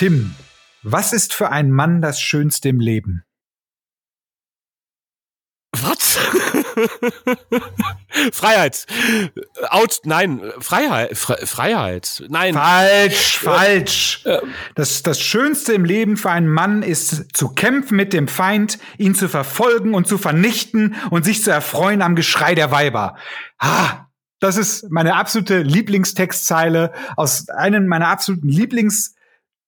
Tim, 0.00 0.34
was 0.82 1.12
ist 1.12 1.34
für 1.34 1.50
einen 1.50 1.72
Mann 1.72 2.00
das 2.00 2.22
Schönste 2.22 2.70
im 2.70 2.80
Leben? 2.80 3.22
Was? 5.72 6.16
Freiheit. 8.32 8.86
Out, 9.68 10.00
nein, 10.04 10.40
Freiheit. 10.58 11.18
Fre 11.18 11.46
Freiheit. 11.46 12.24
Nein. 12.30 12.54
Falsch, 12.54 13.40
falsch. 13.40 14.24
Das, 14.74 15.02
das 15.02 15.20
Schönste 15.20 15.74
im 15.74 15.84
Leben 15.84 16.16
für 16.16 16.30
einen 16.30 16.48
Mann 16.48 16.82
ist 16.82 17.36
zu 17.36 17.50
kämpfen 17.50 17.96
mit 17.96 18.14
dem 18.14 18.26
Feind, 18.26 18.78
ihn 18.96 19.14
zu 19.14 19.28
verfolgen 19.28 19.92
und 19.92 20.08
zu 20.08 20.16
vernichten 20.16 20.96
und 21.10 21.26
sich 21.26 21.44
zu 21.44 21.50
erfreuen 21.50 22.00
am 22.00 22.16
Geschrei 22.16 22.54
der 22.54 22.70
Weiber. 22.70 23.18
Ah, 23.58 24.06
das 24.38 24.56
ist 24.56 24.90
meine 24.90 25.16
absolute 25.16 25.60
Lieblingstextzeile 25.60 26.94
aus 27.18 27.50
einem 27.50 27.86
meiner 27.86 28.08
absoluten 28.08 28.48
Lieblings 28.48 29.14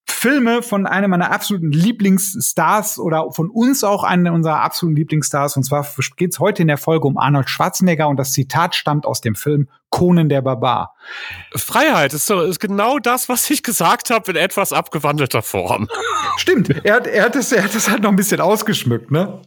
Filme 0.09 0.62
von 0.62 0.87
einem 0.87 1.11
meiner 1.11 1.33
absoluten 1.33 1.73
Lieblingsstars 1.73 2.98
oder 2.98 3.30
von 3.33 3.51
uns 3.51 3.83
auch 3.83 4.05
einen 4.05 4.29
unserer 4.29 4.60
absoluten 4.60 4.97
Lieblingsstars. 4.97 5.56
Und 5.56 5.65
zwar 5.65 5.87
geht 6.16 6.33
es 6.33 6.38
heute 6.38 6.62
in 6.62 6.69
der 6.69 6.79
Folge 6.79 7.06
um 7.06 7.19
Arnold 7.19 7.48
Schwarzenegger 7.48 8.09
und 8.09 8.16
das 8.16 8.33
Zitat 8.33 8.74
stammt 8.74 9.07
aus 9.07 9.20
dem 9.20 9.34
Film 9.34 9.69
Conan 9.91 10.29
der 10.29 10.43
Barbar. 10.43 10.95
Freiheit 11.55 12.15
ist, 12.15 12.27
so, 12.27 12.41
ist 12.41 12.60
genau 12.60 12.98
das, 12.98 13.29
was 13.29 13.48
ich 13.51 13.62
gesagt 13.62 14.10
habe, 14.10 14.30
in 14.30 14.37
etwas 14.37 14.73
abgewandelter 14.73 15.43
Form. 15.43 15.88
Stimmt, 16.37 16.71
er 16.84 16.95
hat, 16.95 17.07
er 17.07 17.24
hat 17.24 17.34
das, 17.34 17.52
er 17.52 17.65
hat 17.65 17.74
das 17.74 17.91
halt 17.91 18.02
noch 18.02 18.10
ein 18.10 18.16
bisschen 18.16 18.41
ausgeschmückt, 18.41 19.10
ne? 19.10 19.43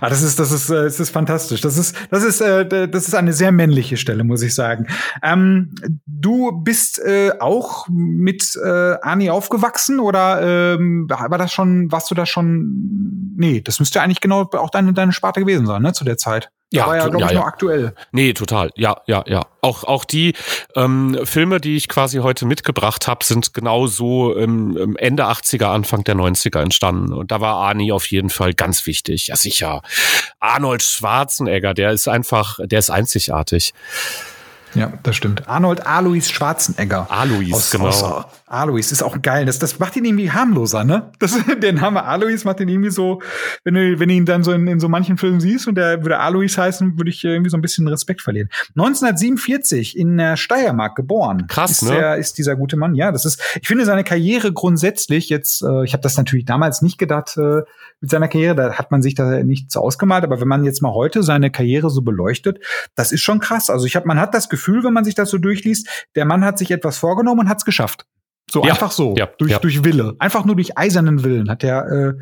Ah, 0.00 0.08
das 0.08 0.22
ist, 0.22 0.38
das 0.38 0.52
ist, 0.52 0.70
äh, 0.70 0.84
das 0.84 1.00
ist 1.00 1.10
fantastisch. 1.10 1.60
Das 1.60 1.76
ist, 1.76 1.96
das 2.10 2.24
ist, 2.24 2.40
äh, 2.40 2.88
das 2.88 3.08
ist 3.08 3.14
eine 3.14 3.32
sehr 3.32 3.52
männliche 3.52 3.96
Stelle, 3.96 4.24
muss 4.24 4.42
ich 4.42 4.54
sagen. 4.54 4.86
Ähm, 5.22 5.74
du 6.06 6.52
bist 6.52 6.98
äh, 7.00 7.32
auch 7.40 7.86
mit 7.88 8.56
äh, 8.62 8.96
Ani 9.02 9.30
aufgewachsen 9.30 10.00
oder 10.00 10.74
ähm, 10.74 11.06
war 11.08 11.38
das 11.38 11.52
schon, 11.52 11.90
warst 11.90 12.10
du 12.10 12.14
da 12.14 12.26
schon? 12.26 13.34
Nee, 13.36 13.60
das 13.60 13.80
müsste 13.80 14.00
eigentlich 14.00 14.20
genau 14.20 14.48
auch 14.52 14.70
deine, 14.70 14.92
deine 14.92 15.12
Sparte 15.12 15.40
gewesen 15.40 15.66
sein, 15.66 15.82
ne, 15.82 15.92
zu 15.92 16.04
der 16.04 16.16
Zeit. 16.16 16.50
Ja, 16.74 16.86
war 16.86 16.96
ja, 16.96 17.08
glaube 17.08 17.20
ja, 17.20 17.26
ich, 17.26 17.32
ja. 17.32 17.38
noch 17.38 17.46
aktuell. 17.46 17.94
Nee, 18.12 18.32
total. 18.32 18.70
Ja, 18.76 18.96
ja, 19.06 19.22
ja. 19.26 19.42
Auch, 19.60 19.84
auch 19.84 20.04
die 20.04 20.34
ähm, 20.76 21.18
Filme, 21.24 21.60
die 21.60 21.76
ich 21.76 21.88
quasi 21.88 22.18
heute 22.18 22.46
mitgebracht 22.46 23.08
habe, 23.08 23.24
sind 23.24 23.54
genau 23.54 23.86
so 23.86 24.34
im, 24.34 24.76
im 24.76 24.96
Ende 24.96 25.24
80er, 25.24 25.66
Anfang 25.66 26.04
der 26.04 26.16
90er 26.16 26.60
entstanden. 26.60 27.12
Und 27.12 27.30
da 27.30 27.40
war 27.40 27.56
Arnie 27.56 27.92
auf 27.92 28.06
jeden 28.06 28.30
Fall 28.30 28.54
ganz 28.54 28.86
wichtig. 28.86 29.28
Ja, 29.28 29.36
sicher. 29.36 29.82
Arnold 30.40 30.82
Schwarzenegger, 30.82 31.74
der 31.74 31.92
ist 31.92 32.08
einfach, 32.08 32.58
der 32.62 32.78
ist 32.78 32.90
einzigartig. 32.90 33.72
Ja, 34.74 34.92
das 35.02 35.16
stimmt. 35.16 35.48
Arnold 35.48 35.86
Alois 35.86 36.22
Schwarzenegger. 36.28 37.06
Alois, 37.08 37.52
Aus- 37.54 37.70
genau. 37.70 37.86
aus- 37.86 38.24
Alois 38.54 38.92
ist 38.92 39.02
auch 39.02 39.20
geil. 39.20 39.46
Das, 39.46 39.58
das 39.58 39.78
macht 39.78 39.96
ihn 39.96 40.04
irgendwie 40.04 40.30
harmloser, 40.30 40.84
ne? 40.84 41.12
Das, 41.18 41.38
der 41.62 41.72
Name 41.72 42.04
Alois 42.04 42.44
macht 42.44 42.60
ihn 42.60 42.68
irgendwie 42.68 42.90
so, 42.90 43.20
wenn 43.64 43.74
du, 43.74 43.98
wenn 43.98 44.08
du 44.08 44.14
ihn 44.14 44.26
dann 44.26 44.42
so 44.42 44.52
in, 44.52 44.66
in 44.66 44.80
so 44.80 44.88
manchen 44.88 45.18
Filmen 45.18 45.40
siehst 45.40 45.66
und 45.68 45.74
der 45.74 46.02
würde 46.02 46.18
Alois 46.18 46.56
heißen, 46.56 46.98
würde 46.98 47.10
ich 47.10 47.24
irgendwie 47.24 47.50
so 47.50 47.56
ein 47.56 47.62
bisschen 47.62 47.86
Respekt 47.88 48.22
verlieren. 48.22 48.48
1947 48.76 49.98
in 49.98 50.16
der 50.16 50.36
Steiermark 50.36 50.96
geboren. 50.96 51.46
Krass, 51.48 51.82
ist 51.82 51.82
ne? 51.82 51.96
Der, 51.96 52.16
ist 52.16 52.38
dieser 52.38 52.56
gute 52.56 52.76
Mann. 52.76 52.94
Ja, 52.94 53.12
das 53.12 53.24
ist, 53.24 53.40
ich 53.60 53.66
finde 53.66 53.84
seine 53.84 54.04
Karriere 54.04 54.52
grundsätzlich 54.52 55.28
jetzt, 55.28 55.62
äh, 55.62 55.84
ich 55.84 55.92
habe 55.92 56.02
das 56.02 56.16
natürlich 56.16 56.44
damals 56.44 56.82
nicht 56.82 56.98
gedacht, 56.98 57.36
äh, 57.36 57.62
mit 58.00 58.10
seiner 58.10 58.28
Karriere, 58.28 58.54
da 58.54 58.72
hat 58.74 58.90
man 58.90 59.02
sich 59.02 59.14
da 59.14 59.42
nicht 59.42 59.72
so 59.72 59.80
ausgemalt, 59.80 60.24
aber 60.24 60.40
wenn 60.40 60.48
man 60.48 60.64
jetzt 60.64 60.82
mal 60.82 60.92
heute 60.92 61.22
seine 61.22 61.50
Karriere 61.50 61.90
so 61.90 62.02
beleuchtet, 62.02 62.60
das 62.94 63.12
ist 63.12 63.22
schon 63.22 63.40
krass. 63.40 63.70
Also 63.70 63.86
ich 63.86 63.96
habe, 63.96 64.06
man 64.06 64.20
hat 64.20 64.34
das 64.34 64.48
Gefühl, 64.48 64.84
wenn 64.84 64.92
man 64.92 65.04
sich 65.04 65.14
das 65.14 65.30
so 65.30 65.38
durchliest, 65.38 65.88
der 66.14 66.24
Mann 66.24 66.44
hat 66.44 66.58
sich 66.58 66.70
etwas 66.70 66.98
vorgenommen 66.98 67.40
und 67.40 67.48
hat 67.48 67.58
es 67.58 67.64
geschafft. 67.64 68.06
So 68.50 68.62
Ja, 68.64 68.72
einfach 68.72 68.92
so, 68.92 69.14
ja, 69.16 69.26
durch 69.38 69.52
ja. 69.52 69.58
durch 69.58 69.84
Wille, 69.84 70.14
einfach 70.18 70.44
nur 70.44 70.54
durch 70.54 70.76
eisernen 70.76 71.24
Willen 71.24 71.50
hat 71.50 71.64
er 71.64 71.86
äh, 71.90 72.12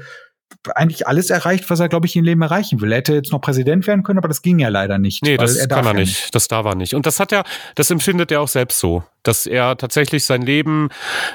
eigentlich 0.74 1.06
alles 1.06 1.30
erreicht, 1.30 1.68
was 1.70 1.80
er 1.80 1.88
glaube 1.88 2.06
ich 2.06 2.16
im 2.16 2.24
Leben 2.24 2.42
erreichen 2.42 2.80
will. 2.80 2.92
Er 2.92 2.98
hätte 2.98 3.14
jetzt 3.14 3.32
noch 3.32 3.40
Präsident 3.40 3.86
werden 3.86 4.02
können, 4.02 4.18
aber 4.18 4.28
das 4.28 4.42
ging 4.42 4.58
ja 4.58 4.68
leider 4.68 4.98
nicht. 4.98 5.22
Nee, 5.22 5.36
das 5.36 5.56
darf 5.66 5.78
kann 5.78 5.86
er 5.86 5.92
ja 5.92 6.00
nicht. 6.00 6.34
Das 6.34 6.48
darf 6.48 6.66
er 6.66 6.74
nicht. 6.74 6.94
Und 6.94 7.06
das 7.06 7.20
hat 7.20 7.32
er, 7.32 7.44
das 7.74 7.90
empfindet 7.90 8.30
er 8.30 8.40
auch 8.40 8.48
selbst 8.48 8.78
so, 8.78 9.04
dass 9.22 9.46
er 9.46 9.76
tatsächlich 9.76 10.24
sein 10.24 10.42
Leben 10.42 10.88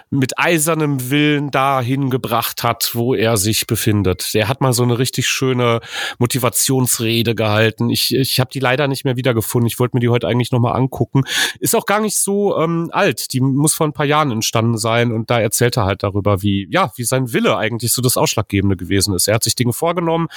mit 0.09 0.38
eisernem 0.38 1.09
Willen 1.09 1.51
dahin 1.51 2.09
gebracht 2.09 2.63
hat, 2.63 2.91
wo 2.94 3.13
er 3.13 3.38
sich 3.38 3.67
befindet. 3.67 4.31
Er 4.33 4.47
hat 4.47 4.61
mal 4.61 4.73
so 4.73 4.83
eine 4.83 5.00
richtig 5.00 5.28
schöne 5.28 5.79
Motivationsrede 6.19 7.35
gehalten. 7.35 7.89
Ich, 7.89 8.13
ich 8.13 8.39
habe 8.39 8.49
die 8.51 8.59
leider 8.59 8.88
nicht 8.88 9.05
mehr 9.05 9.16
wiedergefunden. 9.16 9.67
Ich 9.67 9.79
wollte 9.79 9.95
mir 9.95 10.01
die 10.01 10.09
heute 10.09 10.28
eigentlich 10.28 10.51
nochmal 10.51 10.75
angucken. 10.75 11.23
Ist 11.59 11.75
auch 11.75 11.85
gar 11.85 12.01
nicht 12.01 12.17
so 12.17 12.57
ähm, 12.57 12.89
alt. 12.91 13.34
Die 13.34 13.39
muss 13.39 13.73
vor 13.73 13.88
ein 13.88 13.94
paar 13.94 14.05
Jahren 14.05 14.31
entstanden 14.31 14.78
sein. 14.78 15.11
Und 15.11 15.29
da 15.29 15.39
erzählt 15.39 15.78
er 15.78 15.85
halt 15.85 16.03
darüber, 16.03 16.41
wie, 16.41 16.67
ja, 16.69 16.91
wie 16.95 17.03
sein 17.03 17.34
Wille 17.34 17.57
eigentlich 17.57 17.94
so 17.94 18.01
das 18.01 18.17
Ausschlaggebende 18.17 18.75
gewesen 18.75 19.06
ist. 19.13 19.28
Er 19.28 19.35
hat 19.35 19.44
sich 19.44 19.56
Dinge 19.56 19.73
vorgenommen 19.73 20.28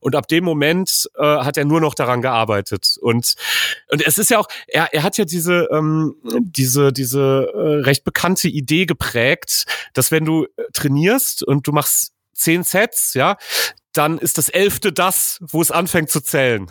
und 0.00 0.16
ab 0.16 0.28
dem 0.28 0.44
Moment 0.44 1.08
äh, 1.16 1.22
hat 1.22 1.56
er 1.56 1.64
nur 1.64 1.80
noch 1.80 1.94
daran 1.94 2.22
gearbeitet. 2.22 2.96
Und, 3.00 3.34
und 3.90 4.06
es 4.06 4.18
ist 4.18 4.30
ja 4.30 4.38
auch, 4.38 4.48
er, 4.66 4.92
er 4.92 5.02
hat 5.02 5.18
ja 5.18 5.24
diese, 5.24 5.68
ähm, 5.72 6.14
diese, 6.40 6.92
diese 6.92 7.50
äh, 7.54 7.82
recht 7.82 8.04
bekannte 8.04 8.48
Idee 8.48 8.86
geprägt, 8.86 9.66
dass 9.94 10.10
wenn 10.10 10.24
du 10.24 10.44
äh, 10.44 10.64
trainierst 10.72 11.42
und 11.42 11.66
du 11.66 11.72
machst 11.72 12.12
zehn 12.32 12.64
Sets, 12.64 13.14
ja, 13.14 13.36
dann 13.92 14.18
ist 14.18 14.38
das 14.38 14.48
elfte 14.48 14.92
das, 14.92 15.38
wo 15.40 15.60
es 15.60 15.70
anfängt 15.70 16.10
zu 16.10 16.20
zählen. 16.20 16.70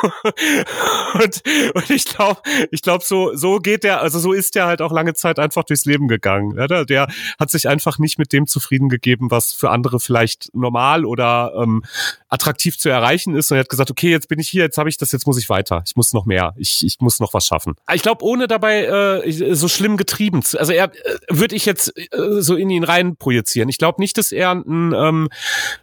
und, 1.14 1.42
und 1.74 1.90
ich 1.90 2.04
glaube, 2.06 2.40
ich 2.70 2.82
glaube, 2.82 3.04
so, 3.04 3.34
so 3.36 3.58
geht 3.58 3.84
der, 3.84 4.00
also 4.00 4.18
so 4.18 4.32
ist 4.32 4.54
der 4.54 4.66
halt 4.66 4.82
auch 4.82 4.92
lange 4.92 5.14
Zeit 5.14 5.38
einfach 5.38 5.64
durchs 5.64 5.84
Leben 5.84 6.08
gegangen. 6.08 6.56
Ja, 6.56 6.66
der, 6.66 6.84
der 6.84 7.08
hat 7.38 7.50
sich 7.50 7.68
einfach 7.68 7.98
nicht 7.98 8.18
mit 8.18 8.32
dem 8.32 8.46
zufrieden 8.46 8.88
gegeben, 8.88 9.30
was 9.30 9.52
für 9.52 9.70
andere 9.70 10.00
vielleicht 10.00 10.54
normal 10.54 11.04
oder 11.04 11.52
ähm, 11.56 11.84
attraktiv 12.30 12.78
zu 12.78 12.88
erreichen 12.88 13.34
ist. 13.34 13.50
Und 13.50 13.58
er 13.58 13.60
hat 13.60 13.68
gesagt, 13.68 13.90
okay, 13.90 14.10
jetzt 14.10 14.28
bin 14.28 14.38
ich 14.38 14.48
hier, 14.48 14.62
jetzt 14.62 14.78
habe 14.78 14.88
ich 14.88 14.96
das, 14.96 15.12
jetzt 15.12 15.26
muss 15.26 15.36
ich 15.38 15.48
weiter. 15.48 15.82
Ich 15.86 15.96
muss 15.96 16.12
noch 16.12 16.24
mehr. 16.24 16.54
Ich, 16.56 16.84
ich 16.84 17.00
muss 17.00 17.20
noch 17.20 17.34
was 17.34 17.46
schaffen. 17.46 17.74
Ich 17.92 18.02
glaube, 18.02 18.24
ohne 18.24 18.46
dabei 18.46 18.84
äh, 18.84 19.54
so 19.54 19.68
schlimm 19.68 19.96
getrieben 19.96 20.42
zu, 20.42 20.58
also 20.58 20.72
er 20.72 20.84
äh, 20.84 21.18
würde 21.28 21.56
ich 21.56 21.66
jetzt 21.66 21.92
äh, 21.98 22.08
so 22.40 22.54
in 22.54 22.70
ihn 22.70 22.84
rein 22.84 23.16
projizieren. 23.16 23.68
Ich 23.68 23.78
glaube 23.78 24.00
nicht, 24.00 24.16
dass 24.16 24.32
er 24.32 24.52
ein 24.52 24.94
ähm, 24.94 25.28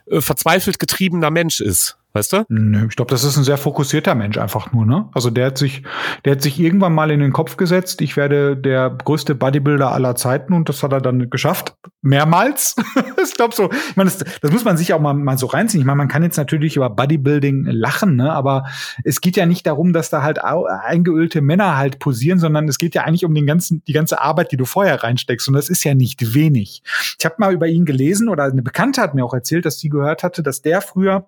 äh, 0.09 0.21
verzweifelt 0.21 0.79
getriebener 0.79 1.29
Mensch 1.29 1.59
ist. 1.59 1.97
Weißt 2.13 2.33
du? 2.33 2.45
Nö, 2.49 2.87
ich 2.89 2.95
glaube, 2.95 3.11
das 3.11 3.23
ist 3.23 3.37
ein 3.37 3.43
sehr 3.43 3.57
fokussierter 3.57 4.15
Mensch 4.15 4.37
einfach 4.37 4.71
nur, 4.71 4.85
ne? 4.85 5.09
Also 5.13 5.29
der 5.29 5.47
hat 5.47 5.57
sich, 5.57 5.83
der 6.25 6.33
hat 6.33 6.41
sich 6.41 6.59
irgendwann 6.59 6.93
mal 6.93 7.11
in 7.11 7.19
den 7.19 7.31
Kopf 7.31 7.57
gesetzt, 7.57 8.01
ich 8.01 8.17
werde 8.17 8.57
der 8.57 8.89
größte 8.89 9.35
Bodybuilder 9.35 9.91
aller 9.91 10.15
Zeiten 10.15 10.53
und 10.53 10.67
das 10.67 10.81
hat 10.81 10.93
er 10.93 11.01
dann 11.01 11.29
geschafft. 11.29 11.75
Mehrmals. 12.01 12.75
ich 13.23 13.33
glaube 13.33 13.53
so, 13.53 13.69
ich 13.71 13.95
meine, 13.95 14.09
das, 14.09 14.25
das 14.41 14.51
muss 14.51 14.63
man 14.63 14.77
sich 14.77 14.93
auch 14.93 14.99
mal, 14.99 15.13
mal 15.13 15.37
so 15.37 15.47
reinziehen. 15.47 15.81
Ich 15.81 15.85
meine, 15.85 15.97
man 15.97 16.07
kann 16.07 16.23
jetzt 16.23 16.37
natürlich 16.37 16.75
über 16.75 16.89
Bodybuilding 16.89 17.65
lachen, 17.65 18.15
ne? 18.15 18.31
Aber 18.31 18.65
es 19.03 19.21
geht 19.21 19.35
ja 19.35 19.45
nicht 19.45 19.67
darum, 19.67 19.93
dass 19.93 20.09
da 20.09 20.23
halt 20.23 20.39
eingeölte 20.43 21.41
Männer 21.41 21.77
halt 21.77 21.99
posieren, 21.99 22.39
sondern 22.39 22.67
es 22.67 22.77
geht 22.77 22.95
ja 22.95 23.03
eigentlich 23.03 23.25
um 23.25 23.35
den 23.35 23.45
ganzen, 23.45 23.83
die 23.85 23.93
ganze 23.93 24.21
Arbeit, 24.21 24.51
die 24.51 24.57
du 24.57 24.65
vorher 24.65 25.03
reinsteckst. 25.03 25.47
Und 25.49 25.53
das 25.53 25.69
ist 25.69 25.83
ja 25.83 25.93
nicht 25.93 26.33
wenig. 26.33 26.81
Ich 27.19 27.25
habe 27.25 27.35
mal 27.37 27.53
über 27.53 27.67
ihn 27.67 27.85
gelesen 27.85 28.29
oder 28.29 28.45
eine 28.45 28.63
Bekannte 28.63 29.01
hat 29.01 29.13
mir 29.13 29.25
auch 29.25 29.33
erzählt, 29.33 29.65
dass 29.65 29.79
sie 29.79 29.89
gehört 29.89 30.23
hatte, 30.23 30.41
dass 30.41 30.61
der 30.61 30.81
früher 30.81 31.27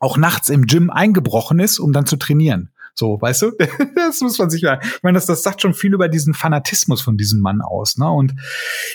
auch 0.00 0.16
nachts 0.16 0.48
im 0.48 0.66
Gym 0.66 0.90
eingebrochen 0.90 1.60
ist, 1.60 1.78
um 1.78 1.92
dann 1.92 2.06
zu 2.06 2.16
trainieren. 2.16 2.70
So, 2.94 3.20
weißt 3.20 3.42
du? 3.42 3.52
Das 3.96 4.20
muss 4.20 4.38
man 4.38 4.50
sich 4.50 4.62
ja. 4.62 4.80
Ich 4.80 5.02
meine, 5.02 5.16
das, 5.16 5.26
das 5.26 5.42
sagt 5.42 5.62
schon 5.62 5.74
viel 5.74 5.94
über 5.94 6.08
diesen 6.08 6.34
Fanatismus 6.34 7.00
von 7.00 7.16
diesem 7.16 7.40
Mann 7.40 7.62
aus. 7.62 7.96
Ne? 7.96 8.08
Und 8.08 8.34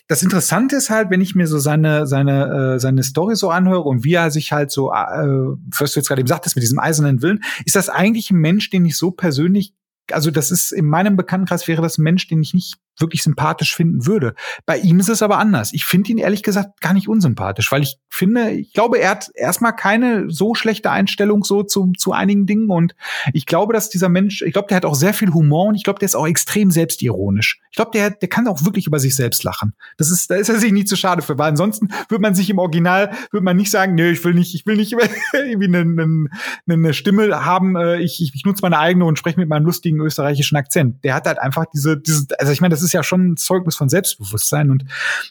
das 0.08 0.24
Interessante 0.24 0.76
ist 0.78 0.90
halt, 0.90 1.10
wenn 1.10 1.20
ich 1.20 1.36
mir 1.36 1.48
so 1.48 1.58
seine 1.60 2.08
seine 2.08 2.76
äh, 2.76 2.80
seine 2.80 3.04
Story 3.04 3.36
so 3.36 3.50
anhöre 3.50 3.82
und 3.82 4.04
wie 4.04 4.14
er 4.14 4.32
sich 4.32 4.52
halt 4.52 4.72
so, 4.72 4.92
äh, 4.92 4.94
was 4.94 5.92
du 5.92 6.00
jetzt 6.00 6.08
gerade 6.08 6.22
eben 6.22 6.28
sagtest 6.28 6.56
mit 6.56 6.64
diesem 6.64 6.80
eisernen 6.80 7.22
Willen, 7.22 7.44
ist 7.66 7.76
das 7.76 7.90
eigentlich 7.90 8.32
ein 8.32 8.38
Mensch, 8.38 8.70
den 8.70 8.86
ich 8.86 8.98
so 8.98 9.12
persönlich 9.12 9.74
also 10.12 10.32
das 10.32 10.52
ist 10.52 10.72
in 10.72 10.86
meinem 10.86 11.16
Bekanntenkreis 11.16 11.68
wäre 11.68 11.82
das 11.82 11.98
ein 11.98 12.04
Mensch, 12.04 12.28
den 12.28 12.42
ich 12.42 12.54
nicht 12.54 12.78
wirklich 13.02 13.24
sympathisch 13.24 13.76
finden 13.76 14.06
würde. 14.06 14.34
Bei 14.66 14.78
ihm 14.78 15.00
ist 15.00 15.10
es 15.10 15.22
aber 15.22 15.38
anders. 15.38 15.74
Ich 15.74 15.86
finde 15.86 16.12
ihn 16.12 16.18
ehrlich 16.18 16.44
gesagt 16.44 16.82
gar 16.82 16.94
nicht 16.94 17.08
unsympathisch, 17.08 17.72
weil 17.72 17.82
ich 17.82 17.98
finde, 18.10 18.52
ich 18.52 18.74
glaube, 18.74 19.00
er 19.00 19.12
hat 19.12 19.30
erstmal 19.36 19.76
keine 19.76 20.30
so 20.30 20.56
schlechte 20.56 20.92
Einstellung 20.92 21.44
so 21.44 21.64
zu, 21.64 21.92
zu 21.98 22.14
einigen 22.14 22.46
Dingen 22.46 22.70
und 22.70 22.96
ich 23.34 23.46
glaube, 23.46 23.74
dass 23.74 23.90
dieser 23.90 24.10
Mensch, 24.10 24.42
ich 24.42 24.54
glaube, 24.54 24.68
der 24.68 24.78
hat 24.78 24.86
auch 24.86 24.96
sehr 24.96 25.14
viel 25.14 25.34
Humor 25.34 25.68
und 25.68 25.76
ich 25.76 25.84
glaube, 25.84 26.00
der 26.00 26.06
ist 26.06 26.16
auch 26.16 26.28
extrem 26.28 26.72
selbstironisch. 26.72 27.60
Ich 27.72 27.76
glaube, 27.76 27.92
der, 27.94 28.12
der 28.12 28.30
kann 28.30 28.48
auch 28.48 28.66
wirklich 28.66 28.88
über 28.88 29.00
sich 29.00 29.16
selbst 29.16 29.44
lachen. 29.44 29.74
Das 29.98 30.12
ist, 30.12 30.30
da 30.30 30.36
ist 30.36 30.50
er 30.50 30.60
sich 30.60 30.72
nie 30.72 30.86
zu 30.86 30.96
schade 30.96 31.22
für, 31.22 31.38
weil 31.38 31.50
ansonsten 31.50 31.90
würde 32.10 32.22
man 32.22 32.36
sich 32.36 32.50
im 32.50 32.58
Original, 32.58 33.12
würde 33.32 33.44
man 33.44 33.58
nicht 33.58 33.72
sagen, 33.72 33.96
nö, 33.96 34.12
ich 34.12 34.24
will 34.24 34.34
nicht, 34.34 34.54
ich 34.56 34.66
will 34.66 34.76
nicht 34.76 34.96
irgendwie 35.34 35.68
eine, 35.68 35.80
eine, 35.80 36.30
eine 36.68 36.94
Stimme 36.94 37.46
haben, 37.46 37.76
äh, 37.76 37.98
ich, 38.00 38.22
ich, 38.22 38.34
ich 38.36 38.46
nutze 38.46 38.62
meine 38.62 38.80
eigene 38.80 39.06
und 39.06 39.18
spreche 39.18 39.40
mit 39.40 39.50
meinem 39.50 39.66
lustigen 39.66 40.00
österreichischen 40.00 40.56
Akzent. 40.58 41.04
Der 41.04 41.14
hat 41.14 41.26
halt 41.26 41.40
einfach 41.40 41.66
diese, 41.74 41.98
diese, 41.98 42.28
also 42.40 42.52
ich 42.52 42.62
meine, 42.62 42.74
das 42.74 42.82
ist 42.82 42.89
ja 42.94 43.04
schon 43.04 43.32
ein 43.32 43.38
Zeugnis 43.38 43.76
von 43.76 43.90
Selbstbewusstsein 43.90 44.70
und 44.72 44.86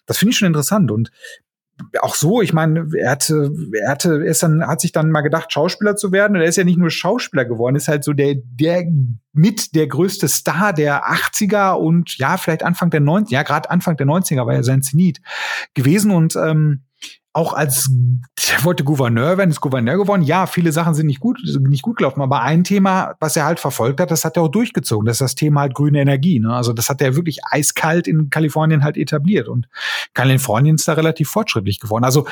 das 0.06 0.18
finde 0.18 0.30
ich 0.30 0.38
schon 0.38 0.48
interessant 0.48 0.90
und 0.90 1.10
auch 2.00 2.14
so, 2.14 2.42
ich 2.42 2.52
meine, 2.52 2.88
er 2.96 3.12
hatte, 3.12 3.52
er 3.72 3.90
hatte, 3.90 4.24
er 4.24 4.30
ist 4.30 4.42
dann, 4.42 4.66
hat 4.66 4.80
sich 4.80 4.92
dann 4.92 5.10
mal 5.10 5.20
gedacht, 5.20 5.52
Schauspieler 5.52 5.96
zu 5.96 6.12
werden. 6.12 6.36
Und 6.36 6.42
er 6.42 6.48
ist 6.48 6.56
ja 6.56 6.64
nicht 6.64 6.78
nur 6.78 6.90
Schauspieler 6.90 7.44
geworden, 7.44 7.76
ist 7.76 7.88
halt 7.88 8.04
so 8.04 8.12
der, 8.12 8.34
der 8.36 8.84
mit 9.32 9.74
der 9.74 9.86
größte 9.86 10.28
Star 10.28 10.72
der 10.72 11.04
80er 11.06 11.74
und 11.74 12.18
ja, 12.18 12.36
vielleicht 12.36 12.64
Anfang 12.64 12.90
der 12.90 13.00
90er, 13.00 13.32
ja, 13.32 13.42
gerade 13.42 13.70
Anfang 13.70 13.96
der 13.96 14.06
90er 14.06 14.44
war 14.44 14.54
er 14.54 14.64
sein 14.64 14.82
Zenit 14.82 15.20
gewesen 15.74 16.10
und 16.10 16.34
ähm, 16.36 16.82
auch 17.38 17.52
als 17.52 17.88
er 18.52 18.64
wollte 18.64 18.82
Gouverneur 18.82 19.38
werden, 19.38 19.50
ist 19.50 19.60
Gouverneur 19.60 19.96
geworden. 19.96 20.22
Ja, 20.22 20.46
viele 20.46 20.72
Sachen 20.72 20.94
sind 20.94 21.06
nicht 21.06 21.20
gut, 21.20 21.38
nicht 21.60 21.82
gut 21.82 21.98
gelaufen, 21.98 22.20
aber 22.20 22.42
ein 22.42 22.64
Thema, 22.64 23.14
was 23.20 23.36
er 23.36 23.44
halt 23.44 23.60
verfolgt 23.60 24.00
hat, 24.00 24.10
das 24.10 24.24
hat 24.24 24.36
er 24.36 24.42
auch 24.42 24.48
durchgezogen. 24.48 25.06
Das 25.06 25.16
ist 25.16 25.20
das 25.20 25.34
Thema 25.36 25.60
halt 25.60 25.74
grüne 25.74 26.00
Energie. 26.00 26.40
Ne? 26.40 26.52
Also 26.52 26.72
das 26.72 26.88
hat 26.88 27.00
er 27.00 27.14
wirklich 27.14 27.44
eiskalt 27.44 28.08
in 28.08 28.28
Kalifornien 28.30 28.82
halt 28.82 28.96
etabliert 28.96 29.48
und 29.48 29.68
Kalifornien 30.14 30.74
ist 30.74 30.88
da 30.88 30.94
relativ 30.94 31.28
fortschrittlich 31.30 31.78
geworden. 31.78 32.04
Also 32.04 32.26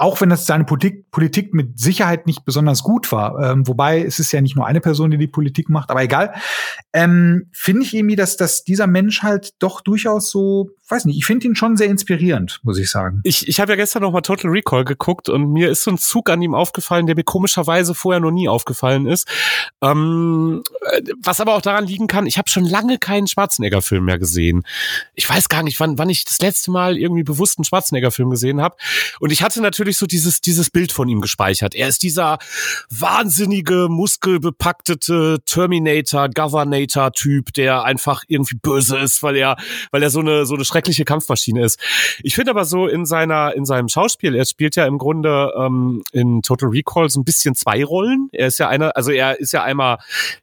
auch 0.00 0.18
wenn 0.22 0.30
das 0.30 0.46
seine 0.46 0.64
Politik, 0.64 1.10
Politik 1.10 1.52
mit 1.52 1.78
Sicherheit 1.78 2.26
nicht 2.26 2.46
besonders 2.46 2.82
gut 2.82 3.12
war, 3.12 3.38
ähm, 3.38 3.68
wobei 3.68 4.02
es 4.02 4.18
ist 4.18 4.32
ja 4.32 4.40
nicht 4.40 4.56
nur 4.56 4.66
eine 4.66 4.80
Person, 4.80 5.10
die 5.10 5.18
die 5.18 5.26
Politik 5.26 5.68
macht, 5.68 5.90
aber 5.90 6.02
egal, 6.02 6.32
ähm, 6.94 7.48
finde 7.52 7.82
ich 7.82 7.94
irgendwie, 7.94 8.16
dass, 8.16 8.38
dass 8.38 8.64
dieser 8.64 8.86
Mensch 8.86 9.22
halt 9.22 9.62
doch 9.62 9.82
durchaus 9.82 10.30
so 10.30 10.70
weiß 10.90 11.04
nicht, 11.04 11.16
ich 11.16 11.24
finde 11.24 11.46
ihn 11.46 11.54
schon 11.54 11.76
sehr 11.76 11.86
inspirierend, 11.88 12.60
muss 12.62 12.78
ich 12.78 12.90
sagen. 12.90 13.20
Ich, 13.24 13.46
ich 13.48 13.60
habe 13.60 13.72
ja 13.72 13.76
gestern 13.76 14.02
noch 14.02 14.12
mal 14.12 14.20
Total 14.20 14.50
Recall 14.50 14.84
geguckt 14.84 15.28
und 15.28 15.52
mir 15.52 15.70
ist 15.70 15.84
so 15.84 15.90
ein 15.90 15.98
Zug 15.98 16.28
an 16.30 16.42
ihm 16.42 16.54
aufgefallen, 16.54 17.06
der 17.06 17.14
mir 17.14 17.24
komischerweise 17.24 17.94
vorher 17.94 18.20
noch 18.20 18.30
nie 18.30 18.48
aufgefallen 18.48 19.06
ist. 19.06 19.28
Ähm, 19.82 20.62
was 21.22 21.40
aber 21.40 21.54
auch 21.54 21.62
daran 21.62 21.86
liegen 21.86 22.06
kann, 22.06 22.26
ich 22.26 22.38
habe 22.38 22.48
schon 22.50 22.64
lange 22.64 22.98
keinen 22.98 23.26
Schwarzenegger-Film 23.26 24.04
mehr 24.04 24.18
gesehen. 24.18 24.64
Ich 25.14 25.28
weiß 25.28 25.48
gar 25.48 25.62
nicht, 25.62 25.78
wann, 25.80 25.98
wann 25.98 26.10
ich 26.10 26.24
das 26.24 26.40
letzte 26.40 26.70
Mal 26.70 26.96
irgendwie 26.96 27.22
bewusst 27.22 27.58
einen 27.58 27.64
Schwarzenegger-Film 27.64 28.30
gesehen 28.30 28.60
habe. 28.60 28.76
Und 29.20 29.30
ich 29.30 29.42
hatte 29.42 29.60
natürlich 29.62 29.89
so 29.96 30.06
dieses, 30.06 30.40
dieses 30.40 30.70
Bild 30.70 30.92
von 30.92 31.08
ihm 31.08 31.20
gespeichert. 31.20 31.74
Er 31.74 31.88
ist 31.88 32.02
dieser 32.02 32.38
wahnsinnige, 32.90 33.88
muskelbepackte 33.88 35.40
Terminator, 35.44 36.28
Governator-Typ, 36.28 37.52
der 37.54 37.84
einfach 37.84 38.24
irgendwie 38.28 38.56
böse 38.56 38.98
ist, 38.98 39.22
weil 39.22 39.36
er, 39.36 39.56
weil 39.90 40.02
er 40.02 40.10
so 40.10 40.20
eine, 40.20 40.46
so 40.46 40.54
eine 40.54 40.64
schreckliche 40.64 41.04
Kampfmaschine 41.04 41.64
ist. 41.64 41.78
Ich 42.22 42.34
finde 42.34 42.50
aber 42.50 42.64
so 42.64 42.86
in 42.86 43.06
seiner, 43.06 43.54
in 43.54 43.64
seinem 43.64 43.88
Schauspiel, 43.88 44.34
er 44.34 44.44
spielt 44.44 44.76
ja 44.76 44.86
im 44.86 44.98
Grunde 44.98 45.52
ähm, 45.56 46.02
in 46.12 46.42
Total 46.42 46.68
Recall 46.68 47.08
so 47.10 47.20
ein 47.20 47.24
bisschen 47.24 47.54
zwei 47.54 47.84
Rollen. 47.84 48.28
Er 48.32 48.46
ist 48.46 48.58
ja 48.58 48.68
einer, 48.68 48.96
also 48.96 49.10
er 49.10 49.38
ist 49.38 49.52
ja 49.52 49.62
einmal 49.62 49.98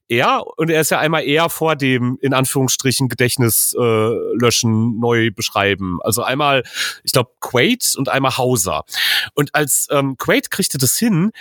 er 0.10 0.44
und 0.58 0.70
er 0.70 0.82
ist 0.82 0.92
ja 0.92 1.00
einmal 1.00 1.24
eher 1.24 1.50
vor 1.50 1.76
dem, 1.76 2.18
in 2.22 2.34
Anführungsstrichen, 2.34 3.10
Gedächtnis 3.10 3.76
äh, 3.78 3.82
löschen, 3.82 5.00
neu 5.00 5.32
beschreiben. 5.32 6.00
Also 6.02 6.24
einmal, 6.24 6.64
ich 7.04 7.12
glaube, 7.12 7.32
Quaid 7.40 7.96
und 7.98 8.10
einmal 8.10 8.38
Hauser. 8.38 8.86
Und 9.34 9.54
als 9.56 9.88
ähm, 9.92 10.18
Quaid 10.18 10.52
kriegte 10.52 10.78
das 10.78 10.98
hin, 10.98 11.32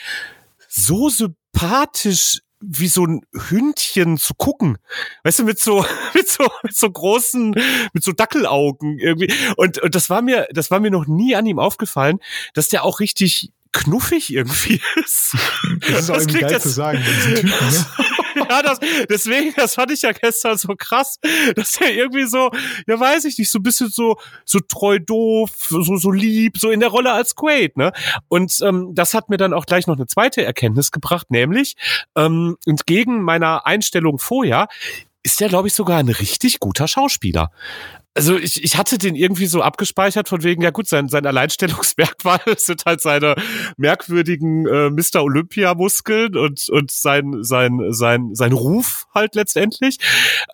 so 0.69 1.09
sympathisch 1.09 2.41
wie 2.61 2.89
so 2.89 3.05
ein 3.05 3.21
Hündchen 3.49 4.19
zu 4.19 4.35
gucken. 4.35 4.79
Weißt 5.25 5.39
du, 5.41 5.45
mit 5.45 5.61
so, 5.61 5.85
mit 6.15 6.29
so, 6.29 6.49
mit 6.63 6.77
so 6.77 6.91
großen, 6.91 7.51
mit 7.93 8.03
so 8.03 8.13
Dackelaugen 8.13 8.99
irgendwie. 8.99 9.33
Und, 9.57 9.79
und 9.79 9.95
das 9.95 10.11
war 10.11 10.23
mir, 10.23 10.49
das 10.51 10.71
war 10.71 10.81
mir 10.81 10.91
noch 10.91 11.07
nie 11.07 11.37
an 11.37 11.47
ihm 11.47 11.59
aufgefallen, 11.59 12.19
dass 12.55 12.69
der 12.69 12.85
auch 12.85 13.01
richtig 13.01 13.53
knuffig 13.73 14.33
irgendwie 14.33 14.81
ist. 14.97 15.37
Das 15.81 16.01
ist 16.01 16.11
auch 16.11 16.17
irgendwie 16.17 16.41
geil 16.41 16.61
zu 16.61 16.69
sagen, 16.71 17.03
Typen, 17.23 17.51
ne? 17.51 17.87
ja, 18.50 18.62
das, 18.62 18.81
deswegen, 19.08 19.52
das 19.56 19.75
fand 19.75 19.90
ich 19.90 20.02
ja 20.02 20.12
gestern 20.12 20.56
so 20.56 20.75
krass, 20.76 21.19
dass 21.54 21.81
er 21.81 21.93
irgendwie 21.93 22.26
so, 22.26 22.50
ja 22.87 22.98
weiß 22.98 23.25
ich 23.25 23.38
nicht, 23.38 23.50
so 23.50 23.58
ein 23.58 23.62
bisschen 23.62 23.88
so, 23.88 24.16
so 24.44 24.60
treu 24.60 24.98
doof, 24.98 25.50
so, 25.56 25.96
so 25.96 26.10
lieb, 26.10 26.58
so 26.58 26.70
in 26.70 26.81
der 26.81 26.88
Rolle 26.88 27.12
als 27.12 27.34
Quaid, 27.34 27.76
ne? 27.76 27.93
Und 28.28 28.58
ähm, 28.62 28.90
das 28.94 29.14
hat 29.14 29.28
mir 29.28 29.37
dann 29.37 29.52
auch 29.52 29.66
gleich 29.66 29.87
noch 29.87 29.96
eine 29.96 30.06
zweite 30.06 30.44
Erkenntnis 30.44 30.90
gebracht, 30.90 31.31
nämlich 31.31 31.76
ähm, 32.16 32.56
entgegen 32.66 33.22
meiner 33.22 33.66
Einstellung 33.66 34.19
vorher, 34.19 34.69
ist 35.22 35.40
der, 35.40 35.48
glaube 35.48 35.69
ich, 35.69 35.75
sogar 35.75 35.98
ein 35.98 36.08
richtig 36.08 36.60
guter 36.60 36.87
Schauspieler 36.87 37.50
also 38.17 38.39
ich, 38.39 38.65
ich 38.65 38.77
hatte 38.79 38.97
den 38.99 39.15
irgendwie 39.15 39.47
so 39.47 39.63
abgespeichert 39.63 40.29
von 40.29 40.43
wegen, 40.43 40.63
ja 40.63 40.71
gut, 40.71 40.89
sein, 40.89 41.09
sein 41.09 41.27
Alleinstellungsmerkmal 41.27 42.41
sind 42.57 42.85
halt 42.87 43.03
seine 43.03 43.37
merkwürdigen 43.77 44.67
äh, 44.67 44.91
Mr. 44.91 45.23
Olympia-Muskeln 45.23 46.37
und, 46.37 46.69
und 46.71 46.91
sein, 46.91 47.43
sein, 47.43 47.79
sein, 47.91 48.35
sein 48.35 48.53
Ruf 48.53 49.07
halt 49.15 49.35
letztendlich. 49.35 49.99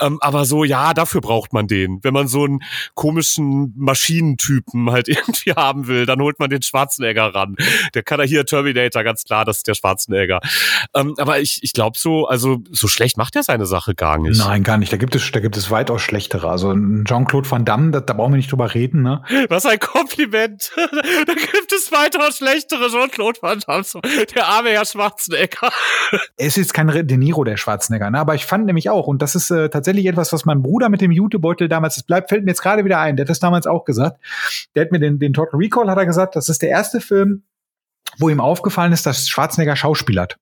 Ähm, 0.01 0.19
aber 0.21 0.45
so, 0.45 0.65
ja, 0.65 0.93
dafür 0.93 1.21
braucht 1.21 1.53
man 1.53 1.69
den. 1.69 2.01
Wenn 2.03 2.13
man 2.13 2.27
so 2.27 2.45
einen 2.45 2.61
komischen 2.95 3.73
Maschinentypen 3.77 4.91
halt 4.91 5.09
irgendwie 5.09 5.53
haben 5.53 5.87
will, 5.87 6.05
dann 6.05 6.21
holt 6.21 6.41
man 6.41 6.51
den 6.51 6.63
Schwarzenegger 6.63 7.35
ran. 7.35 7.57
Der 7.95 8.03
kann 8.03 8.19
ja 8.19 8.27
hier 8.27 8.45
Terminator, 8.45 9.05
ganz 9.05 9.23
klar, 9.25 9.45
das 9.45 9.59
ist 9.59 9.69
der 9.69 9.75
Schwarzenegger. 9.75 10.41
Ähm, 10.95 11.15
aber 11.19 11.41
ich, 11.41 11.61
ich 11.63 11.73
glaube 11.73 11.97
so, 11.97 12.27
also 12.27 12.59
so 12.71 12.89
schlecht 12.89 13.17
macht 13.17 13.37
er 13.37 13.45
seine 13.45 13.67
Sache 13.67 13.95
gar 13.95 14.19
nicht. 14.19 14.39
Nein, 14.39 14.65
gar 14.65 14.79
nicht. 14.79 14.93
Da 14.93 14.97
gibt 14.97 15.15
es, 15.15 15.31
da 15.31 15.39
gibt 15.39 15.57
es 15.57 15.71
weitaus 15.71 16.03
schlechtere. 16.03 16.51
Also 16.51 16.75
Jean-Claude 17.05 17.52
Van 17.53 17.65
Damme, 17.65 17.91
da, 17.91 18.01
da 18.01 18.15
brauchen 18.15 18.33
wir 18.33 18.39
nicht 18.39 18.51
drüber 18.51 18.73
reden, 18.75 19.03
ne? 19.03 19.23
Was 19.49 19.67
ein 19.67 19.79
Kompliment. 19.79 20.73
da 20.77 21.35
gibt 21.35 21.73
es 21.73 21.93
weitaus 21.93 22.39
schlechtere 22.39 22.89
Jean-Claude 22.89 23.41
Van 23.43 23.61
Damme. 23.61 23.85
Der 24.35 24.49
arme 24.49 24.71
Herr 24.71 24.85
Schwarzenegger. 24.85 25.71
er 26.37 26.47
ist 26.47 26.57
jetzt 26.57 26.73
kein 26.75 26.89
De 26.89 27.17
Niro, 27.17 27.45
der 27.45 27.57
Schwarzenegger, 27.57 28.11
ne? 28.11 28.19
Aber 28.19 28.35
ich 28.35 28.47
fand 28.47 28.67
nämlich 28.67 28.89
auch, 28.91 29.07
und 29.07 29.23
das 29.23 29.35
ist 29.35 29.51
äh, 29.51 29.69
tatsächlich 29.69 30.07
etwas, 30.07 30.33
was 30.33 30.45
mein 30.45 30.63
Bruder 30.63 30.89
mit 30.89 31.01
dem 31.01 31.13
Jutebeutel 31.13 31.69
damals, 31.69 31.97
das 31.97 32.05
bleibt, 32.05 32.31
fällt 32.31 32.45
mir 32.45 32.51
jetzt 32.51 32.63
gerade 32.63 32.85
wieder 32.85 32.99
ein, 32.99 33.17
der 33.17 33.25
hat 33.25 33.31
das 33.31 33.41
damals 33.41 33.67
auch 33.67 33.85
gesagt. 33.85 34.19
Der 34.75 34.85
hat 34.85 34.93
mir 34.93 34.99
den, 34.99 35.19
den 35.19 35.33
Total 35.33 35.59
Recall, 35.59 35.91
hat 35.91 35.99
er 35.99 36.07
gesagt, 36.07 36.35
das 36.37 36.49
ist 36.49 36.63
der 36.63 36.71
erste 36.71 37.01
Film, 37.01 37.43
wo 38.19 38.29
ihm 38.29 38.41
aufgefallen 38.41 38.93
ist, 38.93 39.07
dass 39.07 39.29
Schwarzenegger 39.29 39.77
schauspielert. 39.77 40.39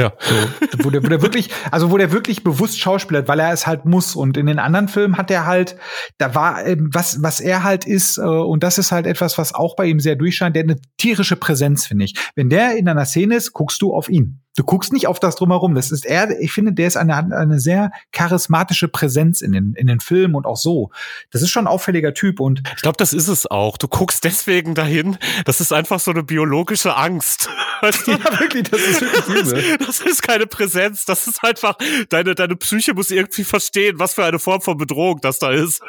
Ja. 0.00 0.12
So, 0.20 0.84
wo 0.84 0.90
der, 0.90 1.02
wo 1.02 1.08
der 1.08 1.20
wirklich, 1.20 1.50
also 1.70 1.90
wo 1.90 1.98
der 1.98 2.10
wirklich 2.10 2.42
bewusst 2.42 2.80
schauspielert, 2.80 3.28
weil 3.28 3.38
er 3.38 3.52
es 3.52 3.66
halt 3.66 3.84
muss. 3.84 4.16
Und 4.16 4.38
in 4.38 4.46
den 4.46 4.58
anderen 4.58 4.88
Filmen 4.88 5.18
hat 5.18 5.30
er 5.30 5.44
halt, 5.44 5.76
da 6.16 6.34
war, 6.34 6.64
ähm, 6.66 6.88
was, 6.92 7.22
was 7.22 7.40
er 7.40 7.64
halt 7.64 7.86
ist, 7.86 8.16
äh, 8.16 8.22
und 8.22 8.62
das 8.62 8.78
ist 8.78 8.92
halt 8.92 9.06
etwas, 9.06 9.36
was 9.36 9.54
auch 9.54 9.76
bei 9.76 9.84
ihm 9.86 10.00
sehr 10.00 10.16
durchscheint, 10.16 10.56
der 10.56 10.62
eine 10.62 10.80
tierische 10.96 11.36
Präsenz, 11.36 11.86
finde 11.86 12.06
ich. 12.06 12.14
Wenn 12.34 12.48
der 12.48 12.76
in 12.78 12.88
einer 12.88 13.04
Szene 13.04 13.36
ist, 13.36 13.52
guckst 13.52 13.82
du 13.82 13.92
auf 13.92 14.08
ihn. 14.08 14.40
Du 14.60 14.66
guckst 14.66 14.92
nicht 14.92 15.06
auf 15.06 15.18
das 15.18 15.36
drumherum. 15.36 15.74
Das 15.74 15.90
ist 15.90 16.04
er, 16.04 16.38
ich 16.38 16.52
finde, 16.52 16.74
der 16.74 16.86
ist 16.86 16.98
eine, 16.98 17.16
eine 17.16 17.58
sehr 17.58 17.92
charismatische 18.12 18.88
Präsenz 18.88 19.40
in 19.40 19.52
den, 19.52 19.72
in 19.72 19.86
den 19.86 20.00
Filmen 20.00 20.34
und 20.34 20.44
auch 20.44 20.58
so. 20.58 20.90
Das 21.30 21.40
ist 21.40 21.48
schon 21.48 21.64
ein 21.64 21.66
auffälliger 21.66 22.12
Typ 22.12 22.40
und. 22.40 22.62
Ich 22.76 22.82
glaube, 22.82 22.98
das 22.98 23.14
ist 23.14 23.28
es 23.28 23.46
auch. 23.46 23.78
Du 23.78 23.88
guckst 23.88 24.22
deswegen 24.22 24.74
dahin. 24.74 25.16
Das 25.46 25.62
ist 25.62 25.72
einfach 25.72 25.98
so 25.98 26.10
eine 26.10 26.22
biologische 26.24 26.94
Angst. 26.94 27.48
Weißt 27.80 28.06
du? 28.06 28.10
Ja, 28.10 28.38
wirklich, 28.38 28.64
das 28.64 28.82
ist 28.82 29.00
wirklich 29.00 29.28
übel. 29.28 29.78
Das, 29.78 29.86
das 29.86 30.00
ist 30.00 30.22
keine 30.22 30.46
Präsenz. 30.46 31.06
Das 31.06 31.26
ist 31.26 31.42
einfach, 31.42 31.78
deine, 32.10 32.34
deine 32.34 32.54
Psyche 32.56 32.92
muss 32.92 33.10
irgendwie 33.10 33.44
verstehen, 33.44 33.98
was 33.98 34.12
für 34.12 34.26
eine 34.26 34.38
Form 34.38 34.60
von 34.60 34.76
Bedrohung 34.76 35.22
das 35.22 35.38
da 35.38 35.52
ist. 35.52 35.80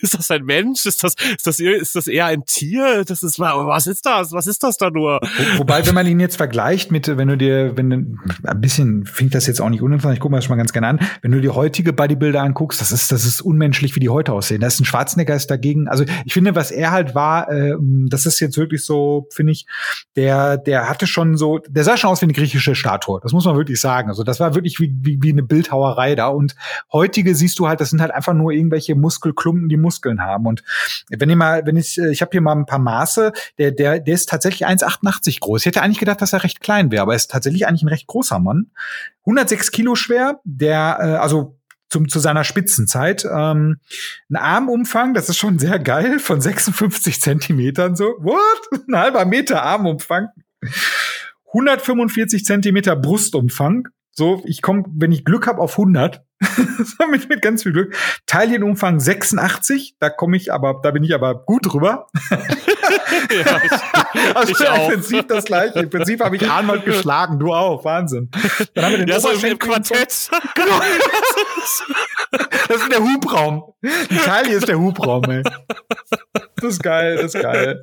Ist 0.00 0.18
das 0.18 0.30
ein 0.30 0.44
Mensch? 0.44 0.86
Ist 0.86 1.04
das, 1.04 1.14
ist 1.36 1.46
das, 1.46 1.60
ist 1.60 1.94
das 1.94 2.06
eher 2.06 2.24
ein 2.24 2.46
Tier? 2.46 3.04
Das 3.04 3.22
ist, 3.22 3.38
was 3.38 3.86
ist 3.86 4.06
das? 4.06 4.32
Was 4.32 4.46
ist 4.46 4.62
das 4.62 4.78
da 4.78 4.88
nur? 4.88 5.20
Wo, 5.20 5.58
wobei, 5.58 5.86
wenn 5.86 5.94
man 5.94 6.06
ihn 6.06 6.20
jetzt 6.20 6.36
vergleicht 6.36 6.90
mit, 6.90 7.06
wenn 7.06 7.28
du 7.28 7.36
dir, 7.36 7.76
wenn 7.76 8.13
ein 8.44 8.60
bisschen 8.60 9.06
fängt 9.06 9.34
das 9.34 9.46
jetzt 9.46 9.60
auch 9.60 9.68
nicht 9.68 9.82
uninteressant, 9.82 10.14
ich 10.14 10.20
gucke 10.20 10.32
mir 10.32 10.38
das 10.38 10.48
mal 10.48 10.56
ganz 10.56 10.72
gerne 10.72 10.88
an. 10.88 11.00
Wenn 11.22 11.32
du 11.32 11.40
die 11.40 11.48
heutige 11.48 11.92
Bodybuilder 11.92 12.42
anguckst, 12.42 12.80
das 12.80 12.92
ist, 12.92 13.12
das 13.12 13.24
ist 13.24 13.40
unmenschlich, 13.40 13.94
wie 13.96 14.00
die 14.00 14.08
heute 14.08 14.32
aussehen. 14.32 14.60
Da 14.60 14.66
ist 14.66 14.80
ein 14.80 14.84
Schwarzenegger 14.84 15.34
ist 15.34 15.50
dagegen. 15.50 15.88
Also 15.88 16.04
ich 16.24 16.32
finde, 16.32 16.54
was 16.54 16.70
er 16.70 16.90
halt 16.90 17.14
war, 17.14 17.50
äh, 17.50 17.74
das 18.08 18.26
ist 18.26 18.40
jetzt 18.40 18.56
wirklich 18.56 18.84
so, 18.84 19.26
finde 19.30 19.52
ich, 19.52 19.66
der, 20.16 20.56
der 20.56 20.88
hatte 20.88 21.06
schon 21.06 21.36
so, 21.36 21.58
der 21.58 21.84
sah 21.84 21.96
schon 21.96 22.10
aus 22.10 22.20
wie 22.20 22.26
eine 22.26 22.32
griechische 22.32 22.74
Statue. 22.74 23.20
Das 23.22 23.32
muss 23.32 23.44
man 23.44 23.56
wirklich 23.56 23.80
sagen. 23.80 24.08
Also 24.08 24.24
das 24.24 24.40
war 24.40 24.54
wirklich 24.54 24.80
wie, 24.80 24.94
wie, 25.00 25.18
wie 25.20 25.32
eine 25.32 25.42
Bildhauerei 25.42 26.14
da. 26.14 26.28
Und 26.28 26.54
heutige 26.92 27.34
siehst 27.34 27.58
du 27.58 27.68
halt, 27.68 27.80
das 27.80 27.90
sind 27.90 28.00
halt 28.00 28.12
einfach 28.12 28.34
nur 28.34 28.52
irgendwelche 28.52 28.94
Muskelklumpen, 28.94 29.68
die 29.68 29.76
Muskeln 29.76 30.22
haben. 30.22 30.46
Und 30.46 30.62
wenn 31.10 31.30
ihr 31.30 31.36
mal, 31.36 31.62
wenn 31.66 31.76
ich, 31.76 31.98
ich 31.98 32.20
habe 32.20 32.30
hier 32.32 32.40
mal 32.40 32.52
ein 32.52 32.66
paar 32.66 32.78
Maße, 32.78 33.32
der, 33.58 33.72
der, 33.72 34.00
der 34.00 34.14
ist 34.14 34.28
tatsächlich 34.28 34.66
1,88 34.66 35.40
groß. 35.40 35.62
Ich 35.62 35.66
hätte 35.66 35.82
eigentlich 35.82 35.98
gedacht, 35.98 36.20
dass 36.20 36.32
er 36.32 36.44
recht 36.44 36.60
klein 36.60 36.90
wäre, 36.90 37.02
aber 37.02 37.12
er 37.12 37.16
ist 37.16 37.30
tatsächlich 37.30 37.66
eigentlich 37.66 37.82
ein 37.82 37.88
recht 37.94 38.06
großer 38.06 38.38
Mann. 38.38 38.70
106 39.20 39.70
Kilo 39.70 39.94
schwer, 39.94 40.40
der, 40.44 40.98
äh, 41.00 41.04
also 41.16 41.58
zum, 41.88 42.08
zu 42.08 42.18
seiner 42.18 42.44
Spitzenzeit. 42.44 43.24
Ähm, 43.24 43.78
ein 44.28 44.36
Armumfang, 44.36 45.14
das 45.14 45.28
ist 45.28 45.38
schon 45.38 45.58
sehr 45.58 45.78
geil, 45.78 46.18
von 46.18 46.40
56 46.40 47.20
Zentimetern 47.20 47.94
so. 47.94 48.04
What? 48.18 48.82
Ein 48.88 48.98
halber 48.98 49.24
Meter 49.24 49.62
Armumfang. 49.62 50.28
145 51.48 52.44
Zentimeter 52.44 52.96
Brustumfang. 52.96 53.88
So, 54.10 54.42
ich 54.44 54.62
komme, 54.62 54.84
wenn 54.94 55.12
ich 55.12 55.24
Glück 55.24 55.46
habe, 55.46 55.60
auf 55.60 55.72
100. 55.78 56.24
mit, 57.10 57.28
mit 57.28 57.42
ganz 57.42 57.62
viel 57.62 57.72
Glück. 57.72 57.96
Teilchenumfang 58.26 59.00
86, 59.00 59.96
da 59.98 60.10
komme 60.10 60.36
ich 60.36 60.52
aber, 60.52 60.80
da 60.82 60.90
bin 60.90 61.04
ich 61.04 61.14
aber 61.14 61.44
gut 61.44 61.72
drüber. 61.72 62.06
ja, 63.30 63.60
ich, 63.64 64.36
also 64.36 64.52
ich 64.52 64.68
auch. 64.68 64.88
im 64.88 64.94
Prinzip 64.94 65.28
das 65.28 65.44
gleiche. 65.44 65.78
Im 65.80 65.90
Prinzip 65.90 66.22
habe 66.22 66.36
ich 66.36 66.48
Arnold 66.48 66.84
geschlagen, 66.84 67.38
du 67.38 67.52
auch, 67.52 67.84
Wahnsinn. 67.84 68.30
Dann 68.74 68.84
haben 68.84 68.92
wir 68.92 68.98
den 68.98 69.08
ja, 69.08 69.20
so 69.20 69.30
im 69.30 69.58
Quartett. 69.58 70.30
genau. 70.54 70.80
Das 72.68 72.78
ist 72.78 72.90
der 72.90 73.00
Hubraum. 73.00 73.62
Die 73.82 74.16
Taille 74.16 74.54
ist 74.54 74.66
der 74.66 74.78
Hubraum, 74.78 75.22
ey. 75.30 75.42
Das 76.56 76.72
ist 76.72 76.82
geil, 76.82 77.16
das 77.16 77.34
ist 77.34 77.42
geil. 77.42 77.80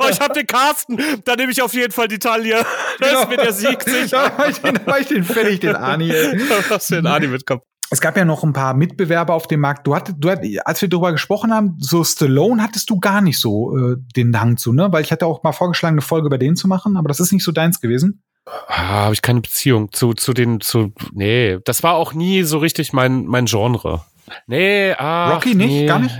oh, 0.00 0.06
ich 0.10 0.20
hab 0.20 0.34
den 0.34 0.46
Carsten. 0.46 0.98
Da 1.24 1.34
nehme 1.34 1.50
ich 1.50 1.62
auf 1.62 1.72
jeden 1.74 1.92
Fall 1.92 2.08
die 2.08 2.18
Taille. 2.18 2.64
Da 3.00 3.08
genau. 3.08 3.22
ist 3.22 3.28
mir 3.28 3.36
der 3.38 3.52
Sieg 3.52 3.82
sicher. 3.82 4.24
Da 4.28 4.32
mach 4.36 4.48
ich 4.48 4.60
den, 4.60 4.78
mach 4.86 4.98
ich 4.98 5.06
den 5.06 5.24
fertig, 5.24 5.60
den 5.60 5.74
Ani. 5.74 6.10
Was 6.68 6.86
für 6.86 6.98
ein 6.98 7.06
Ani 7.06 7.26
mitkommt. 7.26 7.62
Es 7.92 8.00
gab 8.00 8.16
ja 8.16 8.24
noch 8.24 8.42
ein 8.42 8.54
paar 8.54 8.72
Mitbewerber 8.72 9.34
auf 9.34 9.46
dem 9.46 9.60
Markt. 9.60 9.86
Du 9.86 9.94
hattest, 9.94 10.16
du 10.18 10.30
hattest, 10.30 10.66
als 10.66 10.80
wir 10.80 10.88
darüber 10.88 11.12
gesprochen 11.12 11.52
haben, 11.52 11.76
so 11.78 12.02
Stallone 12.02 12.62
hattest 12.62 12.88
du 12.88 12.98
gar 12.98 13.20
nicht 13.20 13.38
so 13.38 13.76
äh, 13.76 13.96
den 14.16 14.40
Hang 14.40 14.56
zu, 14.56 14.72
ne? 14.72 14.90
Weil 14.90 15.02
ich 15.02 15.12
hatte 15.12 15.26
auch 15.26 15.42
mal 15.42 15.52
vorgeschlagen, 15.52 15.96
eine 15.96 16.00
Folge 16.00 16.26
über 16.26 16.38
den 16.38 16.56
zu 16.56 16.68
machen, 16.68 16.96
aber 16.96 17.08
das 17.08 17.20
ist 17.20 17.34
nicht 17.34 17.44
so 17.44 17.52
deins 17.52 17.82
gewesen. 17.82 18.22
Ah, 18.66 19.04
habe 19.04 19.14
ich 19.14 19.20
keine 19.20 19.42
Beziehung 19.42 19.92
zu 19.92 20.14
zu 20.14 20.32
den 20.32 20.62
zu 20.62 20.94
nee, 21.12 21.58
das 21.66 21.82
war 21.82 21.94
auch 21.96 22.14
nie 22.14 22.44
so 22.44 22.56
richtig 22.56 22.94
mein 22.94 23.26
mein 23.26 23.44
Genre. 23.44 24.00
Nee, 24.46 24.94
ach, 24.96 25.34
Rocky 25.34 25.54
nicht, 25.54 25.68
nee. 25.68 25.86
gar 25.86 25.98
nicht. 25.98 26.18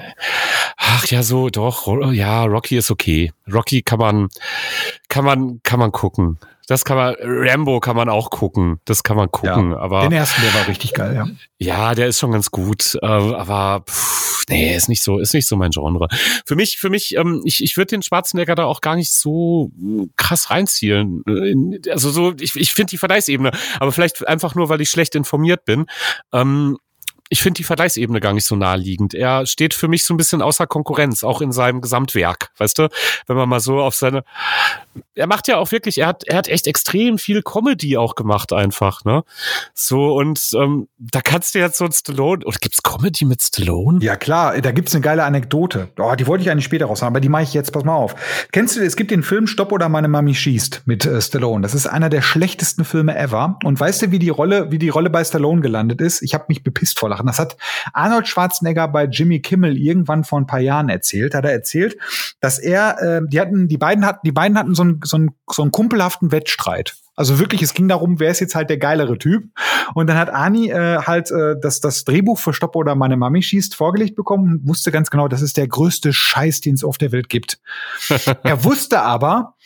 Ach 0.77 1.07
ja, 1.07 1.23
so 1.23 1.49
doch. 1.49 1.87
Ja, 2.13 2.45
Rocky 2.45 2.77
ist 2.77 2.91
okay. 2.91 3.33
Rocky 3.51 3.81
kann 3.81 3.99
man 3.99 4.29
kann 5.09 5.25
man 5.25 5.61
kann 5.63 5.79
man 5.79 5.91
gucken. 5.91 6.39
Das 6.69 6.85
kann 6.85 6.97
man, 6.97 7.15
Rambo 7.21 7.81
kann 7.81 7.97
man 7.97 8.09
auch 8.09 8.31
gucken. 8.31 8.81
Das 8.85 9.03
kann 9.03 9.17
man 9.17 9.31
gucken. 9.31 9.73
Ja, 9.73 9.79
aber 9.79 10.03
den 10.03 10.13
ersten, 10.13 10.43
der 10.43 10.55
war 10.55 10.69
richtig 10.69 10.95
geil, 10.95 11.15
ja. 11.15 11.27
Ja, 11.59 11.95
der 11.95 12.07
ist 12.07 12.19
schon 12.19 12.33
ganz 12.33 12.51
gut. 12.51 12.97
Äh, 13.03 13.07
aber 13.07 13.85
pff, 13.89 14.45
nee, 14.49 14.75
ist 14.75 14.89
nicht 14.89 15.03
so, 15.03 15.19
ist 15.19 15.35
nicht 15.35 15.47
so 15.47 15.57
mein 15.57 15.71
Genre. 15.71 16.09
Für 16.47 16.57
mich, 16.57 16.79
für 16.79 16.91
mich, 16.91 17.17
ähm, 17.17 17.43
ich, 17.45 17.63
ich 17.63 17.77
würde 17.77 17.91
den 17.91 18.03
Schwarzenegger 18.03 18.55
da 18.55 18.65
auch 18.65 18.81
gar 18.81 18.97
nicht 18.97 19.13
so 19.13 19.71
krass 20.17 20.51
reinziehen. 20.51 21.23
Also 21.91 22.11
so, 22.11 22.33
ich, 22.39 22.57
ich 22.57 22.73
finde 22.73 22.91
die 22.91 22.99
Vergleichsebene, 22.99 23.53
aber 23.81 23.93
vielleicht 23.93 24.27
einfach 24.27 24.55
nur, 24.55 24.69
weil 24.69 24.81
ich 24.81 24.91
schlecht 24.91 25.15
informiert 25.15 25.65
bin. 25.65 25.87
Ähm, 26.33 26.79
ich 27.33 27.41
finde 27.41 27.57
die 27.57 27.65
Vergleichsebene 27.65 28.21
gar 28.21 28.35
nicht 28.35 28.45
so 28.45 28.57
naheliegend. 28.57 29.15
Er 29.15 29.47
steht 29.47 29.73
für 29.73 29.89
mich 29.89 30.05
so 30.05 30.13
ein 30.13 30.19
bisschen 30.19 30.43
außer 30.43 30.67
Konkurrenz, 30.67 31.25
auch 31.25 31.41
in 31.41 31.51
seinem 31.51 31.81
Gesamtwerk, 31.81 32.51
weißt 32.59 32.79
du? 32.79 32.91
Wenn 33.27 33.37
man 33.37 33.49
mal 33.49 33.59
so 33.59 33.81
auf 33.81 33.95
seine, 33.95 34.23
er 35.15 35.27
macht 35.27 35.49
ja 35.49 35.59
auch 35.59 35.73
wirklich, 35.73 35.99
er 35.99 36.07
hat, 36.07 36.25
er 36.25 36.39
hat 36.39 36.49
echt 36.49 36.67
extrem 36.67 37.19
viel 37.19 37.43
Comedy 37.43 37.97
auch 37.97 38.15
gemacht 38.15 38.53
einfach, 38.53 39.05
ne? 39.05 39.25
So, 39.75 40.15
und 40.17 40.51
ähm, 40.55 40.89
da 40.99 41.21
kannst 41.21 41.55
du 41.55 41.59
jetzt 41.59 41.79
so 41.79 41.85
ein 41.85 41.93
Stallone, 41.93 42.45
oder 42.45 42.57
gibt's 42.61 42.83
Comedy 42.83 43.25
mit 43.25 43.43
Stallone? 43.43 43.99
Ja, 44.03 44.17
klar, 44.17 44.61
da 44.61 44.71
gibt's 44.71 44.95
eine 44.95 45.03
geile 45.03 45.25
Anekdote. 45.25 45.89
Oh, 45.99 46.15
die 46.15 46.27
wollte 46.27 46.43
ich 46.43 46.51
eigentlich 46.51 46.65
später 46.65 46.87
raushauen, 46.87 47.13
aber 47.13 47.21
die 47.21 47.29
mache 47.29 47.43
ich 47.45 47.55
jetzt, 47.55 47.73
pass 47.73 47.85
mal 47.85 47.95
auf. 47.95 48.15
Kennst 48.53 48.77
du, 48.77 48.81
es 48.81 48.97
gibt 48.97 49.11
den 49.11 49.23
Film 49.23 49.47
Stopp 49.47 49.73
oder 49.73 49.89
meine 49.89 50.09
Mami 50.09 50.35
schießt 50.35 50.83
mit 50.87 51.07
äh, 51.07 51.21
Stallone. 51.21 51.63
Das 51.63 51.75
ist 51.75 51.87
einer 51.87 52.09
der 52.09 52.23
schlechtesten 52.23 52.85
Filme 52.85 53.17
ever. 53.17 53.59
Und 53.65 53.79
weißt 53.79 54.03
du, 54.03 54.11
wie 54.11 54.19
die 54.19 54.29
Rolle, 54.31 54.71
wie 54.71 54.79
die 54.79 54.89
Rolle 54.89 55.11
bei 55.11 55.25
Stallone 55.25 55.61
gelandet 55.61 56.01
ist? 56.01 56.23
Ich 56.23 56.35
habe 56.35 56.45
mich 56.49 56.63
bepisst 56.63 56.99
vor 56.99 57.09
Lachen. 57.09 57.27
Das 57.27 57.39
hat 57.39 57.57
Arnold 57.93 58.29
Schwarzenegger 58.29 58.89
bei 58.89 59.05
Jimmy 59.05 59.41
Kimmel 59.41 59.77
irgendwann 59.77 60.25
vor 60.25 60.41
ein 60.41 60.47
paar 60.47 60.61
Jahren 60.61 60.89
erzählt. 60.89 61.35
Hat 61.35 61.45
er 61.45 61.53
erzählt, 61.53 61.97
dass 62.41 62.59
er, 62.59 63.01
äh, 63.01 63.21
die 63.27 63.41
hatten, 63.41 63.69
die 63.69 63.79
beiden 63.79 64.05
hatten, 64.07 64.21
die 64.25 64.33
beiden 64.33 64.59
hatten 64.59 64.75
so 64.75 64.82
einen, 64.83 65.01
so 65.05 65.17
einen, 65.17 65.31
so 65.51 65.63
einen 65.63 65.73
kumpelhaften 65.73 66.33
Wettstreit. 66.33 66.97
Also 67.15 67.39
wirklich, 67.39 67.61
es 67.63 67.75
ging 67.75 67.89
darum, 67.89 68.21
wer 68.21 68.31
ist 68.31 68.41
jetzt 68.41 68.55
halt 68.55 68.71
der 68.71 68.79
geilere 68.79 69.19
Typ. 69.19 69.45
Und 69.95 70.09
dann 70.09 70.17
hat 70.17 70.31
Ani 70.31 70.71
äh, 70.71 70.99
halt 70.99 71.31
äh, 71.31 71.57
das, 71.61 71.81
das 71.81 72.05
Drehbuch 72.05 72.39
für 72.39 72.55
Stopp 72.55 72.75
oder 72.75 72.95
meine 72.95 73.17
Mami 73.17 73.43
schießt 73.43 73.75
vorgelegt 73.75 74.17
bekommen 74.17 74.51
und 74.51 74.69
wusste 74.69 74.91
ganz 74.91 75.11
genau, 75.11 75.29
das 75.29 75.43
ist 75.43 75.57
der 75.57 75.69
größte 75.69 76.13
Scheiß, 76.13 76.63
den 76.63 76.75
es 76.75 76.85
auf 76.85 76.99
der 76.99 77.13
Welt 77.13 77.29
gibt. 77.29 77.61
er 78.43 78.65
wusste 78.65 79.03
aber, 79.03 79.57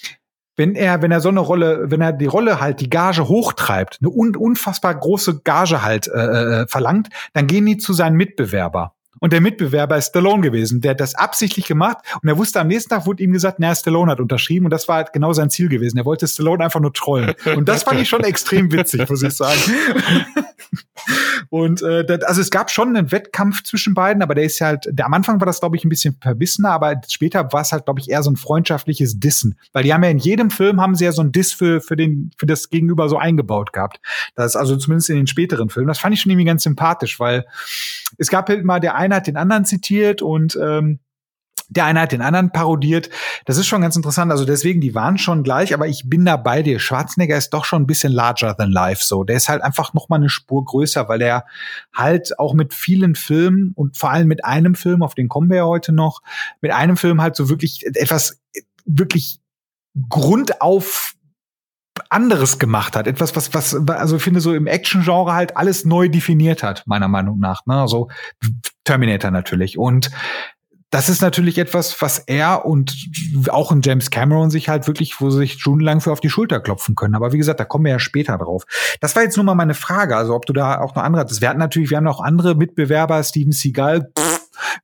wenn 0.56 0.75
er, 0.75 1.02
wenn 1.02 1.12
er 1.12 1.20
so 1.20 1.28
eine 1.28 1.40
Rolle, 1.40 1.90
wenn 1.90 2.00
er 2.00 2.12
die 2.12 2.26
Rolle 2.26 2.61
halt 2.61 2.80
die 2.80 2.90
Gage 2.90 3.28
hochtreibt, 3.28 3.99
eine 4.00 4.11
un 4.11 4.35
unfassbar 4.35 4.94
große 4.94 5.42
Gage 5.42 5.82
halt 5.82 6.08
äh, 6.08 6.62
äh, 6.62 6.66
verlangt, 6.66 7.11
dann 7.35 7.46
gehen 7.46 7.66
die 7.66 7.76
zu 7.76 7.92
seinem 7.92 8.16
Mitbewerber. 8.16 8.95
Und 9.20 9.32
der 9.32 9.40
Mitbewerber 9.40 9.96
ist 9.96 10.08
Stallone 10.08 10.42
gewesen. 10.42 10.80
Der 10.80 10.92
hat 10.92 11.00
das 11.00 11.14
absichtlich 11.14 11.66
gemacht 11.66 11.99
und 12.23 12.28
er 12.28 12.37
wusste, 12.37 12.61
am 12.61 12.68
nächsten 12.68 12.90
Tag 12.90 13.06
wurde 13.06 13.23
ihm 13.23 13.32
gesagt, 13.32 13.58
naja, 13.58 13.75
Stallone 13.75 14.11
hat 14.11 14.20
unterschrieben 14.20 14.66
und 14.66 14.70
das 14.70 14.88
war 14.88 14.96
halt 14.96 15.12
genau 15.12 15.32
sein 15.32 15.50
Ziel 15.50 15.68
gewesen. 15.68 15.99
Er 15.99 16.04
wollte 16.04 16.26
Stallone 16.26 16.64
einfach 16.64 16.80
nur 16.80 16.92
trollen. 16.92 17.35
Und 17.54 17.68
das 17.68 17.82
fand 17.82 18.00
ich 18.00 18.08
schon 18.08 18.20
extrem 18.25 18.70
witzig, 18.73 19.08
muss 19.08 19.23
ich 19.23 19.35
sagen. 19.35 19.61
Und 21.50 21.82
äh, 21.82 22.04
das, 22.04 22.22
also 22.22 22.40
es 22.40 22.50
gab 22.50 22.70
schon 22.70 22.96
einen 22.96 23.12
Wettkampf 23.12 23.62
zwischen 23.62 23.94
beiden, 23.94 24.22
aber 24.22 24.34
der 24.34 24.44
ist 24.44 24.60
halt, 24.60 24.88
der 24.90 25.06
am 25.06 25.14
Anfang 25.14 25.40
war 25.40 25.46
das, 25.46 25.60
glaube 25.60 25.76
ich, 25.76 25.84
ein 25.84 25.88
bisschen 25.88 26.16
verbissener, 26.20 26.70
aber 26.70 27.00
später 27.08 27.52
war 27.52 27.62
es 27.62 27.72
halt, 27.72 27.84
glaube 27.84 28.00
ich, 28.00 28.10
eher 28.10 28.22
so 28.22 28.30
ein 28.30 28.36
freundschaftliches 28.36 29.18
Dissen. 29.20 29.58
Weil 29.72 29.84
die 29.84 29.92
haben 29.92 30.04
ja 30.04 30.10
in 30.10 30.18
jedem 30.18 30.50
Film 30.50 30.80
haben 30.80 30.94
sie 30.94 31.04
ja 31.04 31.12
so 31.12 31.22
ein 31.22 31.32
Diss 31.32 31.52
für, 31.52 31.80
für, 31.80 31.96
den, 31.96 32.30
für 32.38 32.46
das 32.46 32.70
Gegenüber 32.70 33.08
so 33.08 33.18
eingebaut 33.18 33.72
gehabt. 33.72 34.00
Das 34.34 34.46
ist 34.46 34.56
also 34.56 34.76
zumindest 34.76 35.10
in 35.10 35.16
den 35.16 35.26
späteren 35.26 35.70
Filmen. 35.70 35.88
Das 35.88 35.98
fand 35.98 36.14
ich 36.14 36.20
schon 36.20 36.30
irgendwie 36.30 36.46
ganz 36.46 36.62
sympathisch, 36.62 37.20
weil 37.20 37.46
es 38.18 38.28
gab 38.28 38.48
halt 38.48 38.64
mal, 38.64 38.80
der 38.80 38.94
eine 38.96 39.16
hat 39.16 39.26
den 39.26 39.36
anderen 39.36 39.64
zitiert 39.64 40.22
und 40.22 40.58
ähm, 40.60 41.00
der 41.68 41.85
eine 41.85 42.00
hat 42.00 42.12
den 42.12 42.23
anderen 42.23 42.52
parodiert. 42.52 43.11
Das 43.44 43.56
ist 43.56 43.66
schon 43.66 43.80
ganz 43.80 43.96
interessant. 43.96 44.30
Also 44.30 44.44
deswegen, 44.44 44.80
die 44.80 44.94
waren 44.94 45.18
schon 45.18 45.42
gleich, 45.42 45.75
aber 45.75 45.88
ich 45.88 46.08
bin 46.08 46.25
da 46.25 46.37
bei 46.37 46.62
dir. 46.62 46.78
Schwarzenegger 46.78 47.37
ist 47.37 47.50
doch 47.50 47.64
schon 47.64 47.82
ein 47.82 47.87
bisschen 47.87 48.12
larger 48.12 48.56
than 48.56 48.70
life. 48.70 49.04
So, 49.04 49.25
der 49.25 49.37
ist 49.37 49.49
halt 49.49 49.62
einfach 49.62 49.92
noch 49.94 50.08
mal 50.08 50.16
eine 50.16 50.28
Spur 50.28 50.64
größer, 50.64 51.08
weil 51.08 51.23
er 51.23 51.44
halt 51.94 52.38
auch 52.38 52.54
mit 52.54 52.75
vielen 52.75 53.14
Filmen 53.14 53.73
und 53.75 53.96
vor 53.96 54.11
allem 54.11 54.28
mit 54.28 54.44
einem 54.44 54.75
Film, 54.75 55.02
auf 55.02 55.14
den 55.14 55.28
kommen 55.28 55.50
wir 55.50 55.56
ja 55.58 55.64
heute 55.64 55.92
noch, 55.92 56.23
mit 56.61 56.73
einem 56.73 56.96
Film 56.96 57.20
halt 57.20 57.37
so 57.37 57.49
wirklich 57.49 57.85
etwas 57.87 58.40
wirklich 58.85 59.40
grundauf 60.08 61.14
anderes 62.11 62.58
gemacht 62.58 62.94
hat, 62.94 63.06
etwas 63.06 63.35
was 63.37 63.54
was 63.54 63.75
also 63.88 64.16
ich 64.16 64.23
finde 64.23 64.40
so 64.40 64.54
im 64.54 64.66
Action 64.66 65.02
Genre 65.02 65.32
halt 65.32 65.56
alles 65.56 65.85
neu 65.85 66.08
definiert 66.08 66.62
hat 66.62 66.82
meiner 66.87 67.08
Meinung 67.08 67.38
nach, 67.38 67.64
ne? 67.66 67.80
Also 67.80 68.11
Terminator 68.85 69.30
natürlich 69.30 69.78
und 69.78 70.11
das 70.90 71.08
ist 71.08 71.20
natürlich 71.20 71.58
etwas, 71.58 72.00
was 72.00 72.20
er 72.20 72.64
und 72.64 72.94
auch 73.48 73.72
ein 73.72 73.82
James 73.82 74.10
Cameron 74.10 74.50
sich 74.50 74.68
halt 74.68 74.86
wirklich, 74.86 75.20
wo 75.20 75.30
sie 75.30 75.38
sich 75.38 75.54
stundenlang 75.54 76.00
für 76.00 76.12
auf 76.12 76.20
die 76.20 76.30
Schulter 76.30 76.60
klopfen 76.60 76.94
können. 76.94 77.14
Aber 77.14 77.32
wie 77.32 77.38
gesagt, 77.38 77.58
da 77.58 77.64
kommen 77.64 77.84
wir 77.84 77.92
ja 77.92 77.98
später 77.98 78.38
drauf. 78.38 78.64
Das 79.00 79.16
war 79.16 79.22
jetzt 79.22 79.36
nur 79.36 79.44
mal 79.44 79.54
meine 79.54 79.74
Frage, 79.74 80.16
also 80.16 80.34
ob 80.34 80.46
du 80.46 80.52
da 80.52 80.80
auch 80.80 80.94
noch 80.94 81.02
andere 81.02 81.22
hattest. 81.22 81.40
Wir 81.40 81.48
hatten 81.48 81.58
natürlich, 81.58 81.90
wir 81.90 81.96
haben 81.96 82.04
noch 82.04 82.20
andere 82.20 82.54
Mitbewerber, 82.54 83.22
Steven 83.24 83.52
Seagal, 83.52 84.12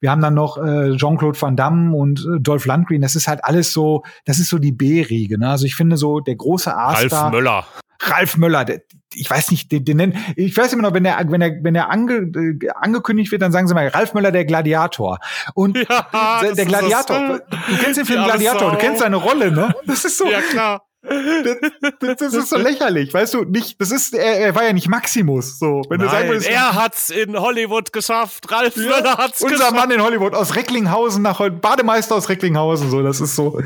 wir 0.01 0.11
haben 0.11 0.21
dann 0.21 0.35
noch 0.35 0.59
äh, 0.59 0.97
Jean-Claude 0.97 1.41
Van 1.41 1.57
Damme 1.57 1.97
und 1.97 2.21
äh, 2.21 2.41
Dolph 2.41 2.67
Lundgren. 2.67 3.01
Das 3.01 3.15
ist 3.15 3.29
halt 3.29 3.45
alles 3.45 3.73
so, 3.73 4.03
das 4.25 4.39
ist 4.39 4.49
so 4.49 4.59
die 4.59 4.73
B-Riege. 4.73 5.39
Ne? 5.39 5.49
Also 5.49 5.65
ich 5.67 5.77
finde 5.77 5.97
so 5.97 6.21
der 6.21 6.35
große 6.35 6.77
A-Star. 6.77 7.23
Ralf 7.23 7.33
Möller. 7.33 7.67
Ralf 8.03 8.37
Möller, 8.37 8.65
der, 8.65 8.83
ich 9.15 9.29
weiß 9.31 9.51
nicht, 9.51 9.71
den, 9.71 9.85
den 9.85 9.97
nennen, 9.97 10.25
ich 10.37 10.57
weiß 10.57 10.73
immer 10.73 10.83
noch, 10.83 10.95
wenn 10.95 11.05
der, 11.05 11.23
wenn 11.29 11.41
der, 11.41 11.59
wenn 11.63 11.75
der 11.75 11.91
ange, 11.91 12.15
äh, 12.15 12.69
angekündigt 12.75 13.31
wird, 13.31 13.43
dann 13.43 13.53
sagen 13.53 13.69
sie 13.69 13.75
mal, 13.75 13.89
Ralf 13.89 14.15
Möller, 14.15 14.33
der 14.33 14.45
Gladiator. 14.45 15.19
Und 15.55 15.77
ja, 15.89 16.41
der, 16.43 16.55
der 16.55 16.67
Gladiator, 16.67 17.41
du 17.41 17.77
kennst 17.79 17.99
den 17.99 18.07
Film 18.07 18.25
Gladiator, 18.25 18.73
du 18.73 18.79
kennst 18.79 19.01
seine 19.01 19.17
Rolle, 19.17 19.53
ne? 19.53 19.75
Das 19.87 20.05
ist 20.05 20.19
so. 20.19 20.31
Ja, 20.31 20.41
klar. 20.41 20.83
Das, 21.03 22.17
das, 22.17 22.33
ist 22.33 22.51
so 22.51 22.57
lächerlich, 22.57 23.13
weißt 23.13 23.35
du, 23.35 23.43
nicht, 23.43 23.81
das 23.81 23.91
ist, 23.91 24.15
er, 24.15 24.39
er 24.39 24.55
war 24.55 24.63
ja 24.63 24.73
nicht 24.73 24.89
Maximus, 24.89 25.59
so. 25.59 25.83
Wenn 25.89 25.99
Nein, 25.99 26.07
du 26.07 26.13
sagen 26.13 26.29
würdest, 26.29 26.49
er 26.49 26.75
hat's 26.77 27.11
in 27.11 27.37
Hollywood 27.37 27.93
geschafft, 27.93 28.51
Ralf 28.53 28.77
ja, 28.77 28.83
Möller 28.85 29.17
hat's 29.17 29.43
unser 29.43 29.57
geschafft. 29.57 29.73
Unser 29.73 29.87
Mann 29.87 29.91
in 29.91 30.01
Hollywood, 30.01 30.35
aus 30.35 30.55
Recklinghausen 30.55 31.21
nach, 31.21 31.41
Bademeister 31.51 32.15
aus 32.15 32.29
Recklinghausen, 32.29 32.89
so, 32.89 33.03
das 33.03 33.21
ist 33.21 33.35
so, 33.35 33.61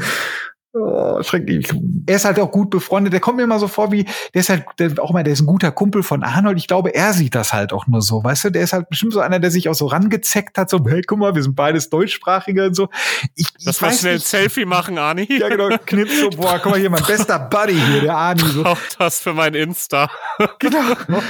Oh, 0.78 1.23
schrecklich. 1.23 1.73
Er 2.06 2.16
ist 2.16 2.26
halt 2.26 2.38
auch 2.38 2.50
gut 2.50 2.68
befreundet. 2.68 3.12
Der 3.12 3.21
kommt 3.21 3.38
mir 3.38 3.45
immer 3.45 3.59
so 3.59 3.66
vor 3.66 3.92
wie, 3.92 4.04
der 4.35 4.40
ist 4.40 4.50
halt 4.50 4.64
der, 4.78 4.92
auch 4.99 5.11
mal, 5.11 5.23
der 5.23 5.33
ist 5.33 5.40
ein 5.40 5.47
guter 5.47 5.71
Kumpel 5.71 6.02
von 6.02 6.23
Arnold. 6.23 6.59
Ich 6.59 6.66
glaube, 6.66 6.95
er 6.95 7.14
sieht 7.14 7.35
das 7.35 7.54
halt 7.54 7.73
auch 7.73 7.87
nur 7.87 8.02
so. 8.02 8.23
Weißt 8.23 8.45
du, 8.45 8.50
der 8.50 8.62
ist 8.62 8.75
halt 8.75 8.90
bestimmt 8.90 9.14
so 9.14 9.21
einer, 9.21 9.38
der 9.38 9.50
sich 9.50 9.71
auch 9.71 9.75
so 9.75 9.87
rangezeckt 9.87 10.59
hat, 10.59 10.68
so, 10.68 10.85
hey, 10.87 11.00
guck 11.00 11.18
mal, 11.18 11.35
wir 11.35 11.42
sind 11.42 11.56
beides 11.56 11.88
Deutschsprachige 11.88 12.66
und 12.66 12.75
so. 12.75 12.90
Ich, 13.37 13.47
das 13.64 13.80
war 13.80 13.90
schnell 13.90 14.14
ein 14.14 14.21
Selfie 14.21 14.66
machen, 14.66 14.99
Arni. 14.99 15.26
Ja, 15.30 15.49
genau, 15.49 15.71
knips 15.87 16.21
so, 16.21 16.30
boah, 16.30 16.61
guck 16.62 16.73
mal 16.73 16.80
hier, 16.80 16.90
mein 16.90 17.04
bester 17.04 17.38
Buddy 17.38 17.80
hier, 17.80 18.00
der 18.02 18.16
Arni. 18.16 18.42
So. 18.42 18.64
Auch 18.64 18.78
das 18.99 19.21
für 19.21 19.33
mein 19.33 19.54
Insta. 19.54 20.11
Genau. 20.59 20.78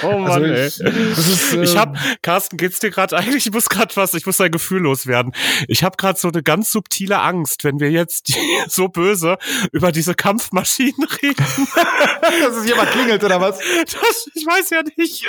Oh 0.02 0.18
Mann, 0.18 0.44
also 0.44 0.46
ich, 0.46 0.80
ey. 0.80 1.10
Ist, 1.12 1.52
ähm, 1.52 1.62
ich 1.62 1.76
hab, 1.76 1.96
Carsten, 2.22 2.56
geht's 2.56 2.80
dir 2.80 2.90
gerade 2.90 3.16
eigentlich, 3.16 3.46
ich 3.46 3.52
muss 3.52 3.68
gerade 3.68 3.94
was, 3.94 4.14
ich 4.14 4.26
muss 4.26 4.40
ein 4.40 4.50
Gefühl 4.50 4.82
loswerden. 4.82 5.32
Ich 5.68 5.84
habe 5.84 5.96
gerade 5.96 6.18
so 6.18 6.28
eine 6.28 6.42
ganz 6.42 6.70
subtile 6.70 7.20
Angst, 7.20 7.62
wenn 7.62 7.78
wir 7.78 7.90
jetzt 7.90 8.32
so 8.68 8.88
böse 8.88 9.35
über 9.72 9.92
diese 9.92 10.14
Kampfmaschinen 10.14 11.06
reden. 11.22 11.44
Dass 12.42 12.56
es 12.56 12.66
jemand 12.66 12.90
klingelt 12.90 13.22
oder 13.24 13.40
was? 13.40 13.58
Das, 13.58 14.28
ich 14.34 14.46
weiß 14.46 14.70
ja 14.70 14.82
nicht. 14.96 15.26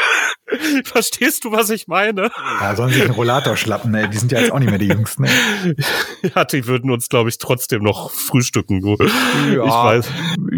Verstehst 0.86 1.46
du, 1.46 1.52
was 1.52 1.70
ich 1.70 1.88
meine? 1.88 2.30
Ja, 2.62 2.76
sollen 2.76 2.92
sich 2.92 3.02
einen 3.02 3.12
Rollator 3.12 3.58
schlappen, 3.58 3.94
ey. 3.94 4.10
Die 4.10 4.18
sind 4.18 4.32
ja 4.32 4.40
jetzt 4.40 4.52
auch 4.52 4.60
nicht 4.60 4.70
mehr 4.70 4.80
die 4.80 4.88
Jüngsten. 4.88 5.26
Ey. 5.26 5.76
Ja, 6.36 6.44
die 6.44 6.68
würden 6.68 6.92
uns, 6.92 7.10
glaube 7.10 7.30
ich, 7.30 7.38
trotzdem 7.38 7.84
noch 7.84 8.12
frühstücken. 8.12 8.82
Du. 8.82 8.98
Ja, 9.00 9.66
ich 9.66 10.06
weiß. 10.06 10.10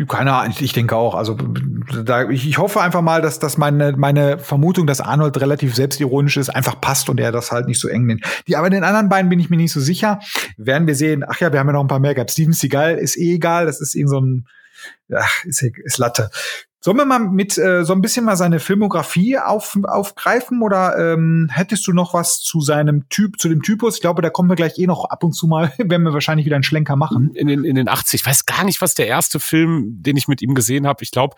Keine 0.07 0.33
Ahnung, 0.33 0.55
ich 0.59 0.73
denke 0.73 0.95
auch. 0.95 1.15
Also 1.15 1.37
da, 2.03 2.29
ich, 2.29 2.47
ich 2.47 2.57
hoffe 2.57 2.81
einfach 2.81 3.01
mal, 3.01 3.21
dass, 3.21 3.39
dass 3.39 3.57
meine, 3.57 3.93
meine 3.93 4.39
Vermutung, 4.39 4.87
dass 4.87 5.01
Arnold 5.01 5.39
relativ 5.39 5.75
selbstironisch 5.75 6.37
ist, 6.37 6.49
einfach 6.49 6.79
passt 6.79 7.09
und 7.09 7.19
er 7.19 7.31
das 7.31 7.51
halt 7.51 7.67
nicht 7.67 7.79
so 7.79 7.87
eng 7.87 8.05
nimmt. 8.05 8.23
Die, 8.47 8.55
aber 8.55 8.69
den 8.69 8.83
anderen 8.83 9.09
beiden 9.09 9.29
bin 9.29 9.39
ich 9.39 9.49
mir 9.49 9.57
nicht 9.57 9.71
so 9.71 9.79
sicher. 9.79 10.19
Werden 10.57 10.87
wir 10.87 10.95
sehen. 10.95 11.23
Ach 11.27 11.39
ja, 11.39 11.51
wir 11.51 11.59
haben 11.59 11.67
ja 11.67 11.73
noch 11.73 11.81
ein 11.81 11.87
paar 11.87 11.99
mehr 11.99 12.15
gehabt. 12.15 12.31
Steven 12.31 12.53
Seagal 12.53 12.95
ist 12.95 13.17
eh 13.17 13.38
egal, 13.39 13.65
das 13.65 13.79
ist 13.79 13.95
ihm 13.95 14.07
so 14.07 14.19
ein, 14.19 14.47
ja, 15.07 15.25
ist, 15.45 15.63
ist 15.63 15.97
Latte. 15.97 16.29
Sollen 16.81 16.95
wir 16.95 17.03
mal 17.03 17.19
mit 17.19 17.57
äh, 17.57 17.83
so 17.83 17.91
ein 17.91 18.01
bisschen 18.01 18.23
mal 18.23 18.37
seine 18.37 18.61
Filmografie 18.61 19.37
auf, 19.37 19.77
aufgreifen 19.83 20.61
oder 20.61 21.13
ähm, 21.13 21.49
hättest 21.51 21.85
du 21.87 21.91
noch 21.91 22.13
was 22.13 22.39
zu 22.39 22.61
seinem 22.61 23.09
Typ, 23.09 23.37
zu 23.37 23.49
dem 23.49 23.61
Typus? 23.61 23.95
Ich 23.95 24.01
glaube, 24.01 24.21
da 24.21 24.29
kommen 24.29 24.47
wir 24.47 24.55
gleich 24.55 24.79
eh 24.79 24.87
noch 24.87 25.03
ab 25.03 25.25
und 25.25 25.33
zu 25.33 25.45
mal, 25.45 25.73
werden 25.77 26.03
wir 26.03 26.13
wahrscheinlich 26.13 26.45
wieder 26.45 26.55
einen 26.55 26.63
Schlenker 26.63 26.95
machen. 26.95 27.31
In 27.33 27.47
den, 27.47 27.65
in 27.65 27.75
den 27.75 27.89
80, 27.89 28.21
ich 28.21 28.25
weiß 28.25 28.45
gar 28.45 28.63
nicht, 28.63 28.81
was 28.81 28.93
der 28.93 29.07
erste 29.07 29.41
Film, 29.41 30.01
den 30.01 30.15
ich 30.15 30.29
mit 30.29 30.41
ihm 30.41 30.55
gesehen 30.55 30.87
habe. 30.87 31.03
Ich 31.03 31.11
glaube, 31.11 31.35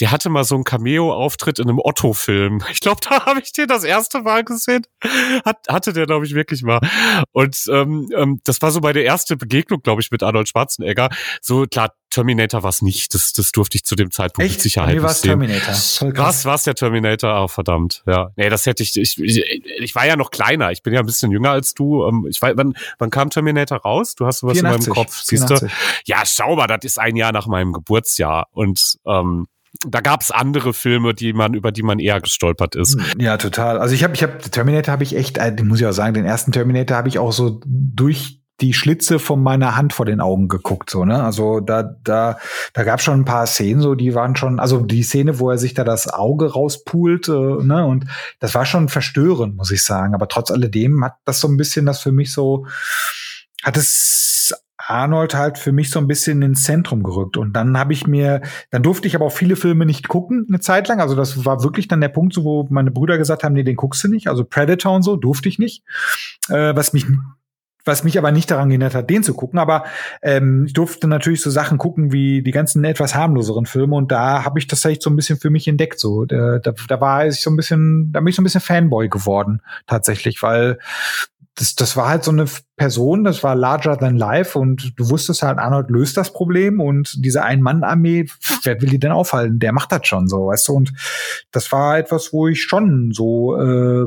der 0.00 0.12
hatte 0.12 0.30
mal 0.30 0.44
so 0.44 0.54
einen 0.54 0.64
Cameo-Auftritt 0.64 1.58
in 1.58 1.68
einem 1.68 1.78
Otto-Film. 1.78 2.62
Ich 2.80 2.80
glaube, 2.80 3.00
da 3.06 3.26
habe 3.26 3.40
ich 3.40 3.52
den 3.52 3.68
das 3.68 3.84
erste 3.84 4.22
Mal 4.22 4.42
gesehen. 4.44 4.86
Hat, 5.44 5.58
hatte 5.68 5.92
der, 5.92 6.06
glaube 6.06 6.24
ich, 6.24 6.34
wirklich 6.34 6.62
mal. 6.62 6.80
Und 7.32 7.66
ähm, 7.70 8.08
ähm, 8.16 8.40
das 8.44 8.62
war 8.62 8.70
so 8.70 8.80
meine 8.80 9.00
erste 9.00 9.36
Begegnung, 9.36 9.82
glaube 9.82 10.00
ich, 10.00 10.10
mit 10.10 10.22
Arnold 10.22 10.48
Schwarzenegger. 10.48 11.10
So 11.42 11.66
klar, 11.66 11.92
Terminator 12.10 12.62
war 12.62 12.70
es 12.70 12.82
nicht. 12.82 13.14
Das, 13.14 13.32
das 13.32 13.52
durfte 13.52 13.76
ich 13.76 13.84
zu 13.84 13.96
dem 13.96 14.10
Zeitpunkt 14.10 14.50
Sicherheit 14.70 14.94
Mir 14.94 15.02
nicht 15.02 15.22
Terminator. 15.22 15.74
Was 16.16 16.44
war's 16.44 16.64
der 16.64 16.74
Terminator? 16.74 17.44
Oh, 17.44 17.48
verdammt. 17.48 18.02
Ja. 18.06 18.30
Nee, 18.36 18.48
das 18.48 18.66
hätte 18.66 18.82
ich, 18.82 18.96
ich, 18.96 19.18
ich, 19.18 19.44
ich 19.78 19.94
war 19.94 20.06
ja 20.06 20.16
noch 20.16 20.30
kleiner. 20.30 20.70
Ich 20.70 20.82
bin 20.82 20.92
ja 20.92 21.00
ein 21.00 21.06
bisschen 21.06 21.30
jünger 21.30 21.50
als 21.50 21.74
du. 21.74 22.06
Ähm, 22.06 22.26
ich 22.28 22.40
weiß, 22.40 22.54
wann, 22.56 22.74
wann 22.98 23.10
kam 23.10 23.30
Terminator 23.30 23.78
raus? 23.78 24.14
Du 24.14 24.26
hast 24.26 24.40
sowas 24.40 24.58
84, 24.58 24.86
in 24.86 24.92
meinem 24.92 24.94
Kopf. 24.94 25.20
Siehst 25.22 25.50
du? 25.50 25.68
Ja, 26.04 26.22
schau 26.24 26.56
mal, 26.56 26.66
das 26.66 26.84
ist 26.84 26.98
ein 26.98 27.16
Jahr 27.16 27.32
nach 27.32 27.46
meinem 27.46 27.72
Geburtsjahr. 27.72 28.48
Und 28.52 28.98
ähm, 29.06 29.48
da 29.86 30.00
gab's 30.00 30.30
andere 30.30 30.74
Filme, 30.74 31.14
die 31.14 31.32
man 31.32 31.54
über 31.54 31.72
die 31.72 31.82
man 31.82 31.98
eher 31.98 32.20
gestolpert 32.20 32.74
ist. 32.74 32.98
Ja, 33.18 33.36
total. 33.36 33.78
Also 33.78 33.94
ich 33.94 34.04
habe 34.04 34.14
ich 34.14 34.22
habe 34.22 34.38
Terminator 34.38 34.92
habe 34.92 35.04
ich 35.04 35.16
echt, 35.16 35.38
äh, 35.38 35.54
muss 35.62 35.80
ich 35.80 35.86
auch 35.86 35.92
sagen, 35.92 36.14
den 36.14 36.24
ersten 36.24 36.52
Terminator 36.52 36.96
habe 36.96 37.08
ich 37.08 37.18
auch 37.18 37.32
so 37.32 37.60
durch 37.64 38.39
die 38.60 38.74
Schlitze 38.74 39.18
von 39.18 39.42
meiner 39.42 39.76
Hand 39.76 39.92
vor 39.92 40.06
den 40.06 40.20
Augen 40.20 40.48
geguckt, 40.48 40.90
so, 40.90 41.04
ne? 41.04 41.22
Also 41.22 41.60
da, 41.60 41.82
da, 41.82 42.38
da 42.72 42.84
gab 42.84 43.00
schon 43.00 43.20
ein 43.20 43.24
paar 43.24 43.46
Szenen, 43.46 43.80
so, 43.80 43.94
die 43.94 44.14
waren 44.14 44.36
schon, 44.36 44.60
also 44.60 44.80
die 44.80 45.02
Szene, 45.02 45.38
wo 45.38 45.50
er 45.50 45.58
sich 45.58 45.74
da 45.74 45.84
das 45.84 46.08
Auge 46.08 46.52
rauspult, 46.52 47.28
äh, 47.28 47.32
ne? 47.32 47.84
Und 47.86 48.06
das 48.38 48.54
war 48.54 48.66
schon 48.66 48.88
verstörend, 48.88 49.56
muss 49.56 49.70
ich 49.70 49.84
sagen. 49.84 50.14
Aber 50.14 50.28
trotz 50.28 50.50
alledem 50.50 51.04
hat 51.04 51.14
das 51.24 51.40
so 51.40 51.48
ein 51.48 51.56
bisschen 51.56 51.86
das 51.86 52.00
für 52.00 52.12
mich 52.12 52.32
so, 52.32 52.66
hat 53.62 53.76
es 53.76 54.52
Arnold 54.90 55.34
halt 55.34 55.58
für 55.58 55.72
mich 55.72 55.90
so 55.90 56.00
ein 56.00 56.08
bisschen 56.08 56.42
ins 56.42 56.64
Zentrum 56.64 57.02
gerückt. 57.02 57.36
Und 57.36 57.52
dann 57.52 57.78
habe 57.78 57.92
ich 57.92 58.06
mir, 58.06 58.40
dann 58.70 58.82
durfte 58.82 59.06
ich 59.06 59.14
aber 59.14 59.26
auch 59.26 59.32
viele 59.32 59.56
Filme 59.56 59.86
nicht 59.86 60.08
gucken, 60.08 60.46
eine 60.48 60.60
Zeit 60.60 60.88
lang. 60.88 61.00
Also 61.00 61.14
das 61.14 61.44
war 61.44 61.62
wirklich 61.62 61.86
dann 61.86 62.00
der 62.00 62.08
Punkt, 62.08 62.34
so, 62.34 62.44
wo 62.44 62.66
meine 62.70 62.90
Brüder 62.90 63.16
gesagt 63.18 63.44
haben, 63.44 63.52
nee, 63.52 63.62
den 63.62 63.76
guckst 63.76 64.02
du 64.02 64.08
nicht. 64.08 64.28
Also 64.28 64.44
Predator 64.44 64.94
und 64.94 65.02
so 65.02 65.16
durfte 65.16 65.48
ich 65.48 65.58
nicht. 65.58 65.84
Äh, 66.48 66.74
was 66.74 66.92
mich 66.92 67.06
was 67.84 68.04
mich 68.04 68.18
aber 68.18 68.32
nicht 68.32 68.50
daran 68.50 68.68
gehindert 68.68 68.94
hat, 68.94 69.08
den 69.08 69.22
zu 69.22 69.34
gucken. 69.34 69.58
Aber 69.58 69.84
ähm, 70.22 70.64
ich 70.66 70.72
durfte 70.72 71.06
natürlich 71.06 71.42
so 71.42 71.50
Sachen 71.50 71.78
gucken 71.78 72.12
wie 72.12 72.42
die 72.42 72.50
ganzen 72.50 72.82
etwas 72.84 73.14
harmloseren 73.14 73.66
Filme 73.66 73.94
und 73.96 74.10
da 74.10 74.44
habe 74.44 74.58
ich 74.58 74.66
das 74.66 74.80
tatsächlich 74.80 75.04
so 75.04 75.10
ein 75.10 75.16
bisschen 75.16 75.38
für 75.38 75.50
mich 75.50 75.68
entdeckt. 75.68 76.00
So, 76.00 76.24
da, 76.24 76.58
da, 76.58 76.72
da 76.88 77.00
war 77.00 77.26
ich 77.26 77.40
so 77.40 77.50
ein 77.50 77.56
bisschen, 77.56 78.12
da 78.12 78.20
bin 78.20 78.28
ich 78.28 78.36
so 78.36 78.42
ein 78.42 78.44
bisschen 78.44 78.60
Fanboy 78.60 79.08
geworden 79.08 79.60
tatsächlich, 79.86 80.42
weil 80.42 80.78
das, 81.56 81.74
das 81.74 81.96
war 81.96 82.08
halt 82.08 82.24
so 82.24 82.30
eine 82.30 82.46
Person, 82.76 83.24
das 83.24 83.42
war 83.42 83.54
larger 83.54 83.98
than 83.98 84.16
life 84.16 84.58
und 84.58 84.98
du 84.98 85.10
wusstest 85.10 85.42
halt, 85.42 85.58
Arnold 85.58 85.90
löst 85.90 86.16
das 86.16 86.32
Problem 86.32 86.80
und 86.80 87.22
diese 87.24 87.42
Ein-Mann-Armee, 87.42 88.26
wer 88.62 88.80
will 88.80 88.88
die 88.88 88.98
denn 88.98 89.12
aufhalten? 89.12 89.58
Der 89.58 89.72
macht 89.72 89.92
das 89.92 90.06
schon 90.06 90.26
so, 90.28 90.46
weißt 90.46 90.68
du? 90.68 90.72
Und 90.72 90.92
das 91.50 91.70
war 91.70 91.98
etwas, 91.98 92.32
wo 92.32 92.48
ich 92.48 92.62
schon 92.62 93.12
so 93.12 93.56
äh, 93.56 94.06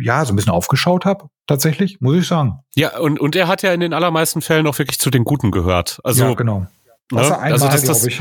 ja, 0.00 0.24
so 0.24 0.32
ein 0.32 0.36
bisschen 0.36 0.52
aufgeschaut 0.52 1.04
habe, 1.04 1.28
tatsächlich, 1.46 2.00
muss 2.00 2.16
ich 2.16 2.26
sagen. 2.26 2.60
Ja, 2.74 2.98
und, 2.98 3.20
und 3.20 3.36
er 3.36 3.48
hat 3.48 3.62
ja 3.62 3.72
in 3.72 3.80
den 3.80 3.92
allermeisten 3.92 4.42
Fällen 4.42 4.66
auch 4.66 4.78
wirklich 4.78 4.98
zu 4.98 5.10
den 5.10 5.24
Guten 5.24 5.50
gehört. 5.50 6.00
Also, 6.04 6.24
ja, 6.24 6.34
genau. 6.34 6.66
Ne? 7.12 7.38
also 7.38 7.66
das, 7.68 7.84
das, 7.84 8.06
ich. 8.06 8.20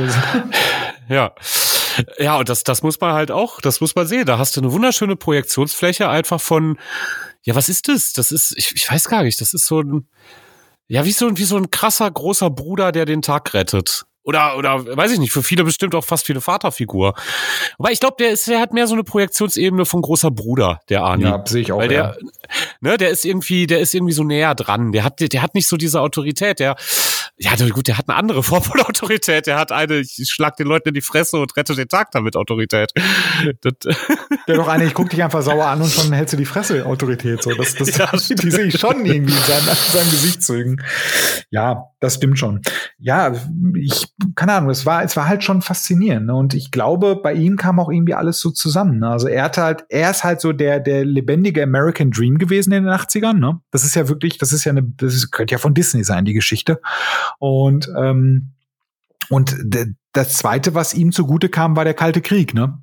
ja. 1.09 1.33
Ja, 2.17 2.37
und 2.37 2.49
das, 2.49 2.63
das 2.63 2.81
muss 2.81 2.99
man 2.99 3.13
halt 3.13 3.31
auch, 3.31 3.61
das 3.61 3.79
muss 3.81 3.95
man 3.95 4.07
sehen. 4.07 4.25
Da 4.25 4.37
hast 4.37 4.57
du 4.57 4.61
eine 4.61 4.71
wunderschöne 4.71 5.15
Projektionsfläche 5.15 6.09
einfach 6.09 6.41
von, 6.41 6.79
ja, 7.43 7.55
was 7.55 7.69
ist 7.69 7.87
das? 7.87 8.13
Das 8.13 8.31
ist, 8.31 8.57
ich, 8.57 8.73
ich 8.75 8.89
weiß 8.89 9.09
gar 9.09 9.23
nicht, 9.23 9.39
das 9.39 9.53
ist 9.53 9.67
so 9.67 9.81
ein, 9.81 10.07
ja, 10.87 11.05
wie 11.05 11.11
so, 11.11 11.37
wie 11.37 11.43
so 11.43 11.57
ein 11.57 11.71
krasser, 11.71 12.09
großer 12.09 12.49
Bruder, 12.49 12.91
der 12.91 13.05
den 13.05 13.21
Tag 13.21 13.53
rettet. 13.53 14.05
Oder, 14.23 14.57
oder 14.57 14.97
weiß 14.97 15.11
ich 15.11 15.19
nicht, 15.19 15.33
für 15.33 15.43
viele 15.43 15.65
bestimmt 15.65 15.93
auch 15.95 16.05
fast 16.05 16.27
wie 16.29 16.33
eine 16.33 16.39
Vaterfigur. 16.41 17.13
Aber 17.77 17.91
ich 17.91 17.99
glaube, 17.99 18.15
der 18.19 18.31
ist, 18.31 18.47
der 18.47 18.61
hat 18.61 18.71
mehr 18.73 18.87
so 18.87 18.93
eine 18.93 19.03
Projektionsebene 19.03 19.85
von 19.85 20.01
großer 20.01 20.31
Bruder, 20.31 20.79
der 20.87 21.03
Arnie. 21.03 21.25
Ja, 21.25 21.43
sehe 21.45 21.61
ich 21.61 21.71
auch. 21.73 21.79
Weil 21.79 21.89
der, 21.89 22.15
ja. 22.19 22.29
ne, 22.79 22.97
der 22.97 23.09
ist 23.09 23.25
irgendwie, 23.25 23.67
der 23.67 23.81
ist 23.81 23.93
irgendwie 23.93 24.13
so 24.13 24.23
näher 24.23 24.55
dran. 24.55 24.93
Der 24.93 25.03
hat, 25.03 25.19
der 25.19 25.41
hat 25.41 25.55
nicht 25.55 25.67
so 25.67 25.75
diese 25.75 25.99
Autorität. 25.99 26.59
Der, 26.59 26.77
ja, 27.37 27.51
gut, 27.69 27.87
der 27.87 27.97
hat 27.97 28.07
eine 28.07 28.17
andere 28.17 28.43
Form 28.43 28.63
von 28.63 28.79
Autorität. 28.79 29.47
Der 29.47 29.57
hat 29.57 29.73
eine, 29.73 29.99
ich 29.99 30.29
schlag 30.31 30.55
den 30.55 30.67
Leuten 30.67 30.89
in 30.89 30.95
die 30.95 31.01
Fresse 31.01 31.37
und 31.37 31.55
rette 31.57 31.75
den 31.75 31.89
Tag 31.89 32.11
damit 32.11 32.37
Autorität. 32.37 32.93
Das, 33.61 33.73
der 34.47 34.55
doch 34.55 34.67
eine, 34.69 34.85
ich 34.85 34.93
guck 34.93 35.09
dich 35.09 35.21
einfach 35.21 35.41
sauer 35.41 35.65
an 35.65 35.81
und 35.81 35.91
schon 35.91 36.13
hältst 36.13 36.33
du 36.33 36.37
die 36.37 36.45
Fresse 36.45 36.85
Autorität. 36.85 37.43
So, 37.43 37.53
das, 37.53 37.75
das, 37.75 37.97
ja, 37.97 38.09
die 38.11 38.51
sehe 38.51 38.65
ich 38.65 38.79
schon 38.79 39.05
irgendwie 39.05 39.33
in 39.33 39.43
seinen, 39.43 39.67
in 39.67 39.91
seinen 39.91 40.11
Gesichtszügen. 40.11 40.83
Ja, 41.49 41.89
das 42.03 42.15
stimmt 42.15 42.37
schon. 42.37 42.59
Ja, 42.97 43.33
ich, 43.75 44.13
keine 44.35 44.51
Ahnung, 44.51 44.69
es 44.69 44.85
war, 44.85 45.03
es 45.03 45.15
war 45.15 45.25
halt 45.25 45.41
schon 45.41 45.61
faszinierend. 45.61 46.25
Ne? 46.25 46.35
Und 46.35 46.53
ich 46.53 46.69
glaube, 46.69 47.15
bei 47.15 47.33
ihm 47.33 47.55
kam 47.55 47.79
auch 47.79 47.89
irgendwie 47.89 48.13
alles 48.13 48.41
so 48.41 48.51
zusammen. 48.51 48.99
Ne? 48.99 49.07
Also 49.07 49.29
er 49.29 49.43
hat 49.43 49.57
halt, 49.57 49.85
er 49.87 50.11
ist 50.11 50.25
halt 50.25 50.41
so 50.41 50.51
der, 50.51 50.81
der 50.81 51.05
lebendige 51.05 51.63
American 51.63 52.11
Dream 52.11 52.37
gewesen 52.37 52.73
in 52.73 52.83
den 52.83 52.93
80ern. 52.93 53.39
Ne? 53.39 53.61
Das 53.71 53.85
ist 53.85 53.95
ja 53.95 54.09
wirklich, 54.09 54.37
das 54.37 54.51
ist 54.51 54.65
ja 54.65 54.73
eine, 54.73 54.83
das 54.83 55.13
ist, 55.13 55.31
könnte 55.31 55.53
ja 55.53 55.59
von 55.59 55.73
Disney 55.73 56.03
sein, 56.03 56.25
die 56.25 56.33
Geschichte. 56.33 56.81
Und 57.39 57.89
ähm, 57.97 58.51
und 59.29 59.55
das 60.13 60.37
zweite, 60.37 60.75
was 60.75 60.93
ihm 60.93 61.11
zugute 61.11 61.49
kam, 61.49 61.75
war 61.75 61.83
der 61.83 61.95
Kalte 61.95 62.21
Krieg, 62.21 62.53
ne? 62.53 62.79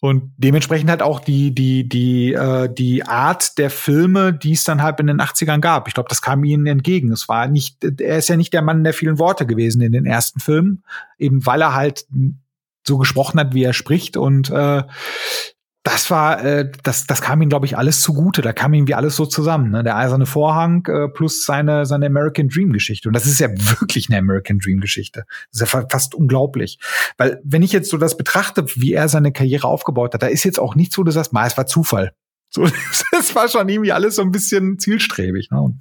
Und 0.00 0.32
dementsprechend 0.36 0.88
halt 0.88 1.02
auch 1.02 1.18
die, 1.18 1.52
die, 1.52 1.88
die, 1.88 2.32
äh, 2.32 2.72
die 2.72 3.04
Art 3.04 3.58
der 3.58 3.70
Filme, 3.70 4.32
die 4.32 4.52
es 4.52 4.62
dann 4.62 4.80
halt 4.80 5.00
in 5.00 5.08
den 5.08 5.20
80ern 5.20 5.58
gab. 5.58 5.88
Ich 5.88 5.94
glaube, 5.94 6.08
das 6.08 6.22
kam 6.22 6.44
ihnen 6.44 6.66
entgegen. 6.66 7.10
Es 7.10 7.28
war 7.28 7.48
nicht, 7.48 7.84
er 7.84 8.18
ist 8.18 8.28
ja 8.28 8.36
nicht 8.36 8.52
der 8.52 8.62
Mann 8.62 8.84
der 8.84 8.94
vielen 8.94 9.18
Worte 9.18 9.46
gewesen 9.46 9.82
in 9.82 9.92
den 9.92 10.06
ersten 10.06 10.38
Filmen, 10.38 10.84
eben 11.18 11.44
weil 11.44 11.60
er 11.60 11.74
halt 11.74 12.06
so 12.86 12.98
gesprochen 12.98 13.40
hat, 13.40 13.52
wie 13.52 13.64
er 13.64 13.72
spricht. 13.72 14.16
Und 14.16 14.50
äh, 14.50 14.84
das 15.82 16.10
war, 16.10 16.44
äh, 16.44 16.70
das, 16.82 17.06
das 17.06 17.22
kam 17.22 17.40
ihm, 17.40 17.48
glaube 17.48 17.64
ich, 17.64 17.78
alles 17.78 18.02
zugute. 18.02 18.42
Da 18.42 18.52
kam 18.52 18.74
irgendwie 18.74 18.94
alles 18.94 19.16
so 19.16 19.24
zusammen. 19.24 19.70
Ne? 19.70 19.82
Der 19.82 19.96
eiserne 19.96 20.26
Vorhang 20.26 20.84
äh, 20.86 21.08
plus 21.08 21.44
seine, 21.46 21.86
seine 21.86 22.06
American 22.06 22.48
Dream 22.48 22.72
Geschichte. 22.72 23.08
Und 23.08 23.14
das 23.14 23.24
ist 23.24 23.40
ja 23.40 23.48
wirklich 23.50 24.10
eine 24.10 24.18
American 24.18 24.58
Dream 24.58 24.80
Geschichte. 24.80 25.24
Das 25.52 25.62
ist 25.62 25.72
ja 25.72 25.86
fast 25.88 26.14
unglaublich. 26.14 26.78
Weil, 27.16 27.40
wenn 27.44 27.62
ich 27.62 27.72
jetzt 27.72 27.88
so 27.88 27.96
das 27.96 28.18
betrachte, 28.18 28.66
wie 28.74 28.92
er 28.92 29.08
seine 29.08 29.32
Karriere 29.32 29.68
aufgebaut 29.68 30.12
hat, 30.12 30.22
da 30.22 30.26
ist 30.26 30.44
jetzt 30.44 30.60
auch 30.60 30.74
nicht 30.74 30.92
so, 30.92 31.02
dass 31.02 31.14
das 31.14 31.32
mal, 31.32 31.46
es 31.46 31.56
war 31.56 31.66
Zufall. 31.66 32.12
So, 32.52 32.66
das 33.12 33.32
war 33.36 33.48
schon 33.48 33.68
irgendwie 33.68 33.92
alles 33.92 34.16
so 34.16 34.22
ein 34.22 34.32
bisschen 34.32 34.80
zielstrebig. 34.80 35.52
Ne? 35.52 35.72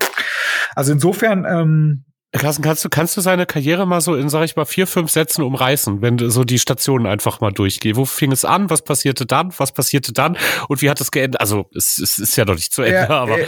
Also 0.76 0.92
insofern, 0.92 1.44
ähm, 1.50 2.06
Carsten, 2.32 2.62
kannst 2.62 2.86
du, 2.86 2.89
kannst 2.89 3.18
du 3.18 3.22
seine 3.22 3.48
Karriere 3.48 3.88
mal 3.88 4.02
so 4.02 4.15
in, 4.15 4.30
sag 4.30 4.44
ich 4.44 4.56
mal, 4.56 4.65
vier, 4.65 4.86
fünf 4.86 5.10
Sätzen 5.10 5.42
umreißen, 5.42 6.04
wenn 6.04 6.18
du 6.18 6.30
so 6.30 6.44
die 6.44 6.60
Stationen 6.60 7.08
einfach 7.08 7.42
mal 7.42 7.52
durchgehst? 7.52 7.98
Wo 7.98 8.06
fing 8.06 8.32
es 8.32 8.46
an? 8.46 8.70
Was 8.70 8.84
passierte 8.84 9.26
dann? 9.26 9.52
Was 9.58 9.72
passierte 9.72 10.13
dann? 10.13 10.38
Und 10.68 10.84
wie 10.84 10.92
hat 10.92 11.02
es 11.02 11.10
geendet? 11.10 11.42
Also, 11.42 11.65
es, 11.76 11.98
es 11.98 12.20
ist 12.20 12.36
ja 12.36 12.46
noch 12.46 12.54
nicht 12.54 12.72
zu 12.72 12.84
Ende, 12.84 12.98
er, 12.98 13.10
aber. 13.10 13.39
Er, 13.39 13.48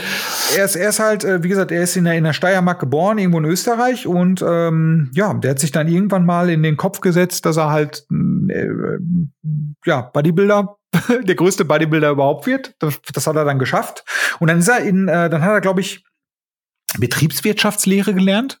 er, 0.56 0.64
ist, 0.64 0.74
er 0.74 0.88
ist 0.88 0.98
halt, 0.98 1.22
äh, 1.22 1.44
wie 1.44 1.48
gesagt, 1.48 1.70
er 1.70 1.84
ist 1.84 1.96
in 1.96 2.04
der, 2.04 2.14
in 2.14 2.24
der 2.24 2.32
Steiermark 2.32 2.80
geboren, 2.80 3.18
irgendwo 3.18 3.38
in 3.38 3.44
Österreich 3.44 4.08
und 4.08 4.44
ähm, 4.44 5.12
ja, 5.14 5.32
der 5.32 5.52
hat 5.52 5.60
sich 5.60 5.70
dann 5.70 5.86
irgendwann 5.86 6.26
mal 6.26 6.50
in 6.50 6.64
den 6.64 6.76
Kopf 6.76 7.00
gesetzt, 7.00 7.46
dass 7.46 7.58
er 7.58 7.70
halt 7.70 8.04
äh, 8.10 8.66
ja, 9.86 10.00
Bodybuilder 10.00 10.76
der 11.22 11.34
größte 11.36 11.64
Bodybuilder 11.64 12.10
überhaupt 12.10 12.46
wird. 12.48 12.74
Das, 12.80 13.00
das 13.12 13.28
hat 13.28 13.36
er 13.36 13.44
dann 13.44 13.60
geschafft. 13.60 14.04
Und 14.40 14.48
dann 14.48 14.58
ist 14.58 14.68
er 14.68 14.80
in, 14.80 15.06
äh, 15.06 15.30
dann 15.30 15.42
hat 15.42 15.52
er, 15.52 15.60
glaube 15.60 15.80
ich, 15.80 16.04
Betriebswirtschaftslehre 16.98 18.12
gelernt 18.12 18.60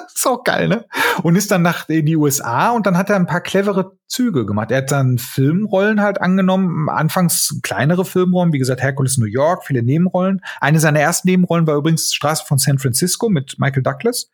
ist 0.21 0.27
auch 0.27 0.43
geil, 0.43 0.67
ne? 0.67 0.85
Und 1.23 1.35
ist 1.35 1.51
dann 1.51 1.61
nach 1.61 1.89
in 1.89 2.05
die 2.05 2.15
USA 2.15 2.71
und 2.71 2.85
dann 2.85 2.97
hat 2.97 3.09
er 3.09 3.15
ein 3.15 3.27
paar 3.27 3.41
clevere 3.41 3.97
Züge 4.11 4.45
gemacht. 4.45 4.71
Er 4.71 4.79
hat 4.79 4.91
dann 4.91 5.17
Filmrollen 5.17 6.01
halt 6.01 6.19
angenommen, 6.19 6.89
anfangs 6.89 7.59
kleinere 7.63 8.03
Filmrollen, 8.03 8.51
wie 8.51 8.59
gesagt, 8.59 8.81
Hercules 8.81 9.17
New 9.17 9.25
York, 9.25 9.63
viele 9.65 9.83
Nebenrollen. 9.83 10.41
Eine 10.59 10.81
seiner 10.81 10.99
ersten 10.99 11.29
Nebenrollen 11.29 11.65
war 11.65 11.77
übrigens 11.77 12.13
Straße 12.13 12.43
von 12.45 12.57
San 12.57 12.77
Francisco 12.77 13.29
mit 13.29 13.57
Michael 13.57 13.83
Douglas 13.83 14.29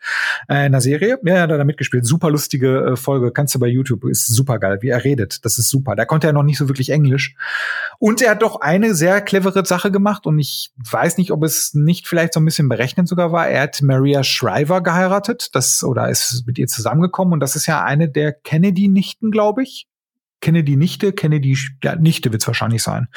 äh, 0.49 0.65
in 0.65 0.71
der 0.71 0.81
Serie. 0.81 1.19
Ja, 1.23 1.35
er 1.35 1.41
hat 1.43 1.51
da 1.51 1.63
mitgespielt. 1.63 2.07
Super 2.07 2.31
lustige 2.31 2.79
äh, 2.79 2.95
Folge, 2.95 3.31
kannst 3.31 3.53
du 3.53 3.59
bei 3.59 3.67
YouTube, 3.67 4.05
ist 4.05 4.25
super 4.27 4.57
geil, 4.57 4.79
wie 4.81 4.89
er 4.89 5.03
redet. 5.03 5.45
Das 5.45 5.59
ist 5.59 5.69
super. 5.69 5.95
Da 5.95 6.05
konnte 6.05 6.25
er 6.25 6.33
noch 6.33 6.43
nicht 6.43 6.57
so 6.57 6.67
wirklich 6.67 6.89
Englisch. 6.89 7.35
Und 7.99 8.21
er 8.21 8.31
hat 8.31 8.41
doch 8.41 8.61
eine 8.61 8.95
sehr 8.95 9.21
clevere 9.21 9.63
Sache 9.63 9.91
gemacht 9.91 10.25
und 10.25 10.39
ich 10.39 10.71
weiß 10.91 11.19
nicht, 11.19 11.31
ob 11.31 11.43
es 11.43 11.75
nicht 11.75 12.07
vielleicht 12.07 12.33
so 12.33 12.39
ein 12.39 12.45
bisschen 12.45 12.67
berechnet 12.67 13.07
sogar 13.07 13.31
war. 13.31 13.47
Er 13.47 13.61
hat 13.61 13.81
Maria 13.83 14.23
Shriver 14.23 14.81
geheiratet, 14.81 15.49
das 15.53 15.76
oder 15.83 16.09
ist 16.09 16.43
mit 16.45 16.57
ihr 16.57 16.67
zusammengekommen? 16.67 17.33
Und 17.33 17.39
das 17.39 17.55
ist 17.55 17.65
ja 17.65 17.83
eine 17.83 18.09
der 18.09 18.33
Kennedy-Nichten, 18.33 19.31
glaube 19.31 19.63
ich 19.63 19.87
Kennedy-Nichte, 20.41 21.13
Kennedy, 21.13 21.57
ja, 21.83 21.95
Nichte 21.95 22.31
wird's 22.31 22.47
wahrscheinlich 22.47 22.83
sein. 22.83 23.07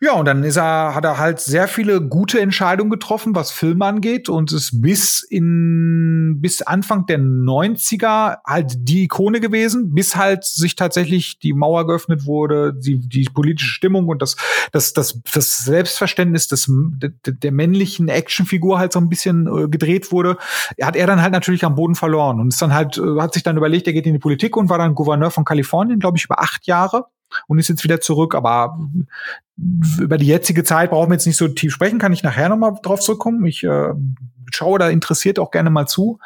Ja, 0.00 0.12
und 0.12 0.26
dann 0.26 0.44
ist 0.44 0.56
er, 0.56 0.94
hat 0.94 1.04
er 1.04 1.18
halt 1.18 1.40
sehr 1.40 1.66
viele 1.66 2.00
gute 2.00 2.40
Entscheidungen 2.40 2.90
getroffen, 2.90 3.34
was 3.34 3.50
Film 3.50 3.82
angeht 3.82 4.28
und 4.28 4.52
ist 4.52 4.80
bis 4.80 5.24
in, 5.24 6.36
bis 6.40 6.62
Anfang 6.62 7.06
der 7.06 7.18
90er 7.18 8.36
halt 8.46 8.76
die 8.76 9.04
Ikone 9.04 9.40
gewesen, 9.40 9.94
bis 9.94 10.14
halt 10.14 10.44
sich 10.44 10.76
tatsächlich 10.76 11.40
die 11.40 11.52
Mauer 11.52 11.86
geöffnet 11.86 12.26
wurde, 12.26 12.74
die, 12.74 13.00
die 13.00 13.24
politische 13.24 13.70
Stimmung 13.70 14.06
und 14.06 14.22
das, 14.22 14.36
das, 14.70 14.92
das, 14.92 15.20
das 15.32 15.64
Selbstverständnis 15.64 16.46
des, 16.46 16.66
der, 16.68 17.10
der 17.24 17.52
männlichen 17.52 18.08
Actionfigur 18.08 18.78
halt 18.78 18.92
so 18.92 19.00
ein 19.00 19.08
bisschen 19.08 19.46
äh, 19.46 19.68
gedreht 19.68 20.12
wurde, 20.12 20.36
hat 20.80 20.94
er 20.94 21.08
dann 21.08 21.22
halt 21.22 21.32
natürlich 21.32 21.64
am 21.64 21.74
Boden 21.74 21.96
verloren 21.96 22.38
und 22.38 22.48
ist 22.48 22.62
dann 22.62 22.72
halt, 22.72 22.98
äh, 22.98 23.20
hat 23.20 23.34
sich 23.34 23.42
dann 23.42 23.56
überlegt, 23.56 23.88
er 23.88 23.92
geht 23.94 24.06
in 24.06 24.12
die 24.12 24.20
Politik 24.20 24.56
und 24.56 24.68
war 24.68 24.78
dann 24.78 24.94
Gouverneur 24.94 25.32
von 25.32 25.44
Kalifornien, 25.44 25.98
glaube 25.98 26.18
ich, 26.18 26.24
über 26.24 26.38
acht 26.48 26.66
Jahre 26.66 27.06
und 27.46 27.58
ist 27.58 27.68
jetzt 27.68 27.84
wieder 27.84 28.00
zurück. 28.00 28.34
Aber 28.34 28.78
über 29.98 30.18
die 30.18 30.26
jetzige 30.26 30.64
Zeit 30.64 30.90
brauchen 30.90 31.10
wir 31.10 31.14
jetzt 31.14 31.26
nicht 31.26 31.36
so 31.36 31.48
tief 31.48 31.72
sprechen, 31.72 31.98
kann 31.98 32.12
ich 32.12 32.22
nachher 32.22 32.48
nochmal 32.48 32.74
drauf 32.82 33.00
zurückkommen. 33.00 33.44
Ich 33.46 33.64
äh, 33.64 33.92
schaue 34.50 34.78
da 34.78 34.88
interessiert 34.88 35.38
auch 35.38 35.50
gerne 35.50 35.70
mal 35.70 35.86
zu. 35.86 36.18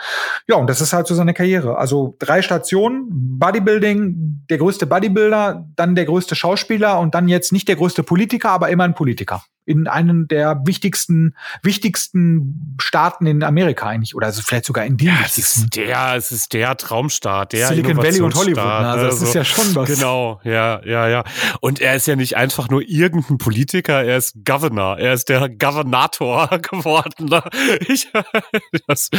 Ja, 0.48 0.56
und 0.56 0.68
das 0.68 0.80
ist 0.80 0.92
halt 0.92 1.06
so 1.06 1.14
seine 1.14 1.35
Karriere. 1.35 1.76
Also 1.78 2.16
drei 2.18 2.42
Stationen, 2.42 3.08
Bodybuilding, 3.11 4.44
der 4.50 4.58
größte 4.58 4.87
Bodybuilder, 4.87 5.66
dann 5.76 5.94
der 5.94 6.04
größte 6.04 6.35
Schauspieler 6.35 6.98
und 6.98 7.14
dann 7.14 7.28
jetzt 7.28 7.52
nicht 7.52 7.68
der 7.68 7.76
größte 7.76 8.02
Politiker, 8.02 8.50
aber 8.50 8.68
immer 8.70 8.85
ein 8.85 8.94
Politiker 8.94 9.42
in 9.64 9.87
einen 9.87 10.26
der 10.26 10.61
wichtigsten, 10.64 11.37
wichtigsten 11.62 12.76
Staaten 12.80 13.26
in 13.26 13.42
Amerika 13.42 13.87
eigentlich, 13.87 14.14
oder 14.14 14.26
also 14.26 14.42
vielleicht 14.42 14.64
sogar 14.64 14.85
in 14.85 14.96
den 14.96 15.08
ja, 15.08 15.20
wichtigsten. 15.20 15.40
Es 15.40 15.56
ist 15.64 15.76
der, 15.76 16.14
es 16.16 16.32
ist 16.32 16.52
der 16.52 16.76
Traumstaat, 16.76 17.52
der 17.52 17.68
Silicon 17.68 17.96
Valley 17.96 18.20
und 18.20 18.35
Hollywood. 18.35 18.56
Ne? 18.56 18.62
Also 18.62 19.04
das 19.04 19.14
also, 19.14 19.26
ist 19.26 19.35
ja 19.35 19.44
schon 19.44 19.74
was. 19.76 19.88
Genau, 19.88 20.40
ja, 20.42 20.85
ja, 20.85 21.08
ja. 21.08 21.24
Und 21.61 21.80
er 21.80 21.94
ist 21.94 22.06
ja 22.06 22.16
nicht 22.16 22.37
einfach 22.37 22.68
nur 22.70 22.82
irgendein 22.82 23.38
Politiker, 23.38 24.02
er 24.02 24.16
ist 24.16 24.44
Governor, 24.44 24.98
er 24.98 25.12
ist 25.12 25.28
der 25.28 25.48
Governator 25.48 26.48
geworden. 26.62 27.26
Ne? 27.26 27.42
Ich, 27.87 28.12
das, 28.87 29.11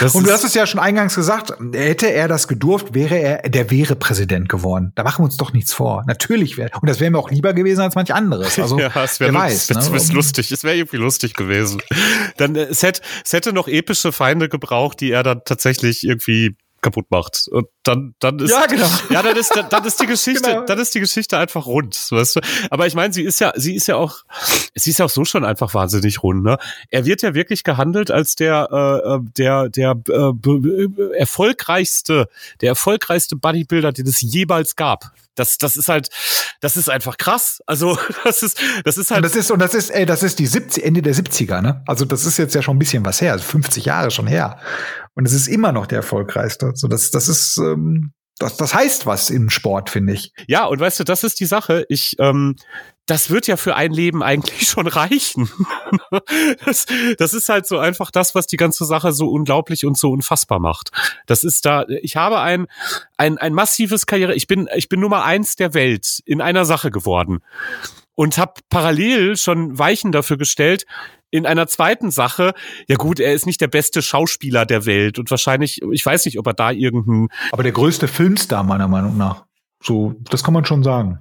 das 0.00 0.14
und 0.14 0.26
du 0.26 0.32
hast 0.32 0.44
es 0.44 0.54
ja 0.54 0.66
schon 0.66 0.80
eingangs 0.80 1.14
gesagt, 1.14 1.52
hätte 1.72 2.12
er 2.12 2.28
das 2.28 2.48
gedurft, 2.48 2.94
wäre 2.94 3.18
er, 3.18 3.48
der 3.48 3.70
wäre 3.70 3.96
Präsident 3.96 4.48
geworden. 4.48 4.92
Da 4.94 5.04
machen 5.04 5.20
wir 5.20 5.24
uns 5.26 5.36
doch 5.36 5.52
nichts 5.52 5.72
vor. 5.72 6.04
Natürlich 6.06 6.56
wäre, 6.56 6.70
und 6.80 6.88
das 6.88 7.00
wäre 7.00 7.10
mir 7.10 7.18
auch 7.18 7.30
lieber 7.30 7.54
gewesen 7.54 7.80
als 7.80 7.94
manch 7.94 8.12
anderes. 8.12 8.58
Also, 8.58 8.78
ja, 8.78 8.90
es 9.02 9.20
wer 9.20 9.32
weiß. 9.32 9.70
Ne? 9.70 9.96
ist 9.96 10.12
lustig. 10.12 10.52
Es 10.52 10.64
wäre 10.64 10.76
irgendwie 10.76 10.96
lustig 10.96 11.34
gewesen. 11.34 11.82
Dann 12.36 12.56
äh, 12.56 12.64
es 12.64 12.82
hätte 12.82 13.02
es 13.24 13.32
hätte 13.32 13.52
noch 13.52 13.68
epische 13.68 14.12
Feinde 14.12 14.48
gebraucht, 14.48 15.00
die 15.00 15.10
er 15.10 15.22
dann 15.22 15.42
tatsächlich 15.44 16.04
irgendwie 16.04 16.56
kaputt 16.82 17.06
macht. 17.10 17.48
Und 17.50 17.68
dann, 17.84 18.14
dann 18.18 18.38
ist, 18.38 18.50
ja, 18.50 18.66
genau. 18.66 18.88
ja, 19.10 19.22
dann 19.22 19.36
ist, 19.36 19.54
dann, 19.54 19.68
dann 19.70 19.84
ist 19.84 20.00
die 20.00 20.06
Geschichte, 20.12 20.50
genau. 20.50 20.64
dann 20.66 20.78
ist 20.78 20.94
die 20.94 21.00
Geschichte 21.00 21.38
einfach 21.38 21.66
rund, 21.66 21.96
weißt 22.10 22.36
du. 22.36 22.40
Aber 22.70 22.86
ich 22.86 22.94
meine, 22.94 23.12
sie 23.14 23.22
ist 23.22 23.40
ja, 23.40 23.52
sie 23.56 23.74
ist 23.74 23.86
ja 23.86 23.96
auch, 23.96 24.18
sie 24.74 24.90
ist 24.90 24.98
ja 24.98 25.06
auch 25.06 25.10
so 25.10 25.24
schon 25.24 25.44
einfach 25.44 25.72
wahnsinnig 25.72 26.22
rund, 26.22 26.42
ne? 26.42 26.58
Er 26.90 27.06
wird 27.06 27.22
ja 27.22 27.34
wirklich 27.34 27.64
gehandelt 27.64 28.10
als 28.10 28.34
der, 28.34 28.68
äh, 28.70 29.14
äh 29.14 29.20
der, 29.38 29.68
der 29.68 29.96
äh, 30.08 31.16
erfolgreichste, 31.16 32.28
der 32.60 32.68
erfolgreichste 32.68 33.36
Bodybuilder, 33.36 33.92
den 33.92 34.06
es 34.06 34.20
jemals 34.20 34.76
gab. 34.76 35.12
Das, 35.34 35.56
das 35.58 35.76
ist 35.76 35.88
halt, 35.88 36.08
das 36.60 36.76
ist 36.76 36.90
einfach 36.90 37.16
krass. 37.16 37.60
Also, 37.66 37.98
das 38.24 38.42
ist, 38.42 38.60
das 38.84 38.98
ist 38.98 39.10
halt. 39.10 39.18
Und 39.18 39.24
das 39.24 39.36
ist, 39.36 39.50
und 39.50 39.58
das 39.58 39.74
ist, 39.74 39.90
ey, 39.90 40.06
das 40.06 40.22
ist 40.22 40.38
die 40.38 40.46
70, 40.46 40.84
Ende 40.84 41.02
der 41.02 41.14
70er, 41.14 41.60
ne? 41.60 41.82
Also, 41.86 42.04
das 42.04 42.26
ist 42.26 42.36
jetzt 42.38 42.54
ja 42.54 42.62
schon 42.62 42.76
ein 42.76 42.78
bisschen 42.78 43.04
was 43.04 43.20
her, 43.20 43.32
also 43.32 43.44
50 43.44 43.84
Jahre 43.84 44.10
schon 44.10 44.26
her. 44.26 44.58
Und 45.14 45.26
es 45.26 45.32
ist 45.32 45.48
immer 45.48 45.72
noch 45.72 45.86
der 45.86 45.98
erfolgreichste. 45.98 46.72
So, 46.74 46.88
das, 46.88 47.10
das 47.10 47.28
ist, 47.28 47.58
ähm, 47.58 48.12
das, 48.38 48.56
das 48.56 48.74
heißt 48.74 49.06
was 49.06 49.30
im 49.30 49.50
Sport, 49.50 49.90
finde 49.90 50.14
ich. 50.14 50.32
Ja, 50.46 50.66
und 50.66 50.80
weißt 50.80 51.00
du, 51.00 51.04
das 51.04 51.24
ist 51.24 51.38
die 51.40 51.46
Sache. 51.46 51.84
Ich, 51.88 52.16
ähm, 52.18 52.56
das 53.06 53.30
wird 53.30 53.46
ja 53.46 53.56
für 53.56 53.74
ein 53.74 53.92
Leben 53.92 54.22
eigentlich 54.22 54.62
schon 54.68 54.86
reichen. 54.86 55.50
das, 56.64 56.86
das 57.18 57.34
ist 57.34 57.48
halt 57.48 57.66
so 57.66 57.78
einfach 57.78 58.10
das, 58.10 58.34
was 58.34 58.46
die 58.46 58.56
ganze 58.56 58.84
Sache 58.84 59.12
so 59.12 59.28
unglaublich 59.28 59.84
und 59.84 59.98
so 59.98 60.10
unfassbar 60.10 60.60
macht. 60.60 60.90
Das 61.26 61.44
ist 61.44 61.64
da, 61.64 61.84
ich 61.88 62.16
habe 62.16 62.40
ein, 62.40 62.66
ein, 63.16 63.38
ein 63.38 63.54
massives 63.54 64.06
Karriere, 64.06 64.34
ich 64.34 64.46
bin, 64.46 64.68
ich 64.74 64.88
bin 64.88 65.00
Nummer 65.00 65.24
eins 65.24 65.56
der 65.56 65.74
Welt 65.74 66.20
in 66.24 66.40
einer 66.40 66.64
Sache 66.64 66.90
geworden 66.90 67.40
und 68.14 68.38
habe 68.38 68.54
parallel 68.70 69.36
schon 69.36 69.78
Weichen 69.78 70.12
dafür 70.12 70.36
gestellt, 70.36 70.84
in 71.30 71.46
einer 71.46 71.66
zweiten 71.66 72.10
Sache, 72.10 72.52
ja 72.88 72.96
gut, 72.96 73.18
er 73.18 73.32
ist 73.32 73.46
nicht 73.46 73.60
der 73.62 73.68
beste 73.68 74.02
Schauspieler 74.02 74.66
der 74.66 74.84
Welt 74.84 75.18
und 75.18 75.30
wahrscheinlich, 75.30 75.80
ich 75.90 76.04
weiß 76.04 76.26
nicht, 76.26 76.38
ob 76.38 76.46
er 76.46 76.52
da 76.52 76.70
irgendeinen. 76.70 77.28
Aber 77.52 77.62
der 77.62 77.72
größte 77.72 78.06
Filmstar 78.06 78.62
meiner 78.62 78.86
Meinung 78.86 79.16
nach. 79.16 79.46
So, 79.82 80.14
das 80.30 80.44
kann 80.44 80.52
man 80.52 80.66
schon 80.66 80.82
sagen. 80.82 81.20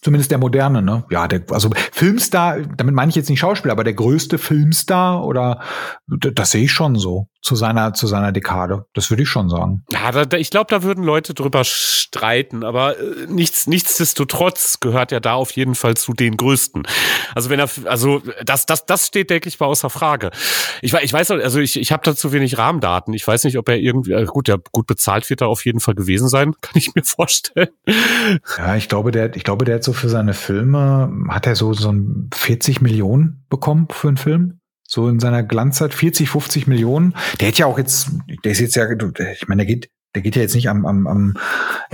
Zumindest 0.00 0.30
der 0.30 0.38
moderne, 0.38 0.82
ne? 0.82 1.04
Ja, 1.10 1.28
der, 1.28 1.42
also 1.50 1.70
Filmstar, 1.92 2.60
damit 2.60 2.94
meine 2.94 3.10
ich 3.10 3.16
jetzt 3.16 3.28
nicht 3.28 3.40
Schauspieler, 3.40 3.72
aber 3.72 3.84
der 3.84 3.94
größte 3.94 4.38
Filmstar 4.38 5.24
oder 5.24 5.60
das 6.06 6.50
sehe 6.50 6.64
ich 6.64 6.72
schon 6.72 6.96
so 6.96 7.28
zu 7.46 7.54
seiner 7.54 7.94
zu 7.94 8.08
seiner 8.08 8.32
Dekade. 8.32 8.86
Das 8.92 9.08
würde 9.08 9.22
ich 9.22 9.28
schon 9.28 9.48
sagen. 9.48 9.84
Ja, 9.92 10.10
da, 10.10 10.24
da, 10.24 10.36
ich 10.36 10.50
glaube, 10.50 10.66
da 10.68 10.82
würden 10.82 11.04
Leute 11.04 11.32
drüber 11.32 11.62
streiten, 11.64 12.64
aber 12.64 12.98
äh, 12.98 13.26
nichts 13.28 13.68
nichtsdestotrotz 13.68 14.80
gehört 14.80 15.12
er 15.12 15.20
da 15.20 15.34
auf 15.34 15.52
jeden 15.52 15.76
Fall 15.76 15.96
zu 15.96 16.12
den 16.12 16.36
größten. 16.36 16.82
Also 17.36 17.48
wenn 17.48 17.60
er 17.60 17.68
also 17.84 18.20
das 18.44 18.66
das 18.66 18.84
das 18.84 19.06
steht 19.06 19.30
denke 19.30 19.48
ich 19.48 19.60
mal 19.60 19.66
außer 19.66 19.90
Frage. 19.90 20.32
Ich 20.82 20.92
ich 20.92 21.12
weiß 21.12 21.30
also 21.30 21.60
ich 21.60 21.78
ich 21.78 21.92
habe 21.92 22.02
da 22.02 22.16
zu 22.16 22.32
wenig 22.32 22.58
Rahmendaten. 22.58 23.14
Ich 23.14 23.26
weiß 23.26 23.44
nicht, 23.44 23.58
ob 23.58 23.68
er 23.68 23.76
irgendwie 23.76 24.12
äh, 24.12 24.24
gut, 24.24 24.48
der 24.48 24.58
gut 24.72 24.88
bezahlt 24.88 25.30
wird 25.30 25.40
er 25.40 25.46
auf 25.46 25.64
jeden 25.64 25.78
Fall 25.78 25.94
gewesen 25.94 26.28
sein, 26.28 26.52
kann 26.60 26.74
ich 26.74 26.96
mir 26.96 27.04
vorstellen. 27.04 27.68
Ja, 28.58 28.74
ich 28.74 28.88
glaube, 28.88 29.12
der 29.12 29.36
ich 29.36 29.44
glaube, 29.44 29.64
der 29.64 29.76
hat 29.76 29.84
so 29.84 29.92
für 29.92 30.08
seine 30.08 30.34
Filme 30.34 31.12
hat 31.28 31.46
er 31.46 31.54
so 31.54 31.72
so 31.74 31.92
ein 31.92 32.28
40 32.34 32.80
Millionen 32.80 33.44
bekommen 33.48 33.86
für 33.92 34.08
einen 34.08 34.16
Film 34.16 34.58
so 34.88 35.08
in 35.08 35.20
seiner 35.20 35.42
Glanzzeit 35.42 35.94
40, 35.94 36.28
50 36.30 36.66
Millionen. 36.66 37.14
Der 37.40 37.48
hätte 37.48 37.60
ja 37.60 37.66
auch 37.66 37.78
jetzt, 37.78 38.10
der 38.44 38.52
ist 38.52 38.60
jetzt 38.60 38.76
ja, 38.76 38.86
ich 38.90 39.48
meine, 39.48 39.64
der 39.64 39.74
geht, 39.74 39.90
der 40.16 40.22
geht 40.22 40.34
ja 40.34 40.40
jetzt 40.40 40.54
nicht 40.54 40.70
am, 40.70 40.86
am, 40.86 41.06
am 41.06 41.34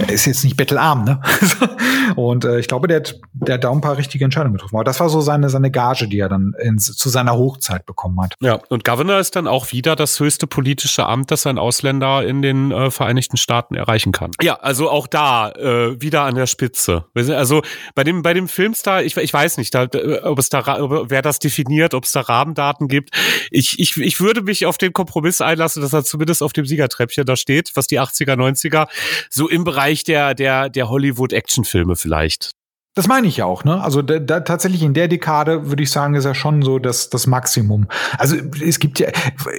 ist 0.09 0.27
jetzt 0.27 0.45
nicht 0.45 0.57
bettelarm, 0.57 1.05
ne? 1.05 1.21
und 2.17 2.45
äh, 2.45 2.61
ich 2.61 2.69
glaube, 2.69 2.87
der 2.87 2.99
hat, 2.99 3.21
der 3.33 3.55
hat 3.55 3.65
da 3.65 3.73
ein 3.73 3.81
paar 3.81 3.99
richtige 3.99 4.25
Entscheidungen 4.25 4.55
getroffen. 4.55 4.77
Aber 4.77 4.85
das 4.85 5.01
war 5.01 5.09
so 5.09 5.21
seine, 5.21 5.51
seine 5.51 5.73
Gage, 5.73 6.07
die 6.07 6.21
er 6.21 6.29
dann 6.29 6.55
in, 6.63 6.79
zu 6.79 7.09
seiner 7.09 7.33
Hochzeit 7.33 7.85
bekommen 7.85 8.21
hat. 8.23 8.35
Ja, 8.41 8.61
und 8.69 8.85
Governor 8.85 9.19
ist 9.19 9.35
dann 9.35 9.49
auch 9.49 9.73
wieder 9.73 9.97
das 9.97 10.21
höchste 10.21 10.47
politische 10.47 11.05
Amt, 11.05 11.33
das 11.33 11.47
ein 11.47 11.59
Ausländer 11.59 12.25
in 12.25 12.43
den 12.43 12.71
äh, 12.71 12.93
Vereinigten 12.93 13.37
Staaten 13.37 13.75
erreichen 13.75 14.13
kann. 14.13 14.31
Ja, 14.41 14.55
also 14.61 14.89
auch 14.89 15.09
da 15.09 15.51
äh, 15.51 16.01
wieder 16.01 16.23
an 16.23 16.37
der 16.37 16.47
Spitze. 16.47 17.07
Also 17.15 17.63
bei 17.97 18.05
dem, 18.05 18.23
bei 18.23 18.35
dem 18.35 18.47
Filmstar, 18.47 19.03
ich, 19.03 19.17
ich 19.17 19.35
weiß 19.35 19.59
nicht, 19.59 19.75
da, 19.75 19.89
ob 20.23 20.39
es 20.39 20.49
da, 20.49 20.65
wer 21.09 21.23
das 21.23 21.41
definiert, 21.41 21.93
ob 21.95 22.05
es 22.05 22.13
da 22.13 22.21
Rahmendaten 22.21 22.87
gibt. 22.87 23.11
Ich, 23.51 23.81
ich, 23.81 23.97
ich 23.97 24.21
würde 24.21 24.43
mich 24.43 24.65
auf 24.65 24.79
den 24.79 24.93
Kompromiss 24.93 25.41
einlassen, 25.41 25.83
dass 25.83 25.93
er 25.93 26.05
zumindest 26.05 26.41
auf 26.41 26.53
dem 26.53 26.67
Siegertreppchen 26.67 27.27
da 27.27 27.35
steht, 27.35 27.73
was 27.75 27.89
die 27.89 27.99
80er, 28.13 28.37
90er 28.37 28.89
so 29.31 29.49
im 29.49 29.65
Bereich 29.65 30.05
der, 30.05 30.35
der, 30.35 30.69
der 30.69 30.89
Hollywood-Actionfilme 30.89 31.97
vielleicht. 31.97 32.53
Das 32.95 33.09
meine 33.09 33.27
ich 33.27 33.39
ja 33.39 33.47
auch, 33.47 33.65
ne? 33.65 33.83
Also 33.83 34.03
da, 34.03 34.19
da, 34.19 34.41
tatsächlich 34.41 34.83
in 34.83 34.93
der 34.93 35.09
Dekade 35.09 35.71
würde 35.71 35.83
ich 35.83 35.91
sagen, 35.91 36.15
ist 36.15 36.27
er 36.27 36.35
schon 36.35 36.61
so 36.61 36.79
das, 36.79 37.09
das 37.09 37.27
Maximum. 37.27 37.87
Also 38.19 38.37
es 38.63 38.81
gibt 38.81 39.01
ja 39.01 39.09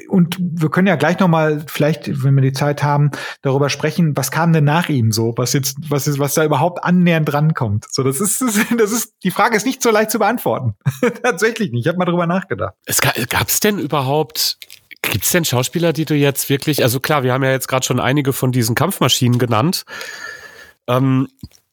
und 0.08 0.38
wir 0.40 0.70
können 0.70 0.88
ja 0.88 0.96
gleich 0.98 1.18
noch 1.18 1.28
mal 1.28 1.64
vielleicht, 1.66 2.24
wenn 2.24 2.36
wir 2.36 2.44
die 2.44 2.54
Zeit 2.54 2.84
haben, 2.84 3.10
darüber 3.42 3.70
sprechen, 3.70 4.16
was 4.16 4.30
kam 4.30 4.54
denn 4.54 4.66
nach 4.66 4.88
ihm 4.88 5.12
so, 5.12 5.34
was 5.36 5.54
jetzt, 5.54 5.78
was 5.90 6.06
ist, 6.06 6.20
was 6.20 6.36
da 6.36 6.46
überhaupt 6.46 6.84
annähernd 6.84 7.28
drankommt. 7.28 7.86
So, 7.90 8.04
das 8.04 8.22
ist, 8.22 8.40
das 8.78 8.92
ist, 8.92 9.16
die 9.24 9.32
Frage 9.32 9.58
ist 9.58 9.66
nicht 9.66 9.82
so 9.82 9.90
leicht 9.90 10.12
zu 10.12 10.20
beantworten. 10.20 10.76
tatsächlich 11.24 11.72
nicht. 11.72 11.86
Ich 11.86 11.88
habe 11.88 11.98
mal 11.98 12.06
drüber 12.06 12.28
nachgedacht. 12.28 12.76
Es 12.86 13.02
gab 13.02 13.48
es 13.48 13.60
denn 13.60 13.80
überhaupt 13.80 14.60
Gibt 15.12 15.26
es 15.26 15.32
denn 15.32 15.46
Schauspieler, 15.46 15.94
die 15.94 16.06
du 16.06 16.16
jetzt 16.16 16.50
wirklich, 16.50 16.82
also 16.82 17.00
klar, 17.00 17.24
wir 17.24 17.34
haben 17.34 17.44
ja 17.44 17.52
jetzt 17.52 17.68
gerade 17.68 17.86
schon 17.86 18.00
einige 18.00 18.34
von 18.34 18.52
diesen 18.52 18.74
Kampfmaschinen 18.74 19.38
genannt, 19.38 19.86
ähm, 20.88 21.28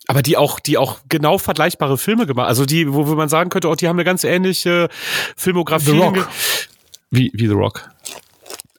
aber 0.07 0.23
die 0.23 0.37
auch, 0.37 0.59
die 0.59 0.77
auch 0.77 0.99
genau 1.09 1.39
vergleichbare 1.39 1.97
Filme 1.97 2.27
gemacht, 2.27 2.49
also 2.49 2.67
die, 2.67 2.93
wo, 2.93 3.05
man 3.15 3.29
sagen 3.29 3.49
könnte, 3.49 3.69
oh, 3.69 3.75
die 3.75 3.89
haben 3.89 3.97
eine 3.97 4.05
ganz 4.05 4.25
ähnliche 4.25 4.89
Filmografie. 5.37 5.93
The 5.93 5.99
Rock. 5.99 6.29
Wie, 7.11 7.31
wie 7.33 7.47
The 7.47 7.55
Rock? 7.55 7.89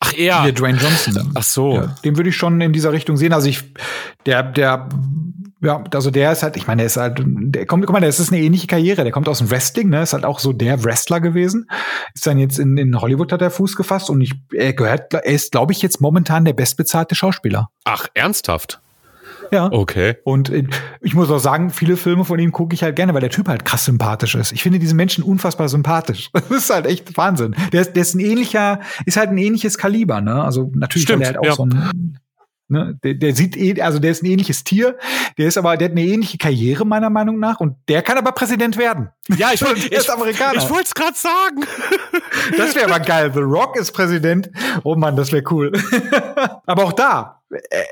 Ach, 0.02 0.14
er. 0.18 0.44
Der 0.44 0.52
Dwayne 0.52 0.78
Johnson. 0.78 1.32
Ach 1.36 1.44
so. 1.44 1.76
Ja, 1.76 1.96
den 2.04 2.18
würde 2.18 2.30
ich 2.30 2.36
schon 2.36 2.60
in 2.60 2.74
dieser 2.74 2.92
Richtung 2.92 3.18
sehen. 3.18 3.34
Also 3.34 3.48
ich, 3.48 3.64
der, 4.26 4.44
der 4.44 4.90
ja, 5.64 5.84
also 5.94 6.10
der 6.10 6.32
ist 6.32 6.42
halt, 6.42 6.58
ich 6.58 6.66
meine, 6.66 6.80
der 6.80 6.88
ist 6.88 6.98
halt, 6.98 7.22
der 7.24 7.68
kommt, 7.68 7.86
guck 7.86 7.94
mal, 7.94 8.02
das 8.02 8.20
ist 8.20 8.32
eine 8.32 8.42
ähnliche 8.42 8.66
Karriere. 8.66 9.04
Der 9.04 9.12
kommt 9.12 9.30
aus 9.30 9.38
dem 9.38 9.52
Wrestling, 9.52 9.90
ne, 9.90 10.02
ist 10.02 10.14
halt 10.14 10.26
auch 10.26 10.40
so 10.40 10.54
der 10.54 10.84
Wrestler 10.84 11.20
gewesen. 11.20 11.70
Ist 12.16 12.26
dann 12.26 12.40
jetzt 12.40 12.58
in, 12.58 12.78
in 12.78 13.00
Hollywood 13.00 13.32
hat 13.32 13.44
er 13.44 13.52
Fuß 13.52 13.76
gefasst 13.76 14.10
und 14.10 14.22
ich, 14.22 14.34
er 14.54 14.74
gehört, 14.74 15.14
er 15.14 15.24
ist, 15.26 15.52
glaube 15.52 15.72
ich, 15.72 15.84
jetzt 15.84 16.02
momentan 16.02 16.46
der 16.46 16.54
bestbezahlte 16.54 17.14
Schauspieler. 17.14 17.70
Ach, 17.84 18.08
ernsthaft? 18.16 18.82
Ja. 19.52 19.70
Okay. 19.72 20.16
Und 20.24 20.50
äh, 20.50 20.66
ich 21.02 21.14
muss 21.14 21.30
auch 21.30 21.40
sagen, 21.40 21.70
viele 21.70 21.98
Filme 21.98 22.26
von 22.26 22.40
ihm 22.40 22.52
gucke 22.52 22.74
ich 22.74 22.84
halt 22.84 22.96
gerne, 22.96 23.14
weil 23.14 23.22
der 23.22 23.30
Typ 23.30 23.48
halt 23.48 23.66
krass 23.66 23.86
sympathisch 23.86 24.36
ist. 24.36 24.52
Ich 24.54 24.64
finde 24.64 24.80
diesen 24.80 24.96
Menschen 24.96 25.24
unfassbar 25.24 25.70
sympathisch. 25.70 26.30
Das 26.52 26.66
ist 26.66 26.70
halt 26.70 26.86
echt 26.86 27.16
Wahnsinn. 27.18 27.56
Der 27.72 27.82
ist, 27.82 27.94
der 27.94 28.02
ist 28.02 28.16
ein 28.16 28.20
ähnlicher, 28.20 28.80
ist 29.06 29.16
halt 29.16 29.30
ein 29.30 29.38
ähnliches 29.38 29.78
Kaliber, 29.78 30.22
ne? 30.22 30.44
Also 30.44 30.72
natürlich, 30.74 31.04
Stimmt, 31.04 31.22
weil 31.22 31.36
er 31.36 31.36
halt 31.36 31.40
auch 31.40 31.46
ja. 31.46 31.54
so 31.54 31.66
ein 31.66 32.20
Ne? 32.72 32.98
Der, 33.04 33.16
der 33.16 33.36
sieht 33.36 33.58
eh, 33.58 33.82
also 33.82 34.00
der 34.00 34.12
ist 34.12 34.24
ein 34.24 34.28
ähnliches 34.28 34.64
Tier, 34.64 34.98
der 35.38 35.48
ist 35.48 35.58
aber, 35.58 35.76
der 35.76 35.90
hat 35.90 35.92
eine 35.92 36.06
ähnliche 36.06 36.38
Karriere 36.38 36.86
meiner 36.86 37.10
Meinung 37.10 37.38
nach 37.38 37.60
und 37.60 37.76
der 37.90 38.02
kann 38.02 38.18
aber 38.18 38.32
Präsident 38.32 38.78
werden. 38.78 39.10
Ja, 39.28 39.50
ich, 39.54 39.62
ich, 39.76 39.92
ich, 39.92 40.10
Amerikaner. 40.10 40.58
Ich 40.58 40.70
wollte 40.70 40.86
es 40.86 40.94
gerade 40.94 41.18
sagen. 41.18 41.66
Das 42.58 42.76
wäre 42.76 42.92
aber 42.92 43.00
geil. 43.00 43.32
The 43.34 43.42
Rock 43.42 43.78
ist 43.78 43.92
Präsident. 43.92 44.50
Oh 44.84 44.96
Mann, 44.96 45.16
das 45.16 45.32
wäre 45.32 45.44
cool. 45.52 45.72
aber 46.66 46.86
auch 46.86 46.94
da, 46.94 47.42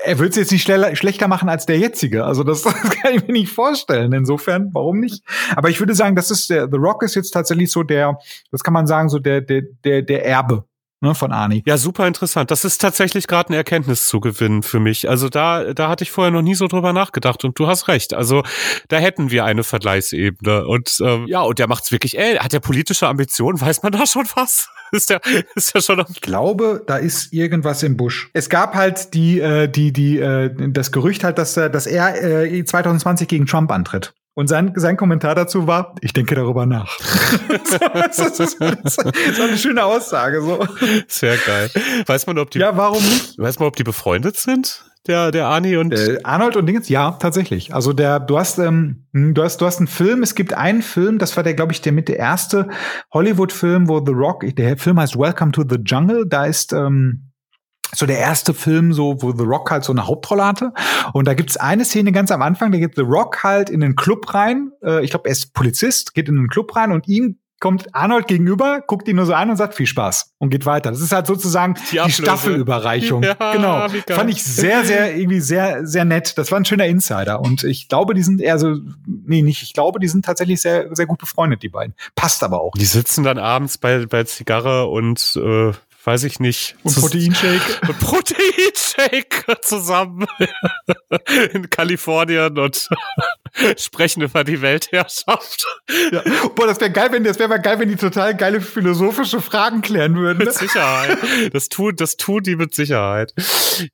er 0.04 0.18
wird 0.18 0.30
es 0.30 0.36
jetzt 0.36 0.52
nicht 0.52 0.64
schlechter 0.64 1.28
machen 1.28 1.48
als 1.48 1.66
der 1.66 1.78
jetzige. 1.78 2.24
Also 2.24 2.42
das, 2.42 2.62
das, 2.62 2.74
kann 2.74 3.14
ich 3.14 3.26
mir 3.26 3.32
nicht 3.32 3.52
vorstellen. 3.52 4.12
Insofern, 4.12 4.70
warum 4.72 4.98
nicht? 4.98 5.22
Aber 5.54 5.68
ich 5.68 5.78
würde 5.78 5.94
sagen, 5.94 6.16
das 6.16 6.30
ist 6.30 6.50
der 6.50 6.68
The 6.70 6.78
Rock 6.78 7.02
ist 7.02 7.14
jetzt 7.14 7.30
tatsächlich 7.30 7.70
so 7.70 7.82
der, 7.82 8.18
das 8.50 8.64
kann 8.64 8.74
man 8.74 8.86
sagen, 8.86 9.08
so 9.08 9.18
der 9.18 9.40
der 9.40 9.62
der 9.84 10.02
der 10.02 10.26
Erbe 10.26 10.64
ne, 11.00 11.14
von 11.14 11.32
Ani. 11.32 11.62
Ja, 11.66 11.76
super 11.76 12.06
interessant. 12.06 12.50
Das 12.50 12.64
ist 12.64 12.80
tatsächlich 12.80 13.26
gerade 13.26 13.50
ein 13.50 13.54
Erkenntniszugewinn 13.54 14.62
für 14.62 14.80
mich. 14.80 15.08
Also 15.08 15.28
da, 15.28 15.72
da 15.74 15.88
hatte 15.88 16.04
ich 16.04 16.10
vorher 16.10 16.30
noch 16.30 16.42
nie 16.42 16.54
so 16.54 16.66
drüber 16.66 16.92
nachgedacht 16.92 17.44
und 17.44 17.58
du 17.58 17.66
hast 17.66 17.88
recht. 17.88 18.14
Also 18.14 18.42
da 18.88 18.98
hätten 18.98 19.30
wir 19.30 19.44
eine 19.44 19.64
Vergleichsebene. 19.64 20.66
Und 20.66 20.98
ähm, 21.02 21.26
ja, 21.26 21.40
und 21.42 21.58
der 21.58 21.68
macht's 21.68 21.92
wirklich, 21.92 22.18
ey, 22.18 22.36
hat 22.36 22.52
der 22.52 22.60
politische 22.60 23.08
Ambitionen? 23.08 23.60
Weiß 23.60 23.82
man 23.82 23.92
da 23.92 24.06
schon 24.06 24.26
was? 24.34 24.68
ist 24.92 25.10
der, 25.10 25.20
ist 25.54 25.74
der 25.74 25.80
schon 25.80 26.04
Ich 26.10 26.20
glaube, 26.20 26.82
da 26.86 26.96
ist 26.96 27.32
irgendwas 27.32 27.82
im 27.82 27.96
Busch. 27.96 28.30
Es 28.32 28.48
gab 28.48 28.74
halt 28.74 29.14
die, 29.14 29.40
äh, 29.40 29.68
die, 29.68 29.92
die, 29.92 30.18
äh, 30.18 30.50
das 30.70 30.92
Gerücht 30.92 31.24
halt, 31.24 31.38
dass, 31.38 31.54
dass 31.54 31.86
er 31.86 32.22
äh, 32.22 32.64
2020 32.64 33.28
gegen 33.28 33.46
Trump 33.46 33.70
antritt. 33.70 34.14
Und 34.34 34.46
sein, 34.46 34.72
sein 34.76 34.96
Kommentar 34.96 35.34
dazu 35.34 35.66
war, 35.66 35.94
ich 36.00 36.12
denke 36.12 36.34
darüber 36.34 36.64
nach. 36.64 36.98
das, 37.48 38.18
ist, 38.18 38.40
das, 38.60 38.96
ist, 38.96 39.40
eine 39.40 39.58
schöne 39.58 39.84
Aussage. 39.84 40.40
So. 40.40 40.64
Sehr 41.08 41.36
geil. 41.36 41.70
Weiß 42.06 42.26
man, 42.26 42.38
ob 42.38 42.50
die, 42.50 42.60
ja, 42.60 42.76
warum 42.76 43.02
nicht? 43.02 43.38
Weiß 43.38 43.58
man, 43.58 43.68
ob 43.68 43.76
die 43.76 43.82
befreundet 43.82 44.36
sind? 44.36 44.84
Der, 45.06 45.30
der 45.30 45.46
Arnie 45.46 45.76
und 45.76 45.94
äh, 45.94 46.18
Arnold 46.24 46.56
und 46.56 46.66
Dingens, 46.66 46.88
ja, 46.88 47.12
tatsächlich. 47.12 47.74
Also 47.74 47.92
der, 47.92 48.20
du 48.20 48.38
hast, 48.38 48.58
ähm, 48.58 49.06
hm, 49.12 49.34
du 49.34 49.42
hast, 49.42 49.60
du 49.60 49.66
hast 49.66 49.78
einen 49.78 49.88
Film. 49.88 50.22
Es 50.22 50.34
gibt 50.34 50.52
einen 50.52 50.82
Film, 50.82 51.18
das 51.18 51.36
war 51.36 51.42
der, 51.42 51.54
glaube 51.54 51.72
ich, 51.72 51.80
der 51.80 51.92
mit 51.92 52.08
der 52.08 52.18
erste 52.18 52.68
Hollywood-Film, 53.12 53.88
wo 53.88 54.04
The 54.04 54.12
Rock, 54.12 54.44
der 54.54 54.76
Film 54.76 55.00
heißt 55.00 55.18
Welcome 55.18 55.52
to 55.52 55.64
the 55.68 55.78
Jungle. 55.84 56.26
Da 56.28 56.44
ist 56.44 56.72
ähm, 56.72 57.29
so 57.94 58.06
der 58.06 58.18
erste 58.18 58.54
Film, 58.54 58.92
so 58.92 59.22
wo 59.22 59.32
The 59.32 59.44
Rock 59.44 59.70
halt 59.70 59.84
so 59.84 59.92
eine 59.92 60.06
Hauptrolle 60.06 60.44
hatte. 60.44 60.72
Und 61.12 61.26
da 61.26 61.34
gibt's 61.34 61.56
eine 61.56 61.84
Szene 61.84 62.12
ganz 62.12 62.30
am 62.30 62.42
Anfang, 62.42 62.72
da 62.72 62.78
geht 62.78 62.94
The 62.96 63.02
Rock 63.02 63.42
halt 63.42 63.70
in 63.70 63.80
den 63.80 63.96
Club 63.96 64.32
rein. 64.34 64.72
Äh, 64.82 65.04
ich 65.04 65.10
glaube, 65.10 65.28
er 65.28 65.32
ist 65.32 65.54
Polizist, 65.54 66.14
geht 66.14 66.28
in 66.28 66.36
den 66.36 66.48
Club 66.48 66.74
rein 66.76 66.92
und 66.92 67.08
ihm 67.08 67.36
kommt 67.60 67.94
Arnold 67.94 68.26
gegenüber, 68.26 68.80
guckt 68.86 69.06
ihn 69.06 69.16
nur 69.16 69.26
so 69.26 69.34
an 69.34 69.50
und 69.50 69.56
sagt 69.56 69.74
viel 69.74 69.86
Spaß 69.86 70.34
und 70.38 70.48
geht 70.48 70.64
weiter. 70.64 70.90
Das 70.90 71.00
ist 71.00 71.12
halt 71.12 71.26
sozusagen 71.26 71.74
die, 71.92 72.00
die 72.04 72.10
Staffelüberreichung. 72.10 73.22
Ja, 73.30 73.52
genau. 73.52 73.86
Fand 74.08 74.30
ich 74.30 74.42
sehr, 74.42 74.82
sehr, 74.84 75.14
irgendwie 75.14 75.40
sehr, 75.40 75.86
sehr 75.86 76.06
nett. 76.06 76.38
Das 76.38 76.50
war 76.50 76.58
ein 76.58 76.64
schöner 76.64 76.86
Insider. 76.86 77.40
Und 77.40 77.64
ich 77.64 77.88
glaube, 77.88 78.14
die 78.14 78.22
sind 78.22 78.40
eher 78.40 78.58
so, 78.58 78.76
nee, 79.06 79.42
nicht, 79.42 79.62
ich 79.62 79.74
glaube, 79.74 80.00
die 80.00 80.08
sind 80.08 80.24
tatsächlich 80.24 80.62
sehr, 80.62 80.94
sehr 80.94 81.04
gut 81.04 81.18
befreundet, 81.18 81.62
die 81.62 81.68
beiden. 81.68 81.94
Passt 82.14 82.42
aber 82.42 82.62
auch. 82.62 82.72
Die 82.72 82.86
sitzen 82.86 83.24
dann 83.24 83.36
abends 83.36 83.76
bei, 83.76 84.06
bei 84.06 84.24
Zigarre 84.24 84.86
und 84.86 85.36
äh, 85.36 85.72
weiß 86.04 86.24
ich 86.24 86.40
nicht. 86.40 86.76
Und 86.82 86.94
Proteinshake. 86.94 87.80
Proteinshake 88.00 89.60
zusammen 89.62 90.26
in 91.52 91.68
Kalifornien 91.70 92.58
und 92.58 92.88
sprechen 93.76 94.22
über 94.22 94.44
die 94.44 94.62
Weltherrschaft. 94.62 95.66
Ja. 96.12 96.22
Boah, 96.54 96.66
das 96.66 96.80
wäre 96.80 96.90
geil, 96.90 97.08
wenn 97.10 97.24
das 97.24 97.38
wäre 97.38 97.60
geil, 97.60 97.78
wenn 97.78 97.88
die 97.88 97.96
total 97.96 98.36
geile 98.36 98.60
philosophische 98.60 99.40
Fragen 99.40 99.82
klären 99.82 100.14
würden. 100.16 100.38
Mit 100.38 100.52
Sicherheit. 100.54 101.18
Das 101.52 101.68
tut, 101.68 102.00
das 102.00 102.16
tut 102.16 102.46
die 102.46 102.56
mit 102.56 102.74
Sicherheit. 102.74 103.34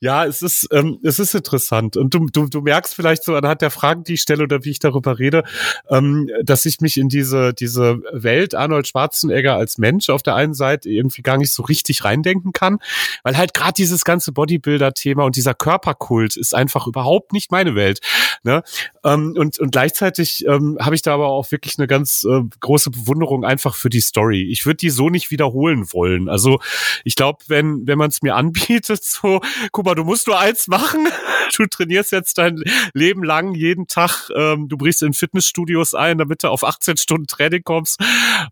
Ja, 0.00 0.24
es 0.26 0.42
ist, 0.42 0.68
ähm, 0.72 0.98
es 1.02 1.18
ist 1.18 1.34
interessant. 1.34 1.96
Und 1.96 2.14
du, 2.14 2.26
du, 2.30 2.48
du 2.48 2.60
merkst 2.60 2.94
vielleicht 2.94 3.24
so 3.24 3.34
anhand 3.34 3.62
der 3.62 3.70
Fragen, 3.70 4.04
die 4.04 4.14
ich 4.14 4.22
stelle 4.22 4.44
oder 4.44 4.64
wie 4.64 4.70
ich 4.70 4.78
darüber 4.78 5.18
rede, 5.18 5.44
ähm, 5.88 6.28
dass 6.42 6.66
ich 6.66 6.80
mich 6.80 6.96
in 6.96 7.08
diese, 7.08 7.54
diese 7.54 8.00
Welt 8.12 8.54
Arnold 8.54 8.86
Schwarzenegger 8.86 9.54
als 9.54 9.78
Mensch 9.78 10.10
auf 10.10 10.22
der 10.22 10.34
einen 10.34 10.54
Seite 10.54 10.90
irgendwie 10.90 11.22
gar 11.22 11.38
nicht 11.38 11.52
so 11.52 11.62
richtig 11.62 11.95
reindenken 12.04 12.52
kann, 12.52 12.78
weil 13.22 13.36
halt 13.36 13.54
gerade 13.54 13.74
dieses 13.74 14.04
ganze 14.04 14.32
Bodybuilder-Thema 14.32 15.24
und 15.24 15.36
dieser 15.36 15.54
Körperkult 15.54 16.36
ist 16.36 16.54
einfach 16.54 16.86
überhaupt 16.86 17.32
nicht 17.32 17.50
meine 17.50 17.74
Welt. 17.74 18.00
Ne? 18.42 18.62
Ähm, 19.04 19.34
und, 19.36 19.58
und 19.58 19.72
gleichzeitig 19.72 20.46
ähm, 20.46 20.78
habe 20.80 20.94
ich 20.94 21.02
da 21.02 21.14
aber 21.14 21.28
auch 21.28 21.50
wirklich 21.50 21.78
eine 21.78 21.86
ganz 21.86 22.24
äh, 22.24 22.42
große 22.60 22.90
Bewunderung 22.90 23.44
einfach 23.44 23.74
für 23.74 23.88
die 23.88 24.00
Story. 24.00 24.48
Ich 24.50 24.66
würde 24.66 24.76
die 24.76 24.90
so 24.90 25.10
nicht 25.10 25.30
wiederholen 25.30 25.92
wollen. 25.92 26.28
Also 26.28 26.58
ich 27.04 27.14
glaube, 27.14 27.38
wenn, 27.48 27.86
wenn 27.86 27.98
man 27.98 28.10
es 28.10 28.22
mir 28.22 28.34
anbietet, 28.36 29.04
so, 29.04 29.40
guck 29.72 29.84
mal, 29.84 29.94
du 29.94 30.04
musst 30.04 30.26
nur 30.26 30.38
eins 30.38 30.68
machen, 30.68 31.06
du 31.56 31.66
trainierst 31.66 32.12
jetzt 32.12 32.38
dein 32.38 32.62
Leben 32.94 33.22
lang 33.22 33.54
jeden 33.54 33.86
Tag, 33.86 34.30
ähm, 34.34 34.68
du 34.68 34.76
brichst 34.76 35.02
in 35.02 35.12
Fitnessstudios 35.12 35.94
ein, 35.94 36.18
damit 36.18 36.42
du 36.42 36.48
auf 36.48 36.64
18 36.64 36.96
Stunden 36.96 37.26
Training 37.26 37.62
kommst 37.64 38.00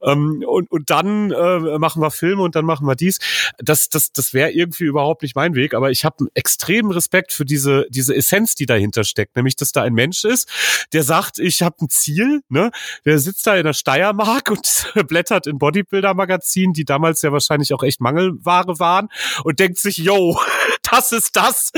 ähm, 0.03 0.45
und, 0.47 0.71
und 0.71 0.91
dann 0.91 1.31
äh, 1.31 1.79
machen 1.79 2.03
wir 2.03 2.11
Filme 2.11 2.43
und 2.43 2.55
dann 2.55 2.65
machen 2.65 2.87
wir 2.87 2.95
dies. 2.95 3.19
Das, 3.59 3.89
das, 3.89 4.13
das 4.13 4.35
wäre 4.35 4.51
irgendwie 4.51 4.85
überhaupt 4.85 5.23
nicht 5.23 5.37
mein 5.37 5.55
Weg, 5.55 5.75
aber 5.75 5.91
ich 5.91 6.05
habe 6.05 6.17
einen 6.21 6.29
extremen 6.35 6.91
Respekt 6.91 7.33
für 7.33 7.45
diese, 7.45 7.87
diese 7.91 8.15
Essenz, 8.15 8.55
die 8.55 8.67
dahinter 8.67 9.05
steckt, 9.05 9.37
nämlich, 9.37 9.57
dass 9.57 9.73
da 9.73 9.83
ein 9.83 9.95
Mensch 9.95 10.25
ist, 10.25 10.49
der 10.93 11.03
sagt, 11.03 11.39
ich 11.39 11.63
habe 11.63 11.77
ein 11.83 11.89
Ziel, 11.91 12.43
ne? 12.49 12.71
Der 13.05 13.19
sitzt 13.19 13.47
da 13.47 13.57
in 13.57 13.65
der 13.65 13.73
Steiermark 13.73 14.51
und 14.51 14.93
blättert 15.09 15.47
in 15.47 15.59
Bodybuilder-Magazinen, 15.59 16.73
die 16.73 16.85
damals 16.85 17.23
ja 17.23 17.33
wahrscheinlich 17.33 17.73
auch 17.75 17.83
echt 17.83 18.01
Mangelware 18.01 18.79
waren 18.79 19.09
und 19.45 19.59
denkt 19.61 19.79
sich, 19.79 19.99
yo, 19.99 20.39
das 20.91 21.13
ist 21.13 21.37
das, 21.37 21.73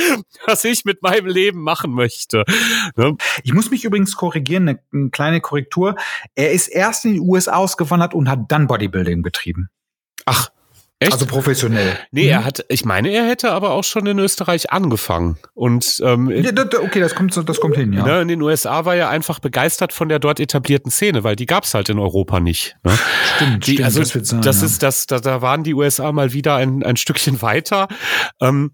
was 0.47 0.65
ich 0.65 0.85
mit 0.85 1.03
meinem 1.03 1.27
Leben 1.27 1.63
machen 1.63 1.93
möchte. 1.93 2.45
Ne? 2.97 3.17
Ich 3.43 3.53
muss 3.53 3.71
mich 3.71 3.85
übrigens 3.85 4.17
korrigieren, 4.17 4.69
eine, 4.69 4.81
eine 4.93 5.11
kleine 5.11 5.41
Korrektur. 5.41 5.97
Er 6.35 6.53
ist 6.53 6.69
erst 6.69 7.05
in 7.05 7.15
die 7.15 7.21
USA 7.21 7.57
ausgewandert 7.57 8.15
und 8.15 8.29
hat 8.29 8.41
dann 8.49 8.67
Bodybuilding 8.67 9.23
betrieben. 9.23 9.69
Ach, 10.25 10.51
Echt? 10.99 11.13
Also 11.13 11.27
professionell. 11.27 11.99
Nee, 12.11 12.25
mhm. 12.25 12.31
er 12.31 12.45
hat, 12.47 12.65
ich 12.71 12.87
meine, 12.87 13.11
er 13.11 13.27
hätte 13.27 13.53
aber 13.53 13.73
auch 13.73 13.85
schon 13.85 14.07
in 14.07 14.19
Österreich 14.19 14.73
angefangen. 14.73 15.37
Und 15.53 16.01
ähm, 16.03 16.31
ja, 16.31 16.51
okay, 16.81 17.01
das 17.01 17.15
kommt, 17.15 17.37
das 17.37 17.61
kommt 17.61 17.77
hin, 17.77 17.93
ja. 17.93 18.03
Ne, 18.03 18.23
in 18.23 18.29
den 18.29 18.41
USA 18.41 18.87
war 18.87 18.97
er 18.97 19.11
einfach 19.11 19.39
begeistert 19.39 19.93
von 19.93 20.09
der 20.09 20.19
dort 20.19 20.41
etablierten 20.41 20.91
Szene, 20.91 21.23
weil 21.23 21.37
die 21.37 21.45
gab's 21.45 21.75
halt 21.75 21.91
in 21.91 21.99
Europa 21.99 22.41
nicht. 22.41 22.77
Ne? 22.83 22.99
Stimmt, 23.37 23.67
die, 23.67 23.73
stimmt. 23.73 23.85
Also 23.85 24.01
das, 24.01 24.29
sein, 24.29 24.41
das 24.41 24.61
ja. 24.61 24.67
ist, 24.67 24.83
das, 24.83 25.07
da, 25.07 25.19
da 25.21 25.43
waren 25.43 25.65
die 25.65 25.75
USA 25.75 26.13
mal 26.13 26.33
wieder 26.33 26.57
ein, 26.57 26.83
ein 26.83 26.97
Stückchen 26.97 27.43
weiter. 27.43 27.89
Ähm, 28.41 28.73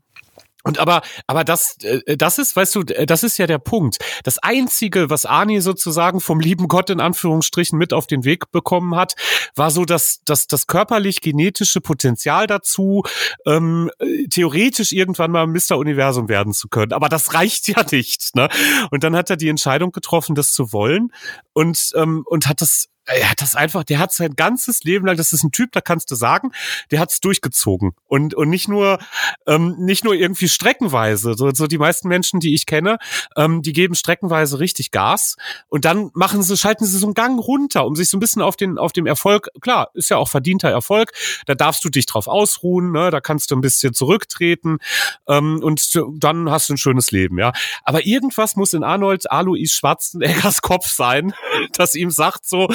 und 0.62 0.78
aber, 0.78 1.02
aber 1.26 1.44
das, 1.44 1.76
äh, 1.82 2.16
das 2.16 2.38
ist, 2.38 2.54
weißt 2.54 2.74
du, 2.74 2.82
das 2.84 3.22
ist 3.22 3.38
ja 3.38 3.46
der 3.46 3.58
Punkt. 3.58 3.98
Das 4.22 4.38
einzige, 4.38 5.10
was 5.10 5.26
Arnie 5.26 5.60
sozusagen 5.60 6.20
vom 6.20 6.40
lieben 6.40 6.68
Gott 6.68 6.90
in 6.90 7.00
Anführungsstrichen 7.00 7.78
mit 7.78 7.92
auf 7.92 8.06
den 8.06 8.24
Weg 8.24 8.50
bekommen 8.52 8.94
hat, 8.94 9.14
war 9.56 9.70
so 9.70 9.84
das, 9.84 10.20
das, 10.24 10.46
das 10.46 10.66
körperlich-genetische 10.66 11.80
Potenzial 11.80 12.46
dazu, 12.46 13.02
ähm, 13.46 13.90
theoretisch 14.30 14.92
irgendwann 14.92 15.32
mal 15.32 15.46
Mr. 15.46 15.76
Universum 15.76 16.28
werden 16.28 16.52
zu 16.52 16.68
können. 16.68 16.92
Aber 16.92 17.08
das 17.08 17.34
reicht 17.34 17.68
ja 17.68 17.84
nicht. 17.90 18.34
Ne? 18.34 18.48
Und 18.90 19.04
dann 19.04 19.16
hat 19.16 19.30
er 19.30 19.36
die 19.36 19.48
Entscheidung 19.48 19.90
getroffen, 19.90 20.34
das 20.34 20.52
zu 20.52 20.72
wollen 20.72 21.12
und 21.52 21.90
ähm, 21.96 22.24
und 22.26 22.46
hat 22.46 22.60
das 22.60 22.88
er 23.06 23.30
hat 23.30 23.40
das 23.40 23.56
einfach, 23.56 23.84
der 23.84 23.98
hat 23.98 24.12
sein 24.12 24.34
ganzes 24.36 24.84
Leben 24.84 25.06
lang, 25.06 25.16
das 25.16 25.32
ist 25.32 25.42
ein 25.42 25.50
Typ, 25.50 25.72
da 25.72 25.80
kannst 25.80 26.10
du 26.10 26.14
sagen, 26.14 26.52
der 26.90 27.00
hat's 27.00 27.20
durchgezogen 27.20 27.92
und 28.06 28.34
und 28.34 28.48
nicht 28.48 28.68
nur 28.68 28.98
ähm, 29.46 29.74
nicht 29.78 30.04
nur 30.04 30.14
irgendwie 30.14 30.48
streckenweise. 30.48 31.34
So, 31.36 31.50
so 31.52 31.66
die 31.66 31.78
meisten 31.78 32.08
Menschen, 32.08 32.38
die 32.38 32.54
ich 32.54 32.66
kenne, 32.66 32.98
ähm, 33.36 33.62
die 33.62 33.72
geben 33.72 33.94
streckenweise 33.94 34.60
richtig 34.60 34.92
Gas 34.92 35.36
und 35.68 35.84
dann 35.84 36.10
machen 36.14 36.42
sie, 36.42 36.56
schalten 36.56 36.84
sie 36.84 36.98
so 36.98 37.06
einen 37.06 37.14
Gang 37.14 37.40
runter, 37.40 37.86
um 37.86 37.96
sich 37.96 38.08
so 38.08 38.16
ein 38.16 38.20
bisschen 38.20 38.42
auf 38.42 38.56
den 38.56 38.78
auf 38.78 38.92
dem 38.92 39.06
Erfolg. 39.06 39.48
Klar, 39.60 39.90
ist 39.94 40.10
ja 40.10 40.16
auch 40.16 40.28
verdienter 40.28 40.70
Erfolg. 40.70 41.12
Da 41.46 41.54
darfst 41.54 41.84
du 41.84 41.88
dich 41.88 42.06
drauf 42.06 42.28
ausruhen, 42.28 42.92
ne? 42.92 43.10
Da 43.10 43.20
kannst 43.20 43.50
du 43.50 43.56
ein 43.56 43.60
bisschen 43.60 43.94
zurücktreten 43.94 44.78
ähm, 45.26 45.60
und 45.62 46.00
dann 46.18 46.50
hast 46.50 46.68
du 46.68 46.74
ein 46.74 46.78
schönes 46.78 47.10
Leben, 47.10 47.38
ja. 47.38 47.52
Aber 47.82 48.06
irgendwas 48.06 48.54
muss 48.54 48.72
in 48.74 48.84
Arnold 48.84 49.30
Alois 49.30 49.66
Schwarzeneggers 49.66 50.62
Kopf 50.62 50.86
sein, 50.86 51.34
das 51.72 51.94
ihm 51.94 52.10
sagt 52.10 52.46
so 52.46 52.68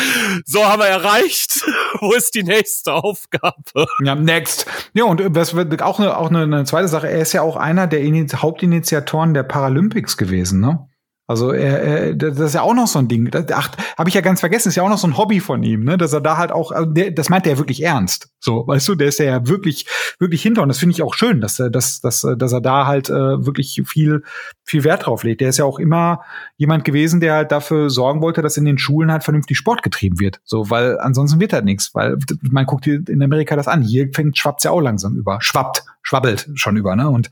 so 0.45 0.65
haben 0.65 0.81
wir 0.81 0.87
erreicht. 0.87 1.61
Wo 1.99 2.13
ist 2.13 2.35
die 2.35 2.43
nächste 2.43 2.93
Aufgabe? 2.93 3.87
Ja, 4.03 4.15
next. 4.15 4.65
Ja, 4.93 5.05
und 5.05 5.35
das 5.35 5.55
wird 5.55 5.81
auch 5.81 5.99
eine, 5.99 6.17
auch 6.17 6.29
eine, 6.29 6.43
eine 6.43 6.65
zweite 6.65 6.87
Sache. 6.87 7.09
Er 7.09 7.19
ist 7.19 7.33
ja 7.33 7.41
auch 7.41 7.55
einer 7.55 7.87
der 7.87 8.01
Hauptinitiatoren 8.41 9.33
der 9.33 9.43
Paralympics 9.43 10.17
gewesen, 10.17 10.59
ne? 10.59 10.87
Also 11.29 11.51
er, 11.51 11.81
er, 11.81 12.15
das 12.15 12.39
ist 12.39 12.55
ja 12.55 12.61
auch 12.61 12.73
noch 12.73 12.87
so 12.87 12.99
ein 12.99 13.09
Ding. 13.09 13.29
Ach, 13.53 13.69
habe 13.97 14.07
ich 14.07 14.15
ja 14.15 14.21
ganz 14.21 14.39
vergessen. 14.39 14.69
Ist 14.69 14.75
ja 14.75 14.83
auch 14.83 14.89
noch 14.89 14.97
so 14.97 15.07
ein 15.07 15.17
Hobby 15.17 15.41
von 15.41 15.61
ihm, 15.61 15.83
ne? 15.83 15.97
Dass 15.97 16.13
er 16.13 16.21
da 16.21 16.37
halt 16.37 16.53
auch, 16.53 16.71
also 16.71 16.89
der, 16.89 17.11
das 17.11 17.29
meint 17.29 17.45
er 17.45 17.57
wirklich 17.57 17.83
ernst. 17.83 18.29
So, 18.39 18.65
weißt 18.65 18.87
du, 18.87 18.95
der 18.95 19.09
ist 19.09 19.19
ja 19.19 19.45
wirklich, 19.45 19.87
wirklich 20.19 20.41
hinter. 20.41 20.61
Und 20.61 20.69
das 20.69 20.79
finde 20.79 20.93
ich 20.93 21.03
auch 21.03 21.13
schön, 21.13 21.41
dass 21.41 21.59
er, 21.59 21.69
dass, 21.69 21.99
dass, 21.99 22.25
dass 22.37 22.53
er 22.53 22.61
da 22.61 22.87
halt 22.87 23.09
äh, 23.09 23.45
wirklich 23.45 23.81
viel, 23.85 24.23
viel 24.63 24.85
Wert 24.85 25.05
drauf 25.05 25.23
legt. 25.23 25.41
Der 25.41 25.49
ist 25.49 25.57
ja 25.57 25.65
auch 25.65 25.79
immer 25.79 26.21
jemand 26.55 26.85
gewesen, 26.85 27.19
der 27.19 27.33
halt 27.33 27.51
dafür 27.51 27.89
sorgen 27.89 28.21
wollte, 28.21 28.41
dass 28.41 28.55
in 28.55 28.63
den 28.63 28.77
Schulen 28.77 29.11
halt 29.11 29.25
vernünftig 29.25 29.57
Sport 29.57 29.83
getrieben 29.83 30.19
wird. 30.19 30.39
So, 30.45 30.69
weil 30.69 30.97
ansonsten 30.97 31.41
wird 31.41 31.51
halt 31.51 31.65
nichts. 31.65 31.93
Weil 31.93 32.17
man 32.41 32.65
guckt 32.65 32.87
in 32.87 33.21
Amerika 33.21 33.57
das 33.57 33.67
an. 33.67 33.81
Hier 33.81 34.09
fängt 34.13 34.37
schwappt 34.37 34.63
ja 34.63 34.71
auch 34.71 34.81
langsam 34.81 35.17
über. 35.17 35.39
Schwappt, 35.41 35.83
schwabbelt 36.03 36.49
schon 36.55 36.77
über, 36.77 36.95
ne? 36.95 37.09
Und 37.09 37.31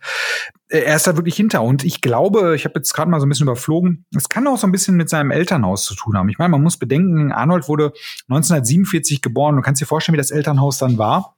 er 0.70 0.96
ist 0.96 1.08
da 1.08 1.16
wirklich 1.16 1.36
hinter. 1.36 1.62
Und 1.62 1.84
ich 1.84 2.02
glaube, 2.02 2.56
ich 2.56 2.66
habe 2.66 2.76
jetzt 2.76 2.94
gerade 2.94 3.10
mal 3.10 3.20
so 3.20 3.26
ein 3.26 3.30
bisschen 3.30 3.48
überflogen, 3.48 4.06
es 4.16 4.30
kann 4.30 4.48
auch 4.48 4.58
so 4.58 4.68
ein 4.68 4.72
bisschen 4.72 4.96
mit 4.96 5.10
seinem 5.10 5.32
Elternhaus 5.32 5.86
zu 5.86 5.96
tun 5.96 6.18
haben. 6.18 6.30
Ich 6.30 6.38
meine, 6.38 6.50
man 6.50 6.64
muss 6.64 6.78
bedenken, 6.78 7.32
Arnold 7.32 7.68
wurde 7.68 7.94
1947 8.30 9.22
geboren. 9.22 9.56
Du 9.56 9.62
kannst 9.62 9.82
dir 9.82 9.86
vorstellen, 9.86 10.14
wie 10.14 10.22
das 10.22 10.32
Elternhaus 10.32 10.78
dann 10.78 10.98
war. 10.98 11.35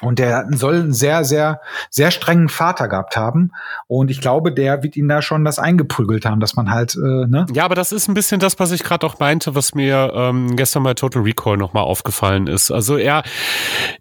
Und 0.00 0.18
der 0.18 0.46
soll 0.50 0.74
einen 0.74 0.92
sehr, 0.92 1.24
sehr, 1.24 1.60
sehr 1.88 2.10
strengen 2.10 2.48
Vater 2.48 2.88
gehabt 2.88 3.16
haben. 3.16 3.52
Und 3.86 4.10
ich 4.10 4.20
glaube, 4.20 4.52
der 4.52 4.82
wird 4.82 4.96
ihn 4.96 5.06
da 5.06 5.22
schon 5.22 5.44
das 5.44 5.60
eingeprügelt 5.60 6.26
haben, 6.26 6.40
dass 6.40 6.56
man 6.56 6.70
halt, 6.70 6.96
äh, 6.96 7.26
ne? 7.26 7.46
Ja, 7.52 7.64
aber 7.64 7.76
das 7.76 7.92
ist 7.92 8.08
ein 8.08 8.14
bisschen 8.14 8.40
das, 8.40 8.58
was 8.58 8.72
ich 8.72 8.82
gerade 8.82 9.06
auch 9.06 9.20
meinte, 9.20 9.54
was 9.54 9.74
mir 9.74 10.12
ähm, 10.14 10.56
gestern 10.56 10.82
bei 10.82 10.94
Total 10.94 11.22
Recall 11.22 11.56
nochmal 11.56 11.84
aufgefallen 11.84 12.48
ist. 12.48 12.72
Also 12.72 12.96
er, 12.96 13.22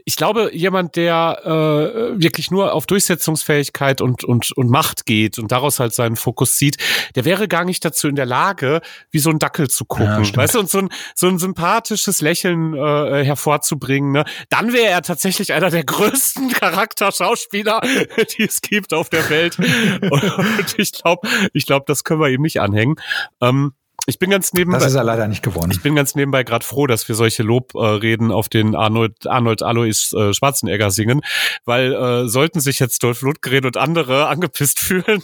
ich 0.03 0.15
glaube, 0.15 0.49
jemand, 0.51 0.95
der 0.95 1.41
äh, 1.45 2.19
wirklich 2.19 2.49
nur 2.49 2.73
auf 2.73 2.87
Durchsetzungsfähigkeit 2.87 4.01
und, 4.01 4.23
und, 4.23 4.51
und 4.51 4.69
Macht 4.71 5.05
geht 5.05 5.37
und 5.37 5.51
daraus 5.51 5.79
halt 5.79 5.93
seinen 5.93 6.15
Fokus 6.15 6.57
sieht, 6.57 6.77
der 7.15 7.23
wäre 7.23 7.47
gar 7.47 7.65
nicht 7.65 7.85
dazu 7.85 8.07
in 8.07 8.15
der 8.15 8.25
Lage, 8.25 8.81
wie 9.11 9.19
so 9.19 9.29
ein 9.29 9.37
Dackel 9.37 9.69
zu 9.69 9.85
gucken. 9.85 10.23
Ja, 10.23 10.35
weißt 10.35 10.55
du, 10.55 10.59
und 10.59 10.71
so 10.71 10.79
ein, 10.79 10.89
so 11.13 11.27
ein 11.27 11.37
sympathisches 11.37 12.21
Lächeln 12.21 12.73
äh, 12.73 13.23
hervorzubringen. 13.23 14.11
Ne? 14.11 14.25
Dann 14.49 14.73
wäre 14.73 14.87
er 14.87 15.03
tatsächlich 15.03 15.53
einer 15.53 15.69
der 15.69 15.82
größten 15.85 16.49
Charakterschauspieler, 16.49 17.81
die 18.37 18.43
es 18.43 18.61
gibt 18.61 18.93
auf 18.93 19.09
der 19.09 19.29
Welt. 19.29 19.57
Und 19.59 20.75
ich 20.77 20.91
glaube, 20.93 21.27
ich 21.53 21.65
glaube, 21.65 21.85
das 21.87 22.03
können 22.03 22.21
wir 22.21 22.29
ihm 22.29 22.41
nicht 22.41 22.59
anhängen. 22.61 22.95
Ähm, 23.41 23.73
ich 24.05 24.19
bin 24.19 24.29
ganz 24.29 24.51
nebenbei. 24.51 24.79
Das 24.79 24.87
ist 24.87 24.95
er 24.95 25.03
leider 25.03 25.27
nicht 25.29 25.43
geworden. 25.43 25.71
Ich 25.71 25.81
bin 25.81 25.95
ganz 25.95 26.13
nebenbei 26.13 26.43
gerade 26.43 26.65
froh, 26.65 26.87
dass 26.87 27.07
wir 27.07 27.15
solche 27.15 27.41
Lobreden 27.43 28.31
äh, 28.31 28.33
auf 28.33 28.49
den 28.49 28.75
Arnold, 28.75 29.27
Arnold 29.27 29.63
Alois 29.63 30.11
äh, 30.13 30.33
Schwarzenegger 30.33 30.91
singen, 30.91 31.21
weil 31.63 31.93
äh, 31.93 32.27
sollten 32.27 32.59
sich 32.59 32.79
jetzt 32.79 33.01
Dolph 33.03 33.21
Lundgren 33.21 33.65
und 33.65 33.77
andere 33.77 34.27
angepisst 34.27 34.79
fühlen, 34.81 35.23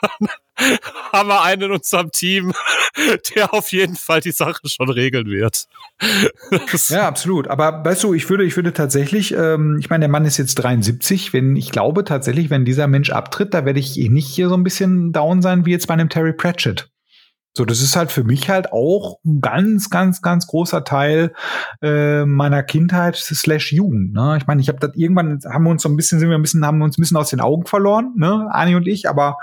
dann 0.00 0.28
haben 1.12 1.28
wir 1.28 1.42
einen 1.42 1.62
in 1.62 1.72
unserem 1.72 2.10
Team, 2.12 2.52
der 3.34 3.54
auf 3.54 3.72
jeden 3.72 3.96
Fall 3.96 4.20
die 4.20 4.32
Sache 4.32 4.60
schon 4.66 4.90
regeln 4.90 5.26
wird. 5.26 5.66
ja, 6.88 7.06
absolut. 7.06 7.48
Aber 7.48 7.84
weißt 7.84 8.04
du, 8.04 8.14
ich 8.14 8.28
würde, 8.28 8.44
ich 8.44 8.56
würde 8.56 8.72
tatsächlich, 8.72 9.32
ähm, 9.32 9.78
ich 9.80 9.90
meine, 9.90 10.02
der 10.02 10.10
Mann 10.10 10.24
ist 10.24 10.38
jetzt 10.38 10.56
73. 10.56 11.32
Wenn 11.32 11.56
ich 11.56 11.70
glaube 11.70 12.04
tatsächlich, 12.04 12.50
wenn 12.50 12.64
dieser 12.64 12.86
Mensch 12.86 13.10
abtritt, 13.10 13.54
da 13.54 13.64
werde 13.64 13.80
ich 13.80 13.98
eh 13.98 14.08
nicht 14.08 14.28
hier 14.28 14.48
so 14.48 14.54
ein 14.54 14.64
bisschen 14.64 15.12
down 15.12 15.42
sein 15.42 15.66
wie 15.66 15.70
jetzt 15.70 15.86
bei 15.86 15.94
einem 15.94 16.08
Terry 16.08 16.32
Pratchett. 16.32 16.90
So, 17.52 17.64
das 17.64 17.80
ist 17.80 17.96
halt 17.96 18.12
für 18.12 18.22
mich 18.22 18.48
halt 18.48 18.72
auch 18.72 19.18
ein 19.24 19.40
ganz, 19.40 19.90
ganz, 19.90 20.22
ganz 20.22 20.46
großer 20.46 20.84
Teil 20.84 21.32
äh, 21.82 22.24
meiner 22.24 22.62
Kindheit 22.62 23.16
slash 23.16 23.72
Jugend. 23.72 24.12
Ne? 24.12 24.36
Ich 24.38 24.46
meine, 24.46 24.60
ich 24.60 24.68
habe 24.68 24.78
das 24.78 24.94
irgendwann 24.94 25.40
haben 25.44 25.64
wir 25.64 25.70
uns 25.70 25.82
so 25.82 25.88
ein 25.88 25.96
bisschen, 25.96 26.20
sind 26.20 26.28
wir 26.28 26.38
ein 26.38 26.42
bisschen, 26.42 26.64
haben 26.64 26.78
wir 26.78 26.84
uns 26.84 26.96
ein 26.96 27.02
bisschen 27.02 27.16
aus 27.16 27.30
den 27.30 27.40
Augen 27.40 27.66
verloren, 27.66 28.12
ne, 28.16 28.48
Ani 28.52 28.76
und 28.76 28.86
ich, 28.86 29.08
aber 29.08 29.38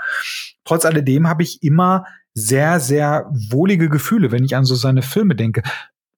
trotz 0.64 0.86
alledem 0.86 1.28
habe 1.28 1.42
ich 1.42 1.62
immer 1.62 2.04
sehr, 2.32 2.80
sehr 2.80 3.26
wohlige 3.50 3.88
Gefühle, 3.88 4.30
wenn 4.32 4.44
ich 4.44 4.56
an 4.56 4.64
so 4.64 4.74
seine 4.74 5.02
Filme 5.02 5.34
denke. 5.34 5.62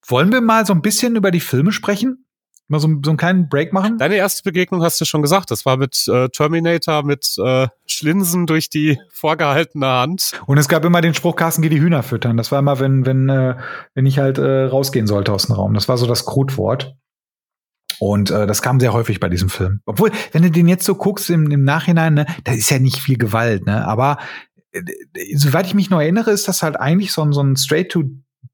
Wollen 0.07 0.33
wir 0.33 0.41
mal 0.41 0.67
so 0.67 0.73
ein 0.73 0.83
bisschen 0.83 1.17
über 1.17 1.31
die 1.31 1.41
Filme 1.41 1.73
sprechen? 1.73 2.27
Mal 2.71 2.81
so, 2.81 2.89
so 3.05 3.11
einen 3.11 3.17
kleinen 3.17 3.49
Break 3.49 3.73
machen? 3.73 3.99
Deine 3.99 4.17
erste 4.17 4.43
Begegnung 4.43 4.83
hast 4.83 5.01
du 5.01 5.05
schon 5.05 5.23
gesagt. 5.23 5.51
Das 5.51 5.67
war 5.67 5.77
mit 5.77 6.07
äh, 6.09 6.29
Terminator, 6.29 7.03
mit 7.05 7.35
äh, 7.39 7.69
Schlinsen 7.87 8.47
durch 8.47 8.71
die 8.71 8.99
vorgehaltene 9.11 9.87
Hand. 9.87 10.33
Und 10.47 10.59
es 10.59 10.69
gab 10.69 10.85
immer 10.85 11.01
den 11.01 11.15
Spruch, 11.15 11.37
Carsten, 11.37 11.63
geh 11.63 11.69
die 11.69 11.81
Hühner 11.81 12.03
füttern. 12.03 12.37
Das 12.37 12.53
war 12.53 12.59
immer, 12.59 12.79
wenn, 12.81 13.05
wenn, 13.07 13.29
äh, 13.29 13.57
wenn 13.95 14.07
ich 14.07 14.19
halt 14.19 14.39
äh, 14.39 14.65
rausgehen 14.65 15.07
sollte 15.07 15.33
aus 15.33 15.47
dem 15.47 15.57
Raum. 15.57 15.75
Das 15.75 15.89
war 15.89 15.99
so 15.99 16.07
das 16.07 16.25
Codewort. 16.25 16.95
Und 17.99 18.31
äh, 18.31 18.47
das 18.47 18.63
kam 18.63 18.81
sehr 18.81 18.95
häufig 18.95 19.21
bei 19.21 19.29
diesem 19.29 19.51
Film. 19.51 19.81
Obwohl, 19.85 20.11
wenn 20.33 20.43
du 20.43 20.51
den 20.51 20.69
jetzt 20.69 20.87
so 20.87 20.95
guckst 20.95 21.29
im, 21.29 21.51
im 21.51 21.65
Nachhinein, 21.65 22.15
ne, 22.15 22.27
da 22.45 22.53
ist 22.53 22.71
ja 22.71 22.79
nicht 22.79 22.99
viel 22.99 23.19
Gewalt, 23.19 23.67
ne? 23.67 23.87
Aber 23.87 24.17
äh, 24.73 24.81
soweit 25.35 25.67
ich 25.67 25.75
mich 25.75 25.91
noch 25.91 26.01
erinnere, 26.01 26.31
ist 26.31 26.49
das 26.49 26.63
halt 26.63 26.81
eigentlich 26.81 27.13
so 27.13 27.23
ein, 27.23 27.33
so 27.33 27.43
ein 27.43 27.57
Straight-to 27.57 28.05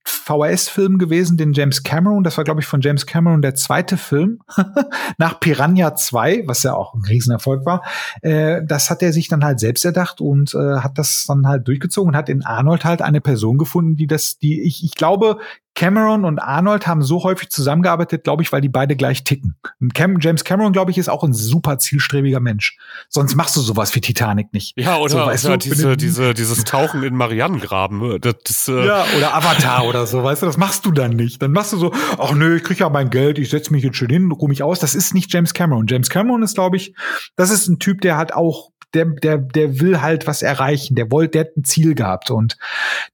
VHS-Film 0.08 0.98
gewesen, 0.98 1.36
den 1.36 1.52
James 1.52 1.82
Cameron, 1.82 2.24
das 2.24 2.36
war, 2.36 2.44
glaube 2.44 2.60
ich, 2.60 2.66
von 2.66 2.80
James 2.80 3.06
Cameron 3.06 3.42
der 3.42 3.54
zweite 3.54 3.96
Film 3.96 4.40
nach 5.18 5.40
Piranha 5.40 5.94
2, 5.94 6.44
was 6.46 6.62
ja 6.62 6.74
auch 6.74 6.94
ein 6.94 7.02
Riesenerfolg 7.04 7.66
war. 7.66 7.82
Äh, 8.22 8.62
das 8.64 8.90
hat 8.90 9.02
er 9.02 9.12
sich 9.12 9.28
dann 9.28 9.44
halt 9.44 9.60
selbst 9.60 9.84
erdacht 9.84 10.20
und 10.20 10.54
äh, 10.54 10.78
hat 10.78 10.98
das 10.98 11.24
dann 11.26 11.46
halt 11.46 11.66
durchgezogen 11.68 12.10
und 12.10 12.16
hat 12.16 12.28
in 12.28 12.44
Arnold 12.44 12.84
halt 12.84 13.02
eine 13.02 13.20
Person 13.20 13.58
gefunden, 13.58 13.96
die 13.96 14.06
das, 14.06 14.38
die 14.38 14.62
ich, 14.62 14.84
ich 14.84 14.94
glaube, 14.94 15.38
Cameron 15.76 16.24
und 16.24 16.38
Arnold 16.38 16.86
haben 16.86 17.02
so 17.02 17.22
häufig 17.22 17.50
zusammengearbeitet, 17.50 18.24
glaube 18.24 18.42
ich, 18.42 18.50
weil 18.50 18.62
die 18.62 18.70
beide 18.70 18.96
gleich 18.96 19.24
ticken. 19.24 19.56
Cam 19.92 20.18
James 20.20 20.42
Cameron, 20.42 20.72
glaube 20.72 20.90
ich, 20.90 20.96
ist 20.96 21.10
auch 21.10 21.22
ein 21.22 21.34
super 21.34 21.78
zielstrebiger 21.78 22.40
Mensch. 22.40 22.78
Sonst 23.10 23.36
machst 23.36 23.54
du 23.56 23.60
sowas 23.60 23.94
wie 23.94 24.00
Titanic 24.00 24.54
nicht. 24.54 24.72
Ja, 24.76 24.96
oder, 24.96 25.10
so, 25.10 25.18
weißt 25.18 25.44
oder 25.44 25.58
du, 25.58 25.68
diese, 25.68 25.96
diese, 25.98 26.32
dieses 26.32 26.64
Tauchen 26.64 27.02
in 27.02 27.14
Marianengraben. 27.14 28.20
Das, 28.22 28.36
das, 28.44 28.68
äh 28.68 28.86
ja, 28.86 29.04
oder 29.18 29.34
Avatar 29.34 29.84
oder 29.84 29.95
so, 30.04 30.22
weißt 30.22 30.42
du, 30.42 30.46
das 30.46 30.58
machst 30.58 30.84
du 30.84 30.90
dann 30.90 31.12
nicht. 31.12 31.40
Dann 31.40 31.52
machst 31.52 31.72
du 31.72 31.78
so, 31.78 31.92
ach 32.18 32.34
nö, 32.34 32.56
ich 32.56 32.64
krieg 32.64 32.80
ja 32.80 32.88
mein 32.90 33.08
Geld, 33.08 33.38
ich 33.38 33.48
setze 33.48 33.72
mich 33.72 33.84
jetzt 33.84 33.96
schön 33.96 34.10
hin, 34.10 34.30
ruhe 34.32 34.48
mich 34.48 34.62
aus. 34.62 34.80
Das 34.80 34.94
ist 34.94 35.14
nicht 35.14 35.32
James 35.32 35.54
Cameron. 35.54 35.86
James 35.88 36.10
Cameron 36.10 36.42
ist, 36.42 36.54
glaube 36.54 36.76
ich, 36.76 36.94
das 37.36 37.50
ist 37.50 37.68
ein 37.68 37.78
Typ, 37.78 38.00
der 38.00 38.16
hat 38.16 38.32
auch 38.32 38.72
der, 38.94 39.06
der, 39.06 39.38
der 39.38 39.80
will 39.80 40.00
halt 40.00 40.26
was 40.26 40.42
erreichen. 40.42 40.94
Der 40.96 41.10
wollte, 41.10 41.32
der 41.32 41.40
hat 41.42 41.56
ein 41.56 41.64
Ziel 41.64 41.94
gehabt. 41.94 42.30
Und 42.30 42.56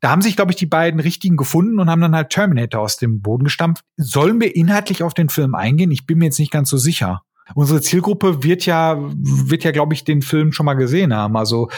da 0.01 0.11
haben 0.11 0.23
sich, 0.23 0.37
glaube 0.37 0.53
ich, 0.53 0.57
die 0.57 0.67
beiden 0.67 1.01
richtigen 1.01 1.37
gefunden 1.37 1.79
und 1.79 1.91
haben 1.91 2.01
dann 2.01 2.15
halt 2.15 2.31
Terminator 2.31 2.81
aus 2.81 2.97
dem 2.97 3.21
Boden 3.21 3.45
gestampft. 3.45 3.85
Sollen 3.97 4.41
wir 4.41 4.55
inhaltlich 4.57 5.03
auf 5.03 5.15
den 5.15 5.29
Film 5.29 5.55
eingehen? 5.55 5.91
Ich 5.91 6.07
bin 6.07 6.19
mir 6.19 6.27
jetzt 6.27 6.39
nicht 6.39 6.53
ganz 6.53 6.71
so 6.71 6.77
sicher. 6.77 7.23
Unsere 7.55 7.81
Zielgruppe 7.81 8.43
wird 8.43 8.67
ja, 8.67 8.99
wird 8.99 9.65
ja, 9.65 9.71
glaube 9.71 9.95
ich, 9.95 10.05
den 10.05 10.23
Film 10.23 10.53
schon 10.53 10.67
mal 10.67 10.75
gesehen 10.75 11.15
haben. 11.15 11.37
Also 11.37 11.69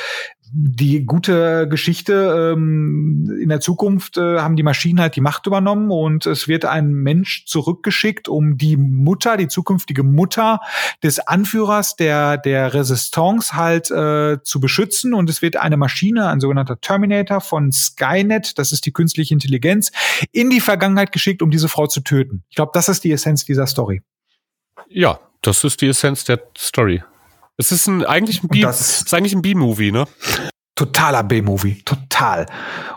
die 0.57 1.05
gute 1.05 1.67
Geschichte 1.69 2.53
ähm, 2.55 3.39
in 3.43 3.49
der 3.49 3.61
Zukunft 3.61 4.19
äh, 4.19 4.39
haben 4.39 4.55
die 4.55 4.63
Maschinen 4.63 5.01
halt 5.01 5.17
die 5.17 5.21
Macht 5.21 5.49
übernommen 5.49 5.91
und 5.91 6.27
es 6.27 6.47
wird 6.47 6.65
ein 6.65 6.93
Mensch 6.93 7.45
zurückgeschickt, 7.47 8.29
um 8.29 8.57
die 8.57 8.77
Mutter, 8.77 9.37
die 9.37 9.49
zukünftige 9.49 10.05
Mutter 10.05 10.61
des 11.03 11.19
Anführers 11.19 11.97
der 11.97 12.39
der 12.39 12.73
Resistance 12.73 13.57
halt 13.57 13.91
äh, 13.91 14.43
zu 14.45 14.61
beschützen 14.61 15.13
und 15.13 15.29
es 15.29 15.43
wird 15.43 15.57
eine 15.57 15.77
Maschine, 15.77 16.29
ein 16.29 16.39
sogenannter 16.39 16.81
Terminator 16.81 17.41
von 17.41 17.73
Skynet, 17.73 18.57
das 18.57 18.71
ist 18.71 18.87
die 18.87 18.93
künstliche 18.93 19.35
Intelligenz, 19.35 19.91
in 20.31 20.51
die 20.51 20.61
Vergangenheit 20.61 21.11
geschickt, 21.11 21.43
um 21.43 21.51
diese 21.51 21.69
Frau 21.69 21.89
zu 21.89 22.01
töten. 22.01 22.45
Ich 22.49 22.55
glaube, 22.55 22.71
das 22.75 22.89
ist 22.89 23.03
die 23.03 23.11
Essenz 23.11 23.45
dieser 23.45 23.67
Story. 23.67 24.03
Ja, 24.89 25.19
das 25.47 25.63
ist 25.65 25.81
die 25.81 25.89
Essenz 25.89 26.25
der 26.25 26.41
Story. 26.57 27.03
Es 27.57 27.71
ist 27.71 27.87
ein, 27.87 28.05
eigentlich 28.05 28.43
ein 28.43 28.49
B, 28.49 28.63
das 28.63 29.03
ist 29.03 29.15
eigentlich 29.15 29.35
ein 29.35 29.43
B-Movie, 29.43 29.93
ne? 29.93 30.07
Totaler 30.75 31.23
B-Movie, 31.23 31.83
total. 31.85 32.47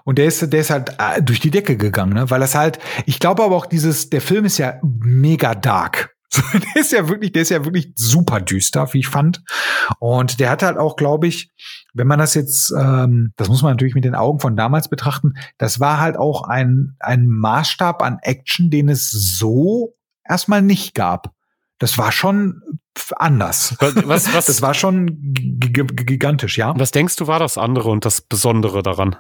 Und 0.04 0.18
der 0.18 0.26
ist, 0.26 0.52
der 0.52 0.60
ist 0.60 0.72
halt 0.72 0.96
äh, 0.98 1.22
durch 1.22 1.40
die 1.40 1.52
Decke 1.52 1.78
gegangen, 1.78 2.14
ne? 2.14 2.30
Weil 2.30 2.40
das 2.40 2.56
halt, 2.56 2.80
ich 3.06 3.20
glaube 3.20 3.44
aber 3.44 3.56
auch 3.56 3.68
dieses, 3.68 4.10
der 4.10 4.22
Film 4.22 4.46
ist 4.46 4.58
ja 4.58 4.80
mega 4.82 5.54
dark. 5.54 6.16
der 6.54 6.82
ist 6.82 6.92
ja 6.92 7.08
wirklich, 7.08 7.34
der 7.34 7.44
ist 7.44 7.50
ja 7.50 7.64
wirklich 7.64 7.94
super 7.96 8.42
düster, 8.42 8.92
wie 8.94 9.00
ich 9.00 9.08
fand. 9.08 9.44
Und 10.00 10.40
der 10.40 10.50
hat 10.50 10.64
halt 10.64 10.78
auch, 10.78 10.96
glaube 10.96 11.28
ich, 11.28 11.52
wenn 11.94 12.08
man 12.08 12.20
das 12.20 12.34
jetzt, 12.34 12.74
ähm, 12.78 13.34
das 13.38 13.48
muss 13.48 13.62
man 13.62 13.74
natürlich 13.74 13.96
mit 13.96 14.06
den 14.06 14.16
Augen 14.16 14.40
von 14.40 14.56
damals 14.56 14.90
betrachten, 14.90 15.34
das 15.58 15.80
war 15.80 16.00
halt 16.00 16.18
auch 16.18 16.44
ein, 16.44 16.96
ein 17.00 17.28
Maßstab 17.28 18.02
an 18.02 18.18
Action, 18.22 18.70
den 18.70 18.90
es 18.90 19.12
so 19.12 19.96
erstmal 20.28 20.62
nicht 20.62 20.96
gab. 20.96 21.37
Das 21.80 21.98
war 21.98 22.12
schon 22.12 22.62
anders. 23.16 23.76
Was, 23.80 24.34
was, 24.34 24.46
das 24.48 24.62
war 24.62 24.74
schon 24.74 25.18
gigantisch, 25.22 26.58
ja. 26.58 26.74
Was 26.78 26.92
denkst 26.92 27.16
du, 27.18 27.28
war 27.28 27.40
das 27.40 27.58
andere 27.58 27.90
und 27.90 28.06
das 28.06 28.22
Besondere 28.22 28.84
daran? 28.84 29.16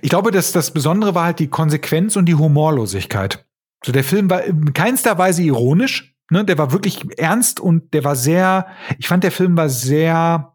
Ich 0.00 0.10
glaube, 0.10 0.30
dass 0.30 0.52
das 0.52 0.70
Besondere 0.70 1.14
war 1.14 1.24
halt 1.24 1.38
die 1.38 1.48
Konsequenz 1.48 2.16
und 2.16 2.26
die 2.26 2.34
Humorlosigkeit. 2.34 3.46
So, 3.84 3.92
der 3.92 4.04
Film 4.04 4.30
war 4.30 4.42
in 4.44 4.72
keinster 4.72 5.18
Weise 5.18 5.42
ironisch, 5.42 6.14
ne? 6.30 6.44
Der 6.44 6.56
war 6.56 6.72
wirklich 6.72 7.04
ernst 7.18 7.60
und 7.60 7.92
der 7.92 8.04
war 8.04 8.16
sehr, 8.16 8.68
ich 8.98 9.08
fand, 9.08 9.24
der 9.24 9.32
Film 9.32 9.56
war 9.56 9.68
sehr 9.68 10.51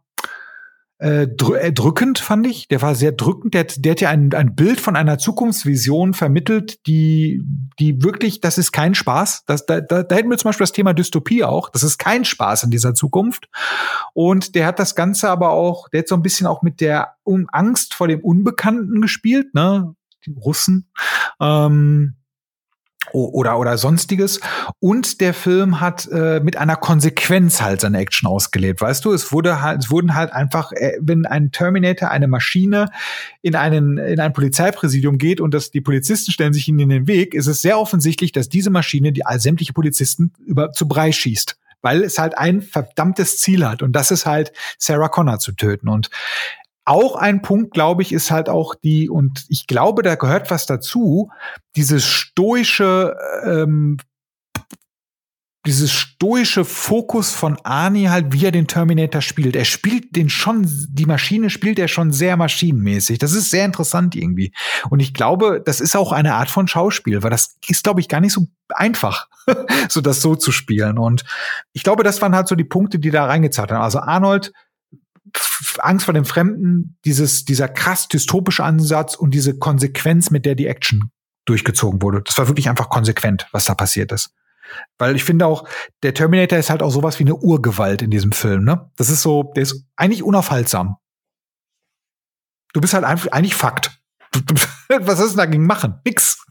äh, 0.99 1.27
drückend, 1.27 2.17
fand 2.17 2.47
ich. 2.47 2.67
Der 2.67 2.81
war 2.81 2.95
sehr 2.95 3.11
drückend. 3.11 3.53
Der, 3.53 3.65
der 3.65 3.91
hat 3.91 4.01
ja 4.01 4.09
ein, 4.09 4.33
ein 4.33 4.55
Bild 4.55 4.81
von 4.81 4.95
einer 4.95 5.19
Zukunftsvision 5.19 6.13
vermittelt, 6.13 6.85
die, 6.87 7.43
die 7.79 8.03
wirklich, 8.03 8.41
das 8.41 8.57
ist 8.57 8.71
kein 8.71 8.95
Spaß. 8.95 9.43
Das, 9.45 9.65
da, 9.65 9.79
da, 9.79 10.01
da 10.01 10.15
hätten 10.15 10.29
wir 10.29 10.37
zum 10.37 10.49
Beispiel 10.49 10.63
das 10.63 10.71
Thema 10.71 10.93
Dystopie 10.93 11.43
auch. 11.43 11.69
Das 11.69 11.83
ist 11.83 11.99
kein 11.99 12.25
Spaß 12.25 12.63
in 12.63 12.71
dieser 12.71 12.95
Zukunft. 12.95 13.47
Und 14.13 14.55
der 14.55 14.65
hat 14.65 14.79
das 14.79 14.95
Ganze 14.95 15.29
aber 15.29 15.51
auch, 15.51 15.87
der 15.89 15.99
hat 15.99 16.07
so 16.07 16.15
ein 16.15 16.23
bisschen 16.23 16.47
auch 16.47 16.63
mit 16.63 16.81
der 16.81 17.13
Angst 17.51 17.93
vor 17.93 18.07
dem 18.07 18.21
Unbekannten 18.21 19.01
gespielt, 19.01 19.53
ne? 19.53 19.93
Die 20.25 20.31
Russen. 20.31 20.89
Ähm, 21.39 22.15
oder 23.13 23.57
oder 23.57 23.77
sonstiges. 23.77 24.39
Und 24.79 25.21
der 25.21 25.33
Film 25.33 25.79
hat 25.79 26.07
äh, 26.11 26.39
mit 26.39 26.57
einer 26.57 26.75
Konsequenz 26.75 27.61
halt 27.61 27.81
seine 27.81 27.99
Action 27.99 28.27
ausgelebt. 28.27 28.81
Weißt 28.81 29.03
du 29.05 29.11
es 29.11 29.31
wurde 29.31 29.61
halt 29.61 29.83
es 29.83 29.91
wurden 29.91 30.15
halt 30.15 30.31
einfach 30.31 30.71
äh, 30.71 30.97
wenn 30.99 31.25
ein 31.25 31.51
Terminator 31.51 32.09
eine 32.09 32.27
Maschine 32.27 32.89
in 33.41 33.55
einen 33.55 33.97
in 33.97 34.19
ein 34.19 34.33
Polizeipräsidium 34.33 35.17
geht 35.17 35.41
und 35.41 35.53
das 35.53 35.71
die 35.71 35.81
Polizisten 35.81 36.31
stellen 36.31 36.53
sich 36.53 36.67
ihnen 36.67 36.79
in 36.79 36.89
den 36.89 37.07
Weg 37.07 37.33
ist 37.33 37.47
es 37.47 37.61
sehr 37.61 37.79
offensichtlich 37.79 38.31
dass 38.31 38.49
diese 38.49 38.69
Maschine 38.69 39.11
die 39.11 39.25
all 39.25 39.39
sämtliche 39.39 39.73
Polizisten 39.73 40.33
über 40.45 40.71
zu 40.71 40.87
Brei 40.87 41.11
schießt. 41.11 41.57
Weil 41.81 42.03
es 42.03 42.17
halt 42.17 42.37
ein 42.37 42.61
verdammtes 42.63 43.39
Ziel 43.39 43.65
hat. 43.65 43.83
Und 43.83 43.93
das 43.93 44.09
ist 44.09 44.25
halt 44.25 44.51
Sarah 44.79 45.09
Connor 45.09 45.37
zu 45.37 45.51
töten. 45.51 45.89
Und 45.89 46.09
auch 46.87 47.15
ein 47.15 47.41
Punkt, 47.41 47.73
glaube 47.73 48.01
ich, 48.01 48.13
ist 48.13 48.31
halt 48.31 48.49
auch 48.49 48.75
die, 48.75 49.09
und 49.09 49.45
ich 49.49 49.67
glaube, 49.67 50.03
da 50.03 50.15
gehört 50.15 50.49
was 50.51 50.65
dazu, 50.65 51.29
dieses 51.75 52.05
stoische 52.05 53.15
ähm, 53.43 53.97
dieses 55.67 55.91
stoische 55.91 56.63
Fokus 56.63 57.31
von 57.31 57.57
Arnie 57.63 58.07
halt, 58.07 58.31
wie 58.31 58.45
er 58.45 58.53
den 58.53 58.67
Terminator 58.67 59.21
spielt. 59.21 59.53
Er 59.53 59.65
spielt 59.65 60.15
den 60.15 60.29
schon, 60.29 60.65
die 60.65 61.05
Maschine 61.05 61.49
spielt 61.49 61.77
er 61.77 61.89
schon 61.89 62.13
sehr 62.13 62.37
maschinenmäßig. 62.37 63.19
Das 63.19 63.33
ist 63.33 63.51
sehr 63.51 63.65
interessant 63.65 64.15
irgendwie. 64.15 64.53
Und 64.89 65.01
ich 65.01 65.13
glaube, 65.13 65.61
das 65.63 65.81
ist 65.81 65.97
auch 65.97 66.13
eine 66.13 66.35
Art 66.35 66.49
von 66.49 66.69
Schauspiel, 66.69 67.21
weil 67.21 67.31
das 67.31 67.57
ist, 67.67 67.83
glaube 67.83 67.99
ich, 67.99 68.07
gar 68.07 68.21
nicht 68.21 68.31
so 68.31 68.47
einfach, 68.69 69.27
so 69.89 69.99
das 69.99 70.21
so 70.21 70.37
zu 70.37 70.53
spielen. 70.53 70.97
Und 70.97 71.25
ich 71.73 71.83
glaube, 71.83 72.03
das 72.03 72.21
waren 72.21 72.33
halt 72.33 72.47
so 72.47 72.55
die 72.55 72.63
Punkte, 72.63 72.97
die 72.97 73.11
da 73.11 73.25
reingezahlt 73.25 73.69
haben. 73.69 73.83
Also 73.83 73.99
Arnold, 73.99 74.53
Angst 75.79 76.05
vor 76.05 76.13
dem 76.13 76.25
Fremden, 76.25 76.97
dieses, 77.05 77.45
dieser 77.45 77.67
krass 77.67 78.07
dystopische 78.07 78.63
Ansatz 78.63 79.15
und 79.15 79.31
diese 79.31 79.57
Konsequenz, 79.57 80.29
mit 80.29 80.45
der 80.45 80.55
die 80.55 80.67
Action 80.67 81.11
durchgezogen 81.45 82.01
wurde. 82.01 82.21
Das 82.21 82.37
war 82.37 82.47
wirklich 82.47 82.69
einfach 82.69 82.89
konsequent, 82.89 83.47
was 83.51 83.65
da 83.65 83.75
passiert 83.75 84.11
ist. 84.11 84.33
Weil 84.97 85.15
ich 85.15 85.23
finde 85.23 85.45
auch, 85.45 85.67
der 86.03 86.13
Terminator 86.13 86.59
ist 86.59 86.69
halt 86.69 86.83
auch 86.83 86.91
sowas 86.91 87.19
wie 87.19 87.23
eine 87.23 87.35
Urgewalt 87.35 88.01
in 88.01 88.11
diesem 88.11 88.33
Film, 88.33 88.63
ne? 88.63 88.91
Das 88.97 89.09
ist 89.09 89.21
so, 89.21 89.51
der 89.55 89.63
ist 89.63 89.85
eigentlich 89.95 90.23
unaufhaltsam. 90.23 90.97
Du 92.73 92.81
bist 92.81 92.93
halt 92.93 93.05
einfach, 93.05 93.31
eigentlich 93.31 93.55
Fakt. 93.55 93.99
Was 94.89 95.19
ist 95.19 95.31
denn 95.31 95.37
dagegen 95.37 95.65
machen? 95.65 95.99
Nix. 96.05 96.45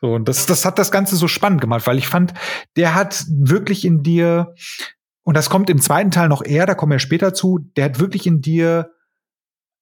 So, 0.00 0.14
und 0.14 0.28
das, 0.28 0.46
das 0.46 0.64
hat 0.64 0.78
das 0.78 0.90
Ganze 0.90 1.16
so 1.16 1.28
spannend 1.28 1.60
gemacht, 1.60 1.86
weil 1.86 1.98
ich 1.98 2.08
fand, 2.08 2.34
der 2.76 2.94
hat 2.94 3.24
wirklich 3.28 3.84
in 3.84 4.02
dir, 4.02 4.54
und 5.26 5.34
das 5.34 5.50
kommt 5.50 5.68
im 5.70 5.80
zweiten 5.80 6.12
Teil 6.12 6.28
noch 6.28 6.44
eher, 6.44 6.66
da 6.66 6.74
kommen 6.74 6.92
wir 6.92 7.00
später 7.00 7.34
zu, 7.34 7.58
der 7.76 7.86
hat 7.86 7.98
wirklich 7.98 8.28
in 8.28 8.42
dir 8.42 8.92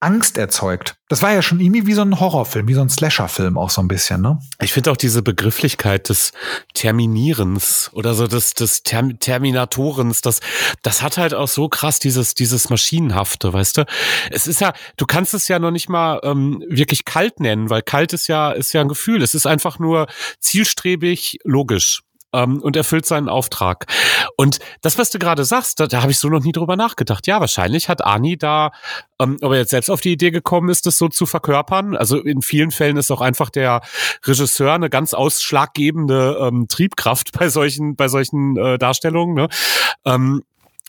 Angst 0.01 0.39
erzeugt. 0.39 0.97
Das 1.09 1.21
war 1.21 1.35
ja 1.35 1.43
schon 1.43 1.61
irgendwie 1.61 1.87
wie 1.87 1.93
so 1.93 2.01
ein 2.01 2.19
Horrorfilm, 2.19 2.67
wie 2.67 2.73
so 2.73 2.81
ein 2.81 2.89
Slasherfilm 2.89 3.59
auch 3.59 3.69
so 3.69 3.83
ein 3.83 3.89
bisschen, 3.89 4.23
ne? 4.23 4.39
Ich 4.63 4.73
finde 4.73 4.91
auch 4.91 4.97
diese 4.97 5.21
Begrifflichkeit 5.21 6.09
des 6.09 6.33
Terminierens 6.73 7.91
oder 7.93 8.15
so 8.15 8.27
des, 8.27 8.55
des 8.55 8.85
Term 8.85 9.19
Terminatorens, 9.19 10.23
das, 10.23 10.41
das 10.81 11.03
hat 11.03 11.19
halt 11.19 11.35
auch 11.35 11.49
so 11.49 11.69
krass 11.69 11.99
dieses, 11.99 12.35
dieses 12.35 12.71
Maschinenhafte, 12.71 13.53
weißt 13.53 13.77
du? 13.77 13.87
Es 14.31 14.47
ist 14.47 14.63
ja, 14.63 14.73
du 14.97 15.05
kannst 15.05 15.35
es 15.35 15.47
ja 15.49 15.59
noch 15.59 15.71
nicht 15.71 15.91
mal 15.91 16.21
ähm, 16.23 16.65
wirklich 16.71 17.05
kalt 17.05 17.39
nennen, 17.39 17.69
weil 17.69 17.83
kalt 17.83 18.15
ist 18.15 18.29
ja, 18.29 18.53
ist 18.53 18.73
ja 18.73 18.81
ein 18.81 18.89
Gefühl. 18.89 19.23
Es 19.23 19.35
ist 19.35 19.47
einfach 19.47 19.79
nur 19.79 20.07
zielstrebig, 20.41 21.39
logisch 21.45 22.01
ähm, 22.35 22.61
und 22.61 22.77
erfüllt 22.77 23.07
seinen 23.07 23.29
Auftrag. 23.29 23.87
Und 24.37 24.59
das, 24.83 24.99
was 24.99 25.11
du 25.11 25.19
gerade 25.19 25.45
sagst, 25.45 25.81
da, 25.81 25.87
da 25.87 26.03
habe 26.03 26.13
ich 26.13 26.19
so 26.19 26.29
noch 26.29 26.43
nie 26.43 26.53
drüber 26.53 26.77
nachgedacht. 26.77 27.27
Ja, 27.27 27.41
wahrscheinlich 27.41 27.89
hat 27.89 28.05
Ani 28.05 28.37
da, 28.37 28.73
ähm, 29.21 29.39
ob 29.41 29.53
er 29.53 29.59
jetzt 29.59 29.71
selbst 29.71 29.91
auf 29.91 30.01
die 30.01 30.13
Idee 30.13 30.31
gekommen 30.31 30.69
ist, 30.69 30.87
das 30.87 30.99
so 30.99 31.09
zu 31.09 31.27
verkörpern. 31.27 31.97
Also 31.97 32.19
in 32.19 32.43
vielen 32.43 32.71
Fällen 32.71 32.97
ist 32.97 33.11
auch 33.11 33.21
einfach 33.21 33.51
der 33.51 33.81
Regisseur 34.27 34.75
eine 34.75 34.91
ganz 34.91 35.15
ausschlaggebende 35.15 36.37
ähm, 36.41 36.67
Triebkraft 36.69 37.33
bei 37.39 37.49
solchen, 37.49 37.97
bei 37.97 38.09
solchen 38.09 38.57
äh, 38.57 38.79
Darstellungen. 38.79 39.35
Ne? 39.35 39.49
Ähm, 40.05 40.43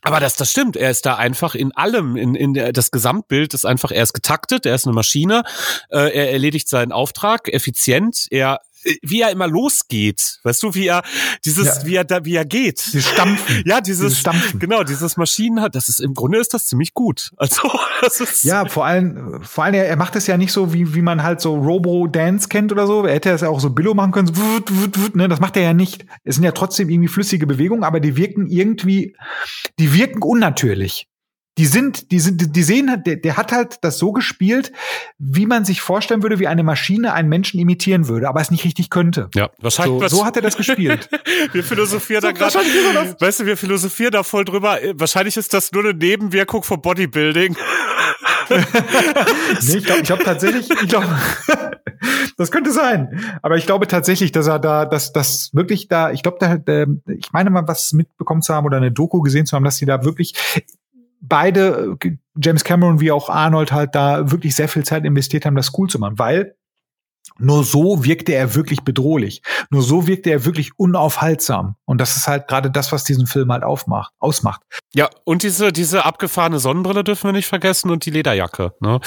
aber 0.06 0.20
das, 0.20 0.36
das 0.36 0.52
stimmt. 0.52 0.78
Er 0.78 0.92
ist 0.92 1.08
da 1.08 1.16
einfach 1.16 1.56
in 1.56 1.72
allem, 1.72 2.16
in, 2.16 2.36
in 2.36 2.54
der, 2.54 2.72
das 2.72 2.92
Gesamtbild 2.92 3.56
ist 3.56 3.66
einfach, 3.66 3.90
er 3.90 4.04
ist 4.04 4.14
getaktet, 4.14 4.68
er 4.68 4.76
ist 4.76 4.86
eine 4.86 4.94
Maschine, 4.94 5.44
äh, 5.90 6.14
er 6.14 6.32
erledigt 6.32 6.70
seinen 6.70 6.92
Auftrag 6.92 7.52
effizient, 7.52 8.28
er 8.30 8.62
wie 9.02 9.22
er 9.22 9.32
immer 9.32 9.48
losgeht. 9.48 10.40
Weißt 10.44 10.64
du, 10.64 10.74
wie 10.74 10.88
er 10.88 11.04
dieses, 11.44 11.66
ja. 11.66 11.86
wie 11.86 11.96
er 11.96 12.04
da, 12.04 12.26
wie 12.26 12.36
er 12.36 12.46
geht. 12.46 12.86
Dieses 12.94 13.08
Stampfen. 13.08 13.64
Ja, 13.66 13.82
dieses, 13.82 14.02
dieses 14.02 14.20
Stampfen. 14.20 14.60
Genau, 14.60 14.84
dieses 14.84 15.18
Maschinen 15.18 15.62
hat, 15.62 15.76
das 15.76 15.90
ist 15.90 16.00
im 16.00 16.14
Grunde 16.14 16.40
ist 16.40 16.54
das 16.54 16.68
ziemlich 16.68 16.94
gut. 16.94 17.32
Also, 17.38 17.62
das 18.02 18.20
ist. 18.20 18.44
Ja, 18.44 18.66
vor 18.66 18.86
allem, 18.86 19.42
vor 19.44 19.64
allem, 19.64 19.76
er, 19.76 19.88
er 19.88 19.96
macht 19.96 20.16
es 20.16 20.28
ja 20.28 20.38
nicht 20.38 20.52
so, 20.52 20.74
wie, 20.74 20.94
wie 20.94 21.02
man 21.02 21.24
halt 21.24 21.42
so 21.42 21.56
Robo-Dance 21.56 22.48
kennt 22.50 22.72
oder 22.72 22.88
so. 22.88 23.06
Er 23.06 23.16
hätte 23.16 23.32
es 23.32 23.42
ja 23.42 23.50
auch 23.50 23.60
so 23.60 23.70
Billo 23.70 23.94
machen 23.94 24.12
können, 24.12 24.28
so, 24.28 24.38
wut, 24.38 24.72
wut, 24.72 25.00
wut, 25.00 25.16
ne? 25.16 25.28
Das 25.28 25.40
macht 25.40 25.58
er 25.58 25.64
ja 25.64 25.74
nicht. 25.74 26.06
Es 26.24 26.36
sind 26.36 26.44
ja 26.44 26.52
trotzdem 26.52 26.90
irgendwie 26.90 27.10
flüssige 27.10 27.48
Bewegungen, 27.48 27.84
aber 27.84 28.00
die 28.00 28.18
wirken 28.18 28.48
irgendwie, 28.48 29.16
die 29.80 29.94
wirken 29.94 30.22
unnatürlich 30.22 31.08
die 31.58 31.66
sind, 31.66 32.12
die 32.12 32.20
sind, 32.20 32.56
die 32.56 32.64
sehen, 32.64 33.02
der, 33.06 33.16
der 33.16 33.38
hat 33.38 33.54
halt 33.54 33.78
das 33.82 33.98
so 33.98 34.12
gespielt, 34.12 34.74
wie 35.18 35.46
man 35.46 35.64
sich 35.64 35.80
vorstellen 35.80 36.22
würde, 36.22 36.40
wie 36.40 36.48
eine 36.48 36.64
Maschine 36.64 37.14
einen 37.14 37.30
Menschen 37.30 37.60
imitieren 37.60 38.10
würde, 38.10 38.28
aber 38.28 38.42
es 38.42 38.52
nicht 38.52 38.66
richtig 38.66 38.90
könnte. 38.90 39.30
Ja, 39.34 39.50
wahrscheinlich. 39.60 40.10
So, 40.10 40.18
so 40.18 40.26
hat 40.26 40.36
er 40.36 40.42
das 40.42 40.58
gespielt. 40.58 41.10
wir 41.54 41.64
philosophieren 41.64 42.22
so, 42.22 42.28
da 42.28 42.34
gerade, 42.34 43.16
weißt 43.20 43.40
du, 43.40 43.46
wir 43.46 43.56
philosophieren 43.56 44.12
da 44.12 44.24
voll 44.24 44.44
drüber. 44.44 44.80
Wahrscheinlich 44.96 45.38
ist 45.38 45.54
das 45.54 45.72
nur 45.72 45.84
eine 45.84 45.94
Nebenwirkung 45.94 46.64
von 46.64 46.82
Bodybuilding. 46.82 47.56
nee, 48.50 49.78
ich 49.78 49.86
glaube 49.86 50.02
ich 50.02 50.08
glaub 50.08 50.24
tatsächlich, 50.24 50.70
ich 50.70 50.90
glaube, 50.90 51.08
das 52.38 52.52
könnte 52.52 52.72
sein. 52.72 53.22
Aber 53.42 53.56
ich 53.56 53.66
glaube 53.66 53.88
tatsächlich, 53.88 54.34
dass 54.34 54.48
er 54.48 54.60
da, 54.60 54.86
dass 54.86 55.14
das 55.14 55.52
wirklich 55.54 55.88
da, 55.88 56.12
ich 56.12 56.22
glaube, 56.22 56.38
da, 56.40 56.58
da, 56.58 56.86
ich 57.08 57.32
meine 57.32 57.50
mal, 57.50 57.68
was 57.68 57.94
mitbekommen 57.94 58.42
zu 58.42 58.54
haben 58.54 58.66
oder 58.66 58.78
eine 58.78 58.92
Doku 58.92 59.22
gesehen 59.22 59.46
zu 59.46 59.56
haben, 59.56 59.64
dass 59.64 59.78
sie 59.78 59.86
da 59.86 60.04
wirklich 60.04 60.34
beide, 61.22 61.98
James 62.36 62.64
Cameron 62.64 63.00
wie 63.00 63.12
auch 63.12 63.30
Arnold, 63.30 63.72
halt 63.72 63.96
da 63.96 64.32
wirklich 64.32 64.56
sehr 64.56 64.70
viel 64.70 64.84
Zeit 64.84 65.06
investiert 65.06 65.46
haben, 65.46 65.56
das 65.56 65.72
cool 65.78 65.90
zu 65.90 66.00
machen, 66.00 66.20
weil 66.20 66.56
nur 67.38 67.64
so 67.64 68.06
wirkte 68.06 68.34
er 68.34 68.56
wirklich 68.56 68.84
bedrohlich. 68.84 69.42
Nur 69.70 69.82
so 69.82 70.08
wirkte 70.08 70.30
er 70.30 70.46
wirklich 70.46 70.78
unaufhaltsam. 70.78 71.76
Und 71.86 72.00
das 72.00 72.16
ist 72.16 72.28
halt 72.28 72.48
gerade 72.48 72.72
das, 72.72 72.92
was 72.92 73.04
diesen 73.04 73.28
Film 73.28 73.52
halt 73.52 73.64
aufmacht, 73.64 74.14
ausmacht. 74.20 74.62
Ja, 74.94 75.10
und 75.26 75.44
diese, 75.44 75.74
diese 75.74 76.06
abgefahrene 76.06 76.60
Sonnenbrille 76.60 77.04
dürfen 77.04 77.28
wir 77.28 77.34
nicht 77.34 77.48
vergessen 77.48 77.90
und 77.90 78.06
die 78.06 78.12
Lederjacke, 78.12 78.74
ne? 78.80 79.00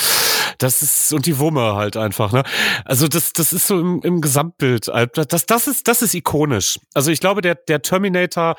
Das 0.59 0.83
ist, 0.83 1.13
und 1.13 1.27
die 1.27 1.39
Wumme 1.39 1.77
halt 1.77 1.97
einfach, 1.97 2.33
ne? 2.33 2.43
Also 2.85 3.07
das, 3.07 3.33
das 3.33 3.53
ist 3.53 3.67
so 3.69 3.79
im, 3.79 4.01
im 4.03 4.21
Gesamtbild. 4.21 4.89
Das, 5.15 5.47
das 5.47 5.69
ist, 5.69 5.87
das 5.87 6.03
ist 6.03 6.15
ikonisch. 6.15 6.81
Also 6.95 7.11
ich 7.11 7.21
glaube, 7.21 7.41
der, 7.41 7.55
der 7.55 7.81
Terminator, 7.81 8.57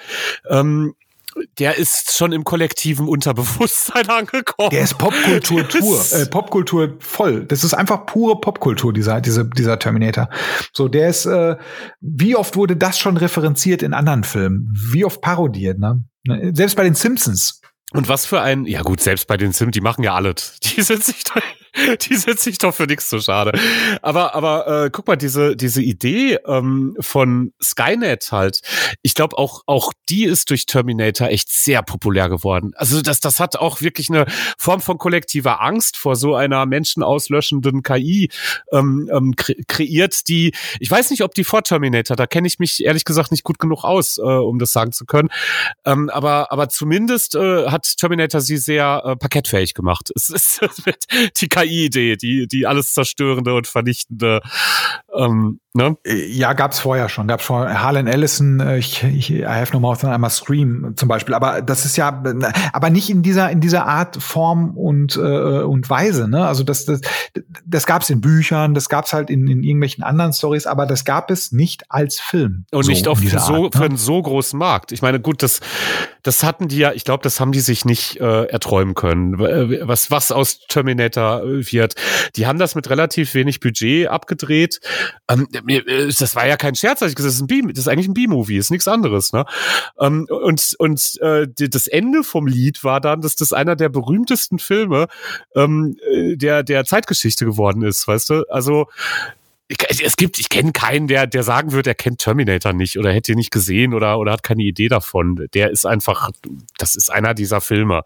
ähm, 0.50 0.96
der 1.58 1.78
ist 1.78 2.16
schon 2.16 2.32
im 2.32 2.44
kollektiven 2.44 3.08
Unterbewusstsein 3.08 4.08
angekommen. 4.10 4.70
Der 4.72 4.84
ist 4.84 4.98
Popkultur 4.98 5.64
pur, 5.64 6.06
äh, 6.12 6.26
Popkultur 6.26 6.96
voll. 7.00 7.46
Das 7.46 7.64
ist 7.64 7.74
einfach 7.74 8.06
pure 8.06 8.40
Popkultur 8.40 8.94
dieser 8.94 9.22
dieser 9.22 9.44
dieser 9.44 9.80
Terminator. 9.80 10.30
So, 10.74 10.88
der 10.88 11.10
ist 11.10 11.26
äh, 11.26 11.58
wie 12.02 12.36
oft 12.36 12.56
wurde 12.56 12.76
das 12.76 13.00
schon 13.00 13.18
referenziert 13.18 13.84
in 13.84 13.94
anderen 13.94 14.24
Filmen? 14.24 14.74
Wie 14.92 15.06
oft 15.06 15.22
parodiert, 15.22 15.80
ne? 15.80 16.04
Selbst 16.54 16.76
bei 16.76 16.84
den 16.84 16.96
Simpsons. 16.96 17.62
Und 17.92 18.08
was 18.08 18.26
für 18.26 18.42
ein, 18.42 18.66
ja 18.66 18.84
gut, 18.84 19.02
selbst 19.02 19.28
bei 19.28 19.38
den 19.38 19.52
Simpsons, 19.52 19.74
die 19.74 19.82
machen 19.82 20.04
ja 20.04 20.14
alles. 20.14 20.60
Die 20.62 20.82
sind 20.82 21.04
sich 21.04 21.24
da 21.24 21.42
die 22.02 22.16
sind 22.16 22.40
sich 22.40 22.58
doch 22.58 22.74
für 22.74 22.86
nichts 22.86 23.10
zu 23.10 23.20
schade. 23.20 23.58
Aber, 24.02 24.36
aber 24.36 24.86
äh, 24.86 24.90
guck 24.92 25.08
mal, 25.08 25.16
diese, 25.16 25.56
diese 25.56 25.82
Idee 25.82 26.40
ähm, 26.46 26.96
von 27.00 27.54
Skynet 27.62 28.32
halt, 28.32 28.62
ich 29.02 29.14
glaube 29.14 29.38
auch, 29.38 29.64
auch 29.66 29.94
die 30.10 30.26
ist 30.26 30.50
durch 30.50 30.66
Terminator 30.66 31.28
echt 31.30 31.52
sehr 31.52 31.84
populär 31.84 32.30
geworden. 32.30 32.72
Also 32.76 33.02
das, 33.02 33.20
das 33.20 33.40
hat 33.40 33.56
auch 33.56 33.82
wirklich 33.82 34.10
eine 34.10 34.26
Form 34.58 34.82
von 34.82 34.98
kollektiver 34.98 35.62
Angst 35.62 35.98
vor 35.98 36.16
so 36.16 36.36
einer 36.36 36.66
menschenauslöschenden 36.66 37.84
KI 37.84 38.30
ähm, 38.72 39.10
ähm, 39.12 39.36
kre 39.36 39.56
kreiert, 39.68 40.28
die, 40.28 40.54
ich 40.80 40.90
weiß 40.90 41.12
nicht, 41.12 41.24
ob 41.24 41.34
die 41.34 41.44
vor 41.44 41.64
Terminator, 41.64 42.16
da 42.16 42.28
kenne 42.28 42.48
ich 42.48 42.60
mich 42.60 42.84
ehrlich 42.84 43.06
gesagt 43.06 43.32
nicht 43.32 43.44
gut 43.44 43.60
genug 43.60 43.84
aus, 43.84 44.18
äh, 44.18 44.22
um 44.22 44.60
das 44.60 44.72
sagen 44.72 44.92
zu 44.92 45.06
können. 45.06 45.30
Ähm, 45.86 46.10
aber, 46.10 46.52
aber 46.52 46.70
zumindest 46.70 47.36
äh, 47.36 47.68
hat 47.68 47.98
Terminator 47.98 48.42
sie 48.42 48.58
sehr 48.58 49.02
äh, 49.06 49.16
parkettfähig 49.16 49.74
gemacht. 49.74 50.12
Es 50.16 50.30
ist 50.30 50.62
die 51.38 51.48
KI-Idee, 51.62 52.16
die, 52.16 52.48
die 52.48 52.68
alles 52.68 52.94
zerstörende 52.94 53.54
und 53.54 53.68
vernichtende 53.68 54.42
ähm, 55.16 55.60
Ne? 55.76 55.98
Äh, 56.04 56.26
ja, 56.26 56.54
gab's 56.54 56.80
vorher 56.80 57.10
schon. 57.10 57.28
Gab's 57.28 57.44
schon 57.44 57.68
Harlan 57.68 58.08
Ellison, 58.08 58.60
äh, 58.60 58.80
ich, 58.80 59.04
ich 59.04 59.32
I 59.32 59.46
have 59.46 59.72
no 59.72 59.80
mouth 59.80 60.04
einmal 60.04 60.32
Scream 60.32 60.94
zum 60.96 61.08
Beispiel. 61.08 61.36
Aber 61.36 61.62
das 61.62 61.86
ist 61.86 61.96
ja, 61.96 62.24
aber 62.74 62.90
nicht 62.90 63.12
in 63.12 63.22
dieser 63.22 63.52
in 63.52 63.62
dieser 63.62 63.86
Art, 63.86 64.18
Form 64.18 64.76
und 64.76 65.16
äh, 65.16 65.20
und 65.20 65.88
Weise. 65.90 66.28
Ne? 66.28 66.44
Also 66.46 66.64
das 66.64 66.86
das 66.86 67.02
das 67.66 67.86
gab's 67.86 68.10
in 68.10 68.20
Büchern, 68.20 68.74
das 68.74 68.90
gab's 68.90 69.14
halt 69.14 69.30
in, 69.30 69.48
in 69.48 69.64
irgendwelchen 69.64 70.04
anderen 70.04 70.34
Stories, 70.34 70.66
aber 70.66 70.88
das 70.88 71.06
gab 71.06 71.30
es 71.30 71.52
nicht 71.52 71.84
als 71.90 72.20
Film. 72.20 72.66
Und 72.72 72.84
so 72.84 72.90
nicht 72.92 73.08
auf 73.08 73.20
für 73.20 73.40
so 73.40 73.66
Art, 73.66 73.76
ne? 73.76 73.80
für 73.80 73.86
einen 73.86 73.98
so 73.98 74.20
großen 74.20 74.58
Markt. 74.58 74.92
Ich 74.92 75.04
meine, 75.04 75.20
gut, 75.20 75.44
das 75.44 75.60
das 76.24 76.44
hatten 76.44 76.68
die 76.68 76.80
ja. 76.80 76.94
Ich 76.94 77.04
glaube, 77.04 77.22
das 77.22 77.40
haben 77.40 77.52
die 77.52 77.60
sich 77.60 77.86
nicht 77.86 78.20
äh, 78.20 78.46
erträumen 78.46 78.96
können. 78.96 79.38
Was 79.38 80.10
was 80.10 80.32
aus 80.32 80.62
Terminator 80.68 81.44
wird. 81.50 81.96
Die 82.36 82.48
haben 82.48 82.60
das 82.60 82.76
mit 82.76 82.90
relativ 82.90 83.34
wenig 83.34 83.60
Budget 83.60 84.08
abgedreht. 84.08 84.80
Ähm, 85.30 85.48
äh, 85.68 86.08
das 86.08 86.36
war 86.36 86.48
ja 86.48 86.58
kein 86.58 86.76
Scherz, 86.76 87.02
als 87.02 87.12
ich 87.12 87.16
gesagt 87.16 87.30
das 87.30 87.36
ist 87.36 87.42
ein 87.42 87.48
B, 87.48 87.62
das 87.68 87.80
ist 87.80 87.88
eigentlich 87.88 88.08
ein 88.08 88.14
B-Movie, 88.14 88.58
ist 88.58 88.72
nichts 88.72 88.88
anderes, 88.88 89.34
ne? 89.34 89.46
Ähm, 90.00 90.28
und 90.30 90.76
und 90.80 91.20
äh, 91.22 91.48
das 91.56 91.88
Ende 91.88 92.24
vom 92.24 92.48
Lied 92.48 92.84
war 92.84 93.02
dann, 93.02 93.22
dass 93.22 93.36
das 93.36 93.54
einer 93.54 93.76
der 93.76 93.90
berühmtesten 93.90 94.60
Filme 94.60 95.08
ähm, 95.56 95.98
äh, 96.12 96.36
der 96.36 96.64
der 96.64 96.86
Zeitgeschichte 96.86 97.46
geworden 97.46 97.84
ist, 97.84 98.08
weißt 98.08 98.30
du? 98.30 98.44
Also 98.50 98.88
es 99.70 100.18
gibt, 100.18 100.40
ich 100.40 100.50
kenne 100.50 100.72
keinen, 100.72 101.08
der, 101.08 101.28
der 101.28 101.44
sagen 101.44 101.72
würde, 101.72 101.92
er 101.92 101.96
kennt 101.96 102.20
Terminator 102.20 102.74
nicht 102.74 102.98
oder 102.98 103.12
hätte 103.12 103.34
ihn 103.34 103.38
nicht 103.38 103.52
gesehen 103.52 103.94
oder, 103.94 104.18
oder 104.18 104.32
hat 104.32 104.42
keine 104.42 104.64
Idee 104.64 104.88
davon. 104.88 105.48
Der 105.54 105.70
ist 105.70 105.86
einfach, 105.86 106.32
das 106.78 106.96
ist 106.96 107.12
einer 107.12 107.36
dieser 107.36 107.62
Filme. 107.62 108.02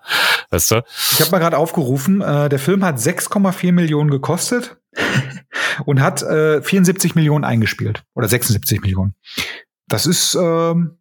Weißt 0.49 0.71
du? 0.71 0.83
Ich 1.11 1.21
habe 1.21 1.31
mal 1.31 1.39
gerade 1.39 1.57
aufgerufen, 1.57 2.21
äh, 2.21 2.49
der 2.49 2.59
Film 2.59 2.83
hat 2.83 2.97
6,4 2.97 3.71
Millionen 3.71 4.11
gekostet 4.11 4.77
und 5.85 6.01
hat 6.01 6.21
äh, 6.21 6.61
74 6.61 7.15
Millionen 7.15 7.45
eingespielt. 7.45 8.03
Oder 8.13 8.27
76 8.27 8.81
Millionen. 8.81 9.15
Das 9.87 10.05
ist, 10.05 10.35
ähm, 10.35 10.97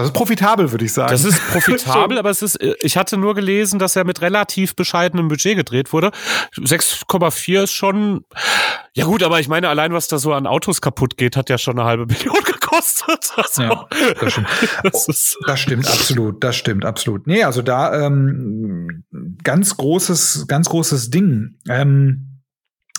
das 0.00 0.08
ist 0.08 0.14
profitabel, 0.14 0.70
würde 0.70 0.84
ich 0.84 0.92
sagen. 0.92 1.10
Das 1.10 1.24
ist 1.24 1.40
profitabel, 1.52 2.18
aber 2.18 2.30
es 2.30 2.42
ist, 2.42 2.58
ich 2.80 2.96
hatte 2.96 3.16
nur 3.16 3.34
gelesen, 3.34 3.78
dass 3.78 3.96
er 3.96 4.04
mit 4.04 4.20
relativ 4.20 4.76
bescheidenem 4.76 5.28
Budget 5.28 5.56
gedreht 5.56 5.92
wurde. 5.92 6.10
6,4 6.56 7.64
ist 7.64 7.72
schon, 7.72 8.24
ja 8.94 9.04
gut, 9.04 9.22
aber 9.22 9.40
ich 9.40 9.48
meine, 9.48 9.68
allein 9.68 9.92
was 9.92 10.08
da 10.08 10.18
so 10.18 10.32
an 10.32 10.46
Autos 10.46 10.80
kaputt 10.80 11.16
geht, 11.16 11.36
hat 11.36 11.50
ja 11.50 11.58
schon 11.58 11.78
eine 11.78 11.88
halbe 11.88 12.06
Million 12.12 12.42
gekostet. 12.44 13.32
Also, 13.36 13.62
ja, 13.62 13.86
das 14.20 14.32
stimmt. 14.32 14.48
Das, 14.82 15.36
das, 15.46 15.60
stimmt 15.60 15.86
absolut, 15.88 16.42
das 16.44 16.56
stimmt 16.56 16.84
absolut. 16.84 17.26
Nee, 17.26 17.42
also 17.42 17.62
da 17.62 18.06
ähm, 18.06 19.04
ganz 19.42 19.76
großes, 19.76 20.46
ganz 20.46 20.68
großes 20.68 21.10
Ding. 21.10 21.56
Ähm, 21.68 22.27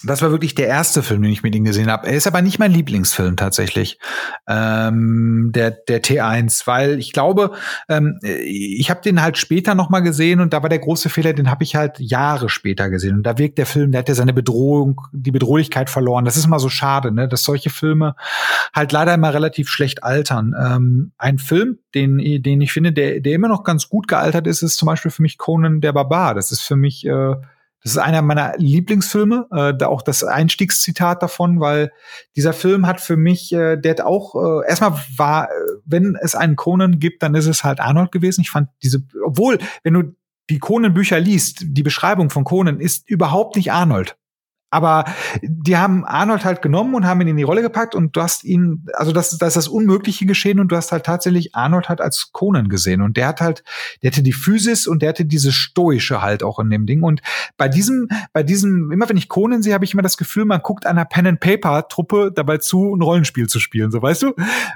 das 0.04 0.22
war 0.22 0.32
wirklich 0.32 0.56
der 0.56 0.68
erste 0.68 1.04
Film, 1.04 1.22
den 1.22 1.32
ich 1.32 1.43
mit 1.43 1.56
ihm 1.56 1.64
gesehen 1.64 1.89
habe. 1.89 2.08
Er 2.08 2.14
ist 2.14 2.28
aber 2.28 2.41
nicht 2.41 2.60
mein 2.60 2.72
Lieblingsfilm 2.72 3.36
tatsächlich, 3.36 4.00
ähm, 4.47 5.52
der 5.54 5.72
der 5.72 6.02
T1, 6.02 6.66
weil 6.68 7.00
ich 7.00 7.14
glaube, 7.14 7.52
ähm, 7.88 8.20
ich 8.22 8.89
habe 8.89 9.02
den 9.02 9.22
halt 9.22 9.38
später 9.38 9.76
noch 9.76 9.89
mal 9.89 10.02
gesehen 10.02 10.39
und 10.39 10.54
da 10.54 10.62
war 10.62 10.70
der 10.70 10.80
große 10.80 11.10
Fehler, 11.10 11.34
den 11.34 11.50
habe 11.50 11.64
ich 11.64 11.76
halt 11.76 12.00
Jahre 12.00 12.50
später 12.50 12.89
gesehen 12.89 13.16
und 13.16 13.24
da 13.24 13.38
wirkt 13.38 13.58
der 13.58 13.66
Film, 13.66 13.91
der 13.91 14.00
hat 14.00 14.10
ja 14.10 14.16
seine 14.16 14.34
Bedrohung, 14.34 15.02
die 15.12 15.32
Bedrohlichkeit 15.32 15.89
verloren. 15.89 16.26
Das 16.26 16.38
ist 16.38 16.45
immer 16.45 16.60
so 16.60 16.70
schade, 16.70 17.12
ne, 17.12 17.28
dass 17.28 17.43
solche 17.43 17.70
Filme 17.70 18.16
halt 18.74 18.91
leider 18.91 19.14
immer 19.14 19.34
relativ 19.34 19.70
schlecht 19.70 20.04
altern. 20.04 20.56
Ähm, 20.60 21.12
ein 21.18 21.38
Film, 21.38 21.80
den 21.95 22.20
den 22.41 22.62
ich 22.62 22.72
finde, 22.72 22.93
der 22.93 23.20
der 23.20 23.34
immer 23.34 23.47
noch 23.47 23.64
ganz 23.64 23.89
gut 23.89 24.08
gealtert 24.08 24.47
ist, 24.47 24.62
ist 24.62 24.78
zum 24.78 24.88
Beispiel 24.88 25.12
für 25.12 25.22
mich 25.22 25.38
Conan 25.38 25.82
der 25.82 25.93
Barbar. 25.93 26.36
Das 26.36 26.52
ist 26.52 26.62
für 26.62 26.76
mich 26.76 27.06
äh, 27.06 27.36
das 27.84 27.94
ist 27.94 27.98
einer 27.98 28.22
meiner 28.22 28.54
Lieblingsfilme, 28.58 29.48
äh, 29.52 29.74
da 29.78 29.88
auch 29.88 30.02
das 30.02 30.24
Einstiegszitat 30.24 31.24
davon, 31.24 31.60
weil 31.60 31.92
dieser 32.36 32.54
Film 32.54 32.86
hat 32.86 33.00
für 33.00 33.16
mich, 33.16 33.54
äh, 33.54 33.78
der 33.78 33.92
hat 33.92 34.02
auch, 34.02 34.36
äh, 34.36 34.68
erstmal 34.68 35.00
war, 35.16 35.46
äh, 35.46 35.50
wenn 35.86 36.18
es 36.22 36.36
einen 36.36 36.56
Conan 36.56 37.00
gibt, 37.00 37.24
dann 37.24 37.36
ist 37.36 37.48
es 37.48 37.64
halt 37.64 37.80
Arnold 37.80 38.12
gewesen. 38.12 38.42
Ich 38.42 38.50
fand 38.50 38.70
diese, 38.84 39.04
obwohl, 39.26 39.60
wenn 39.84 39.94
du 39.94 40.16
die 40.50 40.60
Conan-Bücher 40.60 41.20
liest, 41.20 41.64
die 41.64 41.84
Beschreibung 41.84 42.30
von 42.30 42.44
Conan 42.44 42.80
ist 42.80 43.10
überhaupt 43.10 43.56
nicht 43.56 43.72
Arnold. 43.72 44.18
Aber 44.72 45.06
die 45.42 45.78
haben 45.78 46.06
Arnold 46.06 46.46
halt 46.46 46.62
genommen 46.62 46.94
und 46.94 47.06
haben 47.06 47.22
ihn 47.22 47.28
in 47.30 47.38
die 47.38 47.44
Rolle 47.44 47.62
gepackt 47.62 47.96
und 47.96 48.16
du 48.16 48.22
hast 48.22 48.44
ihn, 48.44 48.86
also 48.94 49.12
das, 49.12 49.38
das 49.38 49.50
ist 49.50 49.58
das 49.58 49.68
Unmögliche 49.68 50.26
geschehen 50.26 50.60
und 50.60 50.72
du 50.72 50.76
hast 50.76 50.92
halt 50.92 51.06
tatsächlich 51.06 51.56
Arnold 51.56 51.90
halt 51.90 52.02
als 52.02 52.30
Conan 52.32 52.70
gesehen 52.70 53.02
und 53.02 53.18
der 53.18 53.28
hat 53.28 53.42
halt, 53.42 53.64
der 54.04 54.12
hatte 54.12 54.22
die 54.22 54.34
Physis 54.34 54.86
und 54.86 55.02
der 55.02 55.10
hatte 55.10 55.26
diese 55.26 55.52
stoische 55.52 56.22
halt 56.22 56.44
auch 56.44 56.60
in 56.60 56.70
dem 56.70 56.86
Ding 56.86 57.02
und 57.02 57.22
bei 57.58 57.68
diesem, 57.68 58.10
bei 58.32 58.44
diesem, 58.44 58.92
immer 58.92 59.10
wenn 59.10 59.18
ich 59.18 59.28
Conan 59.28 59.64
sehe, 59.64 59.74
habe 59.74 59.86
ich 59.86 59.94
immer 59.94 60.04
das 60.04 60.18
Gefühl, 60.18 60.46
man 60.46 60.62
guckt 60.62 60.86
einer 60.86 61.06
Pen 61.06 61.26
and 61.26 61.40
Paper 61.40 61.88
Truppe 61.88 62.32
dabei 62.34 62.58
zu, 62.58 62.94
ein 62.94 63.02
Rollenspiel 63.02 63.48
zu 63.48 63.60
spielen, 63.60 63.90
so 63.90 64.02
weißt 64.02 64.22
du, 64.22 64.34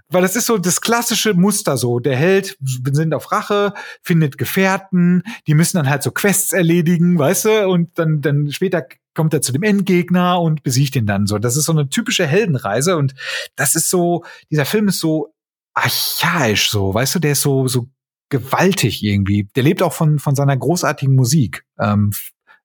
weil 0.10 0.24
das 0.24 0.36
ist 0.36 0.48
so 0.48 0.58
das 0.58 0.82
klassische 0.82 1.36
Muster 1.36 1.78
so, 1.78 2.00
der 2.00 2.16
Held 2.16 2.58
sind 2.92 3.14
auf 3.14 3.32
Rache, 3.32 3.74
findet 4.02 4.38
Gefährten, 4.38 5.24
die 5.46 5.54
müssen 5.54 5.78
dann 5.78 5.90
halt 5.90 6.02
so 6.02 6.12
Quests 6.12 6.54
erledigen, 6.54 7.20
weißt 7.20 7.46
du, 7.46 7.68
und 7.68 8.00
dann 8.00 8.22
dann 8.22 8.52
später 8.52 8.84
kommt 9.16 9.34
er 9.34 9.42
zu 9.42 9.52
dem 9.52 9.64
Endgegner 9.64 10.40
und 10.42 10.64
besiegt 10.64 10.96
ihn 10.96 11.06
dann 11.06 11.28
so. 11.28 11.38
Das 11.38 11.58
ist 11.58 11.66
so 11.66 11.72
eine 11.72 11.90
typische 11.90 12.26
Heldenreise 12.26 12.98
und 12.98 13.14
das 13.56 13.76
ist 13.76 13.90
so, 13.90 14.24
dieser 14.50 14.66
Film 14.66 14.88
ist 14.88 15.00
so 15.00 15.34
archaisch 15.74 16.70
so, 16.70 16.94
weißt 16.94 17.16
du, 17.16 17.20
der 17.20 17.32
ist 17.34 17.42
so, 17.42 17.68
so 17.68 17.88
gewaltig 18.30 19.04
irgendwie. 19.04 19.48
Der 19.56 19.64
lebt 19.64 19.82
auch 19.82 19.94
von, 19.94 20.20
von 20.20 20.36
seiner 20.36 20.58
großartigen 20.58 21.16
Musik. 21.16 21.66
Ähm, 21.80 22.12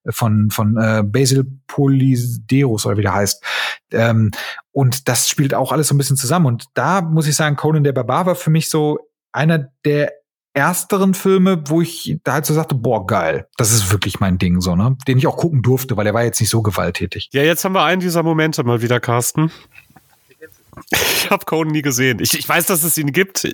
von 0.07 0.49
von 0.49 0.77
äh, 0.77 1.03
Basil 1.03 1.45
Polideros 1.67 2.85
oder 2.85 2.97
wie 2.97 3.01
der 3.01 3.13
heißt 3.13 3.43
ähm, 3.91 4.31
und 4.71 5.09
das 5.09 5.27
spielt 5.27 5.53
auch 5.53 5.73
alles 5.73 5.89
so 5.89 5.93
ein 5.93 5.97
bisschen 5.97 6.15
zusammen 6.15 6.45
und 6.45 6.65
da 6.73 7.01
muss 7.01 7.27
ich 7.27 7.35
sagen 7.35 7.57
Conan 7.57 7.83
der 7.83 7.91
Barbar 7.91 8.25
war 8.25 8.35
für 8.35 8.49
mich 8.49 8.69
so 8.69 8.97
einer 9.33 9.71
der 9.83 10.13
ersteren 10.59 11.13
Filme, 11.13 11.63
wo 11.67 11.81
ich 11.81 12.17
da 12.23 12.33
halt 12.33 12.45
so 12.45 12.53
sagte, 12.53 12.75
boah, 12.75 13.05
geil, 13.05 13.47
das 13.57 13.71
ist 13.71 13.91
wirklich 13.91 14.19
mein 14.19 14.37
Ding, 14.37 14.61
so, 14.61 14.75
ne? 14.75 14.95
Den 15.07 15.17
ich 15.17 15.27
auch 15.27 15.37
gucken 15.37 15.61
durfte, 15.61 15.97
weil 15.97 16.07
er 16.07 16.13
war 16.13 16.23
jetzt 16.23 16.39
nicht 16.39 16.49
so 16.49 16.61
gewalttätig. 16.61 17.29
Ja, 17.31 17.43
jetzt 17.43 17.65
haben 17.65 17.73
wir 17.73 17.83
einen 17.83 18.01
dieser 18.01 18.23
Momente 18.23 18.63
mal 18.63 18.81
wieder, 18.81 18.99
Carsten. 18.99 19.51
Ich 20.91 21.29
habe 21.29 21.45
Conan 21.45 21.71
nie 21.71 21.81
gesehen. 21.81 22.19
Ich, 22.19 22.37
ich 22.37 22.47
weiß, 22.47 22.67
dass 22.67 22.83
es 22.83 22.97
ihn 22.97 23.11
gibt. 23.11 23.47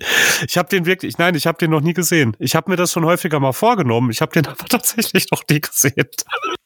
Ich 0.47 0.57
habe 0.57 0.69
den 0.69 0.85
wirklich, 0.85 1.17
nein, 1.17 1.35
ich 1.35 1.47
habe 1.47 1.57
den 1.57 1.71
noch 1.71 1.81
nie 1.81 1.93
gesehen. 1.93 2.35
Ich 2.39 2.55
habe 2.55 2.69
mir 2.69 2.77
das 2.77 2.91
schon 2.91 3.05
häufiger 3.05 3.39
mal 3.39 3.53
vorgenommen. 3.53 4.11
Ich 4.11 4.21
habe 4.21 4.31
den 4.31 4.45
aber 4.47 4.65
tatsächlich 4.69 5.31
noch 5.31 5.41
nie 5.49 5.61
gesehen. 5.61 6.05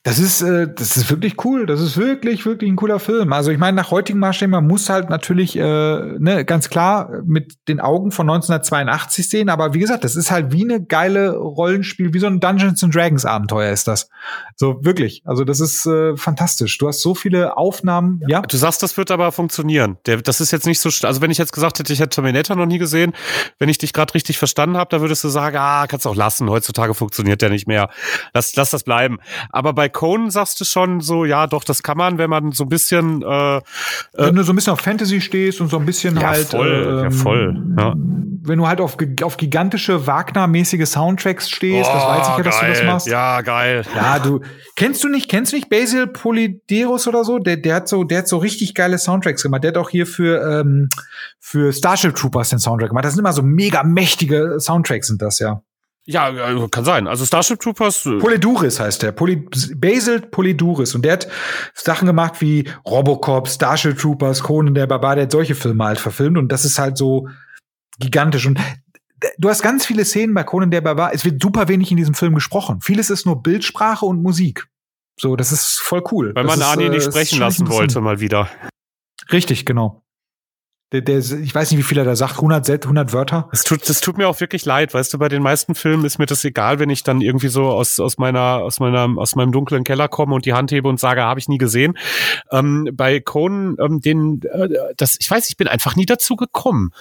Das 0.03 0.17
ist, 0.17 0.41
äh, 0.41 0.73
das 0.73 0.95
ist 0.95 1.09
wirklich 1.09 1.43
cool. 1.43 1.65
Das 1.65 1.81
ist 1.81 1.97
wirklich, 1.97 2.45
wirklich 2.45 2.71
ein 2.71 2.77
cooler 2.77 2.99
Film. 2.99 3.33
Also 3.33 3.51
ich 3.51 3.57
meine, 3.57 3.75
nach 3.75 3.91
heutigen 3.91 4.19
Maßstäben, 4.19 4.51
man 4.51 4.65
muss 4.65 4.89
halt 4.89 5.09
natürlich, 5.09 5.57
äh, 5.57 5.61
ne, 5.61 6.45
ganz 6.45 6.69
klar 6.69 7.21
mit 7.25 7.55
den 7.67 7.81
Augen 7.81 8.11
von 8.11 8.29
1982 8.29 9.29
sehen. 9.29 9.49
Aber 9.49 9.73
wie 9.73 9.79
gesagt, 9.79 10.05
das 10.05 10.15
ist 10.15 10.31
halt 10.31 10.53
wie 10.53 10.63
eine 10.63 10.81
geile 10.81 11.35
Rollenspiel, 11.35 12.13
wie 12.13 12.19
so 12.19 12.27
ein 12.27 12.39
Dungeons 12.39 12.81
and 12.81 12.95
Dragons 12.95 13.25
Abenteuer 13.25 13.73
ist 13.73 13.89
das. 13.89 14.09
So 14.55 14.79
wirklich. 14.85 15.21
Also 15.25 15.43
das 15.43 15.59
ist 15.59 15.85
äh, 15.85 16.15
fantastisch. 16.15 16.77
Du 16.77 16.87
hast 16.87 17.01
so 17.01 17.13
viele 17.13 17.57
Aufnahmen. 17.57 18.21
Ja. 18.25 18.41
Du 18.41 18.55
sagst, 18.55 18.81
das 18.81 18.95
wird 18.95 19.11
aber 19.11 19.33
funktionieren. 19.33 19.97
Der, 20.05 20.21
das 20.21 20.39
ist 20.39 20.51
jetzt 20.51 20.65
nicht 20.65 20.79
so, 20.79 20.89
also 21.05 21.21
wenn 21.21 21.29
ich 21.29 21.37
jetzt 21.37 21.51
gesagt 21.51 21.77
hätte, 21.77 21.91
ich 21.91 21.99
hätte 21.99 22.15
Terminator 22.15 22.55
noch 22.55 22.67
nie 22.67 22.77
gesehen, 22.77 23.11
wenn 23.59 23.67
ich 23.67 23.77
dich 23.77 23.91
gerade 23.91 24.13
richtig 24.13 24.37
verstanden 24.37 24.77
habe, 24.77 24.89
da 24.91 25.01
würdest 25.01 25.25
du 25.25 25.27
sagen, 25.27 25.57
ah, 25.59 25.87
kannst 25.87 26.07
auch 26.07 26.15
lassen. 26.15 26.49
Heutzutage 26.49 26.93
funktioniert 26.93 27.41
der 27.41 27.49
nicht 27.49 27.67
mehr. 27.67 27.89
Lass, 28.33 28.55
lass 28.55 28.69
das 28.69 28.83
bleiben. 28.83 29.17
Aber 29.49 29.73
bei 29.73 29.88
Conan 29.89 30.29
sagst 30.29 30.59
du 30.61 30.65
schon 30.65 31.01
so, 31.01 31.25
ja, 31.25 31.47
doch, 31.47 31.63
das 31.63 31.83
kann 31.83 31.97
man, 31.97 32.17
wenn 32.17 32.29
man 32.29 32.51
so 32.51 32.63
ein 32.65 32.69
bisschen, 32.69 33.21
äh, 33.21 33.57
äh 33.57 33.61
wenn 34.13 34.35
du 34.35 34.43
so 34.43 34.53
ein 34.53 34.55
bisschen 34.55 34.73
auf 34.73 34.81
Fantasy 34.81 35.21
stehst 35.21 35.61
und 35.61 35.69
so 35.69 35.77
ein 35.77 35.85
bisschen 35.85 36.15
ja, 36.15 36.29
halt, 36.29 36.47
voll, 36.47 36.87
ähm, 36.87 37.03
ja 37.03 37.11
voll, 37.11 37.61
ja. 37.77 37.93
wenn 38.43 38.59
du 38.59 38.67
halt 38.67 38.81
auf, 38.81 38.97
auf 39.23 39.37
gigantische 39.37 40.07
Wagner-mäßige 40.07 40.85
Soundtracks 40.85 41.49
stehst, 41.49 41.89
oh, 41.89 41.93
das 41.93 42.03
weiß 42.03 42.27
ich 42.29 42.37
ja, 42.37 42.43
dass 42.43 42.59
geil. 42.59 42.69
du 42.69 42.79
das 42.79 42.85
machst. 42.85 43.07
Ja, 43.07 43.41
geil. 43.41 43.83
Ja, 43.95 44.19
du 44.19 44.41
kennst 44.75 45.03
du 45.03 45.09
nicht, 45.09 45.29
kennst 45.29 45.51
du 45.51 45.57
nicht 45.57 45.69
Basil 45.69 46.07
Polideros 46.07 47.07
oder 47.07 47.23
so? 47.23 47.39
Der, 47.39 47.57
der 47.57 47.75
hat 47.75 47.87
so, 47.87 48.03
der 48.03 48.19
hat 48.19 48.27
so 48.27 48.37
richtig 48.37 48.75
geile 48.75 48.97
Soundtracks 48.97 49.43
gemacht. 49.43 49.63
Der 49.63 49.69
hat 49.69 49.77
auch 49.77 49.89
hier 49.89 50.05
für 50.05 50.41
ähm, 50.41 50.89
für 51.39 51.73
Starship 51.73 52.15
Troopers 52.15 52.49
den 52.49 52.59
Soundtrack 52.59 52.89
gemacht. 52.89 53.05
Das 53.05 53.13
sind 53.13 53.19
immer 53.19 53.33
so 53.33 53.41
mega 53.41 53.83
mächtige 53.83 54.59
Soundtracks, 54.59 55.07
sind 55.07 55.21
das 55.21 55.39
ja. 55.39 55.61
Ja, 56.12 56.32
kann 56.70 56.84
sein. 56.84 57.07
Also 57.07 57.24
Starship 57.24 57.60
Troopers. 57.60 58.07
Äh 58.07 58.18
Polyduris 58.18 58.80
heißt 58.80 59.03
der. 59.03 59.12
Poly 59.12 59.47
Basil 59.76 60.22
Polyduris. 60.22 60.95
Und 60.95 61.03
der 61.05 61.14
hat 61.14 61.28
Sachen 61.76 62.07
gemacht 62.07 62.41
wie 62.41 62.68
Robocop, 62.84 63.47
Starship 63.47 63.95
Troopers, 63.95 64.41
Conan 64.41 64.74
der 64.74 64.88
Barbar, 64.88 65.16
der 65.16 65.26
hat 65.26 65.32
solche 65.32 65.53
Filme 65.53 65.84
halt 65.84 65.99
verfilmt. 65.99 66.39
Und 66.39 66.51
das 66.51 66.66
ist 66.66 66.80
halt 66.80 66.97
so 66.97 67.30
gigantisch. 67.99 68.47
Und 68.47 68.60
du 69.38 69.49
hast 69.49 69.62
ganz 69.62 69.86
viele 69.86 70.03
Szenen 70.03 70.34
bei 70.34 70.41
Conan 70.41 70.72
der 70.72 70.82
Barbar. 70.82 71.14
Es 71.14 71.26
wird 71.26 71.39
super 71.39 71.68
wenig 71.68 71.91
in 71.91 71.97
diesem 71.97 72.16
Film 72.16 72.34
gesprochen. 72.34 72.82
Vieles 72.82 73.12
ist 73.12 73.28
nur 73.28 73.43
Bildsprache 73.43 74.07
und 74.07 74.24
Musik. 74.24 74.66
So, 75.22 75.36
das 75.36 75.51
ist 75.51 75.80
voll 75.80 76.01
cool. 76.12 76.32
Weil 76.34 76.45
man 76.45 76.60
Ani 76.64 76.89
nicht 76.89 77.05
äh, 77.05 77.12
sprechen 77.12 77.38
lassen 77.38 77.70
wollte, 77.70 78.01
mal 78.01 78.20
wieder. 78.20 78.49
Richtig, 79.32 79.64
genau. 79.64 80.01
Der, 80.91 81.01
der, 81.01 81.19
ich 81.19 81.53
weiß 81.53 81.69
nicht, 81.69 81.79
wie 81.79 81.83
viel 81.83 81.99
er 81.99 82.03
da 82.03 82.15
sagt, 82.15 82.35
100, 82.35 82.67
100 82.67 83.13
Wörter. 83.13 83.47
Das 83.51 83.63
tut, 83.63 83.87
das 83.87 84.01
tut 84.01 84.17
mir 84.17 84.27
auch 84.27 84.39
wirklich 84.39 84.65
leid, 84.65 84.93
weißt 84.93 85.13
du, 85.13 85.19
bei 85.19 85.29
den 85.29 85.43
meisten 85.43 85.75
Filmen 85.75 86.03
ist 86.03 86.17
mir 86.17 86.25
das 86.25 86.43
egal, 86.43 86.79
wenn 86.79 86.89
ich 86.89 87.03
dann 87.03 87.21
irgendwie 87.21 87.49
so 87.49 87.65
aus, 87.65 87.99
aus 87.99 88.17
meiner, 88.17 88.63
aus 88.63 88.79
meiner, 88.79 89.07
aus 89.17 89.35
meinem 89.35 89.51
dunklen 89.51 89.83
Keller 89.83 90.07
komme 90.07 90.33
und 90.33 90.45
die 90.45 90.53
Hand 90.53 90.71
hebe 90.71 90.89
und 90.89 90.99
sage, 90.99 91.21
habe 91.21 91.39
ich 91.39 91.47
nie 91.47 91.59
gesehen. 91.59 91.95
Ähm, 92.51 92.89
bei 92.93 93.19
Conan, 93.19 93.77
ähm, 93.79 94.01
den, 94.01 94.41
äh, 94.51 94.69
das, 94.97 95.17
ich 95.19 95.29
weiß, 95.29 95.49
ich 95.49 95.57
bin 95.57 95.67
einfach 95.67 95.95
nie 95.95 96.07
dazu 96.07 96.35
gekommen. 96.35 96.91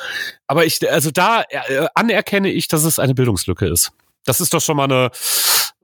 Aber 0.47 0.66
ich, 0.66 0.78
also 0.91 1.11
da 1.11 1.43
äh, 1.49 1.86
anerkenne 1.95 2.51
ich, 2.51 2.68
dass 2.68 2.84
es 2.84 2.99
eine 2.99 3.14
Bildungslücke 3.14 3.66
ist. 3.66 3.93
Das 4.26 4.43
ist 4.43 4.53
doch 4.53 4.61
schon 4.61 4.76
mal 4.76 4.84
eine, 4.84 5.11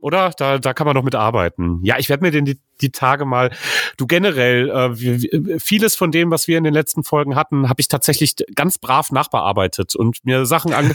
oder? 0.01 0.30
Da, 0.37 0.59
da 0.59 0.74
kann 0.74 0.87
man 0.87 0.95
doch 0.95 1.03
mit 1.03 1.14
arbeiten. 1.14 1.80
Ja, 1.82 1.99
ich 1.99 2.09
werde 2.09 2.22
mir 2.22 2.30
den 2.30 2.45
die, 2.45 2.59
die 2.80 2.91
Tage 2.91 3.24
mal. 3.24 3.51
Du 3.97 4.07
generell, 4.07 4.70
äh, 4.70 5.59
vieles 5.59 5.97
von 5.97 6.12
dem, 6.12 6.30
was 6.30 6.49
wir 6.49 6.59
in 6.59 6.64
den 6.64 6.74
letzten 6.74 7.05
Folgen 7.05 7.37
hatten, 7.37 7.68
habe 7.68 7.80
ich 7.80 7.89
tatsächlich 7.89 8.35
ganz 8.55 8.78
brav 8.78 9.11
nachbearbeitet 9.12 9.95
und 9.95 10.24
mir 10.24 10.47
Sachen 10.47 10.72
an. 10.72 10.95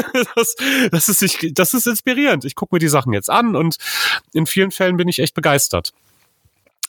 das, 0.34 0.56
das, 0.90 1.08
ist, 1.08 1.22
ich, 1.22 1.54
das 1.54 1.74
ist 1.74 1.86
inspirierend. 1.86 2.44
Ich 2.44 2.54
gucke 2.54 2.74
mir 2.74 2.80
die 2.80 2.88
Sachen 2.88 3.12
jetzt 3.12 3.30
an 3.30 3.56
und 3.56 3.76
in 4.32 4.46
vielen 4.46 4.70
Fällen 4.70 4.96
bin 4.96 5.08
ich 5.08 5.18
echt 5.18 5.34
begeistert. 5.34 5.92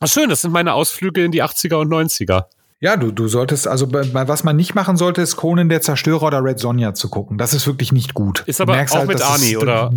Schön, 0.03 0.29
das 0.29 0.41
sind 0.41 0.51
meine 0.51 0.73
Ausflüge 0.73 1.23
in 1.23 1.31
die 1.31 1.43
80er 1.43 1.75
und 1.75 1.89
90er. 1.89 2.45
Ja, 2.79 2.97
du, 2.97 3.11
du 3.11 3.27
solltest, 3.27 3.67
also 3.67 3.93
was 3.93 4.43
man 4.43 4.55
nicht 4.55 4.73
machen 4.73 4.97
sollte, 4.97 5.21
ist 5.21 5.35
Conan 5.35 5.69
der 5.69 5.81
Zerstörer 5.81 6.23
oder 6.23 6.43
Red 6.43 6.59
Sonja 6.59 6.95
zu 6.95 7.09
gucken. 7.09 7.37
Das 7.37 7.53
ist 7.53 7.67
wirklich 7.67 7.91
nicht 7.91 8.15
gut. 8.15 8.43
Ist 8.47 8.59
aber 8.59 8.73
auch 8.73 8.89
halt, 8.89 9.07
mit 9.07 9.21
Arnie, 9.21 9.55
oder? 9.55 9.93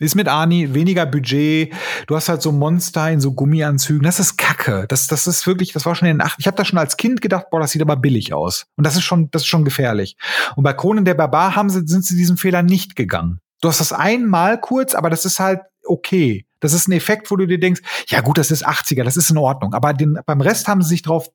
Ist 0.00 0.14
mit 0.14 0.28
Arnie 0.28 0.74
weniger 0.74 1.06
Budget. 1.06 1.74
Du 2.06 2.14
hast 2.14 2.28
halt 2.28 2.40
so 2.40 2.52
Monster 2.52 3.10
in 3.10 3.20
so 3.20 3.32
Gummianzügen. 3.32 4.04
Das 4.04 4.20
ist 4.20 4.38
Kacke. 4.38 4.86
Das, 4.88 5.08
das 5.08 5.26
ist 5.26 5.46
wirklich, 5.46 5.72
das 5.72 5.86
war 5.86 5.96
schon 5.96 6.06
in 6.06 6.18
den 6.18 6.26
acht. 6.26 6.38
Ich 6.38 6.46
habe 6.46 6.56
da 6.56 6.64
schon 6.64 6.78
als 6.78 6.96
Kind 6.96 7.20
gedacht, 7.20 7.46
boah, 7.50 7.58
das 7.58 7.72
sieht 7.72 7.82
aber 7.82 7.96
billig 7.96 8.32
aus. 8.32 8.66
Und 8.76 8.86
das 8.86 8.94
ist 8.94 9.02
schon, 9.02 9.28
das 9.32 9.42
ist 9.42 9.48
schon 9.48 9.64
gefährlich. 9.64 10.16
Und 10.54 10.62
bei 10.62 10.72
Kronen 10.72 11.04
der 11.04 11.14
Barbar 11.14 11.56
haben 11.56 11.68
sie, 11.68 11.82
sind 11.86 12.04
sie 12.04 12.16
diesen 12.16 12.36
Fehler 12.36 12.62
nicht 12.62 12.94
gegangen. 12.94 13.40
Du 13.60 13.68
hast 13.68 13.80
das 13.80 13.92
einmal 13.92 14.60
kurz, 14.60 14.94
aber 14.94 15.10
das 15.10 15.24
ist 15.24 15.40
halt 15.40 15.62
okay. 15.84 16.46
Das 16.60 16.72
ist 16.72 16.86
ein 16.88 16.92
Effekt, 16.92 17.30
wo 17.30 17.36
du 17.36 17.46
dir 17.46 17.58
denkst, 17.58 17.82
ja 18.06 18.20
gut, 18.20 18.38
das 18.38 18.52
ist 18.52 18.66
80er, 18.66 19.02
das 19.02 19.16
ist 19.16 19.30
in 19.30 19.38
Ordnung. 19.38 19.74
Aber 19.74 19.94
den, 19.94 20.18
beim 20.26 20.40
Rest 20.40 20.68
haben 20.68 20.82
sie 20.82 20.90
sich 20.90 21.02
drauf, 21.02 21.28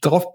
drauf 0.00 0.26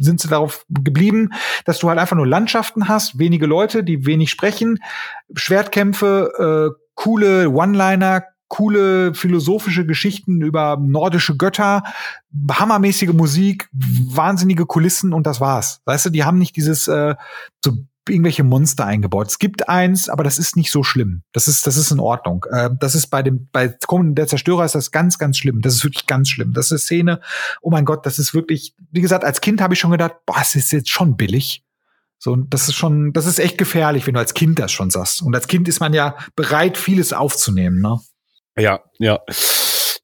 sind 0.00 0.20
sie 0.20 0.28
darauf 0.28 0.64
geblieben, 0.68 1.30
dass 1.64 1.78
du 1.78 1.88
halt 1.88 1.98
einfach 1.98 2.16
nur 2.16 2.26
Landschaften 2.26 2.88
hast, 2.88 3.18
wenige 3.18 3.46
Leute, 3.46 3.82
die 3.82 4.06
wenig 4.06 4.30
sprechen, 4.30 4.78
Schwertkämpfe, 5.34 6.74
äh, 6.76 6.87
coole 6.98 7.48
One-Liner, 7.50 8.24
coole 8.48 9.14
philosophische 9.14 9.86
Geschichten 9.86 10.42
über 10.42 10.76
nordische 10.80 11.36
Götter, 11.36 11.84
hammermäßige 12.50 13.12
Musik, 13.12 13.68
wahnsinnige 13.72 14.66
Kulissen 14.66 15.12
und 15.12 15.24
das 15.24 15.40
war's. 15.40 15.80
Weißt 15.84 16.06
du, 16.06 16.10
die 16.10 16.24
haben 16.24 16.38
nicht 16.38 16.56
dieses 16.56 16.88
äh, 16.88 17.14
so 17.64 17.72
irgendwelche 18.08 18.42
Monster 18.42 18.84
eingebaut. 18.84 19.28
Es 19.28 19.38
gibt 19.38 19.68
eins, 19.68 20.08
aber 20.08 20.24
das 20.24 20.40
ist 20.40 20.56
nicht 20.56 20.72
so 20.72 20.82
schlimm. 20.82 21.22
Das 21.32 21.46
ist, 21.46 21.68
das 21.68 21.76
ist 21.76 21.92
in 21.92 22.00
Ordnung. 22.00 22.44
Äh, 22.50 22.70
das 22.80 22.96
ist 22.96 23.08
bei 23.08 23.22
dem, 23.22 23.48
bei 23.52 23.68
Kommen 23.86 24.16
der 24.16 24.26
Zerstörer 24.26 24.64
ist 24.64 24.74
das 24.74 24.90
ganz, 24.90 25.18
ganz 25.18 25.38
schlimm. 25.38 25.60
Das 25.60 25.74
ist 25.74 25.84
wirklich 25.84 26.06
ganz 26.06 26.30
schlimm. 26.30 26.52
Das 26.52 26.66
ist 26.66 26.72
eine 26.72 26.78
Szene. 26.80 27.20
Oh 27.62 27.70
mein 27.70 27.84
Gott, 27.84 28.06
das 28.06 28.18
ist 28.18 28.34
wirklich, 28.34 28.74
wie 28.90 29.02
gesagt, 29.02 29.24
als 29.24 29.40
Kind 29.40 29.60
habe 29.60 29.74
ich 29.74 29.80
schon 29.80 29.92
gedacht, 29.92 30.14
boah, 30.26 30.38
es 30.40 30.56
ist 30.56 30.72
jetzt 30.72 30.90
schon 30.90 31.16
billig. 31.16 31.62
So, 32.18 32.36
das 32.36 32.68
ist 32.68 32.74
schon, 32.74 33.12
das 33.12 33.26
ist 33.26 33.38
echt 33.38 33.58
gefährlich, 33.58 34.06
wenn 34.06 34.14
du 34.14 34.20
als 34.20 34.34
Kind 34.34 34.58
das 34.58 34.72
schon 34.72 34.90
sagst. 34.90 35.22
Und 35.22 35.34
als 35.34 35.46
Kind 35.46 35.68
ist 35.68 35.80
man 35.80 35.94
ja 35.94 36.16
bereit, 36.34 36.76
vieles 36.76 37.12
aufzunehmen, 37.12 37.80
ne? 37.80 37.98
Ja, 38.56 38.80
ja. 38.98 39.20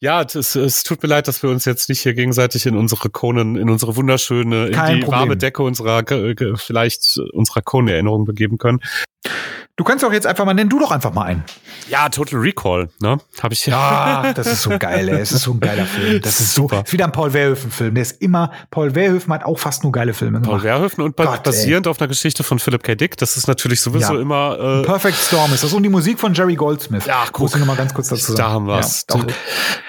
Ja, 0.00 0.22
es, 0.22 0.54
es 0.54 0.82
tut 0.82 1.02
mir 1.02 1.08
leid, 1.08 1.28
dass 1.28 1.42
wir 1.42 1.50
uns 1.50 1.64
jetzt 1.64 1.88
nicht 1.88 2.00
hier 2.00 2.14
gegenseitig 2.14 2.66
in 2.66 2.76
unsere 2.76 3.08
Konen, 3.08 3.56
in 3.56 3.70
unsere 3.70 3.96
wunderschöne, 3.96 4.70
Kein 4.70 4.94
in 4.94 4.96
die 4.96 5.04
Problem. 5.04 5.20
warme 5.20 5.36
Decke 5.36 5.62
unserer, 5.62 6.04
vielleicht 6.56 7.18
unserer 7.32 7.62
Konen-Erinnerung 7.62 8.24
begeben 8.26 8.58
können. 8.58 8.80
Du 9.76 9.82
kannst 9.82 10.04
auch 10.04 10.12
jetzt 10.12 10.24
einfach 10.24 10.44
mal 10.44 10.54
nennen, 10.54 10.70
du 10.70 10.78
doch 10.78 10.92
einfach 10.92 11.12
mal 11.12 11.24
einen. 11.24 11.44
Ja, 11.88 12.08
Total 12.08 12.38
Recall, 12.38 12.90
ne? 13.00 13.18
Habe 13.42 13.54
ich 13.54 13.66
ja. 13.66 14.32
das 14.32 14.46
ist 14.46 14.62
so 14.62 14.78
geil, 14.78 15.08
ey. 15.08 15.18
Es 15.18 15.32
ist 15.32 15.42
so 15.42 15.50
ein 15.50 15.58
geiler 15.58 15.84
Film. 15.84 16.22
Das 16.22 16.38
ist 16.38 16.54
super. 16.54 16.84
ist 16.86 16.92
wieder 16.92 17.06
ein 17.06 17.10
Paul 17.10 17.32
Verhoeven-Film. 17.32 17.92
Der 17.94 18.02
ist 18.02 18.22
immer, 18.22 18.52
Paul 18.70 18.92
Verhoeven 18.92 19.34
hat 19.34 19.44
auch 19.44 19.58
fast 19.58 19.82
nur 19.82 19.90
geile 19.90 20.14
Filme 20.14 20.40
gemacht. 20.40 20.48
Paul 20.48 20.60
Verhoeven 20.60 21.02
und 21.02 21.16
Gott, 21.16 21.42
basierend 21.42 21.86
ey. 21.86 21.90
auf 21.90 22.00
einer 22.00 22.06
Geschichte 22.06 22.44
von 22.44 22.60
Philip 22.60 22.84
K. 22.84 22.94
Dick. 22.94 23.16
Das 23.16 23.36
ist 23.36 23.48
natürlich 23.48 23.80
sowieso 23.80 24.14
ja. 24.14 24.20
immer. 24.20 24.82
Äh, 24.82 24.86
Perfect 24.86 25.16
Storm 25.16 25.52
ist 25.52 25.64
das. 25.64 25.72
Und 25.72 25.82
die 25.82 25.88
Musik 25.88 26.20
von 26.20 26.32
Jerry 26.34 26.54
Goldsmith. 26.54 27.06
Ja, 27.06 27.24
guck. 27.32 27.40
Muss 27.40 27.54
ich 27.54 27.60
noch 27.60 27.66
mal 27.66 27.76
ganz 27.76 27.92
kurz 27.92 28.08
dazu 28.08 28.32
sagen. 28.32 28.36
Da 28.36 28.50
haben 28.50 28.66
wir's. 28.68 29.04
Ja, 29.10 29.20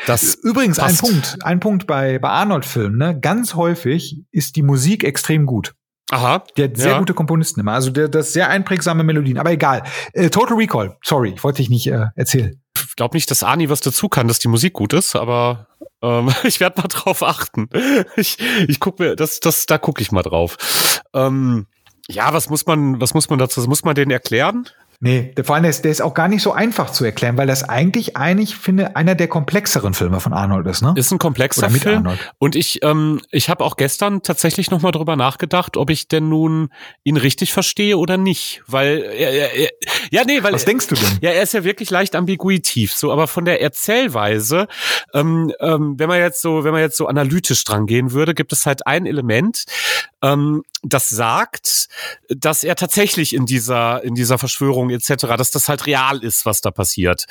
das 0.08 0.34
Übrigens, 0.34 0.78
passt. 0.78 1.04
ein 1.04 1.10
Punkt, 1.10 1.38
ein 1.44 1.60
Punkt 1.60 1.86
bei, 1.86 2.18
bei 2.18 2.30
Arnold-Filmen, 2.30 2.98
ne? 2.98 3.20
Ganz 3.20 3.54
häufig 3.54 4.24
ist 4.32 4.56
die 4.56 4.64
Musik 4.64 5.04
extrem 5.04 5.46
gut. 5.46 5.76
Aha. 6.12 6.44
Der 6.56 6.66
hat 6.66 6.78
sehr 6.78 6.92
ja. 6.92 7.00
gute 7.00 7.14
Komponisten 7.14 7.62
immer. 7.62 7.74
Also 7.74 7.90
der, 7.90 8.08
das 8.08 8.34
sehr 8.34 8.50
einprägsame 8.50 9.04
Melodien. 9.04 9.40
Aber 9.40 9.52
egal. 9.52 9.84
Äh, 10.14 10.30
Total 10.30 10.56
Recall. 10.56 10.98
Sorry, 11.04 11.34
ich 11.36 11.44
wollte 11.44 11.58
dich 11.58 11.70
nicht 11.70 11.88
äh, 11.88 12.06
erzählen. 12.16 12.62
Ich 12.88 12.96
glaube 12.96 13.16
nicht, 13.16 13.30
dass 13.32 13.44
Ani 13.44 13.70
was 13.70 13.82
dazu 13.82 14.08
kann, 14.08 14.28
dass 14.28 14.40
die 14.40 14.48
Musik 14.48 14.74
gut 14.74 14.94
ist, 14.94 15.16
aber 15.16 15.68
ähm, 16.02 16.32
ich 16.44 16.60
werde 16.60 16.82
mal 16.82 16.88
drauf 16.88 17.24
achten. 17.24 17.70
Ich, 18.16 18.38
ich 18.68 18.80
guck 18.80 19.00
mir, 19.00 19.16
das, 19.16 19.40
das, 19.40 19.66
da 19.66 19.78
gucke 19.78 20.02
ich 20.02 20.12
mal 20.12 20.22
drauf. 20.22 20.58
Ähm, 21.14 21.66
ja, 22.08 22.34
was 22.34 22.50
muss 22.50 22.66
man, 22.68 23.02
was 23.02 23.14
muss 23.14 23.30
man 23.30 23.40
dazu, 23.40 23.62
muss 23.68 23.84
man 23.84 23.96
denen 23.96 24.12
erklären? 24.12 24.70
Nee, 25.06 25.32
der, 25.38 25.46
vor 25.46 25.54
allem 25.54 25.62
der 25.62 25.70
ist, 25.70 25.84
der 25.84 25.92
ist 25.92 26.02
auch 26.02 26.16
gar 26.16 26.28
nicht 26.28 26.42
so 26.42 26.52
einfach 26.52 26.90
zu 26.90 27.06
erklären, 27.06 27.38
weil 27.38 27.46
das 27.46 27.62
eigentlich 27.62 28.18
eigentlich 28.18 28.56
finde 28.56 28.96
einer 28.96 29.14
der 29.14 29.28
komplexeren 29.28 29.94
Filme 29.94 30.20
von 30.20 30.34
Arnold 30.34 30.66
ist, 30.66 30.82
ne? 30.82 30.96
Ist 30.96 31.12
ein 31.12 31.20
komplexer 31.20 31.70
Film. 31.70 31.98
Arnold. 31.98 32.34
Und 32.40 32.56
ich 32.56 32.82
ähm, 32.82 33.22
ich 33.30 33.48
habe 33.48 33.64
auch 33.64 33.78
gestern 33.78 34.24
tatsächlich 34.24 34.72
noch 34.72 34.82
mal 34.82 34.92
drüber 34.92 35.16
nachgedacht, 35.16 35.78
ob 35.78 35.92
ich 35.92 36.08
denn 36.08 36.28
nun 36.28 36.70
ihn 37.04 37.18
richtig 37.18 37.54
verstehe 37.54 38.00
oder 38.00 38.18
nicht, 38.18 38.64
weil 38.66 39.04
äh, 39.04 39.66
äh, 39.66 39.70
ja 40.10 40.24
nee, 40.26 40.42
weil 40.42 40.54
Was 40.54 40.66
denkst 40.66 40.88
du 40.88 40.96
denn? 40.96 41.20
Ja, 41.22 41.30
er 41.30 41.44
ist 41.44 41.54
ja 41.54 41.64
wirklich 41.64 41.92
leicht 41.92 42.16
ambiguitiv, 42.16 42.92
so 42.92 43.12
aber 43.12 43.28
von 43.28 43.46
der 43.46 43.62
Erzählweise 43.62 44.68
ähm, 45.14 45.54
ähm, 45.60 46.00
wenn 46.00 46.10
man 46.10 46.18
jetzt 46.18 46.42
so 46.42 46.64
wenn 46.64 46.72
man 46.72 46.82
jetzt 46.82 46.98
so 46.98 47.06
analytisch 47.06 47.64
dran 47.64 47.86
gehen 47.86 48.12
würde, 48.12 48.34
gibt 48.34 48.54
es 48.54 48.66
halt 48.66 48.88
ein 48.88 49.06
Element, 49.06 49.66
ähm, 50.24 50.64
das 50.82 51.10
sagt, 51.10 51.88
dass 52.30 52.64
er 52.64 52.76
tatsächlich 52.76 53.34
in 53.34 53.46
dieser, 53.46 54.04
in 54.04 54.16
dieser 54.16 54.38
Verschwörung 54.38 54.90
etc., 54.96 55.36
dass 55.38 55.52
das 55.52 55.70
halt 55.70 55.86
real 55.86 56.24
ist, 56.24 56.46
was 56.46 56.62
da 56.62 56.72
passiert. 56.72 57.26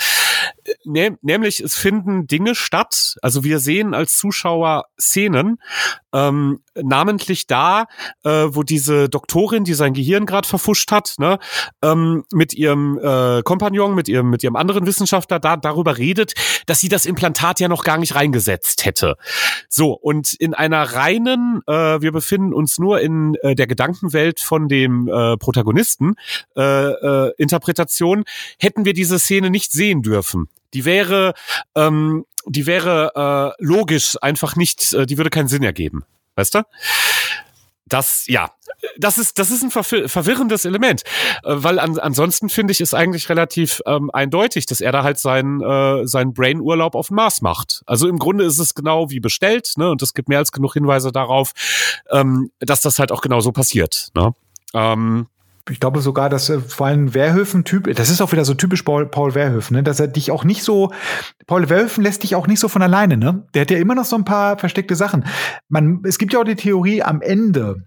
Nämlich, 0.84 1.60
es 1.60 1.76
finden 1.76 2.26
Dinge 2.26 2.54
statt, 2.54 3.16
also 3.22 3.44
wir 3.44 3.58
sehen 3.58 3.94
als 3.94 4.16
Zuschauer 4.16 4.86
Szenen, 5.00 5.58
ähm, 6.12 6.60
namentlich 6.80 7.46
da, 7.46 7.86
äh, 8.22 8.30
wo 8.30 8.62
diese 8.62 9.08
Doktorin, 9.08 9.64
die 9.64 9.74
sein 9.74 9.94
Gehirn 9.94 10.26
gerade 10.26 10.48
verfuscht 10.48 10.92
hat, 10.92 11.14
ne, 11.18 11.38
ähm, 11.82 12.24
mit 12.32 12.54
ihrem 12.54 12.98
äh, 13.02 13.42
Kompagnon, 13.42 13.94
mit 13.94 14.08
ihrem, 14.08 14.30
mit 14.30 14.42
ihrem 14.42 14.56
anderen 14.56 14.86
Wissenschaftler 14.86 15.40
da 15.40 15.56
darüber 15.56 15.98
redet, 15.98 16.34
dass 16.66 16.80
sie 16.80 16.88
das 16.88 17.06
Implantat 17.06 17.60
ja 17.60 17.68
noch 17.68 17.84
gar 17.84 17.98
nicht 17.98 18.14
reingesetzt 18.14 18.84
hätte. 18.84 19.16
So, 19.68 19.92
und 19.92 20.34
in 20.34 20.54
einer 20.54 20.82
reinen, 20.82 21.62
äh, 21.66 22.00
wir 22.00 22.12
befinden 22.12 22.54
uns 22.54 22.78
nur 22.78 23.00
in 23.00 23.34
äh, 23.42 23.54
der 23.54 23.66
Gedankenwelt 23.66 24.40
von 24.40 24.68
dem 24.68 25.08
äh, 25.08 25.36
Protagonisten, 25.36 26.14
äh, 26.56 26.62
äh, 26.62 27.32
Interpretation, 27.38 28.24
hätten 28.58 28.84
wir 28.84 28.94
diese 28.94 29.18
Szene 29.18 29.50
nicht 29.50 29.72
sehen 29.72 30.02
dürfen. 30.02 30.33
Die 30.74 30.84
wäre, 30.84 31.34
ähm, 31.74 32.24
die 32.46 32.66
wäre 32.66 33.54
äh, 33.58 33.64
logisch 33.64 34.16
einfach 34.20 34.56
nicht, 34.56 34.92
äh, 34.92 35.06
die 35.06 35.16
würde 35.16 35.30
keinen 35.30 35.48
Sinn 35.48 35.62
ergeben. 35.62 36.04
Weißt 36.36 36.54
du? 36.54 36.62
Das, 37.86 38.24
ja, 38.26 38.50
das 38.98 39.18
ist, 39.18 39.38
das 39.38 39.50
ist 39.50 39.62
ein 39.62 39.70
verwirrendes 39.70 40.64
Element, 40.64 41.02
äh, 41.42 41.54
weil 41.54 41.78
an, 41.78 41.98
ansonsten 41.98 42.48
finde 42.48 42.72
ich 42.72 42.80
es 42.80 42.94
eigentlich 42.94 43.28
relativ 43.28 43.82
ähm, 43.86 44.10
eindeutig, 44.10 44.64
dass 44.66 44.80
er 44.80 44.90
da 44.90 45.02
halt 45.02 45.18
seinen, 45.18 45.60
äh, 45.60 46.06
seinen 46.06 46.32
Brain-Urlaub 46.32 46.94
auf 46.94 47.08
dem 47.08 47.16
Mars 47.16 47.42
macht. 47.42 47.82
Also 47.86 48.08
im 48.08 48.18
Grunde 48.18 48.44
ist 48.44 48.58
es 48.58 48.74
genau 48.74 49.10
wie 49.10 49.20
bestellt, 49.20 49.72
ne? 49.76 49.90
Und 49.90 50.00
es 50.02 50.14
gibt 50.14 50.28
mehr 50.28 50.38
als 50.38 50.50
genug 50.50 50.72
Hinweise 50.72 51.12
darauf, 51.12 51.52
ähm, 52.10 52.50
dass 52.58 52.80
das 52.80 52.98
halt 52.98 53.12
auch 53.12 53.20
genau 53.20 53.40
so 53.40 53.52
passiert. 53.52 54.08
Ne? 54.14 54.32
Ähm, 54.72 55.28
ich 55.70 55.80
glaube 55.80 56.00
sogar, 56.00 56.28
dass 56.28 56.50
äh, 56.50 56.60
vor 56.60 56.86
allem 56.86 57.08
Verhöfen-Typ, 57.12 57.94
das 57.94 58.10
ist 58.10 58.20
auch 58.20 58.32
wieder 58.32 58.44
so 58.44 58.54
typisch 58.54 58.82
Paul, 58.82 59.06
Paul 59.06 59.32
Verhoeven, 59.32 59.76
ne? 59.76 59.82
dass 59.82 60.00
er 60.00 60.08
dich 60.08 60.30
auch 60.30 60.44
nicht 60.44 60.62
so, 60.62 60.92
Paul 61.46 61.66
Verhoeven 61.66 62.04
lässt 62.04 62.22
dich 62.22 62.34
auch 62.34 62.46
nicht 62.46 62.60
so 62.60 62.68
von 62.68 62.82
alleine, 62.82 63.16
ne? 63.16 63.46
Der 63.54 63.62
hat 63.62 63.70
ja 63.70 63.78
immer 63.78 63.94
noch 63.94 64.04
so 64.04 64.16
ein 64.16 64.24
paar 64.24 64.58
versteckte 64.58 64.94
Sachen. 64.94 65.24
Man, 65.68 66.02
es 66.04 66.18
gibt 66.18 66.32
ja 66.32 66.40
auch 66.40 66.44
die 66.44 66.56
Theorie 66.56 67.02
am 67.02 67.20
Ende, 67.20 67.86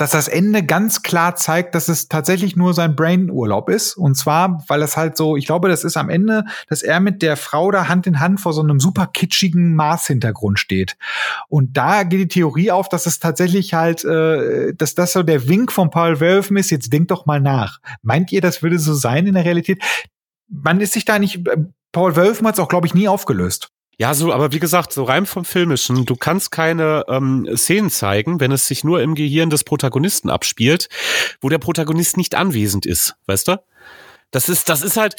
dass 0.00 0.12
das 0.12 0.28
Ende 0.28 0.62
ganz 0.62 1.02
klar 1.02 1.36
zeigt, 1.36 1.74
dass 1.74 1.88
es 1.88 2.08
tatsächlich 2.08 2.56
nur 2.56 2.72
sein 2.72 2.96
Brain-Urlaub 2.96 3.68
ist. 3.68 3.94
Und 3.98 4.14
zwar, 4.14 4.64
weil 4.66 4.80
es 4.80 4.96
halt 4.96 5.14
so, 5.14 5.36
ich 5.36 5.44
glaube, 5.44 5.68
das 5.68 5.84
ist 5.84 5.98
am 5.98 6.08
Ende, 6.08 6.46
dass 6.68 6.80
er 6.80 7.00
mit 7.00 7.20
der 7.20 7.36
Frau 7.36 7.70
da 7.70 7.86
Hand 7.86 8.06
in 8.06 8.18
Hand 8.18 8.40
vor 8.40 8.54
so 8.54 8.62
einem 8.62 8.80
super 8.80 9.06
kitschigen 9.06 9.74
Mars-Hintergrund 9.74 10.58
steht. 10.58 10.96
Und 11.48 11.76
da 11.76 12.04
geht 12.04 12.18
die 12.18 12.28
Theorie 12.28 12.70
auf, 12.70 12.88
dass 12.88 13.04
es 13.04 13.18
tatsächlich 13.18 13.74
halt, 13.74 14.02
äh, 14.06 14.72
dass 14.72 14.94
das 14.94 15.12
so 15.12 15.22
der 15.22 15.46
Wink 15.48 15.70
von 15.70 15.90
Paul 15.90 16.16
Verhoeven 16.16 16.56
ist, 16.56 16.70
jetzt 16.70 16.90
denkt 16.90 17.10
doch 17.10 17.26
mal 17.26 17.40
nach. 17.40 17.80
Meint 18.00 18.32
ihr, 18.32 18.40
das 18.40 18.62
würde 18.62 18.78
so 18.78 18.94
sein 18.94 19.26
in 19.26 19.34
der 19.34 19.44
Realität? 19.44 19.82
Man 20.48 20.80
ist 20.80 20.94
sich 20.94 21.04
da 21.04 21.18
nicht, 21.18 21.46
äh, 21.46 21.58
Paul 21.92 22.14
Verhoeven 22.14 22.46
hat 22.46 22.54
es 22.54 22.60
auch, 22.60 22.68
glaube 22.68 22.86
ich, 22.86 22.94
nie 22.94 23.06
aufgelöst. 23.06 23.70
Ja, 24.00 24.14
so, 24.14 24.32
aber 24.32 24.50
wie 24.50 24.60
gesagt, 24.60 24.94
so 24.94 25.04
rein 25.04 25.26
vom 25.26 25.44
Filmischen, 25.44 26.06
du 26.06 26.16
kannst 26.16 26.50
keine 26.50 27.04
ähm, 27.06 27.46
Szenen 27.54 27.90
zeigen, 27.90 28.40
wenn 28.40 28.50
es 28.50 28.66
sich 28.66 28.82
nur 28.82 29.02
im 29.02 29.14
Gehirn 29.14 29.50
des 29.50 29.62
Protagonisten 29.62 30.30
abspielt, 30.30 30.88
wo 31.42 31.50
der 31.50 31.58
Protagonist 31.58 32.16
nicht 32.16 32.34
anwesend 32.34 32.86
ist, 32.86 33.16
weißt 33.26 33.48
du? 33.48 33.62
Das 34.30 34.48
ist, 34.48 34.70
das 34.70 34.80
ist 34.80 34.96
halt, 34.96 35.16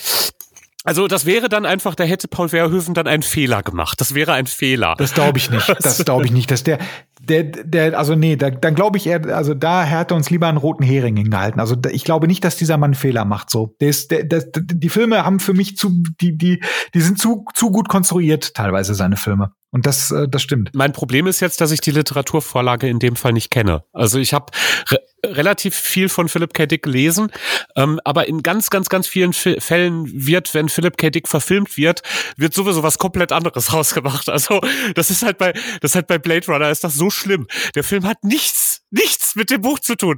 also 0.84 1.08
das 1.08 1.28
wäre 1.28 1.48
dann 1.48 1.68
einfach, 1.68 1.94
da 1.94 2.06
hätte 2.06 2.28
Paul 2.28 2.50
Verhoeven 2.50 2.96
dann 2.96 3.06
einen 3.06 3.22
Fehler 3.22 3.62
gemacht. 3.62 4.02
Das 4.02 4.16
wäre 4.16 4.34
ein 4.34 4.48
Fehler. 4.48 4.96
Das 4.98 5.14
glaube 5.14 5.38
ich 5.38 5.52
nicht. 5.52 5.70
Das 5.80 6.04
glaube 6.04 6.26
ich 6.26 6.32
nicht. 6.32 6.50
Dass 6.50 6.64
der, 6.64 6.80
der, 7.24 7.44
der, 7.44 7.98
also 7.98 8.16
nee, 8.16 8.36
da, 8.36 8.50
dann 8.50 8.76
glaube 8.76 8.98
ich 8.98 9.08
eher, 9.08 9.26
also 9.36 9.54
da 9.54 9.84
hätte 9.84 10.16
uns 10.16 10.30
lieber 10.30 10.48
einen 10.48 10.58
roten 10.58 10.84
Hering 10.84 11.18
hingehalten. 11.18 11.60
Also 11.60 11.76
ich 11.92 12.04
glaube 12.04 12.28
nicht, 12.28 12.44
dass 12.44 12.56
dieser 12.58 12.78
Mann 12.78 12.94
Fehler 12.94 13.26
macht. 13.26 13.50
So, 13.50 13.76
der 13.80 13.90
ist, 13.90 14.12
der, 14.12 14.24
der, 14.24 14.44
die 14.56 14.90
Filme 14.90 15.24
haben 15.24 15.40
für 15.40 15.54
mich 15.54 15.78
zu, 15.78 16.04
die, 16.20 16.38
die, 16.38 16.64
die 16.94 17.02
sind 17.02 17.20
zu, 17.20 17.46
zu 17.54 17.72
gut 17.72 17.90
konstruiert 17.90 18.54
teilweise 18.56 18.96
seine 18.96 19.18
Filme. 19.18 19.52
Und 19.72 19.86
das, 19.86 20.12
äh, 20.12 20.28
das 20.28 20.42
stimmt. 20.42 20.72
Mein 20.74 20.92
Problem 20.92 21.28
ist 21.28 21.40
jetzt, 21.40 21.62
dass 21.62 21.72
ich 21.72 21.80
die 21.80 21.92
Literaturvorlage 21.92 22.88
in 22.90 23.00
dem 23.00 23.16
Fall 23.16 23.34
nicht 23.34 23.52
kenne. 23.52 23.84
Also 23.94 24.20
ich 24.20 24.34
habe 24.34 24.52
re 24.90 25.00
relativ 25.24 25.76
viel 25.76 26.10
von 26.10 26.30
Philip 26.30 26.52
K. 26.52 26.66
Dick 26.66 26.82
gelesen, 26.82 27.32
ähm, 27.76 28.00
aber 28.04 28.28
in 28.28 28.42
ganz, 28.42 28.72
ganz, 28.72 28.90
ganz 28.90 29.06
vielen 29.06 29.30
F 29.30 29.56
Fällen 29.60 30.10
wird, 30.12 30.56
wenn 30.56 30.68
Philip 30.68 30.98
K. 30.98 31.12
Dick 31.12 31.28
verfilmt 31.28 31.78
wird, 31.78 32.02
wird 32.38 32.56
sowieso 32.56 32.82
was 32.82 32.98
komplett 32.98 33.32
anderes 33.32 33.72
rausgemacht. 33.74 34.30
Also 34.30 34.62
das 34.96 35.12
ist 35.12 35.22
halt 35.22 35.38
bei, 35.38 35.54
das 35.54 35.92
ist 35.92 35.96
halt 35.96 36.08
bei 36.08 36.18
Blade 36.18 36.48
Runner 36.48 36.72
ist 36.72 36.84
das 36.84 36.96
so 36.96 37.11
schlimm. 37.12 37.48
Der 37.76 37.84
Film 37.84 38.06
hat 38.06 38.24
nichts 38.24 38.71
nichts 38.92 39.36
mit 39.36 39.50
dem 39.50 39.62
Buch 39.62 39.80
zu 39.80 39.96
tun. 39.96 40.18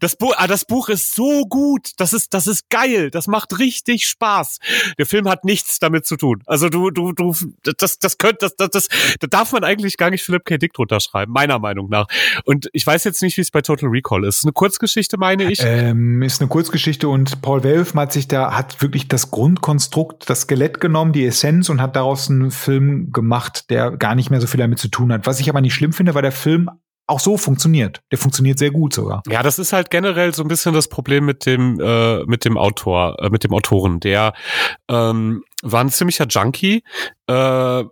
Das 0.00 0.16
Buch, 0.16 0.34
ah, 0.36 0.46
das 0.46 0.64
Buch 0.64 0.88
ist 0.88 1.14
so 1.14 1.44
gut. 1.46 1.90
Das 1.98 2.12
ist, 2.12 2.32
das 2.34 2.46
ist 2.46 2.70
geil. 2.70 3.10
Das 3.10 3.26
macht 3.26 3.58
richtig 3.58 4.06
Spaß. 4.06 4.58
Der 4.98 5.06
Film 5.06 5.28
hat 5.28 5.44
nichts 5.44 5.78
damit 5.78 6.06
zu 6.06 6.16
tun. 6.16 6.42
Also 6.46 6.68
du, 6.68 6.90
du, 6.90 7.12
du, 7.12 7.34
das, 7.78 7.98
das 7.98 8.18
könnte, 8.18 8.38
das, 8.40 8.56
das, 8.56 8.70
das, 8.70 8.88
da 9.20 9.26
darf 9.26 9.52
man 9.52 9.64
eigentlich 9.64 9.96
gar 9.96 10.10
nicht 10.10 10.22
Philipp 10.22 10.44
K. 10.44 10.56
Dick 10.56 10.72
drunter 10.72 11.00
schreiben, 11.00 11.32
meiner 11.32 11.58
Meinung 11.58 11.88
nach. 11.88 12.06
Und 12.44 12.68
ich 12.72 12.86
weiß 12.86 13.04
jetzt 13.04 13.22
nicht, 13.22 13.36
wie 13.36 13.42
es 13.42 13.50
bei 13.50 13.60
Total 13.60 13.88
Recall 13.88 14.24
ist. 14.24 14.44
Eine 14.44 14.52
Kurzgeschichte, 14.52 15.18
meine 15.18 15.50
ich. 15.50 15.60
Ähm, 15.62 16.22
ist 16.22 16.40
eine 16.40 16.48
Kurzgeschichte 16.48 17.08
und 17.08 17.42
Paul 17.42 17.64
Welf 17.64 17.94
hat 17.94 18.12
sich 18.12 18.28
da, 18.28 18.52
hat 18.52 18.80
wirklich 18.80 19.08
das 19.08 19.30
Grundkonstrukt, 19.30 20.28
das 20.30 20.42
Skelett 20.42 20.80
genommen, 20.80 21.12
die 21.12 21.26
Essenz 21.26 21.68
und 21.68 21.80
hat 21.80 21.96
daraus 21.96 22.30
einen 22.30 22.50
Film 22.50 23.12
gemacht, 23.12 23.70
der 23.70 23.90
gar 23.92 24.14
nicht 24.14 24.30
mehr 24.30 24.40
so 24.40 24.46
viel 24.46 24.58
damit 24.58 24.78
zu 24.78 24.88
tun 24.88 25.12
hat. 25.12 25.26
Was 25.26 25.40
ich 25.40 25.48
aber 25.48 25.60
nicht 25.60 25.74
schlimm 25.74 25.92
finde, 25.92 26.14
weil 26.14 26.22
der 26.22 26.32
Film 26.32 26.70
auch 27.12 27.20
so 27.20 27.36
funktioniert. 27.36 28.02
Der 28.10 28.18
funktioniert 28.18 28.58
sehr 28.58 28.70
gut 28.70 28.94
sogar. 28.94 29.22
Ja, 29.28 29.42
das 29.42 29.58
ist 29.58 29.72
halt 29.72 29.90
generell 29.90 30.34
so 30.34 30.42
ein 30.42 30.48
bisschen 30.48 30.74
das 30.74 30.88
Problem 30.88 31.24
mit 31.24 31.46
dem 31.46 31.78
äh, 31.80 32.24
mit 32.24 32.44
dem 32.44 32.56
Autor, 32.56 33.16
äh, 33.20 33.30
mit 33.30 33.44
dem 33.44 33.52
Autoren. 33.52 34.00
Der 34.00 34.32
ähm, 34.88 35.44
war 35.62 35.82
ein 35.82 35.90
ziemlicher 35.90 36.26
Junkie. 36.26 36.82
Äh, 37.26 37.84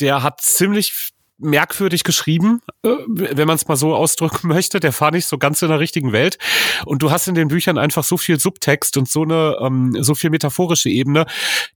der 0.00 0.22
hat 0.22 0.40
ziemlich 0.40 1.10
merkwürdig 1.38 2.04
geschrieben, 2.04 2.60
äh, 2.82 2.90
wenn 3.06 3.46
man 3.46 3.56
es 3.56 3.68
mal 3.68 3.76
so 3.76 3.94
ausdrücken 3.94 4.48
möchte. 4.48 4.80
Der 4.80 4.98
war 5.00 5.10
nicht 5.10 5.26
so 5.26 5.38
ganz 5.38 5.62
in 5.62 5.68
der 5.68 5.80
richtigen 5.80 6.12
Welt. 6.12 6.38
Und 6.84 7.02
du 7.02 7.10
hast 7.10 7.28
in 7.28 7.34
den 7.34 7.48
Büchern 7.48 7.78
einfach 7.78 8.04
so 8.04 8.16
viel 8.16 8.38
Subtext 8.38 8.96
und 8.96 9.08
so 9.08 9.22
eine 9.22 9.56
ähm, 9.60 9.96
so 10.00 10.14
viel 10.14 10.30
metaphorische 10.30 10.90
Ebene, 10.90 11.26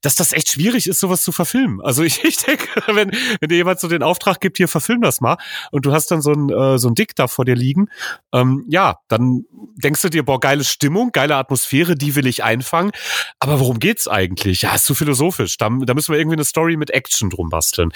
dass 0.01 0.17
das 0.17 0.33
echt 0.33 0.51
schwierig 0.51 0.89
ist, 0.89 1.01
sowas 1.01 1.23
zu 1.23 1.33
verfilmen. 1.33 1.81
Also 1.81 2.03
ich, 2.05 2.25
ich 2.25 2.39
denke, 2.39 2.67
wenn, 2.87 3.13
wenn 3.41 3.49
dir 3.49 3.57
jemand 3.57 3.81
so 3.81 3.89
den 3.89 4.03
Auftrag 4.03 4.41
gibt, 4.41 4.57
hier 4.57 4.69
verfilm 4.69 5.01
das 5.01 5.21
mal, 5.21 5.37
und 5.71 5.87
du 5.87 5.93
hast 5.93 6.11
dann 6.11 6.23
so 6.23 6.33
ein 6.33 6.51
äh, 6.51 6.79
so 6.79 6.89
ein 6.89 6.95
Dick 6.95 7.15
da 7.15 7.29
vor 7.29 7.45
dir 7.45 7.55
liegen, 7.55 7.89
ähm, 8.33 8.65
ja, 8.69 8.99
dann 9.09 9.45
denkst 9.77 10.03
du 10.03 10.09
dir, 10.09 10.25
boah, 10.25 10.41
geile 10.41 10.65
Stimmung, 10.65 11.13
geile 11.13 11.37
Atmosphäre, 11.37 11.95
die 11.95 12.15
will 12.15 12.27
ich 12.27 12.43
einfangen. 12.43 12.93
Aber 13.39 13.61
worum 13.61 13.79
geht's 13.79 14.09
eigentlich? 14.09 14.63
Ja, 14.63 14.75
ist 14.75 14.85
zu 14.85 14.95
philosophisch. 14.95 15.57
Da, 15.57 15.69
da 15.69 15.95
müssen 15.95 16.13
wir 16.13 16.19
irgendwie 16.19 16.37
eine 16.37 16.45
Story 16.45 16.77
mit 16.77 16.91
Action 16.91 17.31
drum 17.31 17.49
basteln. 17.49 17.91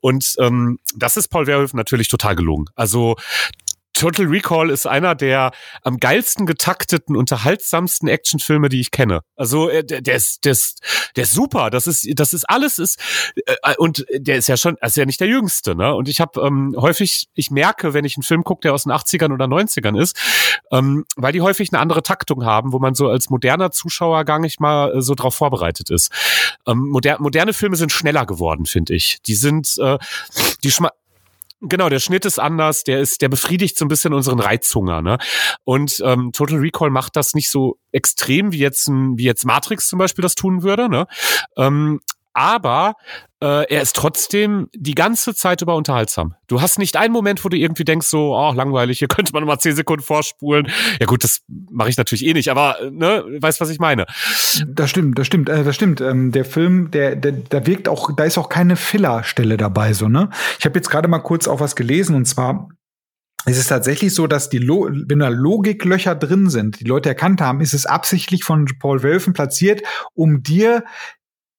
Und 0.00 0.34
ähm, 0.38 0.78
das 0.96 1.11
das 1.14 1.24
ist 1.24 1.28
Paul 1.28 1.46
Verhoeven 1.46 1.76
natürlich 1.76 2.08
total 2.08 2.36
gelungen. 2.36 2.66
Also 2.74 3.16
Total 3.94 4.26
Recall 4.26 4.70
ist 4.70 4.86
einer 4.86 5.14
der 5.14 5.52
am 5.82 5.98
geilsten 5.98 6.46
getakteten, 6.46 7.14
unterhaltsamsten 7.14 8.08
Actionfilme, 8.08 8.68
die 8.68 8.80
ich 8.80 8.90
kenne. 8.90 9.20
Also 9.36 9.68
äh, 9.68 9.84
der, 9.84 10.00
der 10.00 10.16
ist, 10.16 10.44
der 10.44 10.52
ist, 10.52 10.80
der 11.14 11.24
ist 11.24 11.32
super. 11.32 11.70
Das 11.70 11.86
ist, 11.86 12.08
das 12.18 12.32
ist 12.32 12.48
alles 12.48 12.78
ist 12.78 12.98
äh, 13.46 13.74
und 13.76 14.04
der 14.12 14.36
ist 14.36 14.48
ja 14.48 14.56
schon, 14.56 14.76
ist 14.80 14.96
ja 14.96 15.04
nicht 15.04 15.20
der 15.20 15.28
Jüngste. 15.28 15.74
Ne? 15.74 15.94
Und 15.94 16.08
ich 16.08 16.20
habe 16.20 16.40
ähm, 16.40 16.74
häufig, 16.76 17.28
ich 17.34 17.50
merke, 17.50 17.92
wenn 17.92 18.04
ich 18.04 18.16
einen 18.16 18.22
Film 18.22 18.44
gucke, 18.44 18.62
der 18.62 18.72
aus 18.72 18.84
den 18.84 18.92
80ern 18.92 19.32
oder 19.32 19.44
90ern 19.44 20.00
ist, 20.00 20.16
ähm, 20.72 21.04
weil 21.16 21.32
die 21.32 21.42
häufig 21.42 21.70
eine 21.72 21.80
andere 21.80 22.02
Taktung 22.02 22.44
haben, 22.44 22.72
wo 22.72 22.78
man 22.78 22.94
so 22.94 23.08
als 23.08 23.28
moderner 23.28 23.70
Zuschauer 23.70 24.24
gar 24.24 24.38
nicht 24.38 24.58
mal 24.58 24.96
äh, 24.96 25.02
so 25.02 25.14
drauf 25.14 25.34
vorbereitet 25.34 25.90
ist. 25.90 26.10
Ähm, 26.66 26.88
moder 26.88 27.20
moderne 27.20 27.52
Filme 27.52 27.76
sind 27.76 27.92
schneller 27.92 28.24
geworden, 28.24 28.64
finde 28.64 28.94
ich. 28.94 29.20
Die 29.22 29.34
sind, 29.34 29.76
äh, 29.78 29.98
die 30.64 30.70
schma 30.70 30.90
Genau, 31.64 31.88
der 31.88 32.00
Schnitt 32.00 32.24
ist 32.24 32.40
anders, 32.40 32.82
der 32.82 33.00
ist, 33.00 33.22
der 33.22 33.28
befriedigt 33.28 33.78
so 33.78 33.84
ein 33.84 33.88
bisschen 33.88 34.12
unseren 34.12 34.40
Reizhunger, 34.40 35.00
ne? 35.00 35.18
Und 35.62 36.02
ähm, 36.04 36.32
Total 36.32 36.58
Recall 36.58 36.90
macht 36.90 37.14
das 37.14 37.34
nicht 37.34 37.50
so 37.50 37.78
extrem 37.92 38.50
wie 38.50 38.58
jetzt 38.58 38.88
ein, 38.88 39.16
wie 39.16 39.22
jetzt 39.22 39.44
Matrix 39.44 39.86
zum 39.86 40.00
Beispiel 40.00 40.22
das 40.22 40.34
tun 40.34 40.64
würde, 40.64 40.88
ne? 40.88 41.06
Ähm, 41.56 42.00
aber 42.34 42.94
äh, 43.40 43.66
er 43.68 43.82
ist 43.82 43.96
trotzdem 43.96 44.68
die 44.74 44.94
ganze 44.94 45.34
Zeit 45.34 45.62
über 45.62 45.74
unterhaltsam. 45.74 46.34
Du 46.46 46.60
hast 46.60 46.78
nicht 46.78 46.96
einen 46.96 47.12
Moment, 47.12 47.44
wo 47.44 47.48
du 47.48 47.56
irgendwie 47.56 47.84
denkst, 47.84 48.06
so, 48.06 48.36
oh, 48.36 48.52
langweilig, 48.52 48.98
hier 48.98 49.08
könnte 49.08 49.32
man 49.32 49.44
mal 49.44 49.58
zehn 49.58 49.74
Sekunden 49.74 50.02
vorspulen. 50.02 50.70
Ja 51.00 51.06
gut, 51.06 51.24
das 51.24 51.42
mache 51.70 51.88
ich 51.88 51.96
natürlich 51.96 52.24
eh 52.24 52.32
nicht, 52.32 52.50
aber 52.50 52.76
ne, 52.90 53.24
weißt 53.40 53.60
was 53.60 53.70
ich 53.70 53.78
meine. 53.78 54.06
Das 54.66 54.90
stimmt, 54.90 55.18
das 55.18 55.26
stimmt, 55.26 55.48
äh, 55.48 55.64
das 55.64 55.74
stimmt. 55.74 56.00
Ähm, 56.00 56.32
der 56.32 56.44
Film, 56.44 56.90
der, 56.90 57.16
der, 57.16 57.32
da 57.32 57.66
wirkt 57.66 57.88
auch, 57.88 58.14
da 58.14 58.24
ist 58.24 58.38
auch 58.38 58.48
keine 58.48 58.76
Fillerstelle 58.76 59.56
dabei, 59.56 59.92
so 59.92 60.08
ne. 60.08 60.30
Ich 60.58 60.64
habe 60.64 60.78
jetzt 60.78 60.90
gerade 60.90 61.08
mal 61.08 61.18
kurz 61.18 61.48
auch 61.48 61.60
was 61.60 61.76
gelesen 61.76 62.14
und 62.14 62.26
zwar 62.26 62.68
es 63.44 63.58
ist 63.58 63.66
tatsächlich 63.66 64.14
so, 64.14 64.26
dass 64.26 64.50
die 64.50 64.58
Lo 64.58 64.88
wenn 64.90 65.18
da 65.18 65.28
Logiklöcher 65.28 66.14
drin 66.14 66.48
sind, 66.48 66.78
die 66.78 66.84
Leute 66.84 67.08
erkannt 67.08 67.40
haben, 67.40 67.60
ist 67.60 67.74
es 67.74 67.86
absichtlich 67.86 68.44
von 68.44 68.66
Paul 68.78 69.02
Wölfen 69.02 69.32
platziert, 69.32 69.82
um 70.14 70.42
dir 70.42 70.84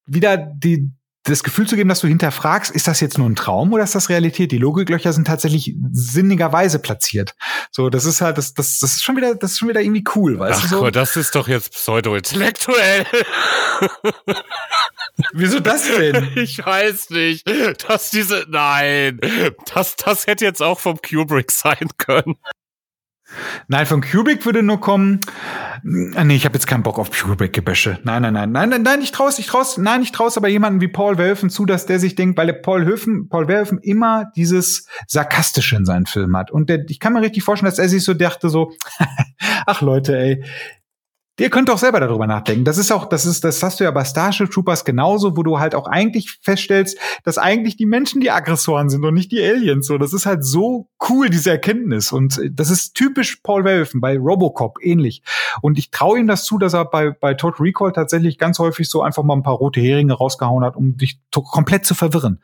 wieder 0.05 0.37
die, 0.37 0.91
das 1.23 1.43
Gefühl 1.43 1.67
zu 1.67 1.75
geben, 1.75 1.87
dass 1.87 2.01
du 2.01 2.07
hinterfragst, 2.07 2.71
ist 2.71 2.87
das 2.87 2.99
jetzt 2.99 3.17
nur 3.17 3.29
ein 3.29 3.35
Traum 3.35 3.71
oder 3.71 3.83
ist 3.83 3.95
das 3.95 4.09
Realität? 4.09 4.51
Die 4.51 4.57
Logiklöcher 4.57 5.13
sind 5.13 5.25
tatsächlich 5.25 5.75
sinnigerweise 5.91 6.79
platziert. 6.79 7.33
So, 7.71 7.89
das 7.89 8.05
ist 8.05 8.19
halt, 8.19 8.37
das, 8.37 8.53
das, 8.53 8.79
das 8.79 8.95
ist 8.95 9.03
schon 9.03 9.15
wieder, 9.15 9.35
das 9.35 9.51
ist 9.51 9.59
schon 9.59 9.69
wieder 9.69 9.81
irgendwie 9.81 10.03
cool, 10.15 10.37
weißt 10.37 10.61
Ach, 10.65 10.69
du? 10.69 10.77
So? 10.79 10.89
das 10.89 11.15
ist 11.15 11.35
doch 11.35 11.47
jetzt 11.47 11.71
pseudo-intellektuell. 11.71 13.05
Wieso 15.33 15.59
das 15.59 15.87
denn? 15.87 16.31
Ich 16.35 16.65
weiß 16.65 17.11
nicht. 17.11 17.47
Dass 17.87 18.09
diese, 18.09 18.45
nein, 18.49 19.19
das, 19.73 19.95
das 19.95 20.27
hätte 20.27 20.43
jetzt 20.43 20.61
auch 20.61 20.79
vom 20.79 20.99
Kubrick 21.01 21.51
sein 21.51 21.89
können. 21.97 22.35
Nein, 23.67 23.85
von 23.85 24.01
Kubrick 24.01 24.45
würde 24.45 24.63
nur 24.63 24.79
kommen. 24.79 25.19
Ah, 26.15 26.23
nee, 26.23 26.35
ich 26.35 26.45
habe 26.45 26.55
jetzt 26.55 26.67
keinen 26.67 26.83
Bock 26.83 26.99
auf 26.99 27.11
Kubrick-Gebäsche. 27.11 27.99
Nein, 28.03 28.21
nein, 28.21 28.33
nein, 28.33 28.51
nein, 28.51 28.69
nein, 28.69 28.81
nein, 28.83 29.01
ich 29.01 29.11
traue 29.11 29.31
ich 29.37 29.47
trau's, 29.47 29.77
nein, 29.77 30.01
ich 30.01 30.11
traue 30.11 30.31
aber 30.35 30.47
jemanden 30.47 30.81
wie 30.81 30.87
Paul 30.87 31.15
Verhoeven 31.17 31.49
zu, 31.49 31.65
dass 31.65 31.85
der 31.85 31.99
sich 31.99 32.15
denkt, 32.15 32.37
weil 32.37 32.47
der 32.47 32.53
Paul 32.53 32.83
Verhoeven, 32.83 33.29
Paul 33.29 33.47
Verhoeven 33.47 33.79
immer 33.79 34.31
dieses 34.35 34.87
sarkastische 35.07 35.75
in 35.75 35.85
seinen 35.85 36.05
Filmen 36.05 36.37
hat. 36.37 36.51
Und 36.51 36.69
der, 36.69 36.85
ich 36.87 36.99
kann 36.99 37.13
mir 37.13 37.21
richtig 37.21 37.43
vorstellen, 37.43 37.69
dass 37.69 37.79
er 37.79 37.89
sich 37.89 38.03
so 38.03 38.13
dachte 38.13 38.49
so, 38.49 38.71
ach 39.65 39.81
Leute, 39.81 40.17
ey, 40.17 40.43
Ihr 41.43 41.49
könnt 41.49 41.67
doch 41.67 41.77
selber 41.77 41.99
darüber 41.99 42.25
nachdenken. 42.25 42.63
Das 42.63 42.77
ist 42.77 42.89
auch, 42.89 43.03
das 43.03 43.25
ist, 43.25 43.43
das 43.43 43.61
hast 43.61 43.77
du 43.77 43.83
ja 43.83 43.91
bei 43.91 44.05
Starship 44.05 44.49
Troopers 44.49 44.85
genauso, 44.85 45.35
wo 45.35 45.43
du 45.43 45.59
halt 45.59 45.75
auch 45.75 45.87
eigentlich 45.87 46.39
feststellst, 46.41 46.97
dass 47.25 47.37
eigentlich 47.37 47.75
die 47.75 47.85
Menschen 47.85 48.21
die 48.21 48.31
Aggressoren 48.31 48.89
sind 48.89 49.03
und 49.03 49.13
nicht 49.13 49.29
die 49.33 49.43
Aliens. 49.43 49.87
So, 49.87 49.97
das 49.97 50.13
ist 50.13 50.25
halt 50.25 50.45
so 50.45 50.87
cool, 51.09 51.29
diese 51.29 51.49
Erkenntnis. 51.49 52.13
Und 52.13 52.39
das 52.49 52.69
ist 52.69 52.93
typisch 52.93 53.41
Paul 53.43 53.63
Verhoeven, 53.63 53.99
bei 53.99 54.17
Robocop 54.17 54.77
ähnlich. 54.81 55.21
Und 55.61 55.77
ich 55.77 55.91
traue 55.91 56.17
ihm 56.17 56.27
das 56.27 56.45
zu, 56.45 56.57
dass 56.57 56.73
er 56.73 56.85
bei, 56.85 57.11
bei 57.11 57.33
Total 57.33 57.65
Recall 57.65 57.91
tatsächlich 57.91 58.37
ganz 58.37 58.57
häufig 58.59 58.87
so 58.87 59.01
einfach 59.01 59.23
mal 59.23 59.35
ein 59.35 59.43
paar 59.43 59.55
rote 59.55 59.81
Heringe 59.81 60.13
rausgehauen 60.13 60.63
hat, 60.63 60.77
um 60.77 60.95
dich 60.95 61.19
komplett 61.33 61.85
zu 61.85 61.93
verwirren. 61.93 62.39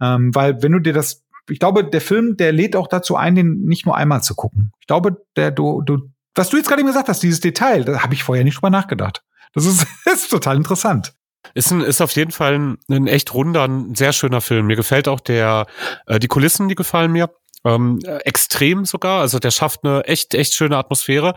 Ähm, 0.00 0.34
weil 0.34 0.60
wenn 0.64 0.72
du 0.72 0.80
dir 0.80 0.92
das 0.92 1.22
ich 1.48 1.58
glaube, 1.58 1.84
der 1.84 2.00
Film, 2.00 2.36
der 2.36 2.52
lädt 2.52 2.76
auch 2.76 2.86
dazu 2.86 3.16
ein, 3.16 3.34
den 3.34 3.62
nicht 3.62 3.84
nur 3.84 3.96
einmal 3.96 4.22
zu 4.22 4.34
gucken. 4.34 4.72
Ich 4.80 4.86
glaube, 4.86 5.24
der, 5.36 5.50
du, 5.50 5.82
du, 5.82 6.08
was 6.34 6.48
du 6.48 6.56
jetzt 6.56 6.68
gerade 6.68 6.84
gesagt 6.84 7.08
hast, 7.08 7.22
dieses 7.22 7.40
Detail, 7.40 7.84
da 7.84 8.02
habe 8.02 8.14
ich 8.14 8.24
vorher 8.24 8.44
nicht 8.44 8.56
drüber 8.56 8.70
nachgedacht. 8.70 9.22
Das 9.54 9.66
ist, 9.66 9.86
ist 10.12 10.30
total 10.30 10.56
interessant. 10.56 11.14
Ist, 11.54 11.72
ein, 11.72 11.80
ist 11.80 12.00
auf 12.00 12.12
jeden 12.12 12.30
Fall 12.30 12.58
ein, 12.58 12.78
ein 12.88 13.06
echt 13.06 13.34
runder, 13.34 13.64
ein 13.64 13.94
sehr 13.94 14.12
schöner 14.12 14.40
Film. 14.40 14.66
Mir 14.66 14.76
gefällt 14.76 15.08
auch 15.08 15.20
der, 15.20 15.66
äh, 16.06 16.18
die 16.18 16.28
Kulissen, 16.28 16.68
die 16.68 16.74
gefallen 16.74 17.12
mir. 17.12 17.30
Ähm, 17.64 18.00
extrem 18.24 18.84
sogar, 18.84 19.20
also 19.20 19.38
der 19.38 19.50
schafft 19.50 19.84
eine 19.84 20.04
echt, 20.04 20.34
echt 20.34 20.54
schöne 20.54 20.76
Atmosphäre. 20.76 21.34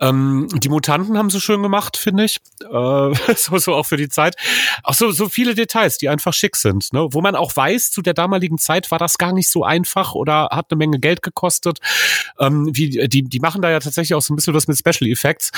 Ähm, 0.00 0.48
die 0.52 0.68
Mutanten 0.68 1.16
haben 1.16 1.30
sie 1.30 1.40
schön 1.40 1.62
gemacht, 1.62 1.96
finde 1.96 2.24
ich. 2.24 2.40
Äh, 2.62 3.34
so, 3.36 3.56
so 3.58 3.74
auch 3.74 3.86
für 3.86 3.96
die 3.96 4.08
Zeit. 4.08 4.36
Auch 4.82 4.94
so, 4.94 5.10
so 5.10 5.28
viele 5.28 5.54
Details, 5.54 5.98
die 5.98 6.08
einfach 6.08 6.34
schick 6.34 6.56
sind, 6.56 6.92
ne? 6.92 7.08
Wo 7.10 7.20
man 7.20 7.34
auch 7.34 7.56
weiß, 7.56 7.90
zu 7.90 8.02
der 8.02 8.14
damaligen 8.14 8.58
Zeit 8.58 8.90
war 8.90 8.98
das 8.98 9.16
gar 9.18 9.32
nicht 9.32 9.48
so 9.48 9.64
einfach 9.64 10.14
oder 10.14 10.48
hat 10.52 10.66
eine 10.70 10.78
Menge 10.78 10.98
Geld 10.98 11.22
gekostet. 11.22 11.78
Ähm, 12.38 12.68
wie, 12.72 13.08
die, 13.08 13.22
die 13.22 13.40
machen 13.40 13.62
da 13.62 13.70
ja 13.70 13.80
tatsächlich 13.80 14.14
auch 14.14 14.22
so 14.22 14.34
ein 14.34 14.36
bisschen 14.36 14.54
was 14.54 14.68
mit 14.68 14.78
Special 14.78 15.10
Effects. 15.10 15.50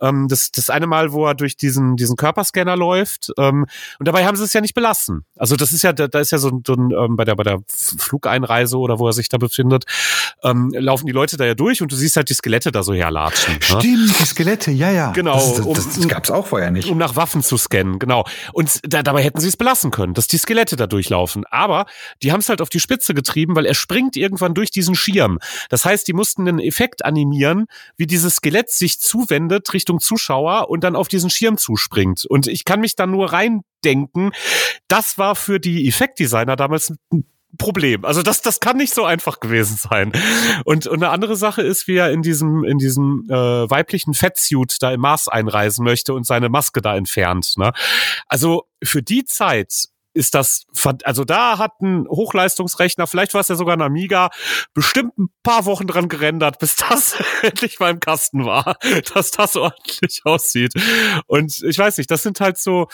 Ähm, 0.00 0.28
das, 0.28 0.50
das 0.52 0.68
eine 0.68 0.86
Mal, 0.86 1.12
wo 1.12 1.26
er 1.26 1.34
durch 1.34 1.56
diesen, 1.56 1.96
diesen 1.96 2.16
Körperscanner 2.16 2.76
läuft, 2.76 3.32
ähm, 3.38 3.66
und 3.98 4.06
dabei 4.06 4.26
haben 4.26 4.36
sie 4.36 4.44
es 4.44 4.52
ja 4.52 4.60
nicht 4.60 4.74
belassen. 4.74 5.24
Also 5.36 5.56
das 5.56 5.72
ist 5.72 5.82
ja, 5.82 5.92
da, 5.92 6.08
da 6.08 6.20
ist 6.20 6.32
ja 6.32 6.38
so, 6.38 6.60
so 6.66 6.74
ein, 6.74 6.90
ähm, 6.90 7.16
bei 7.16 7.24
der, 7.24 7.36
bei 7.36 7.42
der 7.42 7.60
Flugeinreise 7.68 8.78
oder 8.78 8.98
wo 8.98 9.06
er 9.06 9.12
sich 9.12 9.28
da 9.28 9.38
befindet, 9.48 9.84
ähm, 10.42 10.72
laufen 10.74 11.06
die 11.06 11.12
Leute 11.12 11.36
da 11.36 11.44
ja 11.44 11.54
durch 11.54 11.82
und 11.82 11.92
du 11.92 11.96
siehst 11.96 12.16
halt 12.16 12.30
die 12.30 12.34
Skelette 12.34 12.72
da 12.72 12.82
so 12.82 12.94
herlatschen. 12.94 13.54
Ne? 13.54 13.60
Stimmt, 13.62 13.84
ne? 13.84 14.14
die 14.18 14.24
Skelette, 14.24 14.70
ja, 14.70 14.90
ja. 14.90 15.12
Genau. 15.12 15.34
Das, 15.34 15.56
das, 15.56 15.74
das, 15.74 15.96
das 15.96 16.08
gab's 16.08 16.30
auch 16.30 16.46
vorher 16.46 16.70
nicht. 16.70 16.88
Um 16.88 16.98
nach 16.98 17.16
Waffen 17.16 17.42
zu 17.42 17.56
scannen, 17.56 17.98
genau. 17.98 18.24
Und 18.52 18.80
da, 18.82 19.02
dabei 19.02 19.22
hätten 19.22 19.40
sie 19.40 19.48
es 19.48 19.56
belassen 19.56 19.90
können, 19.90 20.14
dass 20.14 20.26
die 20.26 20.38
Skelette 20.38 20.76
da 20.76 20.86
durchlaufen. 20.86 21.44
Aber 21.50 21.86
die 22.22 22.32
haben 22.32 22.40
es 22.40 22.48
halt 22.48 22.60
auf 22.60 22.68
die 22.68 22.80
Spitze 22.80 23.14
getrieben, 23.14 23.56
weil 23.56 23.66
er 23.66 23.74
springt 23.74 24.16
irgendwann 24.16 24.54
durch 24.54 24.70
diesen 24.70 24.94
Schirm. 24.94 25.38
Das 25.68 25.84
heißt, 25.84 26.06
die 26.08 26.12
mussten 26.12 26.48
einen 26.48 26.60
Effekt 26.60 27.04
animieren, 27.04 27.66
wie 27.96 28.06
dieses 28.06 28.36
Skelett 28.36 28.70
sich 28.70 29.00
zuwendet 29.00 29.72
Richtung 29.72 30.00
Zuschauer 30.00 30.68
und 30.70 30.84
dann 30.84 30.96
auf 30.96 31.08
diesen 31.08 31.30
Schirm 31.30 31.58
zuspringt. 31.58 32.24
Und 32.26 32.46
ich 32.46 32.64
kann 32.64 32.80
mich 32.80 32.96
da 32.96 33.06
nur 33.06 33.32
reindenken, 33.32 34.32
das 34.88 35.18
war 35.18 35.34
für 35.34 35.60
die 35.60 35.88
Effektdesigner 35.88 36.56
damals 36.56 36.90
ein 37.12 37.24
Problem. 37.56 38.04
Also 38.04 38.22
das, 38.22 38.42
das 38.42 38.60
kann 38.60 38.76
nicht 38.76 38.94
so 38.94 39.04
einfach 39.04 39.40
gewesen 39.40 39.76
sein. 39.76 40.12
Und, 40.64 40.86
und 40.86 41.02
eine 41.02 41.10
andere 41.10 41.36
Sache 41.36 41.62
ist, 41.62 41.88
wie 41.88 41.96
er 41.96 42.10
in 42.10 42.22
diesem, 42.22 42.64
in 42.64 42.78
diesem 42.78 43.26
äh, 43.28 43.34
weiblichen 43.70 44.14
Fettsuit 44.14 44.76
da 44.80 44.92
im 44.92 45.00
Mars 45.00 45.28
einreisen 45.28 45.84
möchte 45.84 46.14
und 46.14 46.26
seine 46.26 46.48
Maske 46.48 46.80
da 46.80 46.96
entfernt. 46.96 47.54
Ne? 47.56 47.72
Also 48.26 48.64
für 48.82 49.02
die 49.02 49.24
Zeit 49.24 49.88
ist 50.16 50.34
das, 50.34 50.66
also 51.04 51.24
da 51.24 51.58
hat 51.58 51.80
ein 51.82 52.08
Hochleistungsrechner, 52.08 53.06
vielleicht 53.06 53.34
war 53.34 53.42
es 53.42 53.48
ja 53.48 53.54
sogar 53.54 53.76
ein 53.76 53.82
Amiga, 53.82 54.30
bestimmt 54.72 55.16
ein 55.18 55.28
paar 55.42 55.66
Wochen 55.66 55.86
dran 55.86 56.08
gerendert, 56.08 56.58
bis 56.58 56.76
das 56.88 57.16
endlich 57.42 57.78
mal 57.78 57.90
im 57.90 58.00
Kasten 58.00 58.44
war, 58.44 58.78
dass 59.14 59.30
das 59.30 59.56
ordentlich 59.56 60.22
aussieht. 60.24 60.72
Und 61.26 61.62
ich 61.62 61.78
weiß 61.78 61.98
nicht, 61.98 62.10
das 62.10 62.22
sind 62.22 62.40
halt 62.40 62.56
so 62.56 62.88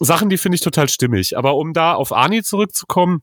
Sachen, 0.00 0.28
die 0.30 0.38
finde 0.38 0.56
ich 0.56 0.62
total 0.62 0.88
stimmig. 0.88 1.36
Aber 1.36 1.56
um 1.56 1.72
da 1.72 1.94
auf 1.94 2.12
Ani 2.12 2.42
zurückzukommen, 2.42 3.22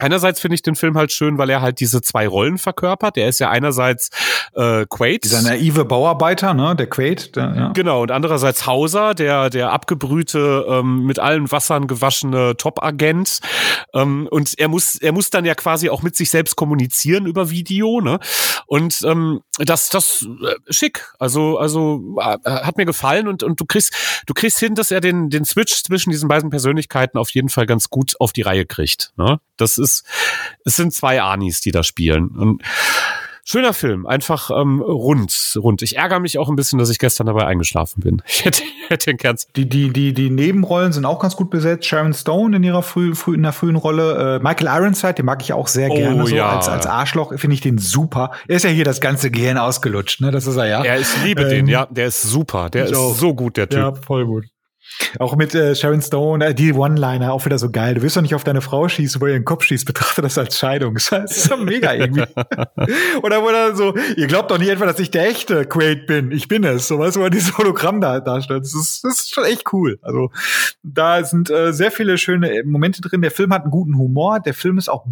Einerseits 0.00 0.40
finde 0.40 0.54
ich 0.54 0.62
den 0.62 0.74
Film 0.74 0.96
halt 0.96 1.12
schön, 1.12 1.38
weil 1.38 1.50
er 1.50 1.60
halt 1.60 1.80
diese 1.80 2.00
zwei 2.00 2.26
Rollen 2.26 2.58
verkörpert. 2.58 3.16
Der 3.16 3.28
ist 3.28 3.38
ja 3.38 3.50
einerseits 3.50 4.10
äh, 4.54 4.86
Quaid. 4.88 5.24
Dieser 5.24 5.42
naive 5.42 5.84
Bauarbeiter, 5.84 6.54
ne, 6.54 6.74
der 6.74 6.88
Quaid. 6.88 7.36
Der, 7.36 7.54
ja. 7.54 7.72
Genau, 7.72 8.02
und 8.02 8.10
andererseits 8.10 8.66
Hauser, 8.66 9.14
der, 9.14 9.50
der 9.50 9.72
abgebrühte, 9.72 10.64
ähm, 10.68 11.04
mit 11.04 11.18
allen 11.18 11.50
Wassern 11.52 11.86
gewaschene 11.86 12.56
Top-Agent. 12.56 13.40
Ähm, 13.94 14.28
und 14.30 14.58
er 14.58 14.68
muss, 14.68 14.96
er 14.96 15.12
muss 15.12 15.30
dann 15.30 15.44
ja 15.44 15.54
quasi 15.54 15.90
auch 15.90 16.02
mit 16.02 16.16
sich 16.16 16.30
selbst 16.30 16.56
kommunizieren 16.56 17.26
über 17.26 17.50
Video, 17.50 18.00
ne? 18.00 18.18
Und 18.66 19.02
ähm, 19.04 19.40
das, 19.58 19.88
das 19.88 20.26
äh, 20.42 20.72
schick. 20.72 21.12
Also, 21.18 21.58
also 21.58 22.16
äh, 22.18 22.38
hat 22.44 22.76
mir 22.76 22.86
gefallen 22.86 23.28
und, 23.28 23.42
und 23.42 23.60
du 23.60 23.64
kriegst, 23.64 24.22
du 24.26 24.34
kriegst 24.34 24.58
hin, 24.58 24.74
dass 24.74 24.90
er 24.90 25.00
den, 25.00 25.28
den 25.28 25.44
Switch 25.44 25.82
zwischen 25.82 26.10
diesen 26.10 26.28
beiden 26.28 26.50
Persönlichkeiten 26.50 27.18
auf 27.18 27.30
jeden 27.30 27.48
Fall 27.48 27.66
ganz 27.66 27.90
gut 27.90 28.14
auf 28.20 28.32
die 28.32 28.42
Reihe 28.42 28.66
kriegt. 28.66 29.12
Ne? 29.16 29.40
Das 29.56 29.76
ist, 29.76 29.89
es 30.64 30.76
sind 30.76 30.94
zwei 30.94 31.20
Anis, 31.20 31.60
die 31.60 31.72
da 31.72 31.82
spielen. 31.82 32.28
Und 32.28 32.62
schöner 33.44 33.72
Film, 33.72 34.06
einfach 34.06 34.50
ähm, 34.50 34.80
rund, 34.80 35.58
rund. 35.60 35.82
Ich 35.82 35.96
ärgere 35.96 36.20
mich 36.20 36.38
auch 36.38 36.48
ein 36.48 36.56
bisschen, 36.56 36.78
dass 36.78 36.88
ich 36.88 36.98
gestern 36.98 37.26
dabei 37.26 37.46
eingeschlafen 37.46 38.00
bin. 38.00 38.22
Ich 38.26 38.44
hätte, 38.44 38.62
hätte 38.88 39.06
den 39.06 39.16
Kern. 39.16 39.36
Die, 39.56 39.68
die, 39.68 39.92
die, 39.92 40.14
die 40.14 40.30
Nebenrollen 40.30 40.92
sind 40.92 41.04
auch 41.04 41.18
ganz 41.18 41.36
gut 41.36 41.50
besetzt. 41.50 41.84
Sharon 41.86 42.14
Stone 42.14 42.56
in 42.56 42.62
ihrer 42.62 42.82
früh, 42.82 43.14
früh, 43.14 43.34
in 43.34 43.42
der 43.42 43.52
frühen 43.52 43.76
Rolle. 43.76 44.36
Äh, 44.36 44.42
Michael 44.42 44.68
Ironside, 44.68 45.14
den 45.14 45.26
mag 45.26 45.42
ich 45.42 45.52
auch 45.52 45.66
sehr 45.66 45.88
gerne. 45.88 46.22
Oh, 46.22 46.26
so 46.26 46.36
ja. 46.36 46.56
als, 46.56 46.68
als 46.68 46.86
Arschloch 46.86 47.36
finde 47.38 47.54
ich 47.54 47.60
den 47.60 47.78
super. 47.78 48.30
Er 48.46 48.56
ist 48.56 48.64
ja 48.64 48.70
hier 48.70 48.84
das 48.84 49.00
ganze 49.00 49.30
Gehirn 49.30 49.58
ausgelutscht, 49.58 50.20
ne? 50.20 50.30
Das 50.30 50.46
ist 50.46 50.56
er 50.56 50.66
ja. 50.66 50.84
Ja, 50.84 50.96
ich 50.96 51.08
liebe 51.24 51.42
ähm, 51.42 51.48
den, 51.48 51.66
ja. 51.66 51.86
Der 51.86 52.06
ist 52.06 52.22
super. 52.22 52.70
Der 52.70 52.86
ist 52.86 52.94
so 52.94 53.34
gut, 53.34 53.56
der 53.56 53.68
Typ. 53.68 53.78
Ja, 53.78 53.94
voll 53.94 54.26
gut. 54.26 54.44
Auch 55.18 55.36
mit 55.36 55.54
äh, 55.54 55.74
Sharon 55.74 56.02
Stone, 56.02 56.44
äh, 56.44 56.54
die 56.54 56.72
One-Liner, 56.72 57.32
auch 57.32 57.44
wieder 57.44 57.58
so 57.58 57.70
geil. 57.70 57.94
Du 57.94 58.02
wirst 58.02 58.16
doch 58.16 58.22
nicht 58.22 58.34
auf 58.34 58.44
deine 58.44 58.60
Frau 58.60 58.88
schießen, 58.88 59.20
wo 59.20 59.26
ihr 59.26 59.32
den 59.32 59.44
Kopf 59.44 59.64
schießt, 59.64 59.86
betrachte 59.86 60.22
das 60.22 60.38
als 60.38 60.58
Scheidung. 60.58 60.94
Das 60.94 61.36
ist 61.36 61.44
so 61.44 61.56
mega 61.56 61.94
irgendwie. 61.94 62.22
Oder 63.22 63.42
wo 63.42 63.48
er 63.48 63.74
so, 63.74 63.94
ihr 64.16 64.26
glaubt 64.26 64.50
doch 64.50 64.58
nicht 64.58 64.68
etwa, 64.68 64.86
dass 64.86 64.98
ich 64.98 65.10
der 65.10 65.28
echte 65.28 65.64
Quaid 65.64 66.06
bin. 66.06 66.30
Ich 66.32 66.48
bin 66.48 66.64
es. 66.64 66.88
So 66.88 66.98
weißt 66.98 67.16
du, 67.16 67.20
wo 67.20 67.28
dieses 67.28 67.56
Hologramm 67.58 68.00
da 68.00 68.20
darstellt. 68.20 68.64
Das 68.64 68.74
ist, 68.74 69.04
das 69.04 69.20
ist 69.20 69.34
schon 69.34 69.44
echt 69.44 69.72
cool. 69.72 69.98
Also 70.02 70.30
da 70.82 71.24
sind 71.24 71.50
äh, 71.50 71.72
sehr 71.72 71.90
viele 71.90 72.18
schöne 72.18 72.62
Momente 72.64 73.00
drin. 73.00 73.22
Der 73.22 73.30
Film 73.30 73.52
hat 73.52 73.62
einen 73.62 73.70
guten 73.70 73.96
Humor. 73.96 74.40
Der 74.40 74.54
Film 74.54 74.78
ist 74.78 74.88
auch 74.88 75.06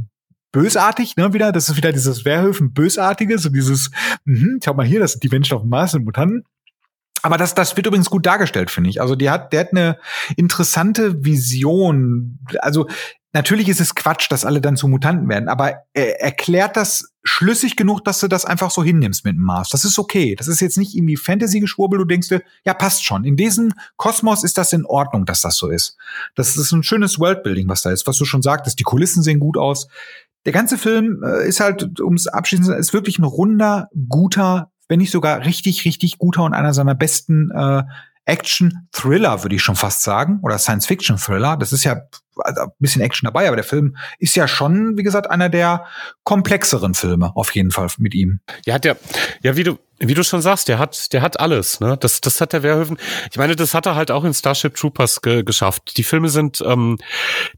bösartig, 0.53 1.16
ne, 1.16 1.33
wieder. 1.33 1.53
Das 1.53 1.68
ist 1.68 1.76
wieder 1.76 1.93
dieses 1.93 2.24
Wehrhöfen 2.24 2.72
bösartige, 2.72 3.39
so 3.39 3.49
dieses, 3.49 3.91
mh, 4.24 4.59
schau 4.64 4.74
mal 4.74 4.87
hier, 4.87 5.01
das 5.01 5.12
sind 5.12 5.22
die 5.22 5.29
Menschen 5.29 5.55
auf 5.55 5.62
dem 5.62 5.70
Mars, 5.70 5.93
sind 5.93 6.05
Mutanten. 6.05 6.45
Aber 7.23 7.37
das, 7.37 7.55
das 7.55 7.77
wird 7.77 7.87
übrigens 7.87 8.11
gut 8.11 8.27
dargestellt, 8.27 8.71
finde 8.71 8.91
ich. 8.91 9.01
Also 9.01 9.16
die 9.16 9.31
hat, 9.31 9.53
der 9.53 9.61
hat 9.61 9.73
eine 9.73 9.99
interessante 10.37 11.25
Vision. 11.25 12.39
Also 12.61 12.87
natürlich 13.33 13.69
ist 13.69 13.81
es 13.81 13.95
Quatsch, 13.95 14.31
dass 14.31 14.45
alle 14.45 14.61
dann 14.61 14.77
zu 14.77 14.89
Mutanten 14.89 15.29
werden, 15.29 15.49
aber 15.49 15.83
er 15.93 16.21
erklärt 16.21 16.77
das 16.77 17.12
schlüssig 17.25 17.77
genug, 17.77 18.05
dass 18.05 18.21
du 18.21 18.29
das 18.29 18.45
einfach 18.45 18.71
so 18.71 18.83
hinnimmst 18.83 19.25
mit 19.25 19.35
dem 19.35 19.43
Mars. 19.43 19.69
Das 19.69 19.85
ist 19.85 19.99
okay. 19.99 20.35
Das 20.35 20.49
ist 20.49 20.61
jetzt 20.61 20.79
nicht 20.79 20.95
irgendwie 20.97 21.16
Fantasy-Geschwurbel. 21.16 21.99
Du 21.99 22.05
denkst 22.07 22.29
dir, 22.29 22.43
ja, 22.64 22.73
passt 22.73 23.05
schon. 23.05 23.25
In 23.25 23.37
diesem 23.37 23.75
Kosmos 23.97 24.45
ist 24.45 24.57
das 24.57 24.73
in 24.73 24.87
Ordnung, 24.87 25.27
dass 25.27 25.43
das 25.43 25.57
so 25.57 25.69
ist. 25.69 25.97
Das 26.35 26.57
ist 26.57 26.73
ein 26.73 26.83
schönes 26.83 27.19
Worldbuilding, 27.19 27.69
was 27.69 27.83
da 27.83 27.91
ist. 27.91 28.07
Was 28.07 28.16
du 28.16 28.25
schon 28.25 28.43
sagtest, 28.43 28.79
die 28.79 28.85
Kulissen 28.85 29.23
sehen 29.23 29.41
gut 29.41 29.59
aus. 29.59 29.89
Der 30.47 30.53
ganze 30.53 30.79
Film 30.79 31.23
äh, 31.23 31.47
ist 31.47 31.61
halt, 31.61 32.01
ums 32.01 32.29
Abschließen, 32.29 32.73
ist 32.75 32.95
wirklich 32.95 33.19
ein 33.19 33.25
runder, 33.25 33.89
guter 34.09 34.71
wenn 34.89 34.99
nicht 34.99 35.11
sogar 35.11 35.45
richtig, 35.45 35.84
richtig 35.84 36.18
guter 36.18 36.45
und 36.45 36.55
einer 36.55 36.74
seiner 36.74 36.95
besten 36.95 37.51
äh, 37.51 37.82
Action-Thriller, 38.24 39.43
würde 39.43 39.57
ich 39.57 39.62
schon 39.62 39.76
fast 39.76 40.03
sagen, 40.03 40.41
oder 40.43 40.59
Science-Fiction-Thriller. 40.59 41.57
Das 41.57 41.72
ist 41.72 41.84
ja 41.84 42.03
also 42.39 42.62
ein 42.62 42.72
bisschen 42.78 43.03
Action 43.03 43.26
dabei, 43.26 43.47
aber 43.47 43.57
der 43.57 43.64
Film 43.64 43.97
ist 44.18 44.36
ja 44.36 44.49
schon, 44.49 44.97
wie 44.97 45.03
gesagt, 45.03 45.30
einer 45.30 45.49
der 45.49 45.86
komplexeren 46.24 46.95
Filme 46.95 47.32
auf 47.34 47.55
jeden 47.55 47.70
Fall 47.70 47.89
mit 47.99 48.14
ihm. 48.14 48.41
Ja, 48.64 48.78
der, 48.78 48.97
ja, 49.43 49.57
wie 49.57 49.64
du, 49.64 49.78
wie 50.01 50.14
du 50.14 50.22
schon 50.22 50.41
sagst, 50.41 50.68
der 50.68 50.78
hat, 50.78 51.12
der 51.12 51.22
hat 51.22 51.41
alles, 51.41 51.80
ne? 51.80 51.97
Das, 51.99 52.20
das 52.20 52.41
hat 52.41 52.53
der 52.53 52.61
Verhoeven. 52.61 52.99
Ich 53.30 53.36
meine, 53.36 53.57
das 53.57 53.74
hat 53.74 53.86
er 53.86 53.97
halt 53.97 54.11
auch 54.11 54.22
in 54.24 54.32
Starship 54.32 54.74
Troopers 54.76 55.22
ge 55.22 55.43
geschafft. 55.43 55.97
Die 55.97 56.05
Filme 56.05 56.28
sind 56.28 56.62
ähm, 56.64 56.99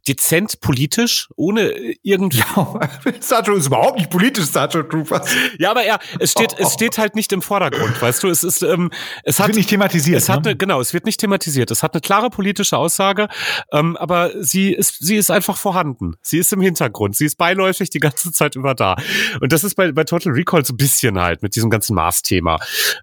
dezent 0.08 0.60
politisch, 0.60 1.28
ohne 1.36 1.70
irgendwie. 2.02 2.38
Ja, 2.38 2.80
Star 3.22 3.44
Trek 3.44 3.58
ist 3.58 3.66
überhaupt 3.66 3.98
nicht 3.98 4.10
politisch, 4.10 4.46
Star 4.46 4.70
Trek 4.70 4.88
Troopers. 4.88 5.30
Ja, 5.58 5.70
aber 5.70 5.82
er, 5.82 5.98
es 6.18 6.32
steht, 6.32 6.54
oh, 6.58 6.62
es 6.62 6.72
steht 6.72 6.96
halt 6.96 7.14
nicht 7.14 7.32
im 7.32 7.42
Vordergrund, 7.42 8.00
weißt 8.00 8.22
du? 8.22 8.28
Es 8.28 8.42
ist, 8.42 8.62
ähm, 8.62 8.90
es, 9.22 9.34
es 9.34 9.40
hat 9.40 9.48
wird 9.48 9.58
nicht 9.58 9.68
thematisiert. 9.68 10.16
Es 10.16 10.30
hat 10.30 10.44
ne? 10.44 10.50
eine, 10.50 10.56
genau, 10.56 10.80
es 10.80 10.94
wird 10.94 11.04
nicht 11.04 11.20
thematisiert. 11.20 11.70
Es 11.70 11.82
hat 11.82 11.92
eine 11.92 12.00
klare 12.00 12.30
politische 12.30 12.78
Aussage, 12.78 13.28
ähm, 13.70 13.98
aber 13.98 14.30
sie 14.42 14.69
ist, 14.72 14.98
sie 15.00 15.16
ist 15.16 15.30
einfach 15.30 15.56
vorhanden. 15.56 16.14
Sie 16.22 16.38
ist 16.38 16.52
im 16.52 16.60
Hintergrund. 16.60 17.16
Sie 17.16 17.26
ist 17.26 17.36
beiläufig 17.36 17.90
die 17.90 18.00
ganze 18.00 18.32
Zeit 18.32 18.56
über 18.56 18.74
da. 18.74 18.96
Und 19.40 19.52
das 19.52 19.64
ist 19.64 19.74
bei, 19.74 19.92
bei 19.92 20.04
Total 20.04 20.32
Recall 20.32 20.64
so 20.64 20.74
ein 20.74 20.76
bisschen 20.76 21.20
halt 21.20 21.42
mit 21.42 21.56
diesem 21.56 21.70
ganzen 21.70 21.94
Mars 21.94 22.22
Thema. 22.22 22.58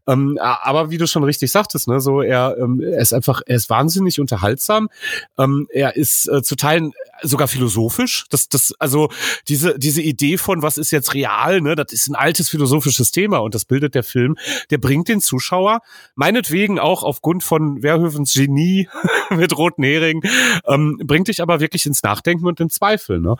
Ähm, 0.07 0.37
aber 0.41 0.89
wie 0.89 0.97
du 0.97 1.07
schon 1.07 1.23
richtig 1.23 1.51
sagtest, 1.51 1.87
ne, 1.87 1.99
so 1.99 2.21
er, 2.21 2.57
ähm, 2.59 2.81
er 2.81 2.99
ist 2.99 3.13
einfach, 3.13 3.41
er 3.45 3.55
ist 3.55 3.69
wahnsinnig 3.69 4.19
unterhaltsam. 4.19 4.89
Ähm, 5.37 5.67
er 5.71 5.95
ist 5.95 6.27
äh, 6.29 6.41
zu 6.41 6.55
Teilen 6.55 6.93
sogar 7.21 7.47
philosophisch. 7.47 8.25
Das, 8.29 8.49
das, 8.49 8.73
also 8.79 9.09
diese, 9.47 9.77
diese 9.77 10.01
Idee 10.01 10.37
von 10.37 10.61
was 10.61 10.77
ist 10.77 10.91
jetzt 10.91 11.13
real, 11.13 11.61
ne, 11.61 11.75
das 11.75 11.91
ist 11.91 12.07
ein 12.07 12.15
altes 12.15 12.49
philosophisches 12.49 13.11
Thema 13.11 13.37
und 13.39 13.55
das 13.55 13.65
bildet 13.65 13.95
der 13.95 14.03
Film. 14.03 14.35
Der 14.69 14.77
bringt 14.77 15.07
den 15.07 15.21
Zuschauer, 15.21 15.81
meinetwegen 16.15 16.79
auch 16.79 17.03
aufgrund 17.03 17.43
von 17.43 17.81
Verhoevens 17.81 18.33
Genie 18.33 18.89
mit 19.29 19.57
roten 19.57 19.83
Hering, 19.83 20.21
ähm, 20.67 20.99
bringt 21.03 21.27
dich 21.27 21.41
aber 21.41 21.59
wirklich 21.59 21.85
ins 21.85 22.03
Nachdenken 22.03 22.45
und 22.45 22.59
in 22.59 22.69
Zweifel. 22.69 23.19
Ne? 23.19 23.35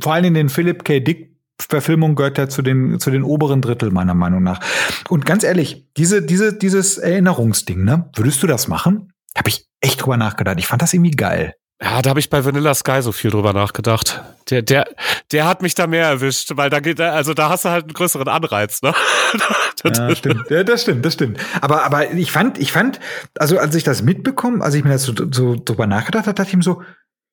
Vor 0.00 0.12
allem 0.12 0.26
in 0.26 0.34
den 0.34 0.48
Philip 0.48 0.84
K. 0.84 1.00
Dick 1.00 1.36
Verfilmung 1.58 2.16
gehört 2.16 2.38
ja 2.38 2.48
zu 2.48 2.62
den, 2.62 3.00
zu 3.00 3.10
den 3.10 3.22
oberen 3.22 3.62
Drittel, 3.62 3.90
meiner 3.90 4.14
Meinung 4.14 4.42
nach. 4.42 4.60
Und 5.08 5.24
ganz 5.24 5.42
ehrlich, 5.42 5.86
diese, 5.96 6.22
diese, 6.22 6.52
dieses 6.52 6.98
Erinnerungsding, 6.98 7.82
ne? 7.82 8.10
Würdest 8.14 8.42
du 8.42 8.46
das 8.46 8.68
machen? 8.68 9.12
Habe 9.36 9.48
ich 9.48 9.66
echt 9.80 10.02
drüber 10.02 10.16
nachgedacht. 10.16 10.58
Ich 10.58 10.66
fand 10.66 10.82
das 10.82 10.92
irgendwie 10.92 11.12
geil. 11.12 11.54
Ja, 11.82 12.00
da 12.00 12.10
habe 12.10 12.20
ich 12.20 12.30
bei 12.30 12.42
Vanilla 12.42 12.74
Sky 12.74 13.02
so 13.02 13.12
viel 13.12 13.30
drüber 13.30 13.52
nachgedacht. 13.52 14.22
Der, 14.48 14.62
der, 14.62 14.86
der 15.30 15.46
hat 15.46 15.60
mich 15.60 15.74
da 15.74 15.86
mehr 15.86 16.06
erwischt, 16.06 16.52
weil 16.54 16.70
da 16.70 16.80
geht, 16.80 17.00
also 17.00 17.34
da 17.34 17.50
hast 17.50 17.66
du 17.66 17.68
halt 17.68 17.84
einen 17.84 17.92
größeren 17.92 18.28
Anreiz, 18.28 18.80
ne? 18.80 18.94
ja, 19.84 20.16
stimmt. 20.16 20.48
Ja, 20.48 20.64
das 20.64 20.82
stimmt, 20.82 21.04
das 21.04 21.14
stimmt. 21.14 21.38
Aber, 21.60 21.84
aber 21.84 22.12
ich 22.12 22.32
fand, 22.32 22.56
ich 22.58 22.72
fand, 22.72 22.98
also 23.38 23.58
als 23.58 23.74
ich 23.74 23.82
das 23.82 24.00
mitbekommen, 24.00 24.62
als 24.62 24.74
ich 24.74 24.84
mir 24.84 24.90
das 24.90 25.02
so, 25.02 25.12
so 25.30 25.56
drüber 25.62 25.86
nachgedacht 25.86 26.26
habe, 26.26 26.34
dachte 26.34 26.48
ich 26.50 26.56
mir 26.56 26.62
so, 26.62 26.82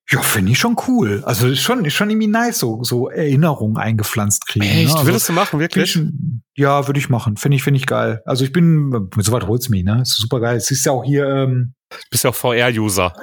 ja, 0.10 0.22
finde 0.22 0.52
ich 0.52 0.60
schon 0.60 0.76
cool. 0.88 1.24
Also 1.26 1.48
ist 1.48 1.62
schon, 1.62 1.86
ist 1.86 1.94
schon 1.94 2.10
irgendwie 2.10 2.28
nice, 2.28 2.60
so, 2.60 2.84
so 2.84 3.10
Erinnerungen 3.10 3.78
eingepflanzt 3.78 4.46
kriegen. 4.48 4.66
Echt? 4.66 4.88
Ne? 4.88 4.94
Also, 4.94 5.06
Würdest 5.06 5.30
du 5.30 5.34
machen, 5.34 5.60
wirklich? 5.62 5.96
Ich, 5.96 6.04
ja, 6.56 6.86
würde 6.88 7.00
ich 7.00 7.10
machen. 7.10 7.38
Finde 7.38 7.56
ich, 7.56 7.64
finde 7.64 7.78
ich 7.80 7.86
geil. 7.86 8.22
Also 8.26 8.44
ich 8.44 8.52
bin, 8.52 9.10
so 9.18 9.32
weit 9.32 9.48
holt's 9.48 9.70
mich, 9.70 9.86
ne? 9.86 10.02
Ist 10.02 10.18
super 10.18 10.41
geil. 10.41 10.58
Es 10.58 10.70
ist 10.72 10.86
ja 10.86 10.91
auch 10.91 11.06
hier, 11.06 11.26
ähm, 11.26 11.74
Du 12.02 12.06
bist 12.12 12.24
ja 12.24 12.30
auch 12.32 12.36
VR-User. 12.36 13.14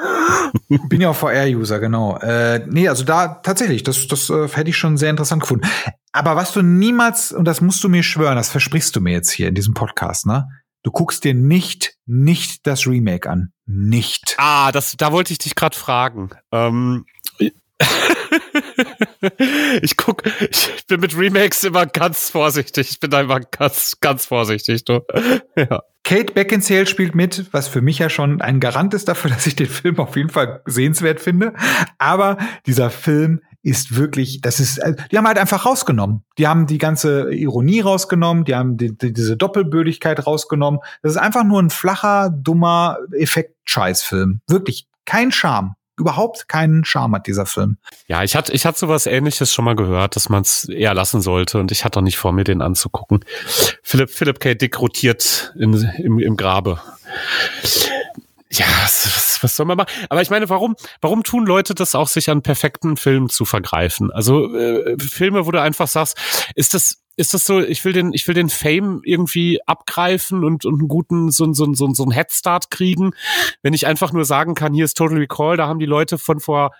bin 0.89 1.01
ja 1.01 1.11
auch 1.11 1.17
VR-User, 1.17 1.81
genau. 1.81 2.19
Äh, 2.19 2.67
nee, 2.69 2.89
also 2.89 3.05
da 3.05 3.41
tatsächlich, 3.43 3.83
das, 3.83 4.07
das 4.09 4.31
äh, 4.31 4.49
hätte 4.49 4.71
ich 4.71 4.77
schon 4.77 4.97
sehr 4.97 5.11
interessant 5.11 5.43
gefunden. 5.43 5.69
Aber 6.13 6.37
was 6.37 6.53
du 6.53 6.63
niemals, 6.63 7.33
und 7.33 7.45
das 7.45 7.61
musst 7.61 7.83
du 7.85 7.89
mir 7.89 8.03
schwören, 8.03 8.37
das 8.37 8.51
versprichst 8.51 8.95
du 8.97 9.01
mir 9.01 9.13
jetzt 9.13 9.31
hier 9.31 9.49
in 9.49 9.55
diesem 9.55 9.75
Podcast, 9.75 10.27
ne? 10.27 10.49
Du 10.83 10.91
guckst 10.91 11.25
dir 11.25 11.35
nicht, 11.35 11.95
nicht 12.07 12.67
das 12.67 12.87
Remake 12.87 13.29
an. 13.29 13.53
Nicht. 13.67 14.35
Ah, 14.39 14.73
das, 14.73 14.95
da 14.97 15.13
wollte 15.13 15.33
ich 15.33 15.39
dich 15.39 15.55
gerade 15.55 15.77
fragen. 15.77 16.31
Ähm, 16.53 17.05
ich 19.83 19.97
guck, 19.97 20.23
ich 20.41 20.87
bin 20.87 21.01
mit 21.01 21.17
Remakes 21.17 21.65
immer 21.65 21.87
ganz 21.87 22.31
vorsichtig. 22.31 22.91
Ich 22.91 23.01
bin 23.01 23.13
einfach 23.15 23.41
ganz, 23.51 23.97
ganz 24.01 24.27
vorsichtig. 24.27 24.85
Du. 24.85 25.01
ja. 25.57 25.83
Kate 26.05 26.33
Beckinsale 26.33 26.87
spielt 26.87 27.15
mit, 27.15 27.53
was 27.53 27.69
für 27.69 27.83
mich 27.83 27.99
ja 27.99 28.09
schon 28.09 28.41
ein 28.41 28.61
Garant 28.61 28.95
ist 28.95 29.09
dafür, 29.09 29.31
dass 29.35 29.47
ich 29.47 29.57
den 29.57 29.67
Film 29.67 29.99
auf 29.99 30.17
jeden 30.17 30.31
Fall 30.31 30.63
sehenswert 30.67 31.21
finde. 31.21 31.55
Aber 31.99 32.39
dieser 32.67 32.91
Film 32.91 33.41
ist 33.63 33.95
wirklich, 33.97 34.41
das 34.41 34.59
ist, 34.59 34.79
äh, 34.79 34.95
die 35.13 35.19
haben 35.19 35.27
halt 35.27 35.39
einfach 35.39 35.67
rausgenommen. 35.67 36.25
Die 36.39 36.49
haben 36.49 36.67
die 36.67 36.79
ganze 36.79 37.33
Ironie 37.35 37.81
rausgenommen, 37.81 38.45
die 38.45 38.55
haben 38.55 38.79
die, 38.79 38.97
die, 38.97 39.13
diese 39.13 39.37
Doppelbödigkeit 39.37 40.27
rausgenommen. 40.27 40.81
Das 41.03 41.13
ist 41.13 41.19
einfach 41.19 41.45
nur 41.45 41.63
ein 41.63 41.71
flacher, 41.71 42.31
dummer 42.31 42.99
Effekt-Scheißfilm. 43.13 44.41
Wirklich 44.49 44.89
kein 45.05 45.31
Charme. 45.31 45.75
Überhaupt 46.01 46.49
keinen 46.49 46.85
Charme 46.85 47.17
hat 47.17 47.27
dieser 47.27 47.47
Film. 47.47 47.77
Ja, 48.07 48.23
ich 48.25 48.35
hatte, 48.35 48.53
ich 48.53 48.65
hatte 48.65 48.79
sowas 48.79 49.07
ähnliches 49.07 49.53
schon 49.53 49.65
mal 49.65 49.77
gehört, 49.77 50.17
dass 50.17 50.29
man 50.29 50.43
es 50.43 50.69
eher 50.69 50.95
lassen 50.95 51.21
sollte 51.21 51.59
und 51.59 51.71
ich 51.71 51.85
hatte 51.85 51.99
auch 51.99 52.03
nicht 52.03 52.17
vor, 52.17 52.33
mir 52.33 52.45
den 52.45 52.63
anzugucken. 52.63 53.25
Philipp, 53.83 54.11
Philipp 54.11 54.41
K. 54.41 54.55
Dick 54.55 54.81
rotiert 54.81 55.53
in, 55.59 55.75
im, 55.99 56.19
im 56.19 56.37
Grabe. 56.37 56.81
ja, 58.51 58.65
was, 58.83 59.39
was 59.43 59.57
soll 59.57 59.67
man 59.67 59.77
machen? 59.77 59.91
Aber 60.09 60.23
ich 60.23 60.31
meine, 60.31 60.49
warum, 60.49 60.75
warum 61.01 61.23
tun 61.23 61.47
Leute 61.47 61.75
das 61.75 61.95
auch, 61.95 62.09
sich 62.09 62.31
an 62.31 62.43
perfekten 62.43 62.97
Filmen 62.97 63.29
zu 63.29 63.45
vergreifen? 63.45 64.11
Also 64.11 64.55
äh, 64.55 64.97
Filme, 64.99 65.47
wo 65.47 65.51
du 65.51 65.61
einfach 65.61 65.89
sagst, 65.89 66.19
ist 66.55 66.75
das, 66.75 67.00
ist 67.17 67.35
das 67.35 67.45
so, 67.45 67.61
ich 67.61 67.85
will 67.85 67.93
den, 67.93 68.13
ich 68.13 68.27
will 68.27 68.35
den 68.35 68.49
Fame 68.49 69.01
irgendwie 69.05 69.61
abgreifen 69.67 70.45
und, 70.45 70.65
und 70.65 70.81
einen 70.81 70.89
guten, 70.89 71.31
so, 71.31 71.53
so, 71.53 71.73
so, 71.75 71.93
so 71.93 72.03
einen 72.03 72.13
Headstart 72.13 72.71
kriegen, 72.71 73.13
wenn 73.63 73.75
ich 73.75 73.87
einfach 73.87 74.13
nur 74.13 74.25
sagen 74.25 74.55
kann, 74.55 74.73
hier 74.73 74.85
ist 74.85 74.97
Total 74.97 75.19
Recall, 75.19 75.57
da 75.57 75.67
haben 75.67 75.79
die 75.79 75.87
Leute 75.87 76.19
von 76.19 76.41
vor 76.41 76.73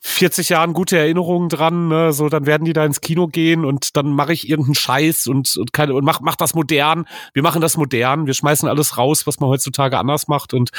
40 0.00 0.50
Jahren 0.50 0.72
gute 0.72 0.96
Erinnerungen 0.98 1.48
dran, 1.48 1.88
ne? 1.88 2.12
so 2.12 2.28
dann 2.28 2.46
werden 2.46 2.64
die 2.64 2.72
da 2.72 2.84
ins 2.84 3.00
Kino 3.00 3.26
gehen 3.26 3.64
und 3.64 3.96
dann 3.96 4.12
mache 4.12 4.32
ich 4.32 4.48
irgendeinen 4.48 4.74
Scheiß 4.76 5.26
und 5.26 5.56
und, 5.56 5.72
keine, 5.72 5.94
und 5.94 6.04
mach, 6.04 6.20
mach 6.20 6.36
das 6.36 6.54
modern. 6.54 7.06
Wir 7.32 7.42
machen 7.42 7.60
das 7.60 7.76
modern, 7.76 8.26
wir 8.26 8.34
schmeißen 8.34 8.68
alles 8.68 8.98
raus, 8.98 9.26
was 9.26 9.40
man 9.40 9.48
heutzutage 9.48 9.98
anders 9.98 10.28
macht 10.28 10.54
und 10.54 10.70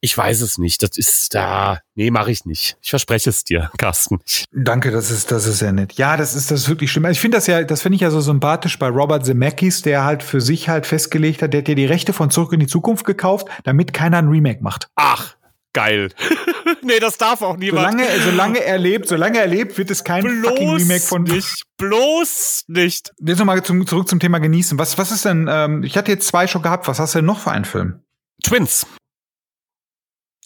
ich 0.00 0.16
weiß 0.16 0.40
es 0.40 0.58
nicht. 0.58 0.82
Das 0.82 0.96
ist 0.96 1.34
da. 1.34 1.80
Nee, 1.94 2.10
mache 2.10 2.30
ich 2.30 2.44
nicht. 2.44 2.76
Ich 2.82 2.90
verspreche 2.90 3.30
es 3.30 3.44
dir, 3.44 3.70
Carsten. 3.78 4.20
Danke, 4.52 4.90
das 4.90 5.10
ist, 5.10 5.30
das 5.30 5.46
ist 5.46 5.58
sehr 5.58 5.72
nett. 5.72 5.94
Ja, 5.94 6.16
das 6.16 6.34
ist, 6.34 6.50
das 6.50 6.60
ist 6.62 6.68
wirklich 6.68 6.90
schlimm. 6.90 7.04
Also 7.04 7.12
ich 7.12 7.20
finde 7.20 7.38
das 7.38 7.46
ja, 7.46 7.62
das 7.62 7.82
finde 7.82 7.96
ich 7.96 8.02
ja 8.02 8.10
so 8.10 8.20
sympathisch 8.20 8.78
bei 8.78 8.88
Robert 8.88 9.24
Zemeckis, 9.24 9.82
der 9.82 10.04
halt 10.04 10.22
für 10.22 10.40
sich 10.40 10.68
halt 10.68 10.86
festgelegt 10.86 11.42
hat, 11.42 11.52
der 11.52 11.60
hat 11.60 11.68
ja 11.68 11.74
die 11.74 11.86
Rechte 11.86 12.12
von 12.12 12.30
Zurück 12.30 12.52
in 12.52 12.60
die 12.60 12.66
Zukunft 12.66 13.06
gekauft, 13.06 13.48
damit 13.64 13.92
keiner 13.92 14.18
ein 14.18 14.28
Remake 14.28 14.62
macht. 14.62 14.88
Ach, 14.96 15.36
geil. 15.72 16.10
nee, 16.82 16.98
das 16.98 17.18
darf 17.18 17.42
auch 17.42 17.56
niemand. 17.56 17.92
Solange, 17.92 18.20
solange 18.24 18.64
er 18.64 18.78
lebt, 18.78 19.08
solange 19.08 19.38
er 19.38 19.46
lebt, 19.46 19.76
wird 19.78 19.90
es 19.90 20.04
kein 20.04 20.22
bloß 20.22 20.48
fucking 20.48 20.76
Remake 20.76 21.00
von. 21.00 21.22
Nicht, 21.22 21.62
bloß 21.76 22.64
nicht. 22.68 23.12
Jetzt 23.20 23.38
nochmal 23.38 23.62
zum, 23.62 23.86
zurück 23.86 24.08
zum 24.08 24.18
Thema 24.20 24.38
genießen. 24.38 24.78
Was, 24.78 24.98
was 24.98 25.10
ist 25.10 25.24
denn, 25.24 25.48
ähm, 25.50 25.82
ich 25.82 25.96
hatte 25.96 26.10
jetzt 26.10 26.26
zwei 26.26 26.46
schon 26.46 26.62
gehabt, 26.62 26.88
was 26.88 26.98
hast 26.98 27.14
du 27.14 27.18
denn 27.18 27.26
noch 27.26 27.40
für 27.40 27.50
einen 27.50 27.64
Film? 27.64 28.00
Twins. 28.42 28.86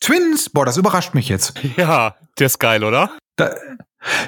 Twins? 0.00 0.50
Boah, 0.50 0.64
das 0.64 0.76
überrascht 0.76 1.14
mich 1.14 1.28
jetzt. 1.28 1.52
Ja, 1.76 2.16
der 2.38 2.46
ist 2.46 2.58
geil, 2.58 2.84
oder? 2.84 3.10
Da, 3.36 3.54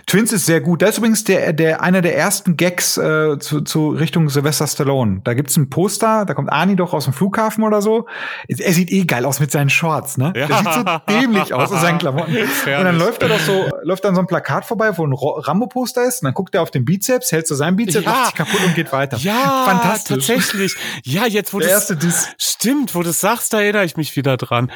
Twins 0.06 0.32
ist 0.32 0.46
sehr 0.46 0.60
gut. 0.60 0.82
Da 0.82 0.86
ist 0.86 0.98
übrigens 0.98 1.24
der, 1.24 1.52
der, 1.52 1.82
einer 1.82 2.02
der 2.02 2.16
ersten 2.16 2.56
Gags 2.56 2.98
äh, 2.98 3.38
zu, 3.38 3.62
zu 3.62 3.90
Richtung 3.90 4.28
Sylvester 4.28 4.66
Stallone. 4.66 5.20
Da 5.24 5.34
gibt's 5.34 5.56
ein 5.56 5.70
Poster, 5.70 6.26
da 6.26 6.34
kommt 6.34 6.52
Arnie 6.52 6.76
doch 6.76 6.92
aus 6.92 7.04
dem 7.04 7.14
Flughafen 7.14 7.64
oder 7.64 7.80
so. 7.80 8.06
Er 8.48 8.72
sieht 8.72 8.92
eh 8.92 9.04
geil 9.04 9.24
aus 9.24 9.40
mit 9.40 9.50
seinen 9.50 9.70
Shorts, 9.70 10.18
ne? 10.18 10.32
Ja. 10.36 10.46
Der 10.46 10.58
sieht 10.58 10.72
so 10.72 10.84
dämlich 11.08 11.54
aus 11.54 11.70
in 11.70 11.78
seinen 11.78 11.98
Klamotten. 11.98 12.36
und 12.36 12.66
dann 12.66 12.98
läuft 12.98 13.22
er 13.22 13.28
doch 13.28 13.40
so, 13.40 13.70
läuft 13.82 14.04
dann 14.04 14.14
so 14.14 14.20
ein 14.20 14.26
Plakat 14.26 14.64
vorbei, 14.64 14.96
wo 14.96 15.06
ein 15.06 15.12
Rambo-Poster 15.14 16.04
ist. 16.04 16.22
Und 16.22 16.26
dann 16.26 16.34
guckt 16.34 16.54
er 16.54 16.62
auf 16.62 16.70
den 16.70 16.84
Bizeps, 16.84 17.32
hält 17.32 17.46
so 17.46 17.54
seinen 17.54 17.76
Bizeps, 17.76 18.04
ja. 18.04 18.10
macht 18.10 18.26
sich 18.26 18.34
kaputt 18.34 18.60
und 18.64 18.74
geht 18.74 18.92
weiter. 18.92 19.16
Ja, 19.18 19.64
fantastisch. 19.66 20.26
Tatsächlich. 20.26 20.76
Ja, 21.04 21.26
jetzt 21.26 21.54
wo 21.54 21.60
der 21.60 21.80
das. 21.80 22.28
Stimmt, 22.38 22.94
wo 22.94 23.00
du 23.00 23.06
das 23.06 23.20
sagst, 23.20 23.52
da 23.52 23.60
erinnere 23.60 23.84
ich 23.84 23.96
mich 23.96 24.16
wieder 24.16 24.36
dran. 24.36 24.70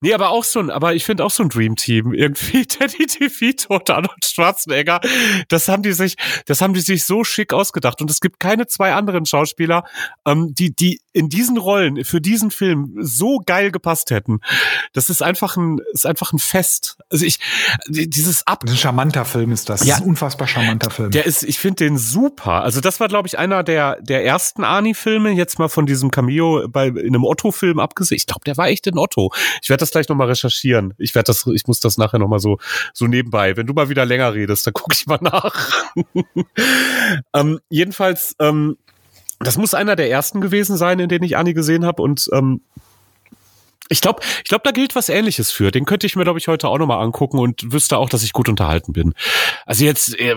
Nee, 0.00 0.14
aber 0.14 0.30
auch 0.30 0.44
so 0.44 0.58
ein, 0.60 0.70
aber 0.70 0.94
ich 0.94 1.04
finde 1.04 1.24
auch 1.24 1.30
so 1.30 1.42
ein 1.42 1.48
Dream 1.48 1.76
Team. 1.76 2.12
Irgendwie 2.12 2.66
Teddy 2.66 3.06
DeVito 3.06 3.78
und 4.14 4.24
Schwarzenegger. 4.24 5.00
Das 5.48 5.68
haben 5.68 5.82
die 5.82 5.92
sich, 5.92 6.16
das 6.46 6.60
haben 6.60 6.74
die 6.74 6.80
sich 6.80 7.04
so 7.04 7.24
schick 7.24 7.52
ausgedacht. 7.52 8.00
Und 8.00 8.10
es 8.10 8.20
gibt 8.20 8.40
keine 8.40 8.66
zwei 8.66 8.94
anderen 8.94 9.26
Schauspieler, 9.26 9.84
ähm, 10.26 10.54
die, 10.54 10.74
die 10.74 11.00
in 11.12 11.28
diesen 11.28 11.58
Rollen 11.58 12.04
für 12.04 12.20
diesen 12.20 12.50
Film 12.50 12.94
so 13.00 13.40
geil 13.44 13.70
gepasst 13.70 14.10
hätten. 14.10 14.40
Das 14.92 15.10
ist 15.10 15.22
einfach 15.22 15.56
ein, 15.56 15.78
ist 15.92 16.06
einfach 16.06 16.32
ein 16.32 16.38
Fest. 16.38 16.96
Also 17.10 17.24
ich, 17.24 17.38
dieses 17.88 18.46
Ab. 18.46 18.64
Ein 18.66 18.76
charmanter 18.76 19.24
Film 19.24 19.52
ist 19.52 19.68
das. 19.68 19.80
Ja, 19.80 19.88
das 19.88 19.96
ist 19.98 20.02
ein 20.02 20.08
unfassbar 20.08 20.48
charmanter 20.48 20.90
Film. 20.90 21.10
Der 21.10 21.26
ist, 21.26 21.42
ich 21.42 21.58
finde 21.58 21.84
den 21.84 21.98
super. 21.98 22.62
Also 22.62 22.80
das 22.80 22.98
war, 23.00 23.08
glaube 23.08 23.28
ich, 23.28 23.38
einer 23.38 23.62
der, 23.62 24.00
der 24.00 24.24
ersten 24.24 24.64
Arnie-Filme, 24.64 25.30
jetzt 25.30 25.58
mal 25.58 25.68
von 25.68 25.86
diesem 25.86 26.10
Cameo 26.10 26.66
bei, 26.68 26.88
in 26.88 26.98
einem 26.98 27.24
Otto-Film 27.24 27.78
abgesehen. 27.78 28.16
Ich 28.16 28.26
glaube, 28.26 28.44
der 28.46 28.56
war 28.56 28.68
echt 28.68 28.86
in 28.86 28.98
Otto. 28.98 29.32
Ich 29.62 29.68
werde 29.68 29.80
das 29.80 29.90
gleich 29.90 30.08
nochmal 30.08 30.28
recherchieren. 30.28 30.94
Ich 30.98 31.14
werde 31.14 31.26
das, 31.26 31.46
ich 31.46 31.66
muss 31.66 31.80
das 31.80 31.98
nachher 31.98 32.18
nochmal 32.18 32.40
so, 32.40 32.58
so 32.94 33.06
nebenbei. 33.06 33.56
Wenn 33.56 33.66
du 33.66 33.74
mal 33.74 33.88
wieder 33.88 34.06
länger 34.06 34.32
redest, 34.32 34.66
dann 34.66 34.74
gucke 34.74 34.94
ich 34.94 35.06
mal 35.06 35.18
nach. 35.20 35.92
ähm, 37.34 37.60
jedenfalls, 37.68 38.34
ähm, 38.38 38.76
das 39.46 39.58
muss 39.58 39.74
einer 39.74 39.96
der 39.96 40.10
ersten 40.10 40.40
gewesen 40.40 40.76
sein, 40.76 40.98
in 40.98 41.08
denen 41.08 41.24
ich 41.24 41.36
Annie 41.36 41.54
gesehen 41.54 41.84
habe 41.84 42.02
und 42.02 42.28
ähm, 42.32 42.60
ich 43.92 44.00
glaube, 44.00 44.22
ich 44.38 44.48
glaube, 44.48 44.62
da 44.64 44.70
gilt 44.70 44.94
was 44.94 45.10
Ähnliches 45.10 45.50
für. 45.50 45.70
Den 45.70 45.84
könnte 45.84 46.06
ich 46.06 46.16
mir, 46.16 46.24
glaube 46.24 46.38
ich, 46.38 46.48
heute 46.48 46.68
auch 46.68 46.78
nochmal 46.78 47.04
angucken 47.04 47.38
und 47.38 47.72
wüsste 47.72 47.98
auch, 47.98 48.08
dass 48.08 48.22
ich 48.22 48.32
gut 48.32 48.48
unterhalten 48.48 48.92
bin. 48.94 49.12
Also 49.66 49.84
jetzt 49.84 50.18
äh, 50.18 50.34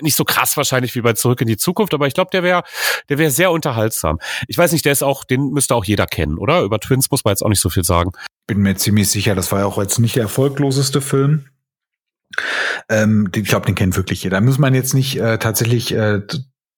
nicht 0.00 0.16
so 0.16 0.24
krass 0.24 0.56
wahrscheinlich 0.56 0.94
wie 0.94 1.02
bei 1.02 1.12
Zurück 1.12 1.42
in 1.42 1.46
die 1.46 1.58
Zukunft, 1.58 1.92
aber 1.92 2.06
ich 2.06 2.14
glaube, 2.14 2.30
der 2.32 2.42
wäre, 2.42 2.62
der 3.10 3.18
wäre 3.18 3.30
sehr 3.30 3.50
unterhaltsam. 3.50 4.18
Ich 4.48 4.56
weiß 4.56 4.72
nicht, 4.72 4.86
der 4.86 4.92
ist 4.92 5.02
auch, 5.02 5.24
den 5.24 5.50
müsste 5.50 5.74
auch 5.74 5.84
jeder 5.84 6.06
kennen, 6.06 6.38
oder? 6.38 6.62
Über 6.62 6.80
Twins 6.80 7.10
muss 7.10 7.24
man 7.24 7.32
jetzt 7.32 7.42
auch 7.42 7.50
nicht 7.50 7.60
so 7.60 7.68
viel 7.68 7.84
sagen. 7.84 8.12
Bin 8.46 8.58
mir 8.58 8.76
ziemlich 8.76 9.10
sicher, 9.10 9.34
das 9.34 9.52
war 9.52 9.60
ja 9.60 9.66
auch 9.66 9.78
jetzt 9.78 9.98
nicht 9.98 10.16
der 10.16 10.22
erfolgloseste 10.22 11.02
Film. 11.02 11.46
Ähm, 12.88 13.28
ich 13.34 13.44
glaube, 13.44 13.66
den 13.66 13.74
kennt 13.74 13.96
wirklich 13.96 14.22
jeder. 14.22 14.38
Da 14.38 14.40
muss 14.40 14.58
man 14.58 14.74
jetzt 14.74 14.94
nicht 14.94 15.18
äh, 15.18 15.38
tatsächlich 15.38 15.92
äh, 15.92 16.22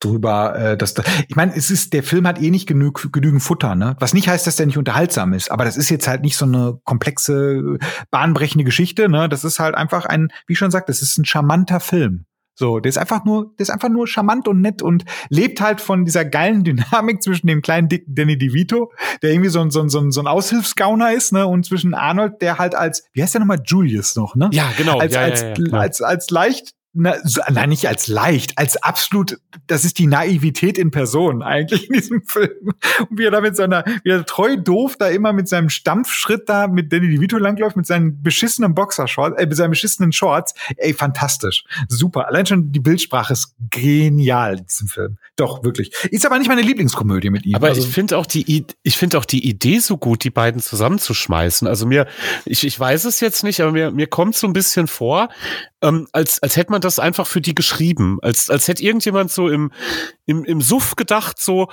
drüber, 0.01 0.57
äh, 0.57 0.77
dass 0.77 0.95
da, 0.95 1.03
ich 1.29 1.37
meine, 1.37 1.55
es 1.55 1.71
ist, 1.71 1.93
der 1.93 2.03
Film 2.03 2.27
hat 2.27 2.41
eh 2.41 2.51
nicht 2.51 2.67
genug, 2.67 3.09
genügend 3.13 3.43
Futter, 3.43 3.75
ne? 3.75 3.97
Was 3.99 4.15
nicht 4.15 4.29
heißt, 4.29 4.47
dass 4.47 4.57
der 4.57 4.67
nicht 4.67 4.79
unterhaltsam 4.79 5.33
ist, 5.33 5.51
aber 5.51 5.65
das 5.65 5.77
ist 5.77 5.89
jetzt 5.91 6.09
halt 6.09 6.23
nicht 6.23 6.37
so 6.37 6.45
eine 6.45 6.79
komplexe, 6.85 7.79
bahnbrechende 8.11 8.65
Geschichte, 8.65 9.09
ne? 9.09 9.29
Das 9.29 9.45
ist 9.45 9.59
halt 9.59 9.75
einfach 9.75 10.07
ein, 10.07 10.29
wie 10.47 10.57
schon 10.57 10.71
sagt, 10.71 10.89
das 10.89 11.03
ist 11.03 11.19
ein 11.19 11.25
charmanter 11.25 11.81
Film. 11.81 12.25
So, 12.59 12.81
der 12.81 12.91
ist 12.91 12.99
einfach 12.99 13.25
nur, 13.25 13.55
der 13.57 13.63
ist 13.63 13.71
einfach 13.71 13.89
nur 13.89 14.09
charmant 14.09 14.49
und 14.49 14.61
nett 14.61 14.83
und 14.83 15.05
lebt 15.29 15.61
halt 15.61 15.81
von 15.81 16.05
dieser 16.05 16.25
geilen 16.25 16.65
Dynamik 16.65 17.23
zwischen 17.23 17.47
dem 17.47 17.63
kleinen 17.63 17.89
dicken 17.89 18.17
Danny 18.17 18.37
DeVito, 18.37 18.91
der 19.23 19.31
irgendwie 19.31 19.49
so 19.49 19.61
ein, 19.61 19.71
so 19.71 19.81
ein, 19.81 19.89
so 19.89 20.01
ein, 20.01 20.11
so 20.11 20.21
ein 20.21 20.27
Aushilfsgauner 20.27 21.13
ist, 21.13 21.33
ne, 21.33 21.47
und 21.47 21.65
zwischen 21.65 21.95
Arnold, 21.95 22.43
der 22.43 22.59
halt 22.59 22.75
als, 22.75 23.05
wie 23.13 23.23
heißt 23.23 23.35
der 23.35 23.43
nochmal, 23.43 23.61
Julius 23.65 24.17
noch, 24.17 24.35
ne? 24.35 24.51
Ja, 24.53 24.73
genau. 24.77 24.99
Als, 24.99 25.15
ja, 25.15 25.21
als, 25.21 25.43
ja, 25.43 25.55
ja, 25.57 25.79
als, 25.79 26.03
als 26.03 26.31
leicht 26.31 26.73
na, 26.95 27.17
so, 27.23 27.43
nein, 27.51 27.69
nicht 27.69 27.87
als 27.87 28.09
leicht, 28.09 28.57
als 28.57 28.83
absolut, 28.83 29.39
das 29.67 29.85
ist 29.85 29.99
die 29.99 30.07
Naivität 30.07 30.79
in 30.79 30.91
Person 30.91 31.43
eigentlich 31.43 31.89
in 31.89 31.93
diesem 31.95 32.23
Film. 32.23 32.73
Und 33.09 33.19
wie 33.19 33.25
er 33.25 33.31
da 33.31 33.41
mit 33.41 33.57
seiner, 33.57 33.85
wie 34.05 34.11
er 34.11 34.25
treu 34.25 34.57
doof 34.57 34.97
da 34.99 35.09
immer 35.09 35.33
mit 35.33 35.49
seinem 35.49 35.69
Stampfschritt 35.69 36.49
da 36.49 36.67
mit 36.67 36.93
Danny 36.93 37.09
DeVito 37.09 37.37
langläuft, 37.37 37.77
mit 37.77 37.87
seinen 37.87 38.23
beschissenen 38.23 38.75
Boxershorts, 38.75 39.39
äh, 39.39 39.47
mit 39.47 39.57
seinen 39.57 39.71
beschissenen 39.71 40.13
Shorts. 40.13 40.55
Ey, 40.77 40.95
fantastisch. 40.95 41.65
Super. 41.89 42.27
Allein 42.27 42.47
schon 42.47 42.73
die 42.73 42.81
Bildsprache 42.81 43.35
ist 43.35 43.55
genial 43.71 44.59
in 44.59 44.67
diesem 44.67 44.89
Film. 44.89 45.19
Doch, 45.37 45.63
wirklich. 45.63 45.93
Ist 46.11 46.27
aber 46.27 46.39
nicht 46.39 46.49
meine 46.49 46.63
Lieblingskomödie 46.63 47.31
mit 47.31 47.47
ihm. 47.47 47.55
Aber 47.55 47.69
also, 47.69 47.83
ich 47.83 47.89
finde 47.89 48.17
auch 48.17 48.27
die, 48.27 48.67
ich 48.83 48.97
finde 48.97 49.19
auch 49.19 49.25
die 49.25 49.47
Idee 49.47 49.79
so 49.79 49.99
gut, 49.99 50.25
die 50.25 50.31
beiden 50.31 50.61
zusammenzuschmeißen. 50.61 51.69
Also 51.69 51.87
mir, 51.87 52.07
ich, 52.45 52.67
ich 52.67 52.79
weiß 52.79 53.05
es 53.05 53.21
jetzt 53.21 53.45
nicht, 53.45 53.61
aber 53.61 53.73
mir, 53.73 53.91
mir 53.91 54.07
kommt 54.07 54.35
so 54.35 54.47
ein 54.47 54.53
bisschen 54.53 54.89
vor, 54.89 55.29
ähm, 55.81 56.09
als, 56.13 56.43
als 56.43 56.57
hätte 56.57 56.73
man 56.73 56.78
das 56.85 56.99
einfach 56.99 57.27
für 57.27 57.41
die 57.41 57.55
geschrieben. 57.55 58.19
Als, 58.23 58.51
als 58.51 58.69
hätte 58.69 58.83
irgendjemand 58.83 59.31
so 59.31 59.49
im, 59.49 59.73
im, 60.29 60.45
im 60.45 60.61
Suff 60.61 60.95
gedacht, 60.95 61.41
so, 61.41 61.69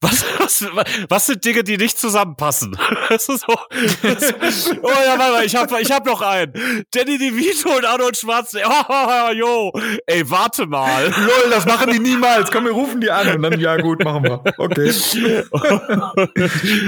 was, 0.00 0.24
was, 0.38 0.66
was 1.08 1.26
sind 1.26 1.44
Dinge, 1.44 1.62
die 1.62 1.76
nicht 1.76 1.98
zusammenpassen? 1.98 2.76
Das 3.08 3.28
ist 3.28 3.44
so, 3.46 3.54
das, 4.02 4.70
oh 4.82 4.88
ja, 4.88 5.18
warte 5.18 5.32
mal, 5.32 5.44
ich 5.44 5.54
hab, 5.54 5.70
ich 5.78 5.92
hab 5.92 6.06
noch 6.06 6.22
einen. 6.22 6.52
Danny 6.92 7.18
DeVito 7.18 7.76
und 7.76 7.84
Arnold 7.84 8.16
Schwarzenegger. 8.16 8.86
Oh, 8.88 9.32
jo, 9.34 9.72
ey, 10.06 10.28
warte 10.30 10.66
mal. 10.66 11.04
Lol, 11.04 11.50
das 11.50 11.66
machen 11.66 11.92
die 11.92 11.98
niemals. 11.98 12.50
Komm, 12.50 12.64
wir 12.64 12.72
rufen 12.72 13.02
die 13.02 13.10
an 13.10 13.36
und 13.36 13.42
dann, 13.42 13.60
ja 13.60 13.76
gut, 13.76 14.02
machen 14.02 14.24
wir. 14.24 14.42
Okay. 14.56 14.92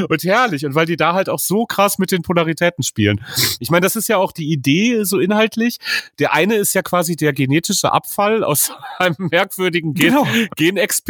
und 0.08 0.24
herrlich. 0.24 0.64
Und 0.64 0.74
weil 0.74 0.86
die 0.86 0.96
da 0.96 1.12
halt 1.12 1.28
auch 1.28 1.38
so 1.38 1.66
krass 1.66 1.98
mit 1.98 2.10
den 2.10 2.22
Polaritäten 2.22 2.82
spielen. 2.82 3.22
Ich 3.60 3.70
meine, 3.70 3.82
das 3.82 3.96
ist 3.96 4.08
ja 4.08 4.16
auch 4.16 4.32
die 4.32 4.50
Idee 4.50 5.04
so 5.04 5.18
inhaltlich. 5.18 5.78
Der 6.18 6.32
eine 6.32 6.54
ist 6.54 6.74
ja 6.74 6.80
quasi 6.80 7.16
der 7.16 7.34
genetische 7.34 7.92
Abfall 7.92 8.44
aus 8.44 8.72
einem 8.98 9.28
merkwürdigen 9.30 9.92
Gen 9.92 10.14
genau. 10.14 10.26
Genexperiment, 10.56 11.03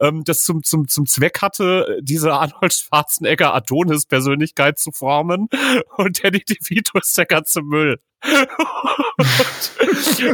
ähm, 0.00 0.24
das 0.24 0.44
zum, 0.44 0.62
zum, 0.62 0.88
zum 0.88 1.06
Zweck 1.06 1.42
hatte, 1.42 1.98
diese 2.02 2.32
Arnold 2.32 2.72
Schwarzenegger 2.72 3.54
Adonis-Persönlichkeit 3.54 4.78
zu 4.78 4.92
formen. 4.92 5.48
Und 5.96 6.22
Danny 6.22 6.40
DeVito 6.40 6.98
ist 6.98 7.16
der 7.16 7.26
ganze 7.26 7.62
Müll 7.62 7.98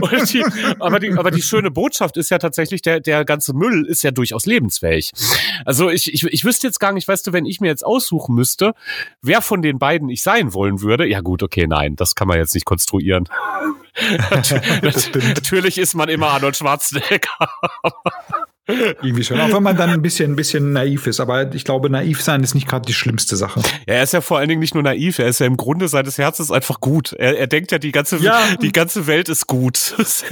und, 0.01 0.33
die, 0.33 0.45
aber, 0.79 1.01
die, 1.01 1.13
aber 1.13 1.31
die 1.31 1.41
schöne 1.41 1.71
Botschaft 1.71 2.17
ist 2.19 2.31
ja 2.31 2.39
tatsächlich, 2.39 2.83
der, 2.83 3.01
der 3.01 3.25
ganze 3.25 3.55
Müll 3.55 3.87
ist 3.87 4.03
ja 4.03 4.11
durchaus 4.11 4.45
lebensfähig. 4.45 5.13
Also 5.65 5.89
ich, 5.89 6.13
ich, 6.13 6.25
ich 6.25 6.45
wüsste 6.45 6.67
jetzt 6.67 6.81
gar 6.81 6.93
nicht, 6.93 7.09
weißt 7.09 7.27
du, 7.27 7.33
wenn 7.33 7.47
ich 7.47 7.61
mir 7.61 7.69
jetzt 7.69 7.85
aussuchen 7.85 8.35
müsste, 8.35 8.75
wer 9.23 9.41
von 9.41 9.63
den 9.63 9.79
beiden 9.79 10.11
ich 10.11 10.23
sein 10.23 10.53
wollen 10.53 10.83
würde, 10.83 11.07
ja 11.07 11.21
gut, 11.21 11.43
okay, 11.43 11.67
nein, 11.67 11.97
das 11.97 12.15
kann 12.15 12.29
man 12.29 12.39
jetzt 12.39 12.55
nicht 12.55 12.67
konstruieren. 12.67 13.29
Natürlich 15.23 15.79
ist 15.79 15.95
man 15.95 16.09
immer 16.09 16.29
Arnold 16.29 16.57
Schwarzenegger. 16.57 17.49
Irgendwie 18.69 19.25
schon. 19.25 19.41
Auch 19.41 19.53
wenn 19.53 19.63
man 19.63 19.77
dann 19.77 19.91
ein 19.91 20.03
bisschen, 20.03 20.33
ein 20.33 20.37
bisschen 20.37 20.73
naiv 20.73 21.07
ist. 21.07 21.21
Aber 21.21 21.55
ich 21.55 21.65
glaube, 21.65 21.89
naiv 21.89 22.21
sein 22.21 22.43
ist 22.43 22.55
nicht 22.55 22.69
gerade 22.69 22.87
die 22.87 22.93
schlimmste 22.93 23.37
Sache. 23.37 23.61
Ja, 23.87 23.95
er 23.95 24.03
ist 24.03 24.13
ja 24.13 24.21
vor 24.21 24.39
allen 24.39 24.49
Dingen 24.49 24.61
nicht 24.61 24.75
nur 24.75 24.83
naiv, 24.83 25.19
er 25.19 25.27
ist 25.27 25.41
ja 25.41 25.47
im 25.47 25.57
Grunde 25.57 25.89
seines 25.89 26.19
Herzens 26.19 26.51
einfach 26.51 26.81
gut. 26.81 27.15
Er, 27.15 27.39
er 27.39 27.47
denkt 27.47 27.73
ja, 27.73 27.79
die 27.79 27.93
ganze, 27.93 28.19
ja. 28.19 28.39
die 28.61 28.73
ganze 28.73 29.07
Welt 29.07 29.31
ist 29.31 29.47
gut. 29.47 29.95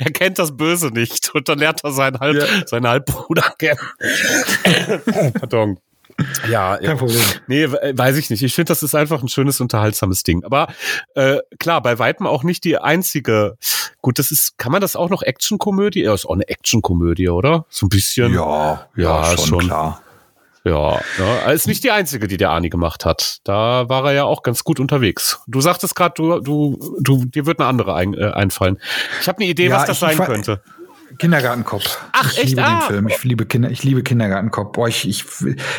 er 0.00 0.10
kennt 0.10 0.38
das 0.38 0.56
Böse 0.56 0.88
nicht. 0.88 1.32
Und 1.34 1.48
dann 1.48 1.58
lernt 1.58 1.84
er 1.84 1.92
seinen, 1.92 2.18
Halb, 2.18 2.36
ja. 2.36 2.46
seinen 2.66 2.88
Halbbruder 2.88 3.54
kennen. 3.58 3.78
Pardon. 5.34 5.78
Ja, 6.50 6.78
kein 6.78 6.96
Problem. 6.96 7.22
Nee, 7.46 7.68
weiß 7.70 8.16
ich 8.16 8.30
nicht. 8.30 8.42
Ich 8.42 8.54
finde, 8.54 8.70
das 8.70 8.82
ist 8.82 8.94
einfach 8.94 9.22
ein 9.22 9.28
schönes, 9.28 9.60
unterhaltsames 9.60 10.22
Ding. 10.22 10.44
Aber 10.44 10.68
äh, 11.14 11.38
klar, 11.58 11.82
bei 11.82 11.98
Weitem 11.98 12.26
auch 12.26 12.42
nicht 12.42 12.64
die 12.64 12.78
einzige. 12.78 13.56
Gut, 14.00 14.18
das 14.18 14.30
ist, 14.30 14.56
kann 14.56 14.72
man 14.72 14.80
das 14.80 14.96
auch 14.96 15.10
noch 15.10 15.22
Actionkomödie? 15.22 16.02
Ja, 16.02 16.14
ist 16.14 16.26
auch 16.26 16.34
eine 16.34 16.48
Actionkomödie, 16.48 17.28
oder? 17.28 17.66
So 17.68 17.86
ein 17.86 17.88
bisschen. 17.90 18.32
Ja, 18.32 18.88
ja, 18.96 19.22
ja 19.22 19.36
schon, 19.36 19.46
schon, 19.46 19.58
klar. 19.60 20.00
Ja, 20.64 21.00
ja, 21.18 21.52
ist 21.52 21.68
nicht 21.68 21.84
die 21.84 21.92
einzige, 21.92 22.26
die 22.26 22.38
der 22.38 22.50
Ani 22.50 22.70
gemacht 22.70 23.04
hat. 23.04 23.38
Da 23.44 23.88
war 23.88 24.04
er 24.06 24.12
ja 24.12 24.24
auch 24.24 24.42
ganz 24.42 24.64
gut 24.64 24.80
unterwegs. 24.80 25.40
Du 25.46 25.60
sagtest 25.60 25.94
gerade, 25.94 26.14
du, 26.16 26.40
du, 26.40 26.96
du, 27.00 27.24
dir 27.24 27.46
wird 27.46 27.60
eine 27.60 27.68
andere 27.68 27.94
ein, 27.94 28.14
äh, 28.14 28.32
einfallen. 28.32 28.78
Ich 29.20 29.28
habe 29.28 29.38
eine 29.38 29.48
Idee, 29.48 29.68
ja, 29.68 29.76
was 29.76 29.84
das 29.84 30.00
sein 30.00 30.18
könnte. 30.18 30.62
Kindergartenkopf. 31.18 32.00
Ach, 32.12 32.32
ich 32.32 32.38
echt? 32.38 32.48
liebe 32.50 32.64
ah. 32.64 32.80
den 32.80 32.82
Film. 32.82 33.08
Ich 33.08 33.24
liebe 33.24 33.46
Kinder, 33.46 33.70
ich 33.70 33.84
liebe 33.84 34.02
Kindergartenkopf. 34.02 34.72
Boah, 34.72 34.88
ich, 34.88 35.08
ich, 35.08 35.24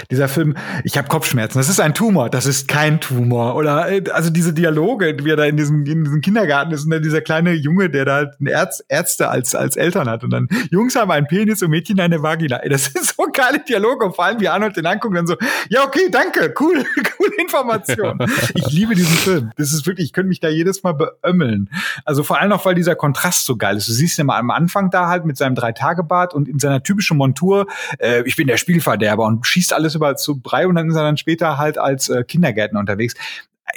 dieser 0.09 0.27
Film, 0.27 0.55
ich 0.83 0.97
habe 0.97 1.07
Kopfschmerzen. 1.07 1.57
Das 1.57 1.69
ist 1.69 1.79
ein 1.79 1.93
Tumor, 1.93 2.29
das 2.29 2.45
ist 2.45 2.67
kein 2.67 2.99
Tumor. 2.99 3.55
Oder 3.55 3.91
äh, 3.91 4.03
also 4.11 4.29
diese 4.29 4.53
Dialoge, 4.53 5.15
wie 5.21 5.29
er 5.29 5.35
da 5.35 5.45
in 5.45 5.57
diesem, 5.57 5.85
in 5.85 6.03
diesem 6.03 6.21
Kindergarten 6.21 6.71
ist 6.71 6.85
und 6.85 6.91
dann 6.91 7.03
dieser 7.03 7.21
kleine 7.21 7.53
Junge, 7.53 7.89
der 7.89 8.05
da 8.05 8.15
halt 8.15 8.33
Ärz, 8.43 8.83
Ärzte 8.87 9.29
als, 9.29 9.55
als 9.55 9.75
Eltern 9.75 10.09
hat. 10.09 10.23
Und 10.23 10.31
dann 10.31 10.47
Jungs 10.71 10.95
haben 10.95 11.11
einen 11.11 11.27
Penis 11.27 11.61
und 11.61 11.69
Mädchen 11.69 11.99
eine 11.99 12.21
Vagina. 12.21 12.57
Ey, 12.57 12.69
das 12.69 12.85
sind 12.85 13.05
so 13.05 13.27
geile 13.31 13.59
Dialoge. 13.59 14.11
vor 14.11 14.25
allem 14.25 14.39
wie 14.39 14.47
Arnold 14.47 14.75
den 14.75 14.85
anguckt 14.85 15.11
und 15.11 15.15
dann 15.15 15.27
so, 15.27 15.35
ja, 15.69 15.83
okay, 15.83 16.09
danke, 16.11 16.53
cool, 16.59 16.83
coole 17.17 17.35
Information. 17.37 18.19
ich 18.55 18.71
liebe 18.71 18.95
diesen 18.95 19.17
Film. 19.17 19.51
Das 19.57 19.71
ist 19.71 19.85
wirklich, 19.85 20.07
ich 20.07 20.13
könnte 20.13 20.29
mich 20.29 20.39
da 20.39 20.49
jedes 20.49 20.83
Mal 20.83 20.93
beömmeln. 20.93 21.69
Also 22.05 22.23
vor 22.23 22.39
allem 22.39 22.51
auch, 22.51 22.65
weil 22.65 22.75
dieser 22.75 22.95
Kontrast 22.95 23.45
so 23.45 23.55
geil 23.57 23.77
ist. 23.77 23.87
Du 23.87 23.93
siehst 23.93 24.17
ja 24.17 24.23
mal 24.23 24.37
am 24.37 24.51
Anfang 24.51 24.89
da 24.89 25.07
halt 25.07 25.25
mit 25.27 25.37
seinem 25.37 25.55
Drei-Tage-Bart 25.55 26.33
und 26.33 26.47
in 26.47 26.59
seiner 26.59 26.81
typischen 26.81 27.17
Montur, 27.17 27.67
äh, 27.99 28.23
ich 28.25 28.35
bin 28.35 28.47
der 28.47 28.57
Spielverderber 28.57 29.25
und 29.25 29.45
schießt 29.45 29.73
alles 29.73 29.95
über 29.95 30.15
zu 30.15 30.39
Brei 30.39 30.67
und 30.67 30.75
dann 30.75 30.89
ist 30.89 30.95
er 30.95 31.03
dann 31.03 31.17
später 31.17 31.57
halt 31.57 31.77
als 31.77 32.09
äh, 32.09 32.23
Kindergärtner 32.23 32.79
unterwegs 32.79 33.13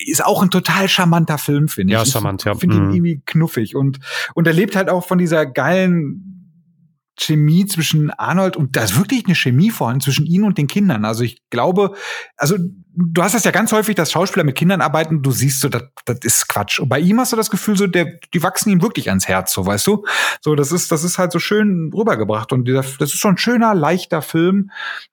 ist 0.06 0.24
auch 0.24 0.40
ein 0.40 0.50
total 0.50 0.88
charmanter 0.88 1.36
Film, 1.36 1.68
finde 1.68 1.92
ich. 1.92 1.98
Ja, 1.98 2.06
charmant, 2.06 2.44
ja. 2.44 2.52
Ich 2.52 2.60
finde 2.60 2.76
ihn 2.76 2.86
mhm. 2.86 2.94
irgendwie 2.94 3.22
knuffig 3.26 3.74
und, 3.74 3.98
und 4.34 4.46
er 4.46 4.52
lebt 4.52 4.76
halt 4.76 4.88
auch 4.88 5.04
von 5.04 5.18
dieser 5.18 5.46
geilen 5.46 6.39
Chemie 7.20 7.66
zwischen 7.66 8.10
Arnold 8.10 8.56
und 8.56 8.76
da 8.76 8.84
ist 8.84 8.96
wirklich 8.96 9.26
eine 9.26 9.34
Chemie 9.34 9.70
vorhanden 9.70 10.00
zwischen 10.00 10.26
ihnen 10.26 10.44
und 10.44 10.58
den 10.58 10.66
Kindern. 10.66 11.04
Also 11.04 11.22
ich 11.22 11.42
glaube, 11.50 11.94
also 12.36 12.56
du 12.94 13.22
hast 13.22 13.34
das 13.34 13.44
ja 13.44 13.50
ganz 13.50 13.72
häufig, 13.72 13.94
dass 13.94 14.12
Schauspieler 14.12 14.44
mit 14.44 14.56
Kindern 14.56 14.80
arbeiten, 14.80 15.22
du 15.22 15.30
siehst 15.30 15.60
so, 15.60 15.68
das, 15.68 15.84
das 16.04 16.18
ist 16.22 16.48
Quatsch. 16.48 16.78
Und 16.80 16.88
bei 16.88 16.98
ihm 16.98 17.20
hast 17.20 17.32
du 17.32 17.36
das 17.36 17.50
Gefühl, 17.50 17.76
so, 17.76 17.86
der, 17.86 18.18
die 18.34 18.42
wachsen 18.42 18.70
ihm 18.70 18.82
wirklich 18.82 19.08
ans 19.08 19.28
Herz, 19.28 19.52
so 19.52 19.64
weißt 19.64 19.86
du. 19.86 20.04
So, 20.40 20.54
das 20.54 20.72
ist, 20.72 20.90
das 20.92 21.04
ist 21.04 21.18
halt 21.18 21.32
so 21.32 21.38
schön 21.38 21.90
rübergebracht. 21.94 22.52
Und 22.52 22.66
dieser, 22.66 22.82
das 22.82 23.10
ist 23.10 23.18
schon 23.18 23.34
ein 23.34 23.38
schöner, 23.38 23.74
leichter 23.74 24.22
Film, 24.22 24.70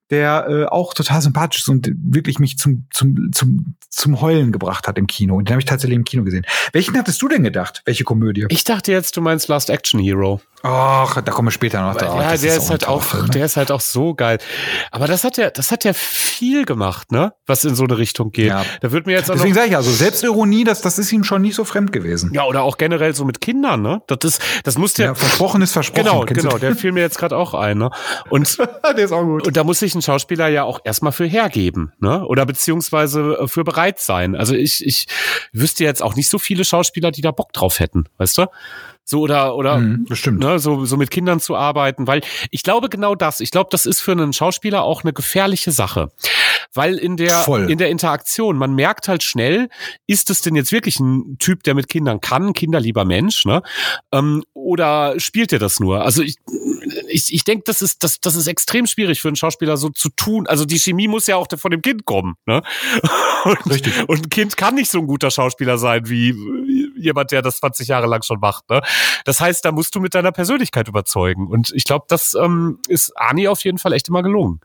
der 0.10 0.47
äh, 0.49 0.66
auch 0.66 0.93
total 0.93 1.22
sympathisch 1.22 1.62
ist 1.62 1.70
und 1.70 1.91
wirklich 1.97 2.39
mich 2.39 2.58
zum, 2.58 2.88
zum, 2.91 3.32
zum, 3.34 3.76
zum 3.90 4.22
Heulen 4.22 4.52
gebracht 4.52 4.88
hat 4.88 4.98
im 4.98 5.08
Kino. 5.08 5.36
Und 5.36 5.50
den 5.50 5.54
habe 5.54 5.62
ich 5.62 5.66
tatsächlich 5.66 5.96
im 5.96 6.06
Kino 6.06 6.24
gesehen. 6.24 6.46
Welchen 6.74 6.98
hattest 6.98 7.22
du 7.22 7.28
denn 7.28 7.44
gedacht? 7.44 7.82
Welche 7.86 8.04
Komödie? 8.04 8.46
Ich 8.50 8.64
dachte 8.64 8.92
jetzt, 8.92 9.16
du 9.18 9.22
meinst 9.22 9.48
Last 9.48 9.70
Action 9.70 10.00
Hero. 10.00 10.42
Ach, 10.64 11.22
da 11.22 11.32
kommen 11.32 11.48
wir 11.48 11.52
später 11.52 11.82
noch 11.82 11.96
drauf. 11.96 12.20
Ja, 12.20 12.36
der 12.36 12.56
ist, 12.58 12.64
ist 12.64 12.70
halt 12.72 12.88
auch, 12.88 13.04
Film, 13.04 13.26
ne? 13.26 13.30
der 13.30 13.46
ist 13.46 13.58
halt 13.58 13.72
auch 13.72 13.80
so 13.80 14.16
geil. 14.16 14.40
Aber 14.92 15.08
das 15.08 15.24
hat 15.24 15.38
ja, 15.38 15.52
das 15.52 15.72
hat 15.72 15.84
ja 15.84 15.94
viel 15.94 16.66
gemacht, 16.66 17.12
ne? 17.12 17.34
Was 17.46 17.64
in 17.64 17.76
so 17.76 17.84
eine 17.84 17.98
Richtung 17.98 18.32
geht. 18.32 18.48
Ja. 18.48 18.66
Da 18.82 18.92
wird 18.92 19.06
mir 19.06 19.14
jetzt 19.14 19.30
Deswegen 19.30 19.54
sage 19.54 19.68
ich 19.68 19.76
also, 19.76 19.92
Selbstironie, 19.92 20.64
das, 20.64 20.82
das 20.82 20.98
ist 20.98 21.12
ihm 21.12 21.24
schon 21.24 21.44
nicht 21.44 21.56
so 21.56 21.64
fremd 21.64 21.92
gewesen. 21.92 22.32
Ja, 22.34 22.46
oder 22.46 22.64
auch 22.64 22.78
generell 22.78 23.14
so 23.14 23.24
mit 23.24 23.40
Kindern, 23.40 23.84
ne? 23.84 24.02
Das 24.08 24.18
ist, 24.24 24.42
das 24.64 24.78
muss 24.80 24.94
der. 24.94 25.08
Ja, 25.08 25.16
versprochen 25.16 25.62
ist 25.62 25.74
versprochen. 25.74 26.06
Genau, 26.06 26.26
genau, 26.26 26.58
der 26.58 26.76
fiel 26.76 26.92
mir 26.92 27.02
jetzt 27.02 27.20
gerade 27.20 27.38
auch 27.38 27.54
ein, 27.54 27.78
ne? 27.78 27.92
Und, 28.30 28.58
der 28.84 28.98
ist 28.98 29.12
auch 29.12 29.24
gut. 29.24 29.46
Und 29.46 29.56
da 29.56 29.64
muss 29.64 29.80
sich 29.80 29.94
ein 29.94 30.02
Schauspieler 30.02 30.48
ja 30.48 30.64
auch 30.64 30.80
erstmal 30.84 31.12
für 31.12 31.26
hergeben, 31.26 31.94
ne? 32.00 32.26
Oder 32.26 32.48
beziehungsweise 32.48 33.38
äh, 33.42 33.48
für 33.48 33.64
bereit 33.64 33.77
sein. 34.00 34.36
Also 34.36 34.56
ich, 34.56 34.86
ich 34.86 35.08
wüsste 35.54 35.84
jetzt 35.84 36.02
auch 36.02 36.16
nicht 36.16 36.30
so 36.30 36.40
viele 36.40 36.66
Schauspieler, 36.66 37.12
die 37.12 37.22
da 37.22 37.32
Bock 37.32 37.54
drauf 37.54 37.80
hätten, 37.80 38.06
weißt 38.18 38.38
du? 38.38 38.46
So 39.10 39.22
oder 39.22 39.56
oder 39.56 39.78
mhm, 39.78 40.04
bestimmt. 40.04 40.40
Ne, 40.40 40.60
so 40.60 40.84
so 40.84 40.98
mit 40.98 41.12
Kindern 41.12 41.40
zu 41.40 41.56
arbeiten, 41.56 42.08
weil 42.08 42.20
ich 42.52 42.62
glaube 42.62 42.90
genau 42.90 43.16
das. 43.16 43.40
Ich 43.40 43.52
glaube, 43.52 43.70
das 43.72 43.86
ist 43.86 44.02
für 44.02 44.12
einen 44.12 44.34
Schauspieler 44.34 44.84
auch 44.84 45.06
eine 45.06 45.14
gefährliche 45.14 45.72
Sache, 45.72 46.12
weil 46.74 46.96
in 46.98 47.16
der 47.16 47.32
Voll. 47.44 47.72
in 47.72 47.78
der 47.78 47.90
Interaktion 47.90 48.58
man 48.58 48.76
merkt 48.76 49.08
halt 49.08 49.24
schnell, 49.24 49.70
ist 50.08 50.30
es 50.30 50.42
denn 50.42 50.56
jetzt 50.56 50.74
wirklich 50.74 51.00
ein 51.00 51.38
Typ, 51.40 51.64
der 51.64 51.74
mit 51.74 51.88
Kindern 51.88 52.20
kann, 52.20 52.52
kinderlieber 52.52 53.06
Mensch, 53.06 53.46
ne? 53.46 53.62
Ähm, 54.12 54.44
oder 54.54 55.18
spielt 55.22 55.54
er 55.54 55.60
das 55.60 55.80
nur? 55.80 56.04
Also 56.04 56.22
ich 56.22 56.36
ich, 57.18 57.34
ich 57.34 57.43
denke, 57.43 57.63
das 57.65 57.82
ist 57.82 58.03
das 58.03 58.20
das 58.20 58.36
ist 58.36 58.47
extrem 58.47 58.86
schwierig 58.86 59.22
für 59.22 59.28
einen 59.28 59.36
Schauspieler 59.36 59.76
so 59.78 59.89
zu 59.89 60.09
tun. 60.09 60.45
Also 60.47 60.65
die 60.65 60.78
Chemie 60.78 61.07
muss 61.07 61.28
ja 61.28 61.36
auch 61.36 61.47
von 61.57 61.72
dem 61.72 61.82
Kind 61.82 62.05
kommen, 62.05 62.36
ne? 62.45 62.61
Und, 63.43 63.70
Richtig. 63.70 64.07
Und 64.07 64.26
ein 64.26 64.30
Kind 64.30 64.57
kann 64.57 64.76
nicht 64.76 64.91
so 64.91 64.99
ein 64.99 65.07
guter 65.07 65.32
Schauspieler 65.32 65.78
sein 65.78 66.07
wie 66.09 66.36
jemand, 66.98 67.32
der 67.32 67.41
das 67.41 67.58
20 67.58 67.88
Jahre 67.88 68.08
lang 68.08 68.24
schon 68.24 68.39
macht. 68.39 68.70
Ne? 68.70 68.82
Das 69.26 69.39
heißt, 69.39 69.64
da 69.66 69.72
musst 69.72 69.95
du 69.95 70.00
mit 70.00 70.16
deiner 70.16 70.32
Persönlichkeit 70.32 70.88
überzeugen. 70.88 71.48
Und 71.48 71.72
ich 71.74 71.84
glaube, 71.84 72.06
das 72.08 72.34
ähm, 72.34 72.80
ist 72.88 73.12
Ani 73.16 73.48
auf 73.48 73.64
jeden 73.64 73.78
Fall 73.78 73.93
echt 73.93 74.10
immer 74.10 74.24
gelungen. 74.24 74.60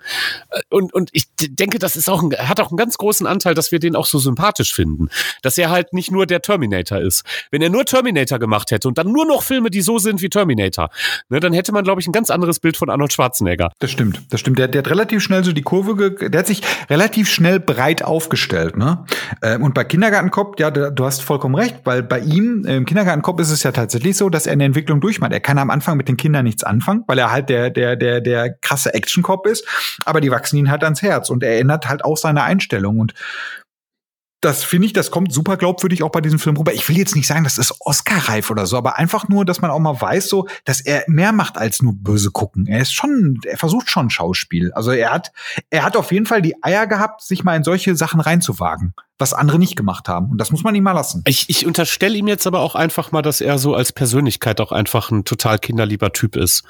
Äh, 0.50 0.60
und, 0.70 0.92
und 0.92 1.10
ich 1.12 1.26
denke, 1.40 1.78
das 1.78 1.96
ist 1.96 2.08
auch 2.08 2.22
ein, 2.22 2.32
hat 2.32 2.60
auch 2.60 2.70
einen 2.70 2.76
ganz 2.76 2.98
großen 2.98 3.26
Anteil, 3.26 3.54
dass 3.54 3.72
wir 3.72 3.78
den 3.78 3.96
auch 3.96 4.06
so 4.06 4.18
sympathisch 4.18 4.74
finden. 4.74 5.08
Dass 5.42 5.58
er 5.58 5.70
halt 5.70 5.92
nicht 5.92 6.10
nur 6.10 6.26
der 6.26 6.42
Terminator 6.42 6.98
ist. 6.98 7.24
Wenn 7.50 7.62
er 7.62 7.70
nur 7.70 7.84
Terminator 7.84 8.38
gemacht 8.38 8.70
hätte 8.70 8.88
und 8.88 8.98
dann 8.98 9.10
nur 9.10 9.26
noch 9.26 9.42
Filme, 9.42 9.70
die 9.70 9.82
so 9.82 9.98
sind 9.98 10.22
wie 10.22 10.28
Terminator, 10.28 10.90
ne, 11.28 11.40
dann 11.40 11.52
hätte 11.52 11.72
man, 11.72 11.84
glaube 11.84 12.00
ich, 12.00 12.06
ein 12.06 12.12
ganz 12.12 12.30
anderes 12.30 12.60
Bild 12.60 12.76
von 12.76 12.90
Arnold 12.90 13.12
Schwarzenegger. 13.12 13.72
Das 13.78 13.90
stimmt, 13.90 14.22
das 14.30 14.40
stimmt. 14.40 14.58
Der, 14.58 14.68
der 14.68 14.80
hat 14.80 14.90
relativ 14.90 15.22
schnell 15.22 15.44
so 15.44 15.52
die 15.52 15.62
Kurve, 15.62 16.12
der 16.12 16.38
hat 16.38 16.46
sich 16.46 16.62
relativ 16.88 17.30
schnell 17.30 17.60
breit 17.60 18.02
aufgestellt. 18.02 18.76
Ne? 18.76 19.04
Ähm, 19.42 19.62
und 19.62 19.74
bei 19.74 19.84
Kindergartenkopf, 19.84 20.58
ja, 20.58 20.70
du 20.70 21.04
hast 21.04 21.22
vollkommen 21.22 21.54
recht, 21.54 21.76
weil 21.84 22.02
bei 22.02 22.20
ihm 22.22 22.64
im 22.64 22.84
Kindergartenkopf 22.84 23.40
ist 23.40 23.50
es 23.50 23.62
ja 23.62 23.72
tatsächlich 23.72 24.16
so, 24.16 24.28
dass 24.28 24.46
er 24.46 24.52
eine 24.52 24.64
Entwicklung 24.64 25.00
durchmacht. 25.00 25.32
Er 25.32 25.40
kann 25.40 25.58
am 25.58 25.70
Anfang 25.70 25.96
mit 25.96 26.08
den 26.08 26.16
Kindern 26.16 26.44
nichts 26.44 26.64
anfangen, 26.64 27.04
weil 27.06 27.18
er 27.18 27.30
halt 27.30 27.48
der 27.48 27.70
der 27.70 27.96
der 27.96 28.20
der 28.20 28.54
krasse 28.54 28.94
Actionkopf 28.94 29.46
ist, 29.46 29.66
aber 30.04 30.20
die 30.20 30.30
wachsen 30.30 30.56
ihn 30.56 30.70
halt 30.70 30.84
ans 30.84 31.02
Herz 31.02 31.30
und 31.30 31.42
er 31.42 31.58
ändert 31.58 31.88
halt 31.88 32.04
auch 32.04 32.16
seine 32.16 32.42
Einstellung 32.42 32.98
und 33.00 33.14
das 34.42 34.64
finde 34.64 34.86
ich, 34.86 34.92
das 34.92 35.12
kommt 35.12 35.32
super 35.32 35.56
glaubwürdig 35.56 36.02
auch 36.02 36.10
bei 36.10 36.20
diesem 36.20 36.40
Film 36.40 36.56
rüber. 36.56 36.74
Ich 36.74 36.88
will 36.88 36.98
jetzt 36.98 37.14
nicht 37.14 37.28
sagen, 37.28 37.44
das 37.44 37.58
ist 37.58 37.76
Oscar-reif 37.78 38.50
oder 38.50 38.66
so, 38.66 38.76
aber 38.76 38.98
einfach 38.98 39.28
nur, 39.28 39.44
dass 39.44 39.60
man 39.60 39.70
auch 39.70 39.78
mal 39.78 40.00
weiß, 40.00 40.28
so, 40.28 40.48
dass 40.64 40.80
er 40.80 41.04
mehr 41.06 41.30
macht 41.30 41.56
als 41.56 41.80
nur 41.80 41.94
böse 41.94 42.32
gucken. 42.32 42.66
Er 42.66 42.80
ist 42.80 42.92
schon, 42.92 43.38
er 43.44 43.56
versucht 43.56 43.88
schon 43.88 44.10
Schauspiel. 44.10 44.72
Also 44.72 44.90
er 44.90 45.12
hat, 45.12 45.30
er 45.70 45.84
hat 45.84 45.96
auf 45.96 46.10
jeden 46.10 46.26
Fall 46.26 46.42
die 46.42 46.60
Eier 46.60 46.88
gehabt, 46.88 47.22
sich 47.22 47.44
mal 47.44 47.54
in 47.54 47.62
solche 47.62 47.94
Sachen 47.94 48.20
reinzuwagen 48.20 48.94
was 49.18 49.32
andere 49.32 49.58
nicht 49.58 49.76
gemacht 49.76 50.08
haben. 50.08 50.30
Und 50.30 50.38
das 50.38 50.50
muss 50.50 50.64
man 50.64 50.74
ihm 50.74 50.82
mal 50.82 50.92
lassen. 50.92 51.22
Ich, 51.26 51.48
ich 51.48 51.66
unterstelle 51.66 52.16
ihm 52.16 52.26
jetzt 52.26 52.46
aber 52.46 52.60
auch 52.60 52.74
einfach 52.74 53.12
mal, 53.12 53.22
dass 53.22 53.40
er 53.40 53.58
so 53.58 53.74
als 53.74 53.92
Persönlichkeit 53.92 54.60
auch 54.60 54.72
einfach 54.72 55.10
ein 55.10 55.24
total 55.24 55.58
kinderlieber 55.58 56.12
Typ 56.12 56.36
ist. 56.36 56.64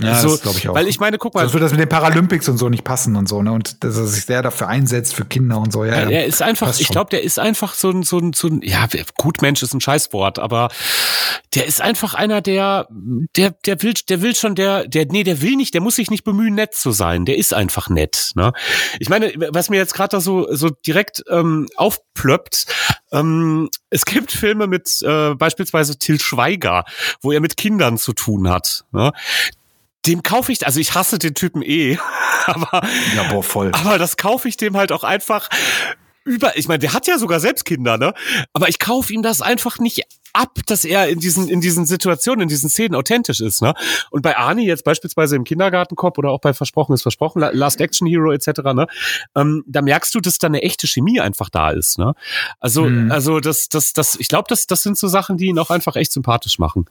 Ja, 0.00 0.12
also, 0.12 0.30
das 0.30 0.42
glaube 0.42 0.58
ich 0.58 0.68
auch. 0.68 0.74
Weil 0.74 0.86
ich 0.86 1.00
meine, 1.00 1.18
guck 1.18 1.34
mal. 1.34 1.42
Das 1.42 1.52
würde 1.52 1.64
das 1.64 1.72
mit 1.72 1.80
den 1.80 1.88
Paralympics 1.88 2.48
und 2.48 2.58
so 2.58 2.68
nicht 2.68 2.84
passen 2.84 3.16
und 3.16 3.28
so, 3.28 3.42
ne? 3.42 3.52
Und 3.52 3.82
dass 3.82 3.96
er 3.96 4.06
sich 4.06 4.26
sehr 4.26 4.42
dafür 4.42 4.68
einsetzt 4.68 5.14
für 5.14 5.24
Kinder 5.24 5.58
und 5.58 5.72
so, 5.72 5.84
ja. 5.84 6.02
ja 6.02 6.08
er 6.08 6.26
ist 6.26 6.42
einfach, 6.42 6.78
ich 6.78 6.88
glaube, 6.88 7.10
der 7.10 7.22
ist 7.22 7.38
einfach 7.38 7.74
so 7.74 7.90
ein, 7.90 8.02
so 8.02 8.18
ein, 8.18 8.32
so 8.32 8.48
ein, 8.48 8.60
ja, 8.62 8.86
gut 9.16 9.42
Mensch 9.42 9.62
ist 9.62 9.74
ein 9.74 9.80
Scheißwort, 9.80 10.38
aber 10.38 10.68
der 11.54 11.66
ist 11.66 11.80
einfach 11.80 12.14
einer, 12.14 12.40
der, 12.40 12.88
der, 13.36 13.50
der 13.50 13.82
will, 13.82 13.94
der 14.08 14.22
will 14.22 14.34
schon, 14.34 14.54
der, 14.54 14.86
der, 14.86 15.06
nee, 15.06 15.24
der 15.24 15.42
will 15.42 15.56
nicht, 15.56 15.74
der 15.74 15.80
muss 15.80 15.96
sich 15.96 16.10
nicht 16.10 16.24
bemühen, 16.24 16.54
nett 16.54 16.74
zu 16.74 16.92
sein. 16.92 17.24
Der 17.24 17.38
ist 17.38 17.54
einfach 17.54 17.88
nett, 17.88 18.32
ne? 18.34 18.52
Ich 19.00 19.08
meine, 19.08 19.32
was 19.50 19.70
mir 19.70 19.76
jetzt 19.76 19.94
gerade 19.94 20.10
da 20.10 20.20
so, 20.20 20.46
so 20.54 20.70
direkt 20.70 21.24
ähm, 21.30 21.66
aufplöppt. 21.78 22.66
Ähm, 23.12 23.68
es 23.90 24.04
gibt 24.04 24.32
Filme 24.32 24.66
mit 24.66 25.02
äh, 25.02 25.34
beispielsweise 25.34 25.98
Till 25.98 26.20
Schweiger, 26.20 26.84
wo 27.20 27.32
er 27.32 27.40
mit 27.40 27.56
Kindern 27.56 27.98
zu 27.98 28.12
tun 28.12 28.48
hat. 28.48 28.84
Ne? 28.92 29.12
dem 30.06 30.22
kaufe 30.22 30.52
ich, 30.52 30.64
also 30.64 30.80
ich 30.80 30.94
hasse 30.94 31.18
den 31.18 31.34
Typen 31.34 31.60
eh, 31.60 31.98
aber, 32.46 32.86
ja, 33.14 33.24
boah, 33.30 33.42
voll. 33.42 33.72
aber 33.72 33.98
das 33.98 34.16
kaufe 34.16 34.48
ich 34.48 34.56
dem 34.56 34.76
halt 34.76 34.92
auch 34.92 35.04
einfach 35.04 35.48
über, 36.24 36.56
ich 36.56 36.68
meine, 36.68 36.80
der 36.80 36.92
hat 36.92 37.06
ja 37.06 37.18
sogar 37.18 37.40
selbst 37.40 37.64
Kinder, 37.64 37.96
ne? 37.96 38.12
Aber 38.52 38.68
ich 38.68 38.78
kaufe 38.78 39.12
ihm 39.12 39.22
das 39.22 39.40
einfach 39.40 39.78
nicht 39.78 40.02
ab, 40.38 40.58
dass 40.66 40.84
er 40.84 41.08
in 41.08 41.18
diesen, 41.18 41.48
in 41.48 41.60
diesen 41.60 41.84
Situationen, 41.84 42.42
in 42.42 42.48
diesen 42.48 42.70
Szenen 42.70 42.94
authentisch 42.94 43.40
ist. 43.40 43.60
Ne? 43.60 43.74
Und 44.10 44.22
bei 44.22 44.36
Arnie 44.36 44.66
jetzt 44.66 44.84
beispielsweise 44.84 45.36
im 45.36 45.44
Kindergartenkopf 45.44 46.16
oder 46.18 46.30
auch 46.30 46.40
bei 46.40 46.54
Versprochen 46.54 46.92
ist 46.92 47.02
Versprochen, 47.02 47.40
Last 47.40 47.80
Action 47.80 48.06
Hero 48.06 48.32
etc., 48.32 48.48
ne? 48.74 48.86
Ähm, 49.34 49.64
da 49.66 49.82
merkst 49.82 50.14
du, 50.14 50.20
dass 50.20 50.38
da 50.38 50.46
eine 50.46 50.62
echte 50.62 50.86
Chemie 50.86 51.20
einfach 51.20 51.50
da 51.50 51.70
ist. 51.70 51.98
Ne? 51.98 52.14
Also, 52.60 52.84
mhm. 52.84 53.10
also 53.10 53.40
das, 53.40 53.68
das, 53.68 53.92
das, 53.92 54.16
ich 54.16 54.28
glaube, 54.28 54.46
das, 54.48 54.66
das 54.66 54.82
sind 54.82 54.96
so 54.96 55.08
Sachen, 55.08 55.36
die 55.36 55.46
ihn 55.46 55.58
auch 55.58 55.70
einfach 55.70 55.96
echt 55.96 56.12
sympathisch 56.12 56.58
machen. 56.58 56.86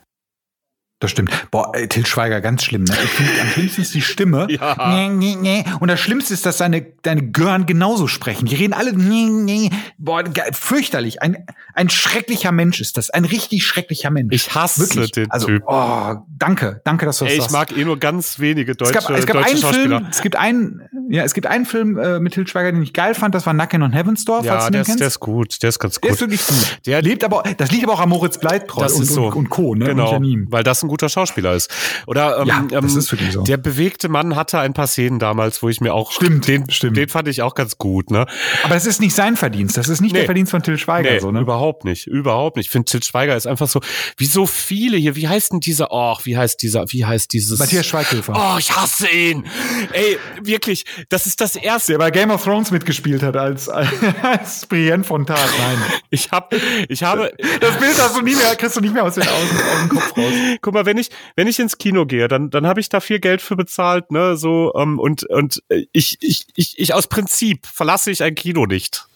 Das 0.99 1.11
stimmt. 1.11 1.32
Boah, 1.52 1.74
ey, 1.76 1.88
Til 1.88 2.07
Schweiger, 2.07 2.41
ganz 2.41 2.64
schlimm. 2.64 2.84
Ne? 2.84 2.95
Am 3.41 3.48
schlimmsten 3.49 3.82
ist 3.82 3.94
die 3.94 4.02
Stimme. 4.02 4.48
Ja. 4.57 4.76
Nee, 4.90 5.10
nee, 5.10 5.36
nee. 5.40 5.65
Und 5.80 5.90
das 5.90 5.99
Schlimmste 5.99 6.34
ist, 6.34 6.45
dass 6.45 6.57
seine, 6.57 6.82
deine 7.03 7.32
Gören 7.32 7.65
genauso 7.65 8.07
sprechen. 8.07 8.45
Die 8.45 8.56
reden 8.56 8.74
alle. 8.74 8.94
Nee, 8.94 9.28
nee. 9.28 9.69
Boah, 9.98 10.24
fürchterlich. 10.53 11.22
Ein, 11.22 11.45
ein 11.74 11.90
schrecklicher 11.90 12.52
Mensch 12.52 12.80
ist 12.82 12.98
das. 12.98 13.10
Ein 13.10 13.26
richtig 13.26 13.65
schrecklicher 13.65 14.10
Mensch. 14.10 14.34
Ich 14.34 14.56
hasse 14.56 14.82
Wirklich. 14.82 15.11
den 15.11 15.30
also, 15.30 15.48
Typ. 15.48 15.64
Oh, 15.68 16.15
danke. 16.40 16.82
Danke, 16.86 17.06
dass 17.06 17.19
du 17.19 17.26
das 17.26 17.34
ey, 17.34 17.40
Ich 17.40 17.49
mag 17.52 17.76
eh 17.78 17.84
nur 17.84 17.99
ganz 17.99 18.40
wenige 18.40 18.74
deutsche, 18.74 18.98
es 18.98 19.06
gab, 19.06 19.18
es 19.18 19.26
gab 19.28 19.36
deutsche 19.36 19.49
einen 19.49 19.61
Schauspieler. 19.61 19.98
Film, 19.99 20.07
es 20.10 20.22
gibt 20.22 20.36
einen, 20.38 20.82
Ja, 21.09 21.23
es 21.23 21.34
gibt 21.34 21.47
einen 21.47 21.65
Film 21.65 21.97
äh, 21.97 22.19
mit 22.19 22.34
Til 22.34 22.47
Schweiger, 22.47 22.71
den 22.71 22.81
ich 22.81 22.93
geil 22.93 23.15
fand, 23.15 23.34
das 23.34 23.45
war 23.45 23.53
Nacken 23.53 23.81
und 23.84 23.93
Heavensdorf. 23.93 24.45
Ja, 24.45 24.69
der 24.69 24.81
ist, 24.81 24.99
der 24.99 25.07
ist 25.07 25.19
gut, 25.19 25.61
der 25.63 25.69
ist 25.69 25.79
ganz 25.79 25.95
gut. 25.95 26.03
Der 26.05 26.11
ist 26.11 26.19
wirklich 26.21 26.45
gut. 26.45 26.79
Der 26.85 27.01
lebt 27.01 27.23
aber, 27.23 27.43
das 27.57 27.71
liegt 27.71 27.84
aber 27.85 27.93
auch 27.93 27.99
an 27.99 28.09
Moritz 28.09 28.38
Bleibtreu 28.39 28.81
das 28.81 28.93
und, 28.93 29.03
ist 29.03 29.13
so. 29.13 29.27
und, 29.27 29.34
und 29.34 29.49
Co. 29.49 29.75
Ne? 29.75 29.85
Genau, 29.85 30.15
Und 30.15 30.51
weil 30.51 30.63
das 30.63 30.84
ein 30.84 30.88
guter 30.89 31.09
Schauspieler 31.09 31.53
ist. 31.53 31.71
Oder 32.07 32.39
ähm, 32.39 32.47
Ja, 32.47 32.61
das 32.81 32.91
ähm, 32.93 32.99
ist 32.99 33.11
wirklich 33.11 33.31
so. 33.31 33.43
der 33.43 33.57
bewegte 33.57 34.09
Mann 34.09 34.35
hatte 34.35 34.59
ein 34.59 34.73
paar 34.73 34.88
Szenen 34.88 35.19
damals, 35.19 35.63
wo 35.63 35.69
ich 35.69 35.79
mir 35.81 35.93
auch 35.93 36.11
Stimmt, 36.11 36.47
den, 36.47 36.69
stimmt. 36.69 36.97
den 36.97 37.09
fand 37.09 37.27
ich 37.27 37.41
auch 37.41 37.55
ganz 37.55 37.77
gut, 37.77 38.11
ne? 38.11 38.25
Aber 38.63 38.73
das 38.73 38.85
ist 38.85 38.99
nicht 38.99 39.15
sein 39.15 39.35
Verdienst. 39.38 39.77
Das 39.77 39.88
ist 39.89 40.01
nicht 40.01 40.11
Nee. 40.11 40.19
der 40.19 40.25
Verdienst 40.25 40.51
von 40.51 40.61
Til 40.63 40.77
Schweiger. 40.77 41.11
Nee, 41.11 41.19
so, 41.19 41.31
ne? 41.31 41.39
überhaupt 41.41 41.85
nicht, 41.85 42.07
überhaupt 42.07 42.57
nicht. 42.57 42.65
Ich 42.67 42.71
finde, 42.71 42.85
Til 42.85 43.01
Schweiger 43.03 43.35
ist 43.35 43.47
einfach 43.47 43.67
so, 43.67 43.79
wie 44.17 44.25
so 44.25 44.45
viele 44.45 44.97
hier, 44.97 45.15
wie 45.15 45.27
heißt 45.27 45.53
denn 45.53 45.59
dieser, 45.61 45.88
oh, 45.91 46.17
wie 46.23 46.38
heißt 46.38 46.61
dieser, 46.61 46.85
wie 46.91 47.05
heißt 47.05 47.31
dieses? 47.34 47.59
Matthias 47.59 47.85
Schweighöfer. 47.85 48.34
Oh, 48.35 48.57
ich 48.59 48.75
hasse 48.75 49.07
ihn. 49.09 49.45
Ey, 49.93 50.17
wirklich, 50.41 50.85
das 51.10 51.26
ist 51.26 51.41
das 51.41 51.56
erste. 51.56 51.94
Der 51.94 51.99
bei 51.99 52.11
Game 52.11 52.32
of 52.32 52.44
Thrones 52.44 52.72
mitgespielt 52.72 53.24
hat 53.24 53.36
als, 53.36 53.69
als 54.22 54.65
Brienne 54.65 55.03
von 55.03 55.26
Tag. 55.26 55.49
Nein. 55.60 55.78
Ich 56.10 56.32
hab, 56.32 56.53
ich 56.90 57.03
habe, 57.03 57.32
Das 57.60 57.78
Bild 57.78 57.98
hast 57.98 58.18
du 58.18 58.22
nie 58.22 58.36
mehr, 58.36 58.56
kriegst 58.56 58.76
du 58.76 58.82
nicht 58.82 58.94
mehr 58.94 59.03
aus, 59.03 59.15
den, 59.15 59.24
aus, 59.24 59.30
aus 59.32 59.80
dem 59.82 59.90
Kopf 59.90 60.18
raus. 60.18 60.34
guck 60.61 60.74
mal, 60.74 60.86
wenn 60.86 60.98
ich, 60.98 61.10
wenn 61.36 61.48
ich 61.48 61.60
ins 61.60 61.78
Kino 61.78 62.06
gehe, 62.06 62.28
dann, 62.28 62.49
dann 62.49 62.68
habe 62.68 62.80
ich 62.80 62.90
da 62.90 62.99
viel 62.99 63.19
Geld 63.19 63.41
für 63.41 63.56
bezahlt, 63.56 64.11
ne, 64.11 64.38
so, 64.38 64.74
ähm, 64.76 64.99
und, 64.99 65.24
und 65.30 65.64
äh, 65.69 65.86
ich, 65.91 66.18
ich, 66.22 66.48
ich, 66.56 66.80
ich 66.80 66.94
aus 66.94 67.07
Prinzip 67.07 67.65
verlasse 67.65 68.11
ich 68.11 68.24
ein 68.24 68.36
Kino 68.36 68.65
nicht. 68.65 69.07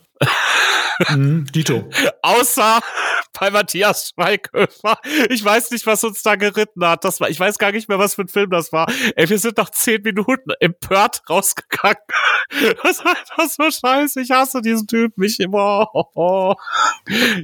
Mhm, 1.10 1.46
Dito. 1.52 1.90
Außer 2.22 2.80
bei 3.42 3.50
Matthias 3.50 4.12
Schweighöfer. 4.14 5.00
Ich 5.30 5.44
weiß 5.44 5.72
nicht, 5.72 5.88
was 5.88 6.04
uns 6.04 6.22
da 6.22 6.36
geritten 6.36 6.86
hat. 6.86 7.04
Das 7.04 7.20
war, 7.20 7.28
ich 7.28 7.40
weiß 7.40 7.58
gar 7.58 7.72
nicht 7.72 7.90
mehr, 7.90 7.98
was 7.98 8.14
für 8.14 8.22
ein 8.22 8.28
Film 8.28 8.52
das 8.52 8.72
war. 8.72 8.86
Ey, 9.16 9.28
wir 9.28 9.40
sind 9.40 9.58
nach 9.58 9.72
zehn 9.72 10.04
Minuten 10.04 10.52
empört 10.60 11.24
rausgegangen. 11.30 11.98
Das 12.84 13.06
war 13.06 13.16
das 13.38 13.56
so 13.56 13.64
scheiße. 13.72 14.20
Ich 14.20 14.32
hasse 14.32 14.62
diesen 14.62 14.86
Typen. 14.86 15.24
Ich 15.24 15.40
immer. 15.40 15.88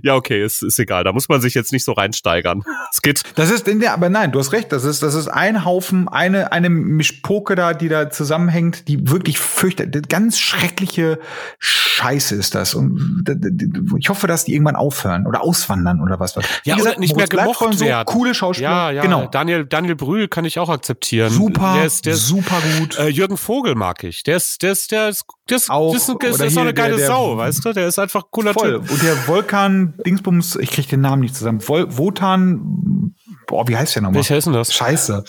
Ja, 0.03 0.15
okay, 0.15 0.43
ist, 0.43 0.61
ist 0.61 0.77
egal. 0.79 1.05
Da 1.05 1.13
muss 1.13 1.29
man 1.29 1.39
sich 1.39 1.53
jetzt 1.53 1.71
nicht 1.71 1.85
so 1.85 1.93
reinsteigern. 1.93 2.63
Es 2.91 3.01
geht. 3.01 3.23
Das 3.35 3.49
ist 3.49 3.67
in 3.67 3.79
der, 3.79 3.93
aber 3.93 4.09
nein, 4.09 4.33
du 4.33 4.39
hast 4.39 4.51
recht. 4.51 4.71
Das 4.71 4.83
ist, 4.83 5.01
das 5.01 5.15
ist 5.15 5.29
ein 5.29 5.63
Haufen, 5.63 6.09
eine, 6.09 6.51
eine 6.51 6.69
Mischpoke 6.69 7.55
da, 7.55 7.73
die 7.73 7.87
da 7.87 8.09
zusammenhängt, 8.09 8.87
die 8.89 9.09
wirklich 9.09 9.39
fürchtet. 9.39 10.09
Ganz 10.09 10.39
schreckliche 10.39 11.19
Scheiße 11.59 12.35
ist 12.35 12.53
das. 12.53 12.66
Und 12.76 13.23
d- 13.27 13.35
d- 13.35 13.49
d- 13.52 13.81
ich 13.99 14.10
hoffe, 14.10 14.27
dass 14.27 14.45
die 14.45 14.53
irgendwann 14.53 14.76
aufhören 14.76 15.26
oder 15.27 15.41
auswandern 15.41 16.02
oder 16.02 16.19
was. 16.19 16.35
was. 16.35 16.45
Wie 16.64 16.69
Ja, 16.69 16.76
oder 16.77 16.98
nicht 16.99 17.15
mehr 17.15 17.26
Moritz 17.26 17.30
Bleibtreu 17.30 17.53
gemocht 17.53 17.61
und 17.73 17.80
so, 17.80 17.85
werden. 17.85 18.06
Coole 18.06 18.34
Schauspieler. 18.34 18.69
Ja, 18.69 18.91
ja. 18.91 19.02
Genau. 19.02 19.27
Daniel, 19.27 19.65
Daniel 19.65 19.95
Brühl 19.95 20.27
kann 20.27 20.45
ich 20.45 20.60
auch 20.60 20.69
akzeptieren. 20.69 21.30
Super, 21.31 21.73
Der 21.76 21.85
ist, 21.85 22.06
der 22.06 22.14
ist, 22.14 22.27
super 22.27 22.57
gut. 22.80 22.98
äh, 22.98 23.07
Jürgen 23.07 23.38
Vogel 23.38 23.76
mag 23.76 24.03
ich. 24.03 24.23
Der 24.23 24.38
ist, 24.38 24.61
der 24.64 24.72
ist, 24.72 24.91
der 24.91 25.10
ist, 25.10 25.26
der 25.49 25.57
ist, 25.57 25.69
Auch, 25.69 25.94
das 25.94 26.07
ist, 26.10 26.15
das 26.22 26.30
ist 26.31 26.41
auch 26.41 26.41
eine 26.41 26.52
hier 26.52 26.64
der- 26.65 26.73
geile 26.73 26.98
der- 26.98 27.07
Sau, 27.07 27.38
weißt 27.38 27.65
du? 27.65 27.73
Der 27.73 27.88
ist 27.88 27.99
einfach 27.99 28.22
ein 28.23 28.27
cooler 28.31 28.53
Voll. 28.53 28.81
Typ. 28.81 28.91
Und 28.91 29.03
der 29.03 29.15
Volkan 29.27 29.94
Dingsbums, 30.06 30.56
ich 30.57 30.72
krieg 30.72 30.88
den 30.89 31.02
Namen 31.02 31.22
nicht 31.22 31.35
zusammen. 31.35 31.61
Vol 31.68 31.85
Wotan, 31.98 33.14
boah, 33.48 33.68
wie 33.68 33.77
heißt 33.77 33.95
der 33.95 34.02
nochmal? 34.03 34.15
Welcher 34.15 34.38
ist 34.38 34.45
denn 34.45 34.53
das? 34.53 34.73
Scheiße. 34.73 35.23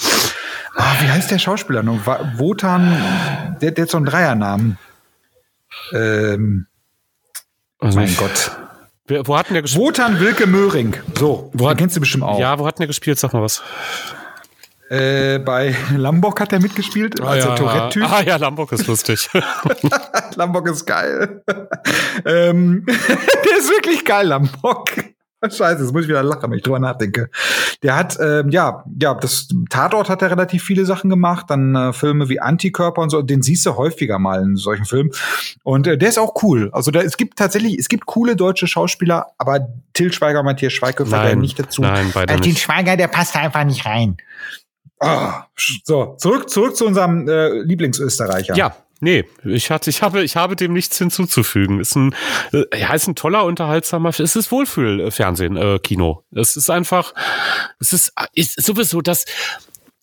Ah, 0.76 0.92
wie 1.00 1.08
heißt 1.08 1.30
der 1.30 1.38
Schauspieler 1.38 1.82
noch? 1.82 2.06
Wotan, 2.36 2.96
der, 3.60 3.72
der 3.72 3.82
hat 3.82 3.90
so 3.90 3.96
einen 3.96 4.06
Dreiernamen. 4.06 4.78
Ähm, 5.92 6.66
Also 7.78 7.98
mein 7.98 8.14
Gott. 8.16 8.50
Wer- 9.06 9.26
Wo 9.26 9.36
hat 9.36 9.48
denn 9.48 9.54
der 9.54 9.62
gespielt? 9.62 9.82
Wotan 9.84 10.20
Wilke 10.20 10.46
Möhring. 10.46 10.94
So, 11.18 11.50
Wo 11.52 11.58
den 11.64 11.68
hat- 11.70 11.78
kennst 11.78 11.96
du 11.96 12.00
bestimmt 12.00 12.24
auch. 12.24 12.38
Ja, 12.38 12.58
wo 12.58 12.66
hat 12.66 12.74
denn 12.78 12.82
der 12.82 12.86
gespielt? 12.88 13.18
Sag 13.18 13.32
mal 13.32 13.42
was. 13.42 13.62
Äh, 14.90 15.38
bei 15.40 15.76
Lambok 15.96 16.40
hat 16.40 16.52
er 16.54 16.60
mitgespielt, 16.60 17.20
als 17.20 17.44
der 17.44 17.56
Tourette-Typ. 17.56 18.10
Ah 18.10 18.22
ja, 18.22 18.36
Lamborg 18.36 18.72
ist 18.72 18.86
lustig. 18.86 19.28
Lambok 20.36 20.66
ist 20.68 20.86
geil. 20.86 21.42
ähm, 22.24 22.84
der 22.86 23.58
ist 23.58 23.70
wirklich 23.70 24.02
geil, 24.04 24.28
Lambok. 24.28 24.86
Scheiße, 25.42 25.82
jetzt 25.82 25.92
muss 25.92 26.02
ich 26.04 26.08
wieder 26.08 26.22
lachen, 26.22 26.50
wenn 26.50 26.56
ich 26.58 26.62
drüber 26.64 26.78
nachdenke. 26.78 27.28
Der 27.84 27.94
hat, 27.94 28.18
ähm, 28.20 28.48
ja, 28.50 28.82
ja, 29.00 29.14
das 29.14 29.46
Tatort 29.70 30.08
hat 30.08 30.20
er 30.22 30.32
relativ 30.32 30.64
viele 30.64 30.84
Sachen 30.84 31.08
gemacht, 31.10 31.46
dann 31.48 31.76
äh, 31.76 31.92
Filme 31.92 32.28
wie 32.28 32.40
Antikörper 32.40 33.00
und 33.02 33.10
so, 33.10 33.22
den 33.22 33.40
siehst 33.40 33.64
du 33.66 33.76
häufiger 33.76 34.18
mal 34.18 34.42
in 34.42 34.56
solchen 34.56 34.84
Filmen. 34.84 35.10
Und 35.62 35.86
äh, 35.86 35.96
der 35.96 36.08
ist 36.08 36.18
auch 36.18 36.42
cool. 36.42 36.70
Also 36.72 36.90
da, 36.90 37.00
es 37.02 37.16
gibt 37.16 37.38
tatsächlich, 37.38 37.78
es 37.78 37.88
gibt 37.88 38.06
coole 38.06 38.34
deutsche 38.34 38.66
Schauspieler, 38.66 39.28
aber 39.38 39.68
Til 39.92 40.12
Schweiger, 40.12 40.42
Matthias 40.42 40.72
Schweighöfer, 40.72 41.22
der 41.22 41.36
nicht 41.36 41.58
dazu. 41.58 41.82
nein, 41.82 42.10
beide 42.12 42.34
Äh, 42.34 42.40
Til 42.40 42.52
nicht. 42.52 42.62
Schweiger, 42.62 42.96
der 42.96 43.06
passt 43.06 43.36
da 43.36 43.40
einfach 43.40 43.62
nicht 43.64 43.86
rein. 43.86 44.16
Ah, 45.00 45.44
so, 45.84 46.16
zurück, 46.18 46.50
zurück 46.50 46.76
zu 46.76 46.84
unserem 46.84 47.28
äh, 47.28 47.60
Lieblingsösterreicher. 47.62 48.56
Ja, 48.56 48.74
nee, 49.00 49.24
ich 49.44 49.70
hatte, 49.70 49.90
ich 49.90 50.02
habe, 50.02 50.22
ich 50.22 50.36
habe 50.36 50.56
dem 50.56 50.72
nichts 50.72 50.98
hinzuzufügen. 50.98 51.80
Ist 51.80 51.96
ein, 51.96 52.14
äh, 52.52 52.64
ja, 52.78 52.94
ist 52.94 53.06
ein 53.06 53.14
toller, 53.14 53.44
unterhaltsamer, 53.44 54.10
es 54.10 54.36
ist 54.36 54.50
Wohlfühlfernsehen, 54.50 55.56
äh, 55.56 55.78
Kino. 55.78 56.24
Es 56.34 56.56
ist 56.56 56.70
einfach, 56.70 57.14
es 57.80 57.92
ist, 57.92 58.12
ist 58.34 58.62
sowieso 58.62 59.00
das, 59.00 59.24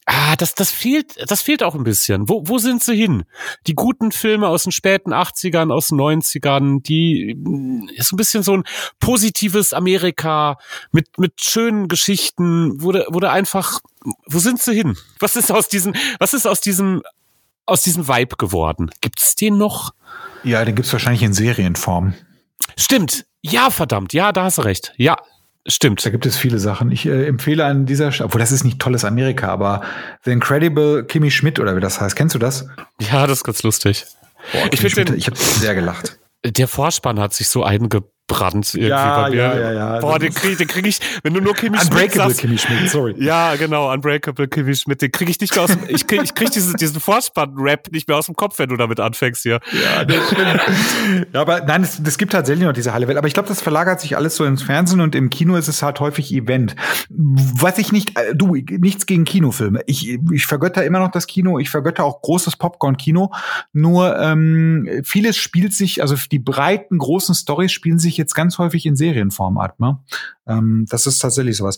Ah, 0.08 0.36
das, 0.36 0.54
das 0.54 0.70
fehlt, 0.70 1.16
das 1.32 1.42
fehlt 1.42 1.64
auch 1.64 1.74
ein 1.74 1.84
bisschen. 1.84 2.30
Wo, 2.30 2.44
wo 2.46 2.60
sind 2.60 2.84
sie 2.84 2.96
hin? 2.96 3.24
Die 3.66 3.74
guten 3.74 4.12
Filme 4.12 4.48
aus 4.48 4.62
den 4.62 4.72
späten 4.72 5.14
80ern, 5.14 5.74
aus 5.74 5.88
den 5.88 6.00
90ern, 6.00 6.84
die 6.84 7.34
mm, 7.36 7.90
ist 7.96 8.14
ein 8.14 8.18
bisschen 8.18 8.44
so 8.44 8.56
ein 8.56 8.66
positives 9.00 9.74
Amerika 9.74 10.58
mit, 10.92 11.18
mit 11.18 11.42
schönen 11.42 11.88
Geschichten, 11.88 12.84
wurde, 12.84 13.08
wurde 13.10 13.32
einfach, 13.32 13.80
wo 14.28 14.38
sind 14.38 14.62
sie 14.62 14.76
hin? 14.76 14.96
Was 15.20 15.36
ist 15.36 15.52
aus 15.52 15.70
diesen, 15.70 15.96
was 16.20 16.36
ist 16.36 16.46
aus 16.46 16.62
diesem, 16.62 17.02
aus 17.66 17.84
diesem 17.84 18.08
Vibe 18.08 18.36
geworden? 18.38 18.90
Gibt's 19.02 19.36
den 19.36 19.58
noch? 19.58 19.94
Ja, 20.44 20.64
den 20.66 20.76
gibt's 20.76 20.92
wahrscheinlich 20.94 21.24
in 21.24 21.34
Serienform. 21.34 22.14
Stimmt. 22.78 23.26
Ja, 23.42 23.70
verdammt. 23.70 24.14
Ja, 24.14 24.32
da 24.32 24.44
hast 24.46 24.58
du 24.58 24.64
recht. 24.64 24.94
Ja, 24.98 25.18
stimmt. 25.68 26.06
Da 26.06 26.10
gibt 26.10 26.26
es 26.26 26.38
viele 26.38 26.60
Sachen. 26.60 26.92
Ich 26.92 27.06
äh, 27.06 27.26
empfehle 27.28 27.66
an 27.66 27.86
dieser 27.86 28.12
Stelle, 28.12 28.26
obwohl 28.28 28.40
das 28.40 28.52
ist 28.52 28.64
nicht 28.64 28.80
tolles 28.80 29.06
Amerika, 29.06 29.48
aber 29.50 29.82
The 30.24 30.32
Incredible 30.32 31.04
Kimmy 31.06 31.32
Schmidt 31.32 31.60
oder 31.60 31.76
wie 31.76 31.80
das 31.82 32.00
heißt. 32.02 32.16
Kennst 32.16 32.36
du 32.36 32.40
das? 32.40 32.68
Ja, 33.00 33.28
das 33.28 33.40
ist 33.40 33.44
ganz 33.44 33.64
lustig. 33.64 34.06
Boah, 34.52 34.68
Ich 34.72 34.80
Schmidt, 34.80 35.10
den- 35.10 35.16
ich 35.18 35.28
habe 35.28 35.38
sehr 35.38 35.76
gelacht. 35.76 36.20
Der 36.46 36.68
Vorspann 36.68 37.20
hat 37.20 37.34
sich 37.34 37.48
so 37.50 37.64
eingebrannt 38.30 38.74
irgendwie 38.74 38.90
Ja, 38.90 39.22
bei 39.22 39.30
mir. 39.30 39.36
ja, 39.36 39.60
ja, 39.60 39.72
ja. 39.74 40.00
Boah, 40.00 40.20
den 40.20 40.34
krieg, 40.34 40.58
den 40.58 40.68
krieg 40.68 40.86
ich, 40.88 41.00
wenn 41.24 41.34
du 41.34 41.42
nur 41.42 41.54
Kimi 41.54 41.78
Schmidt 41.78 41.92
Unbreakable 41.92 42.30
sagst. 42.30 42.40
Kimmy 42.40 42.58
Schmidt, 42.58 42.90
sorry. 42.90 43.16
Ja, 43.26 43.56
genau, 43.56 43.92
Unbreakable 43.92 44.48
Kimi 44.48 44.76
Schmidt, 44.76 45.02
den 45.02 45.12
krieg 45.12 45.30
ich 45.30 45.40
nicht 45.40 45.56
mehr 45.56 45.64
aus 45.64 45.72
dem, 45.72 45.82
ich 45.88 46.06
krieg, 46.08 46.22
ich 46.24 46.36
krieg 46.36 46.52
diesen, 46.52 46.76
diesen 46.76 47.00
Vorspann-Rap 47.00 47.92
nicht 47.92 48.08
mehr 48.08 48.18
aus 48.18 48.26
dem 48.26 48.36
Kopf, 48.36 48.60
wenn 48.60 48.70
du 48.70 48.78
damit 48.78 49.00
anfängst 49.00 49.44
hier. 49.44 49.60
Ja, 49.72 50.04
das 50.06 50.28
stimmt. 50.28 51.28
ja, 51.34 51.42
aber 51.42 51.62
nein, 51.62 51.84
es, 51.84 52.00
es 52.00 52.18
gibt 52.18 52.32
tatsächlich 52.34 52.66
noch 52.66 52.74
diese 52.74 52.94
Halle 52.94 53.08
Welt. 53.08 53.18
Aber 53.18 53.28
ich 53.28 53.34
glaube, 53.34 53.50
das 53.50 53.62
verlagert 53.62 54.02
sich 54.02 54.16
alles 54.18 54.36
so 54.36 54.46
ins 54.46 54.64
Fernsehen 54.64 55.02
und 55.02 55.16
im 55.16 55.30
Kino 55.30 55.56
ist 55.56 55.68
es 55.68 55.82
halt 55.84 56.00
häufig 56.00 56.34
Event. 56.34 56.76
Was 57.10 57.78
ich 57.78 57.92
nicht, 57.92 58.18
äh, 58.18 58.36
du, 58.36 58.56
nichts 58.56 59.06
gegen 59.06 59.26
Kinofilme. 59.26 59.82
Ich, 59.86 60.20
ich 60.32 60.46
vergötter 60.46 60.84
immer 60.84 61.00
noch 61.00 61.12
das 61.12 61.28
Kino. 61.28 61.60
Ich 61.60 61.70
vergötter 61.70 62.04
auch 62.04 62.22
großes 62.22 62.58
Popcorn-Kino. 62.58 63.32
Nur 63.74 64.20
ähm, 64.20 64.90
vieles 65.04 65.38
spielt 65.38 65.74
sich, 65.74 66.02
also 66.02 66.16
die 66.32 66.40
breiten, 66.40 66.98
großen 66.98 67.36
Stories 67.36 67.72
spielen 67.72 68.00
sich 68.00 68.15
jetzt 68.18 68.34
ganz 68.34 68.58
häufig 68.58 68.86
in 68.86 68.96
Serienform 68.96 69.58
ab. 69.58 69.80
Ne? 69.80 70.00
Ähm, 70.48 70.86
das 70.90 71.08
ist 71.08 71.20
tatsächlich 71.20 71.58
sowas. 71.58 71.78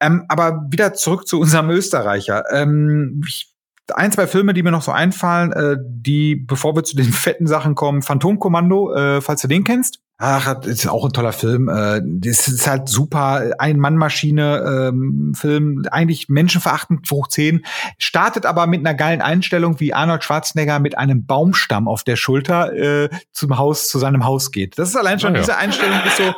Ähm, 0.00 0.24
aber 0.28 0.66
wieder 0.70 0.94
zurück 0.94 1.26
zu 1.26 1.40
unserem 1.40 1.70
Österreicher. 1.70 2.44
Ähm, 2.52 3.22
ich, 3.26 3.54
ein, 3.94 4.12
zwei 4.12 4.26
Filme, 4.26 4.54
die 4.54 4.62
mir 4.62 4.70
noch 4.70 4.82
so 4.82 4.92
einfallen, 4.92 5.52
äh, 5.52 5.76
die, 5.80 6.36
bevor 6.36 6.76
wir 6.76 6.84
zu 6.84 6.96
den 6.96 7.12
fetten 7.12 7.46
Sachen 7.46 7.74
kommen, 7.74 8.02
Phantomkommando, 8.02 8.94
äh, 8.94 9.20
falls 9.20 9.42
du 9.42 9.48
den 9.48 9.64
kennst. 9.64 10.00
Ach, 10.20 10.54
das 10.54 10.66
ist 10.66 10.88
auch 10.88 11.04
ein 11.04 11.12
toller 11.12 11.32
Film. 11.32 11.68
Äh, 11.68 12.00
Das 12.04 12.48
ist 12.48 12.66
halt 12.66 12.88
super. 12.88 13.52
Ein-Mann-Maschine, 13.58 14.90
ähm, 14.90 15.84
eigentlich 15.92 16.28
menschenverachtend 16.28 17.08
hoch 17.08 17.28
10. 17.28 17.64
Startet 17.98 18.44
aber 18.44 18.66
mit 18.66 18.80
einer 18.80 18.94
geilen 18.94 19.22
Einstellung, 19.22 19.78
wie 19.78 19.94
Arnold 19.94 20.24
Schwarzenegger 20.24 20.80
mit 20.80 20.98
einem 20.98 21.24
Baumstamm 21.24 21.86
auf 21.86 22.02
der 22.02 22.16
Schulter 22.16 22.72
äh, 22.72 23.08
zum 23.30 23.58
Haus, 23.58 23.86
zu 23.86 24.00
seinem 24.00 24.24
Haus 24.24 24.50
geht. 24.50 24.76
Das 24.76 24.88
ist 24.88 24.96
allein 24.96 25.20
schon, 25.20 25.34
ja. 25.34 25.40
diese 25.40 25.56
Einstellung 25.56 26.00
ist 26.04 26.16
so, 26.16 26.34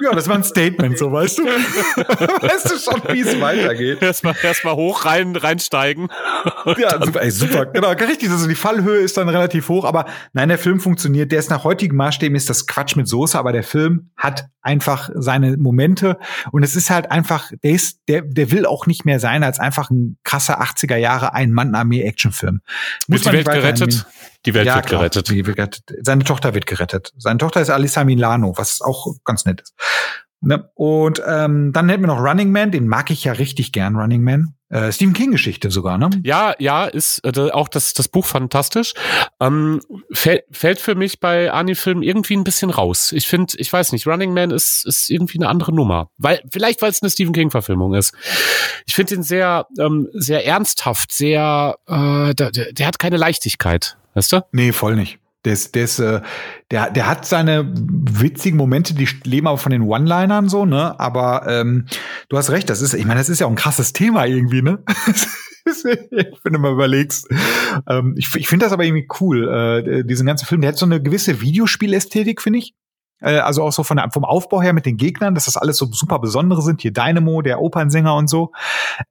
ja, 0.00 0.12
das 0.12 0.28
war 0.28 0.34
ein 0.34 0.42
Statement, 0.42 0.98
so 0.98 1.12
weißt 1.12 1.38
du. 1.38 1.44
weißt 1.46 2.72
du 2.72 2.78
schon, 2.78 3.14
wie 3.14 3.20
es 3.20 3.40
weitergeht. 3.40 4.02
Erstmal, 4.02 4.34
erstmal 4.42 4.74
hoch 4.74 5.04
rein, 5.04 5.36
reinsteigen. 5.36 6.08
Ja, 6.78 7.02
super, 7.02 7.22
ey, 7.22 7.30
super. 7.30 7.66
Genau, 7.66 7.90
richtig. 7.90 8.28
Also 8.28 8.48
die 8.48 8.54
Fallhöhe 8.54 8.98
ist 8.98 9.16
dann 9.16 9.28
relativ 9.28 9.68
hoch, 9.68 9.84
aber 9.84 10.06
nein, 10.32 10.48
der 10.48 10.58
Film 10.58 10.80
funktioniert. 10.80 11.30
Der 11.30 11.38
ist 11.38 11.48
nach 11.48 11.64
heutigen 11.64 11.96
Maßstäben 11.96 12.36
ist 12.36 12.50
das 12.50 12.66
Quatsch 12.66 12.95
mit 12.96 13.08
Soße, 13.08 13.38
aber 13.38 13.52
der 13.52 13.62
Film 13.62 14.10
hat 14.16 14.46
einfach 14.60 15.10
seine 15.14 15.56
Momente 15.56 16.18
und 16.50 16.62
es 16.62 16.74
ist 16.74 16.90
halt 16.90 17.10
einfach, 17.10 17.52
der 17.62 17.70
ist, 17.70 18.00
der, 18.08 18.22
der 18.22 18.50
will 18.50 18.66
auch 18.66 18.86
nicht 18.86 19.04
mehr 19.04 19.20
sein 19.20 19.44
als 19.44 19.60
einfach 19.60 19.90
ein 19.90 20.18
krasser 20.24 20.60
80er 20.60 20.96
Jahre 20.96 21.34
Ein-Mann-Armee-Actionfilm. 21.34 22.60
Wird 23.06 23.24
die 23.24 23.32
Welt 23.32 23.46
gerettet? 23.46 24.06
Die 24.44 24.54
Welt 24.54 24.66
ja, 24.66 24.76
wird 24.76 24.86
klar, 24.86 25.00
gerettet. 25.00 25.28
Die 25.28 25.46
wird 25.46 25.56
gerettet. 25.56 25.82
Seine 26.02 26.24
Tochter 26.24 26.54
wird 26.54 26.66
gerettet. 26.66 27.12
Seine 27.16 27.38
Tochter 27.38 27.60
ist 27.60 27.70
Alissa 27.70 28.04
Milano, 28.04 28.54
was 28.56 28.80
auch 28.80 29.14
ganz 29.24 29.44
nett 29.44 29.60
ist. 29.60 29.74
Ne? 30.40 30.68
Und 30.74 31.22
ähm, 31.26 31.72
dann 31.72 31.88
hätten 31.88 32.02
wir 32.02 32.08
noch 32.08 32.20
Running 32.20 32.50
Man, 32.50 32.70
den 32.70 32.86
mag 32.86 33.10
ich 33.10 33.24
ja 33.24 33.32
richtig 33.32 33.72
gern, 33.72 33.96
Running 33.96 34.22
Man. 34.22 34.55
Äh, 34.68 34.90
Stephen 34.90 35.14
King-Geschichte 35.14 35.70
sogar, 35.70 35.96
ne? 35.96 36.10
Ja, 36.24 36.54
ja, 36.58 36.86
ist 36.86 37.20
äh, 37.24 37.50
auch 37.50 37.68
das, 37.68 37.92
das 37.92 38.08
Buch 38.08 38.26
fantastisch. 38.26 38.94
Ähm, 39.40 39.80
fäll, 40.12 40.42
fällt 40.50 40.80
für 40.80 40.96
mich 40.96 41.20
bei 41.20 41.52
Ani-Filmen 41.52 42.02
irgendwie 42.02 42.36
ein 42.36 42.42
bisschen 42.42 42.70
raus. 42.70 43.12
Ich 43.12 43.28
finde, 43.28 43.54
ich 43.58 43.72
weiß 43.72 43.92
nicht, 43.92 44.06
Running 44.08 44.34
Man 44.34 44.50
ist, 44.50 44.84
ist 44.84 45.08
irgendwie 45.08 45.38
eine 45.38 45.48
andere 45.48 45.72
Nummer. 45.72 46.10
Weil, 46.18 46.42
vielleicht, 46.50 46.82
weil 46.82 46.90
es 46.90 47.00
eine 47.00 47.10
Stephen 47.10 47.32
King-Verfilmung 47.32 47.94
ist. 47.94 48.12
Ich 48.86 48.94
finde 48.94 49.14
ihn 49.14 49.22
sehr, 49.22 49.66
ähm, 49.78 50.08
sehr 50.12 50.44
ernsthaft, 50.44 51.12
sehr, 51.12 51.76
äh, 51.86 52.34
der, 52.34 52.50
der 52.50 52.86
hat 52.86 52.98
keine 52.98 53.18
Leichtigkeit, 53.18 53.96
weißt 54.14 54.32
du? 54.32 54.44
Nee, 54.50 54.72
voll 54.72 54.96
nicht. 54.96 55.20
Der, 55.46 55.52
ist, 55.52 55.98
äh, 56.00 56.20
der, 56.70 56.90
der 56.90 57.06
hat 57.06 57.24
seine 57.24 57.72
witzigen 57.72 58.58
Momente, 58.58 58.94
die 58.94 59.08
leben 59.24 59.46
aber 59.46 59.58
von 59.58 59.72
den 59.72 59.82
One-Linern 59.82 60.48
so, 60.48 60.66
ne? 60.66 60.98
Aber 60.98 61.46
ähm, 61.46 61.86
du 62.28 62.36
hast 62.36 62.50
recht, 62.50 62.68
das 62.68 62.82
ist, 62.82 62.94
ich 62.94 63.06
meine, 63.06 63.20
das 63.20 63.28
ist 63.28 63.40
ja 63.40 63.46
auch 63.46 63.50
ein 63.50 63.56
krasses 63.56 63.92
Thema 63.92 64.26
irgendwie, 64.26 64.62
ne? 64.62 64.82
wenn 66.44 66.52
du 66.52 66.58
mal 66.58 66.72
überlegst. 66.72 67.28
Ähm, 67.88 68.14
ich 68.16 68.34
ich 68.34 68.48
finde 68.48 68.66
das 68.66 68.72
aber 68.72 68.84
irgendwie 68.84 69.08
cool, 69.20 69.48
äh, 69.48 70.04
diesen 70.04 70.26
ganzen 70.26 70.46
Film. 70.46 70.60
Der 70.60 70.68
hat 70.68 70.78
so 70.78 70.86
eine 70.86 71.02
gewisse 71.02 71.40
Videospielästhetik, 71.40 72.42
finde 72.42 72.60
ich. 72.60 72.74
Äh, 73.20 73.38
also 73.38 73.62
auch 73.62 73.72
so 73.72 73.82
von 73.82 73.96
der, 73.96 74.10
vom 74.10 74.24
Aufbau 74.24 74.62
her 74.62 74.72
mit 74.72 74.86
den 74.86 74.96
Gegnern, 74.96 75.34
dass 75.34 75.46
das 75.46 75.56
alles 75.56 75.76
so 75.76 75.86
super 75.86 76.18
Besondere 76.18 76.62
sind. 76.62 76.82
Hier 76.82 76.92
Dynamo, 76.92 77.42
der 77.42 77.60
Opernsänger 77.60 78.14
und 78.14 78.28
so. 78.28 78.52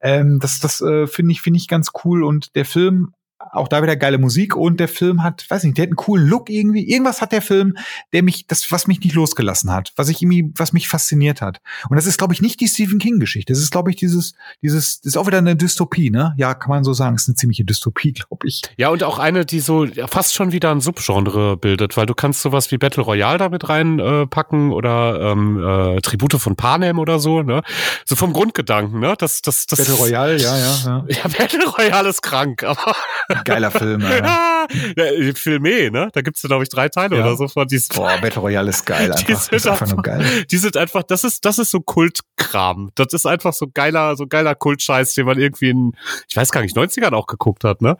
Ähm, 0.00 0.38
das 0.40 0.60
das 0.60 0.80
äh, 0.80 1.06
finde 1.06 1.32
ich, 1.32 1.42
finde 1.42 1.58
ich 1.58 1.68
ganz 1.68 1.90
cool. 2.04 2.24
Und 2.24 2.54
der 2.54 2.64
Film 2.64 3.12
auch 3.38 3.68
da 3.68 3.82
wieder 3.82 3.96
geile 3.96 4.18
Musik 4.18 4.56
und 4.56 4.80
der 4.80 4.88
Film 4.88 5.22
hat, 5.22 5.44
weiß 5.48 5.64
nicht, 5.64 5.76
der 5.76 5.84
hat 5.84 5.88
einen 5.88 5.96
coolen 5.96 6.26
Look 6.26 6.48
irgendwie. 6.48 6.88
Irgendwas 6.88 7.20
hat 7.20 7.32
der 7.32 7.42
Film, 7.42 7.76
der 8.12 8.22
mich, 8.22 8.46
das, 8.46 8.70
was 8.72 8.86
mich 8.86 9.00
nicht 9.00 9.14
losgelassen 9.14 9.72
hat, 9.72 9.92
was 9.96 10.08
ich 10.08 10.22
irgendwie, 10.22 10.52
was 10.56 10.72
mich 10.72 10.88
fasziniert 10.88 11.40
hat. 11.40 11.60
Und 11.88 11.96
das 11.96 12.06
ist, 12.06 12.18
glaube 12.18 12.34
ich, 12.34 12.40
nicht 12.40 12.60
die 12.60 12.68
Stephen 12.68 12.98
King-Geschichte. 12.98 13.52
Das 13.52 13.60
ist, 13.60 13.70
glaube 13.70 13.90
ich, 13.90 13.96
dieses, 13.96 14.34
dieses, 14.62 15.00
das 15.00 15.12
ist 15.12 15.16
auch 15.16 15.26
wieder 15.26 15.38
eine 15.38 15.56
Dystopie, 15.56 16.10
ne? 16.10 16.34
Ja, 16.38 16.54
kann 16.54 16.70
man 16.70 16.84
so 16.84 16.92
sagen. 16.92 17.16
Das 17.16 17.22
ist 17.22 17.28
eine 17.28 17.36
ziemliche 17.36 17.64
Dystopie, 17.64 18.12
glaube 18.12 18.46
ich. 18.46 18.62
Ja, 18.76 18.88
und 18.88 19.02
auch 19.02 19.18
eine, 19.18 19.44
die 19.44 19.60
so 19.60 19.86
fast 20.08 20.34
schon 20.34 20.52
wieder 20.52 20.70
ein 20.70 20.80
Subgenre 20.80 21.56
bildet, 21.56 21.96
weil 21.96 22.06
du 22.06 22.14
kannst 22.14 22.42
sowas 22.42 22.70
wie 22.70 22.78
Battle 22.78 23.02
Royale 23.02 23.38
damit 23.38 23.68
reinpacken 23.68 24.70
äh, 24.70 24.74
oder 24.74 25.32
ähm, 25.32 25.62
äh, 25.62 26.00
Tribute 26.00 26.34
von 26.34 26.56
Panem 26.56 26.98
oder 26.98 27.18
so, 27.18 27.42
ne? 27.42 27.62
So 28.04 28.16
vom 28.16 28.32
Grundgedanken, 28.32 29.00
ne? 29.00 29.14
Das, 29.18 29.42
das, 29.42 29.66
das 29.66 29.78
Battle 29.78 29.94
Royale, 29.94 30.38
ja, 30.38 30.56
ja, 30.56 30.76
ja. 30.84 31.04
Ja, 31.16 31.28
Battle 31.28 31.66
Royale 31.66 32.08
ist 32.08 32.22
krank, 32.22 32.62
aber 32.62 32.94
Geiler 33.44 33.70
Film, 33.70 34.00
ja. 34.02 34.66
ja 34.96 35.34
Filme, 35.34 35.90
ne? 35.90 36.10
Da 36.12 36.22
gibt's 36.22 36.42
ja, 36.42 36.48
glaube 36.48 36.64
ich, 36.64 36.68
drei 36.68 36.88
Teile 36.88 37.16
ja. 37.16 37.24
oder 37.24 37.36
so 37.36 37.48
von 37.48 37.66
diesen. 37.66 37.94
Boah, 37.96 38.18
Battle 38.20 38.40
Royale 38.40 38.70
ist 38.70 38.84
geil 38.86 39.12
einfach. 39.12 39.26
Die 39.26 39.34
sind 39.34 39.52
ist 39.52 39.66
einfach, 39.66 39.88
nur 39.88 40.02
geil. 40.02 40.44
Die 40.50 40.56
sind 40.56 40.76
einfach, 40.76 41.02
das 41.02 41.24
ist, 41.24 41.44
das 41.44 41.58
ist 41.58 41.70
so 41.70 41.80
Kultkram. 41.80 42.90
Das 42.94 43.12
ist 43.12 43.26
einfach 43.26 43.52
so 43.52 43.66
geiler, 43.72 44.16
so 44.16 44.26
geiler 44.26 44.54
Kultscheiß, 44.54 45.14
den 45.14 45.26
man 45.26 45.38
irgendwie 45.38 45.70
in, 45.70 45.92
ich 46.28 46.36
weiß 46.36 46.50
gar 46.50 46.62
nicht, 46.62 46.76
90ern 46.76 47.14
auch 47.14 47.26
geguckt 47.26 47.64
hat, 47.64 47.82
ne? 47.82 47.96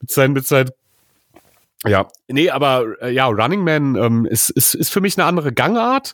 Mit 0.00 0.10
seinen, 0.10 0.32
mit 0.32 0.46
seinen 0.46 0.70
ja, 1.86 2.08
nee, 2.26 2.50
aber 2.50 3.00
äh, 3.00 3.12
ja, 3.12 3.26
Running 3.26 3.62
Man 3.62 3.94
ähm, 3.94 4.26
ist, 4.26 4.50
ist, 4.50 4.74
ist 4.74 4.90
für 4.90 5.00
mich 5.00 5.16
eine 5.16 5.26
andere 5.26 5.52
Gangart. 5.52 6.12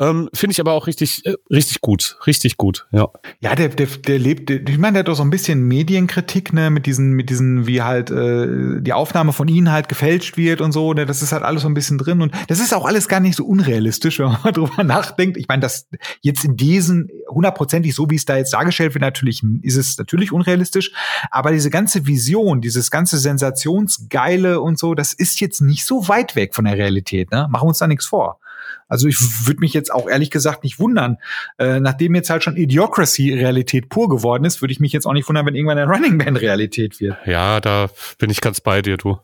Ähm, 0.00 0.28
Finde 0.34 0.52
ich 0.52 0.60
aber 0.60 0.72
auch 0.72 0.88
richtig, 0.88 1.24
äh, 1.24 1.34
richtig 1.50 1.80
gut. 1.82 2.18
Richtig 2.26 2.56
gut, 2.56 2.88
ja. 2.90 3.08
Ja, 3.38 3.54
der, 3.54 3.68
der, 3.68 3.86
der 3.86 4.18
lebt, 4.18 4.48
der, 4.48 4.66
ich 4.66 4.76
meine, 4.76 4.94
der 4.94 5.00
hat 5.00 5.08
doch 5.08 5.14
so 5.14 5.22
ein 5.22 5.30
bisschen 5.30 5.62
Medienkritik, 5.68 6.52
ne, 6.52 6.68
mit 6.68 6.86
diesen, 6.86 7.12
mit 7.12 7.30
diesen, 7.30 7.68
wie 7.68 7.82
halt 7.82 8.10
äh, 8.10 8.80
die 8.80 8.92
Aufnahme 8.92 9.32
von 9.32 9.46
ihnen 9.46 9.70
halt 9.70 9.88
gefälscht 9.88 10.36
wird 10.36 10.60
und 10.60 10.72
so, 10.72 10.92
ne, 10.94 11.06
das 11.06 11.22
ist 11.22 11.30
halt 11.30 11.44
alles 11.44 11.62
so 11.62 11.68
ein 11.68 11.74
bisschen 11.74 11.96
drin. 11.96 12.20
Und 12.20 12.32
das 12.48 12.58
ist 12.58 12.74
auch 12.74 12.84
alles 12.84 13.06
gar 13.06 13.20
nicht 13.20 13.36
so 13.36 13.44
unrealistisch, 13.44 14.18
wenn 14.18 14.26
man 14.26 14.40
mal 14.42 14.52
drüber 14.52 14.82
nachdenkt. 14.82 15.36
Ich 15.36 15.46
meine, 15.46 15.60
das 15.60 15.86
jetzt 16.22 16.44
in 16.44 16.56
diesen 16.56 17.08
hundertprozentig, 17.28 17.94
so 17.94 18.10
wie 18.10 18.16
es 18.16 18.24
da 18.24 18.36
jetzt 18.36 18.52
dargestellt 18.52 18.94
wird, 18.94 19.02
natürlich 19.02 19.44
ist 19.62 19.76
es 19.76 19.96
natürlich 19.96 20.32
unrealistisch. 20.32 20.90
Aber 21.30 21.52
diese 21.52 21.70
ganze 21.70 22.06
Vision, 22.06 22.60
dieses 22.60 22.90
ganze 22.90 23.18
Sensationsgeile 23.18 24.60
und 24.60 24.78
so, 24.78 24.94
das 24.94 25.03
ist 25.12 25.40
jetzt 25.40 25.60
nicht 25.60 25.84
so 25.84 26.08
weit 26.08 26.36
weg 26.36 26.54
von 26.54 26.64
der 26.64 26.78
Realität. 26.78 27.30
Ne? 27.30 27.46
Machen 27.50 27.64
wir 27.64 27.68
uns 27.68 27.78
da 27.78 27.86
nichts 27.86 28.06
vor. 28.06 28.40
Also 28.88 29.08
ich 29.08 29.16
würde 29.46 29.60
mich 29.60 29.74
jetzt 29.74 29.92
auch 29.92 30.08
ehrlich 30.08 30.30
gesagt 30.30 30.64
nicht 30.64 30.78
wundern. 30.78 31.18
Äh, 31.58 31.80
nachdem 31.80 32.14
jetzt 32.14 32.30
halt 32.30 32.44
schon 32.44 32.56
Idiocracy 32.56 33.32
Realität 33.32 33.88
pur 33.88 34.08
geworden 34.08 34.44
ist, 34.44 34.62
würde 34.62 34.72
ich 34.72 34.80
mich 34.80 34.92
jetzt 34.92 35.06
auch 35.06 35.12
nicht 35.12 35.28
wundern, 35.28 35.46
wenn 35.46 35.54
irgendwann 35.54 35.76
der 35.76 35.86
Running 35.86 36.16
Man 36.16 36.36
Realität 36.36 37.00
wird. 37.00 37.16
Ja, 37.26 37.60
da 37.60 37.88
bin 38.18 38.30
ich 38.30 38.40
ganz 38.40 38.60
bei 38.60 38.82
dir, 38.82 38.96
du. 38.96 39.18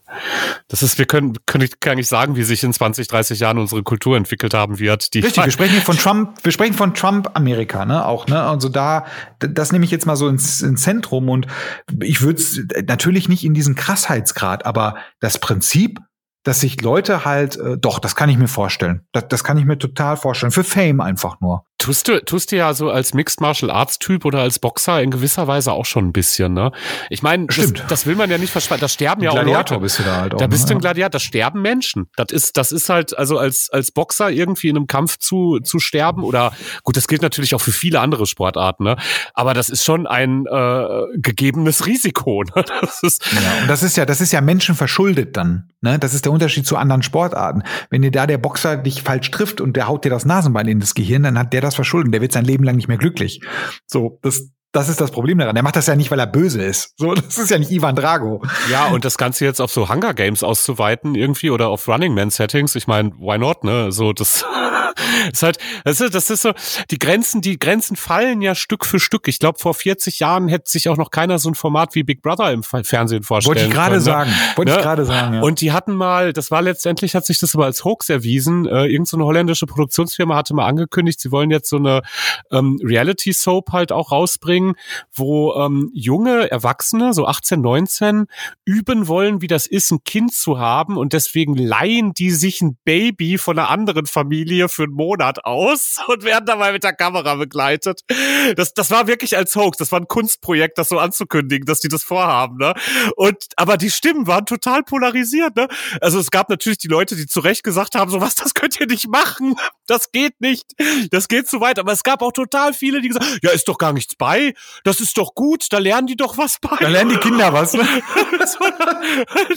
Das 0.69 0.83
ist, 0.83 0.99
wir 0.99 1.07
können, 1.07 1.35
können 1.47 1.65
ich 1.65 1.81
gar 1.81 1.95
nicht 1.95 2.09
sagen, 2.09 2.37
wie 2.37 2.43
sich 2.43 2.63
in 2.63 2.73
20, 2.73 3.09
30 3.09 3.41
Jahren 3.41 3.59
unsere 3.59 3.83
Kultur 3.83 4.17
entwickelt 4.17 4.55
haben 4.55 4.79
wird. 4.79 5.15
Die 5.15 5.21
Richtig, 5.21 5.45
wir 5.45 5.51
sprechen 5.53 5.73
hier 5.73 5.83
von 5.83 5.97
Trump, 5.97 6.39
wir 6.43 6.53
sprechen 6.53 6.75
von 6.75 6.95
Trump 6.95 7.31
Amerika, 7.35 7.85
ne, 7.85 8.05
auch, 8.07 8.27
ne, 8.27 8.43
also 8.43 8.69
da, 8.69 9.07
das 9.39 9.73
nehme 9.73 9.85
ich 9.85 9.91
jetzt 9.91 10.07
mal 10.07 10.17
so 10.17 10.29
ins, 10.29 10.61
ins 10.63 10.83
Zentrum 10.83 11.29
und 11.29 11.47
ich 12.03 12.23
würde 12.23 12.41
es 12.41 12.63
natürlich 12.87 13.29
nicht 13.29 13.45
in 13.45 13.55
diesen 13.55 13.75
Krassheitsgrad, 13.75 14.67
aber 14.67 14.97
das 15.21 15.39
Prinzip 15.39 16.01
dass 16.43 16.61
sich 16.61 16.81
Leute 16.81 17.25
halt, 17.25 17.57
äh, 17.57 17.77
doch, 17.79 17.99
das 17.99 18.15
kann 18.15 18.31
ich 18.31 18.39
mir 18.39 18.49
vorstellen. 18.49 19.07
Das, 19.13 19.29
das 19.29 19.45
kann 19.45 19.59
ich 19.59 19.65
mir 19.65 19.79
total 19.79 20.17
vorstellen. 20.17 20.53
Für 20.53 20.65
Fame 20.65 21.01
einfach 21.01 21.41
nur. 21.41 21.65
Tust 21.81 22.09
du, 22.09 22.23
tust 22.23 22.53
du 22.53 22.57
ja 22.57 22.75
so 22.75 22.91
als 22.91 23.15
Mixed 23.15 23.41
Martial 23.41 23.71
Arts 23.71 23.99
Typ 23.99 24.27
oder 24.27 24.41
als 24.41 24.59
Boxer 24.59 25.03
in 25.03 25.11
gewisser 25.11 25.47
Weise 25.47 25.73
auch 25.73 25.87
schon 25.87 26.09
ein 26.09 26.13
bisschen, 26.13 26.53
ne? 26.53 26.73
Ich 27.09 27.23
meine, 27.23 27.47
das, 27.47 27.73
das, 27.89 28.05
will 28.05 28.17
man 28.17 28.29
ja 28.29 28.37
nicht 28.37 28.51
versprechen. 28.51 28.83
Das 28.83 28.93
sterben 28.93 29.23
ja 29.23 29.31
Gladiator 29.31 29.79
auch 29.79 29.81
Leute. 29.81 29.83
Bist 29.85 29.99
du 29.99 30.03
da 30.03 30.17
halt 30.17 30.35
auch, 30.35 30.39
da 30.39 30.47
bist 30.47 30.65
ne? 30.65 30.69
du 30.69 30.75
ein 30.75 30.81
Gladiator, 30.81 31.09
das 31.09 31.23
sterben 31.23 31.63
Menschen. 31.63 32.11
Das 32.17 32.33
ist, 32.33 32.59
das 32.59 32.71
ist 32.71 32.91
halt, 32.91 33.17
also 33.17 33.39
als, 33.39 33.71
als 33.71 33.93
Boxer 33.93 34.31
irgendwie 34.31 34.69
in 34.69 34.77
einem 34.77 34.89
Kampf 34.89 35.17
zu, 35.17 35.59
zu 35.61 35.79
sterben 35.79 36.23
oder, 36.23 36.53
gut, 36.83 36.99
das 36.99 37.09
gilt 37.09 37.23
natürlich 37.23 37.55
auch 37.55 37.63
für 37.63 37.73
viele 37.73 38.01
andere 38.01 38.27
Sportarten, 38.27 38.85
ne? 38.85 38.97
Aber 39.33 39.55
das 39.55 39.71
ist 39.71 39.83
schon 39.83 40.07
ein 40.07 40.45
äh, 40.45 40.87
gegebenes 41.17 41.87
Risiko, 41.87 42.43
ne? 42.57 42.63
Das 42.83 43.03
ist, 43.03 43.25
ja, 43.33 43.63
und 43.63 43.71
das 43.71 43.83
ist 43.83 43.97
ja, 43.97 44.05
das 44.05 44.21
ist 44.21 44.33
ja 44.33 44.43
Menschen 44.43 44.75
verschuldet 44.75 45.35
dann, 45.35 45.71
ne? 45.81 45.99
Das 45.99 46.13
ist 46.13 46.27
der 46.27 46.33
Unterschied 46.33 46.67
zu 46.67 46.77
anderen 46.77 47.03
Sportarten. 47.03 47.63
Wenn 47.89 48.03
dir 48.03 48.11
da 48.11 48.27
der 48.27 48.37
Boxer 48.37 48.77
dich 48.77 49.03
falsch 49.03 49.31
trifft 49.31 49.63
und 49.63 49.77
der 49.77 49.89
haut 49.89 50.05
dir 50.05 50.11
das 50.11 50.27
Nasenbein 50.27 50.69
in 50.69 50.79
das 50.79 50.95
Gehirn, 50.95 51.23
dann 51.23 51.39
hat 51.39 51.55
der 51.55 51.63
das 51.63 51.70
verschuldet. 51.75 52.15
Der 52.15 52.21
wird 52.21 52.33
sein 52.33 52.45
Leben 52.45 52.65
lang 52.65 52.77
nicht 52.77 52.89
mehr 52.89 52.99
glücklich. 52.99 53.41
So, 53.87 54.19
das, 54.23 54.51
das 54.73 54.89
ist 54.89 55.01
das 55.01 55.11
Problem 55.11 55.39
daran. 55.39 55.55
Der 55.55 55.65
macht 55.65 55.77
das 55.77 55.87
ja 55.87 55.97
nicht, 55.97 56.11
weil 56.11 56.21
er 56.21 56.27
böse 56.27 56.63
ist. 56.63 56.95
So, 56.97 57.15
das 57.15 57.39
ist 57.39 57.51
ja 57.51 57.59
nicht 57.59 57.71
Ivan 57.71 57.97
Drago. 57.97 58.43
Ja, 58.71 58.89
und 58.89 59.05
das 59.05 59.19
Ganze 59.19 59.45
jetzt 59.45 59.61
auf 59.61 59.73
so 59.73 59.89
Hunger 59.89 60.15
Games 60.15 60.43
auszuweiten 60.43 61.15
irgendwie 61.15 61.51
oder 61.51 61.69
auf 61.69 61.89
Running 61.89 62.15
Man 62.15 62.31
Settings, 62.31 62.75
ich 62.77 62.87
meine, 62.87 63.11
why 63.19 63.39
not, 63.39 63.65
ne? 63.65 63.91
So, 63.91 64.13
das 64.13 64.45
ist 65.33 65.43
halt, 65.43 65.59
das 65.85 66.01
ist, 66.01 66.15
das 66.15 66.31
ist 66.31 66.43
so, 66.43 66.53
die 66.91 66.99
Grenzen, 66.99 67.41
die 67.41 67.59
Grenzen 67.59 67.97
fallen 67.97 68.43
ja 68.43 68.55
Stück 68.55 68.85
für 68.85 69.01
Stück. 69.01 69.29
Ich 69.29 69.39
glaube, 69.39 69.59
vor 69.59 69.75
40 69.75 70.21
Jahren 70.21 70.49
hätte 70.49 70.71
sich 70.71 70.89
auch 70.89 70.97
noch 70.97 71.11
keiner 71.11 71.39
so 71.39 71.51
ein 71.51 71.55
Format 71.55 71.95
wie 71.95 72.03
Big 72.03 72.23
Brother 72.23 72.53
im 72.53 72.63
Fernsehen 72.63 73.23
vorstellen 73.23 73.57
Wollte 73.57 73.69
ich 73.69 73.75
gerade 73.75 74.01
sagen. 74.01 74.31
Wollte 74.57 74.73
ne? 74.73 74.79
ich 74.79 74.83
gerade 74.83 75.05
sagen, 75.05 75.35
ja. 75.35 75.41
Und 75.41 75.61
die 75.61 75.73
hatten 75.73 75.95
mal, 75.95 76.33
das 76.33 76.51
war 76.51 76.63
letztendlich, 76.63 77.15
hat 77.15 77.27
sich 77.27 77.39
das 77.39 77.55
aber 77.55 77.65
als 77.65 77.85
Hoax 77.85 78.09
erwiesen. 78.09 78.67
Äh, 78.67 78.87
irgend 78.87 79.09
so 79.09 79.17
eine 79.17 79.25
holländische 79.25 79.67
Produktionsfirma 79.67 80.37
hatte 80.37 80.55
mal 80.55 80.67
angekündigt, 80.67 81.21
sie 81.21 81.31
wollen 81.31 81.51
jetzt 81.51 81.69
so 81.69 81.77
eine 81.77 82.03
ähm, 82.51 82.79
Reality-Soap 82.83 83.73
halt 83.73 83.93
auch 83.93 84.13
rausbringen, 84.13 84.60
wo 85.13 85.55
ähm, 85.55 85.91
junge 85.93 86.51
Erwachsene, 86.51 87.13
so 87.13 87.27
18, 87.27 87.61
19, 87.61 88.27
üben 88.65 89.09
wollen, 89.09 89.41
wie 89.41 89.47
das 89.47 89.67
ist, 89.67 89.91
ein 89.91 90.05
Kind 90.05 90.33
zu 90.33 90.59
haben 90.59 90.97
und 90.97 91.13
deswegen 91.13 91.57
leihen 91.57 92.13
die 92.13 92.31
sich 92.31 92.61
ein 92.61 92.79
Baby 92.85 93.39
von 93.39 93.59
einer 93.59 93.71
anderen 93.71 94.07
Familie 94.07 94.69
für 94.69 94.85
einen 94.85 94.93
Monat 94.93 95.45
aus 95.45 95.99
und 96.09 96.25
werden 96.25 96.47
dabei 96.47 96.73
mit 96.73 96.85
der 96.85 96.93
Kamera 96.93 97.35
begleitet. 97.35 98.03
Das, 98.57 98.75
das 98.75 98.91
war 98.91 99.07
wirklich 99.07 99.37
als 99.37 99.55
Hoax. 99.57 99.79
Das 99.79 99.93
war 99.93 100.01
ein 100.01 100.09
Kunstprojekt, 100.09 100.79
das 100.79 100.89
so 100.89 100.99
anzukündigen, 100.99 101.67
dass 101.67 101.81
die 101.81 101.89
das 101.89 102.05
vorhaben. 102.05 102.59
Ne? 102.59 102.75
Und 103.17 103.37
aber 103.57 103.77
die 103.77 103.91
Stimmen 103.91 104.27
waren 104.27 104.47
total 104.47 104.83
polarisiert. 104.83 105.57
Ne? 105.57 105.69
Also 106.01 106.19
es 106.19 106.31
gab 106.31 106.49
natürlich 106.49 106.79
die 106.79 106.89
Leute, 106.89 107.17
die 107.17 107.27
zu 107.27 107.41
Recht 107.41 107.63
gesagt 107.63 107.95
haben, 107.95 108.11
so 108.11 108.21
was, 108.21 108.35
das 108.35 108.55
könnt 108.55 108.79
ihr 108.81 108.87
nicht 108.87 109.09
machen. 109.09 109.55
Das 109.87 110.13
geht 110.13 110.41
nicht. 110.41 110.73
Das 111.11 111.29
geht 111.29 111.49
zu 111.49 111.61
weit. 111.61 111.79
Aber 111.79 111.93
es 111.93 112.03
gab 112.03 112.23
auch 112.23 112.33
total 112.33 112.73
viele, 112.73 113.01
die 113.01 113.09
gesagt, 113.09 113.41
ja, 113.43 113.51
ist 113.51 113.69
doch 113.69 113.79
gar 113.79 113.93
nichts 113.93 114.15
bei. 114.15 114.50
Das 114.85 115.01
ist 115.01 115.17
doch 115.19 115.35
gut. 115.35 115.67
Da 115.71 115.79
lernen 115.79 116.07
die 116.07 116.17
doch 116.17 116.39
was 116.39 116.59
bei. 116.61 116.77
Da 116.81 116.89
lernen 116.89 117.11
die 117.11 117.17
Kinder 117.17 117.53
was. 117.53 117.75
Ne? 117.75 117.83
so, 118.47 118.59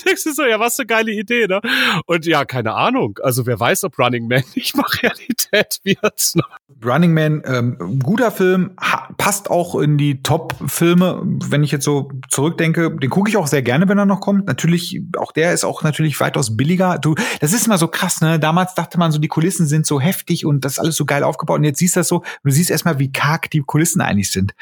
denkst 0.06 0.24
du 0.24 0.34
so, 0.34 0.46
ja, 0.46 0.60
was 0.60 0.80
eine 0.80 0.88
geile 0.88 1.12
Idee. 1.12 1.48
Ne? 1.48 1.62
Und 2.06 2.26
ja, 2.26 2.46
keine 2.46 2.74
Ahnung. 2.74 3.20
Also 3.24 3.46
wer 3.46 3.60
weiß, 3.60 3.84
ob 3.86 3.98
Running 4.00 4.28
Man 4.28 4.44
nicht 4.56 4.76
mal 4.76 4.86
Realität 5.02 5.80
wird. 5.84 6.32
Ne? 6.36 6.44
Running 6.84 7.14
Man, 7.14 7.44
ähm, 7.46 8.00
guter 8.02 8.32
Film, 8.32 8.72
passt 9.18 9.50
auch 9.50 9.76
in 9.76 9.98
die 9.98 10.22
Top-Filme, 10.22 11.22
wenn 11.24 11.64
ich 11.64 11.72
jetzt 11.72 11.86
so 11.86 12.12
zurückdenke. 12.30 12.96
Den 12.96 13.10
gucke 13.10 13.30
ich 13.30 13.38
auch 13.38 13.48
sehr 13.48 13.62
gerne, 13.62 13.88
wenn 13.88 13.98
er 13.98 14.06
noch 14.06 14.22
kommt. 14.22 14.48
Natürlich, 14.48 15.02
auch 15.18 15.32
der 15.32 15.54
ist 15.54 15.64
auch 15.64 15.84
natürlich 15.84 16.20
weitaus 16.20 16.58
billiger. 16.58 16.98
Du, 17.00 17.16
das 17.40 17.54
ist 17.54 17.66
immer 17.68 17.78
so 17.78 17.88
krass, 17.88 18.22
ne? 18.22 18.40
Damals 18.40 18.76
dachte 18.76 18.98
man 18.98 19.12
so, 19.12 19.20
die 19.20 19.28
Kulissen 19.28 19.68
sind 19.68 19.86
so 19.86 20.00
heftig 20.00 20.46
und 20.46 20.66
das 20.66 20.74
ist 20.74 20.80
alles 20.80 20.96
so 20.96 21.06
geil 21.06 21.24
aufgebaut. 21.24 21.60
Und 21.60 21.64
jetzt 21.64 21.80
siehst 21.80 21.96
du 21.96 22.02
das 22.02 22.08
so, 22.08 22.24
du 22.44 22.52
siehst 22.52 22.70
erstmal, 22.70 23.00
wie 23.00 23.12
karg 23.12 23.50
die 23.52 23.62
Kulissen 23.62 24.02
eigentlich 24.02 24.32
sind. 24.32 24.54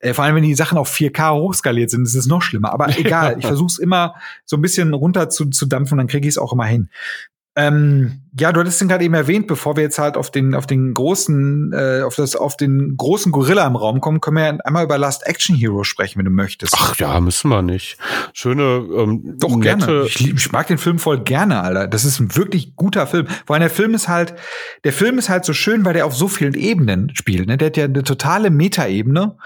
Äh, 0.00 0.14
vor 0.14 0.24
allem, 0.24 0.36
wenn 0.36 0.42
die 0.42 0.54
Sachen 0.54 0.78
auf 0.78 0.92
4K 0.92 1.34
hochskaliert 1.34 1.90
sind, 1.90 2.02
ist 2.02 2.14
es 2.14 2.26
noch 2.26 2.42
schlimmer. 2.42 2.72
Aber 2.72 2.88
egal, 2.98 3.36
ich 3.38 3.46
versuche 3.46 3.68
es 3.68 3.78
immer 3.78 4.14
so 4.44 4.56
ein 4.56 4.62
bisschen 4.62 4.94
runter 4.94 5.28
zu, 5.30 5.46
zu 5.46 5.66
dampfen, 5.66 5.98
dann 5.98 6.06
kriege 6.06 6.26
ich 6.26 6.34
es 6.34 6.38
auch 6.38 6.52
immer 6.52 6.66
hin. 6.66 6.90
Ähm, 7.58 8.20
ja, 8.38 8.52
du 8.52 8.60
hattest 8.60 8.80
ihn 8.80 8.86
gerade 8.86 9.02
eben 9.02 9.14
erwähnt, 9.14 9.48
bevor 9.48 9.74
wir 9.74 9.82
jetzt 9.82 9.98
halt 9.98 10.16
auf 10.16 10.30
den, 10.30 10.54
auf 10.54 10.68
den 10.68 10.94
großen, 10.94 11.72
äh, 11.72 12.02
auf 12.02 12.14
das, 12.14 12.36
auf 12.36 12.56
den 12.56 12.96
großen 12.96 13.32
Gorilla 13.32 13.66
im 13.66 13.74
Raum 13.74 14.00
kommen, 14.00 14.20
können 14.20 14.36
wir 14.36 14.64
einmal 14.64 14.84
über 14.84 14.96
Last 14.96 15.26
Action 15.26 15.56
Hero 15.56 15.82
sprechen, 15.82 16.18
wenn 16.18 16.24
du 16.24 16.30
möchtest. 16.30 16.72
Ach 16.78 16.94
ja, 16.98 17.18
müssen 17.18 17.48
wir 17.48 17.62
nicht. 17.62 17.98
Schöne, 18.32 18.62
ähm, 18.62 19.34
Doch, 19.40 19.56
nette 19.56 19.86
gerne. 19.86 20.04
Ich, 20.06 20.32
ich 20.32 20.52
mag 20.52 20.68
den 20.68 20.78
Film 20.78 21.00
voll 21.00 21.18
gerne, 21.18 21.60
Alter. 21.60 21.88
Das 21.88 22.04
ist 22.04 22.20
ein 22.20 22.36
wirklich 22.36 22.76
guter 22.76 23.08
Film. 23.08 23.26
Vor 23.44 23.54
allem 23.56 23.62
der 23.62 23.70
Film 23.70 23.92
ist 23.92 24.06
halt, 24.06 24.34
der 24.84 24.92
Film 24.92 25.18
ist 25.18 25.28
halt 25.28 25.44
so 25.44 25.52
schön, 25.52 25.84
weil 25.84 25.94
der 25.94 26.06
auf 26.06 26.14
so 26.14 26.28
vielen 26.28 26.54
Ebenen 26.54 27.10
spielt. 27.16 27.48
Ne? 27.48 27.56
Der 27.56 27.66
hat 27.66 27.76
ja 27.76 27.86
eine 27.86 28.04
totale 28.04 28.50
Metaebene. 28.50 29.36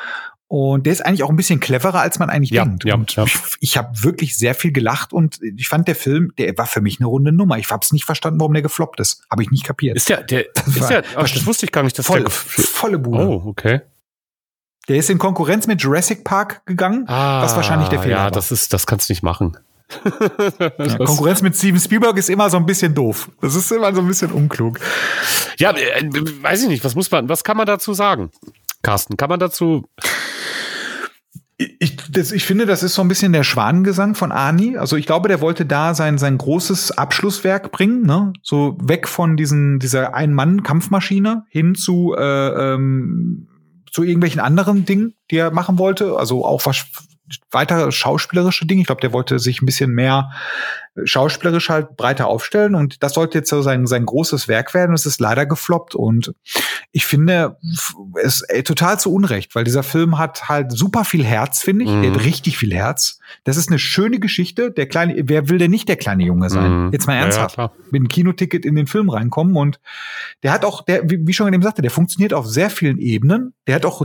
Und 0.54 0.84
der 0.84 0.92
ist 0.92 1.00
eigentlich 1.00 1.22
auch 1.22 1.30
ein 1.30 1.36
bisschen 1.36 1.60
cleverer, 1.60 2.00
als 2.00 2.18
man 2.18 2.28
eigentlich 2.28 2.50
Ja, 2.50 2.66
denkt. 2.66 2.84
ja, 2.84 2.94
und 2.94 3.16
ja. 3.16 3.24
ich, 3.24 3.38
ich 3.60 3.76
habe 3.78 4.02
wirklich 4.02 4.36
sehr 4.36 4.54
viel 4.54 4.70
gelacht 4.70 5.14
und 5.14 5.38
ich 5.42 5.66
fand 5.66 5.88
der 5.88 5.94
Film, 5.94 6.30
der 6.36 6.58
war 6.58 6.66
für 6.66 6.82
mich 6.82 7.00
eine 7.00 7.06
runde 7.06 7.32
Nummer. 7.32 7.56
Ich 7.56 7.70
habe 7.70 7.80
es 7.82 7.90
nicht 7.90 8.04
verstanden, 8.04 8.38
warum 8.38 8.52
der 8.52 8.60
gefloppt 8.60 9.00
ist. 9.00 9.22
Habe 9.30 9.42
ich 9.42 9.50
nicht 9.50 9.64
kapiert. 9.64 9.96
Ist 9.96 10.10
der, 10.10 10.22
der, 10.22 10.44
Das 10.54 10.66
ist 10.76 10.90
der, 10.90 11.04
ach, 11.16 11.30
das 11.30 11.46
wusste 11.46 11.64
ich 11.64 11.72
gar 11.72 11.82
nicht, 11.82 11.98
dass 11.98 12.04
voll, 12.04 12.20
der. 12.20 12.30
volle 12.30 12.98
Bude. 12.98 13.26
Oh, 13.26 13.42
okay. 13.46 13.80
Der 14.88 14.96
ist 14.96 15.08
in 15.08 15.16
Konkurrenz 15.16 15.66
mit 15.66 15.80
Jurassic 15.80 16.22
Park 16.22 16.66
gegangen, 16.66 17.06
was 17.08 17.56
wahrscheinlich 17.56 17.88
der 17.88 18.00
Fehler 18.02 18.16
Ah, 18.16 18.18
Ja, 18.18 18.24
war. 18.24 18.30
das 18.32 18.52
ist, 18.52 18.74
das 18.74 18.86
kannst 18.86 19.08
du 19.08 19.12
nicht 19.14 19.22
machen. 19.22 19.56
Ja, 20.78 20.96
Konkurrenz 20.98 21.40
mit 21.42 21.56
Steven 21.56 21.78
Spielberg 21.80 22.16
ist 22.18 22.28
immer 22.30 22.48
so 22.50 22.56
ein 22.56 22.66
bisschen 22.66 22.94
doof. 22.94 23.30
Das 23.40 23.54
ist 23.54 23.70
immer 23.72 23.94
so 23.94 24.00
ein 24.00 24.06
bisschen 24.06 24.32
unklug. 24.32 24.78
Ja, 25.58 25.70
äh, 25.72 26.10
weiß 26.42 26.62
ich 26.62 26.68
nicht, 26.68 26.84
was 26.84 26.94
muss 26.94 27.10
man, 27.10 27.28
was 27.28 27.44
kann 27.44 27.56
man 27.56 27.66
dazu 27.66 27.92
sagen? 27.94 28.30
Carsten, 28.82 29.16
kann 29.16 29.30
man 29.30 29.40
dazu, 29.40 29.86
Ich, 31.78 31.96
das, 32.10 32.32
ich 32.32 32.44
finde, 32.44 32.66
das 32.66 32.82
ist 32.82 32.94
so 32.94 33.02
ein 33.02 33.08
bisschen 33.08 33.32
der 33.32 33.44
Schwanengesang 33.44 34.14
von 34.14 34.32
Ani. 34.32 34.76
Also 34.76 34.96
ich 34.96 35.06
glaube, 35.06 35.28
der 35.28 35.40
wollte 35.40 35.64
da 35.64 35.94
sein, 35.94 36.18
sein 36.18 36.38
großes 36.38 36.92
Abschlusswerk 36.92 37.70
bringen, 37.70 38.02
ne? 38.02 38.32
So 38.42 38.76
weg 38.82 39.06
von 39.06 39.36
diesen, 39.36 39.78
dieser 39.78 40.14
Ein-Mann-Kampfmaschine 40.14 41.44
hin 41.48 41.74
zu, 41.74 42.14
äh, 42.18 42.74
ähm, 42.74 43.48
zu 43.90 44.02
irgendwelchen 44.02 44.40
anderen 44.40 44.84
Dingen, 44.84 45.14
die 45.30 45.36
er 45.36 45.52
machen 45.52 45.78
wollte. 45.78 46.16
Also 46.16 46.44
auch 46.44 46.66
was 46.66 46.84
weitere 47.50 47.90
schauspielerische 47.92 48.66
Dinge. 48.66 48.80
Ich 48.82 48.86
glaube, 48.86 49.00
der 49.00 49.12
wollte 49.12 49.38
sich 49.38 49.62
ein 49.62 49.66
bisschen 49.66 49.90
mehr 49.92 50.30
schauspielerisch 51.04 51.70
halt 51.70 51.96
breiter 51.96 52.26
aufstellen 52.26 52.74
und 52.74 53.02
das 53.02 53.14
sollte 53.14 53.38
jetzt 53.38 53.48
so 53.48 53.62
sein, 53.62 53.86
sein 53.86 54.04
großes 54.04 54.46
Werk 54.46 54.74
werden. 54.74 54.94
Es 54.94 55.06
ist 55.06 55.20
leider 55.20 55.46
gefloppt 55.46 55.94
und 55.94 56.34
ich 56.90 57.06
finde 57.06 57.56
es 58.22 58.42
ey, 58.42 58.62
total 58.62 59.00
zu 59.00 59.10
Unrecht, 59.12 59.54
weil 59.54 59.64
dieser 59.64 59.82
Film 59.82 60.18
hat 60.18 60.50
halt 60.50 60.70
super 60.72 61.04
viel 61.04 61.24
Herz, 61.24 61.62
finde 61.62 61.86
ich. 61.86 61.90
Mhm. 61.90 62.02
Der 62.02 62.10
hat 62.12 62.24
richtig 62.24 62.58
viel 62.58 62.74
Herz. 62.74 63.18
Das 63.44 63.56
ist 63.56 63.70
eine 63.70 63.78
schöne 63.78 64.18
Geschichte. 64.18 64.70
Der 64.70 64.86
kleine, 64.86 65.14
wer 65.24 65.48
will 65.48 65.56
denn 65.56 65.70
nicht 65.70 65.88
der 65.88 65.96
kleine 65.96 66.24
Junge 66.24 66.50
sein? 66.50 66.86
Mhm. 66.86 66.92
Jetzt 66.92 67.06
mal 67.06 67.14
Ja, 67.14 67.20
ja, 67.20 67.24
ernsthaft. 67.24 67.54
klar. 67.54 67.72
mit 67.90 68.00
einem 68.00 68.08
Kinoticket 68.08 68.66
in 68.66 68.74
den 68.74 68.86
Film 68.86 69.08
reinkommen 69.08 69.56
und 69.56 69.80
der 70.42 70.52
hat 70.52 70.66
auch, 70.66 70.84
der, 70.84 71.08
wie 71.08 71.26
wie 71.26 71.32
schon 71.32 71.52
eben 71.52 71.62
sagte, 71.62 71.80
der 71.80 71.90
funktioniert 71.90 72.34
auf 72.34 72.46
sehr 72.46 72.68
vielen 72.68 72.98
Ebenen. 72.98 73.54
Der 73.66 73.76
hat 73.76 73.86
auch 73.86 74.02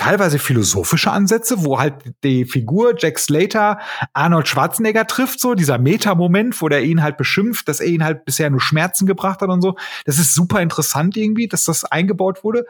teilweise 0.00 0.38
philosophische 0.38 1.10
Ansätze, 1.10 1.62
wo 1.62 1.78
halt 1.78 1.94
die 2.24 2.46
Figur 2.46 2.94
Jack 2.96 3.18
Slater 3.18 3.80
Arnold 4.14 4.48
Schwarzenegger 4.48 5.06
trifft, 5.06 5.40
so 5.40 5.54
dieser 5.54 5.76
Meta-Moment, 5.76 6.60
wo 6.62 6.70
der 6.70 6.82
ihn 6.84 7.02
halt 7.02 7.18
beschimpft, 7.18 7.68
dass 7.68 7.80
er 7.80 7.88
ihn 7.88 8.02
halt 8.02 8.24
bisher 8.24 8.48
nur 8.48 8.62
Schmerzen 8.62 9.04
gebracht 9.04 9.42
hat 9.42 9.50
und 9.50 9.60
so. 9.60 9.76
Das 10.06 10.18
ist 10.18 10.34
super 10.34 10.62
interessant 10.62 11.18
irgendwie, 11.18 11.48
dass 11.48 11.64
das 11.64 11.84
eingebaut 11.84 12.44
wurde. 12.44 12.64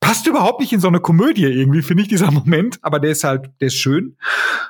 Passt 0.00 0.26
überhaupt 0.26 0.60
nicht 0.60 0.72
in 0.72 0.80
so 0.80 0.88
eine 0.88 0.98
Komödie 0.98 1.44
irgendwie, 1.44 1.82
finde 1.82 2.02
ich, 2.02 2.08
dieser 2.08 2.30
Moment, 2.32 2.78
aber 2.82 2.98
der 2.98 3.10
ist 3.10 3.22
halt, 3.22 3.50
der 3.60 3.68
ist 3.68 3.76
schön. 3.76 4.16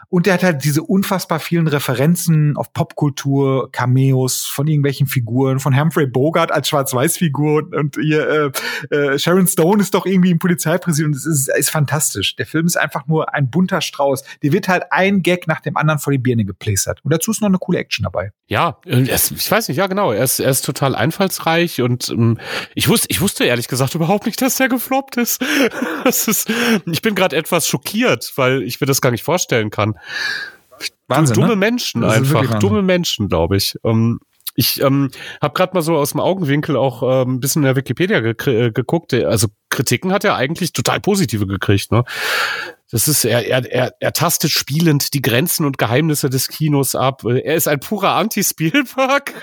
Und 0.08 0.26
der 0.26 0.34
hat 0.34 0.42
halt 0.42 0.64
diese 0.64 0.82
unfassbar 0.82 1.38
vielen 1.38 1.68
Referenzen 1.68 2.56
auf 2.56 2.72
Popkultur, 2.72 3.70
Cameos 3.70 4.44
von 4.44 4.66
irgendwelchen 4.66 5.06
Figuren, 5.06 5.60
von 5.60 5.78
Humphrey 5.78 6.06
Bogart 6.06 6.50
als 6.50 6.68
Schwarz-Weiß-Figur 6.68 7.62
und, 7.62 7.76
und 7.76 7.96
ihr, 7.96 8.52
äh, 8.90 8.94
äh, 8.94 9.18
Sharon 9.20 9.46
Stone 9.46 9.80
ist 9.80 9.94
doch 9.94 10.06
irgendwie 10.06 10.32
im 10.32 10.40
Polizeipräsidium. 10.40 11.12
Das 11.12 11.26
ist, 11.26 11.48
ist 11.48 11.70
fantastisch. 11.70 12.34
Der 12.34 12.46
Film 12.46 12.66
ist 12.66 12.76
einfach 12.76 13.06
nur 13.06 13.32
ein 13.32 13.50
bunter 13.50 13.80
Strauß. 13.80 14.24
Der 14.42 14.52
wird 14.52 14.66
halt 14.66 14.84
ein 14.90 15.22
Gag 15.22 15.46
nach 15.46 15.60
dem 15.60 15.76
anderen 15.76 16.00
vor 16.00 16.12
die 16.12 16.18
Birne 16.18 16.44
geplästert. 16.44 17.00
Und 17.04 17.12
dazu 17.12 17.30
ist 17.30 17.40
noch 17.40 17.48
eine 17.48 17.58
coole 17.58 17.78
Action 17.78 18.02
dabei. 18.02 18.32
Ja, 18.48 18.78
äh, 18.84 19.02
ich 19.02 19.50
weiß 19.50 19.68
nicht, 19.68 19.76
ja 19.76 19.86
genau. 19.86 20.10
Er 20.10 20.24
ist, 20.24 20.40
er 20.40 20.50
ist 20.50 20.64
total 20.64 20.96
einfallsreich 20.96 21.80
und 21.82 22.08
ähm, 22.08 22.38
ich 22.74 22.88
wusste, 22.88 23.06
ich 23.10 23.20
wusste 23.20 23.44
ehrlich 23.44 23.68
gesagt 23.68 23.94
überhaupt 23.94 24.26
nicht, 24.26 24.42
dass 24.42 24.56
der 24.56 24.68
gefloppt 24.68 25.19
ist. 25.20 25.42
Das 26.04 26.28
ist 26.28 26.50
ich 26.86 27.02
bin 27.02 27.14
gerade 27.14 27.36
etwas 27.36 27.68
schockiert, 27.68 28.32
weil 28.36 28.62
ich 28.62 28.80
mir 28.80 28.86
das 28.86 29.00
gar 29.00 29.10
nicht 29.10 29.22
vorstellen 29.22 29.70
kann. 29.70 29.98
Wahnsinn, 31.08 31.34
dumme 31.34 31.48
ne? 31.48 31.56
Menschen 31.56 32.00
Das 32.02 32.14
einfach, 32.16 32.58
dumme 32.58 32.82
Menschen, 32.82 33.28
glaube 33.28 33.56
ich. 33.56 33.76
Ähm, 33.84 34.20
ich 34.54 34.82
ähm, 34.82 35.10
habe 35.40 35.54
gerade 35.54 35.74
mal 35.74 35.82
so 35.82 35.96
aus 35.96 36.10
dem 36.10 36.20
Augenwinkel 36.20 36.76
auch 36.76 37.02
ähm, 37.02 37.34
ein 37.34 37.40
bisschen 37.40 37.62
in 37.62 37.66
der 37.66 37.76
Wikipedia 37.76 38.18
gekri- 38.18 38.66
äh, 38.66 38.70
geguckt. 38.72 39.14
Also 39.14 39.48
Kritiken 39.68 40.12
hat 40.12 40.24
er 40.24 40.34
eigentlich 40.36 40.72
total 40.72 41.00
positive 41.00 41.46
gekriegt. 41.46 41.92
Ne? 41.92 42.04
Das 42.90 43.06
ist 43.06 43.24
er, 43.24 43.46
er, 43.46 43.70
er, 43.70 43.94
er 44.00 44.12
tastet 44.12 44.50
spielend 44.50 45.14
die 45.14 45.22
Grenzen 45.22 45.64
und 45.64 45.78
Geheimnisse 45.78 46.28
des 46.30 46.48
Kinos 46.48 46.94
ab. 46.94 47.24
Er 47.24 47.54
ist 47.54 47.68
ein 47.68 47.80
purer 47.80 48.14
Anti-Spielberg. 48.16 49.34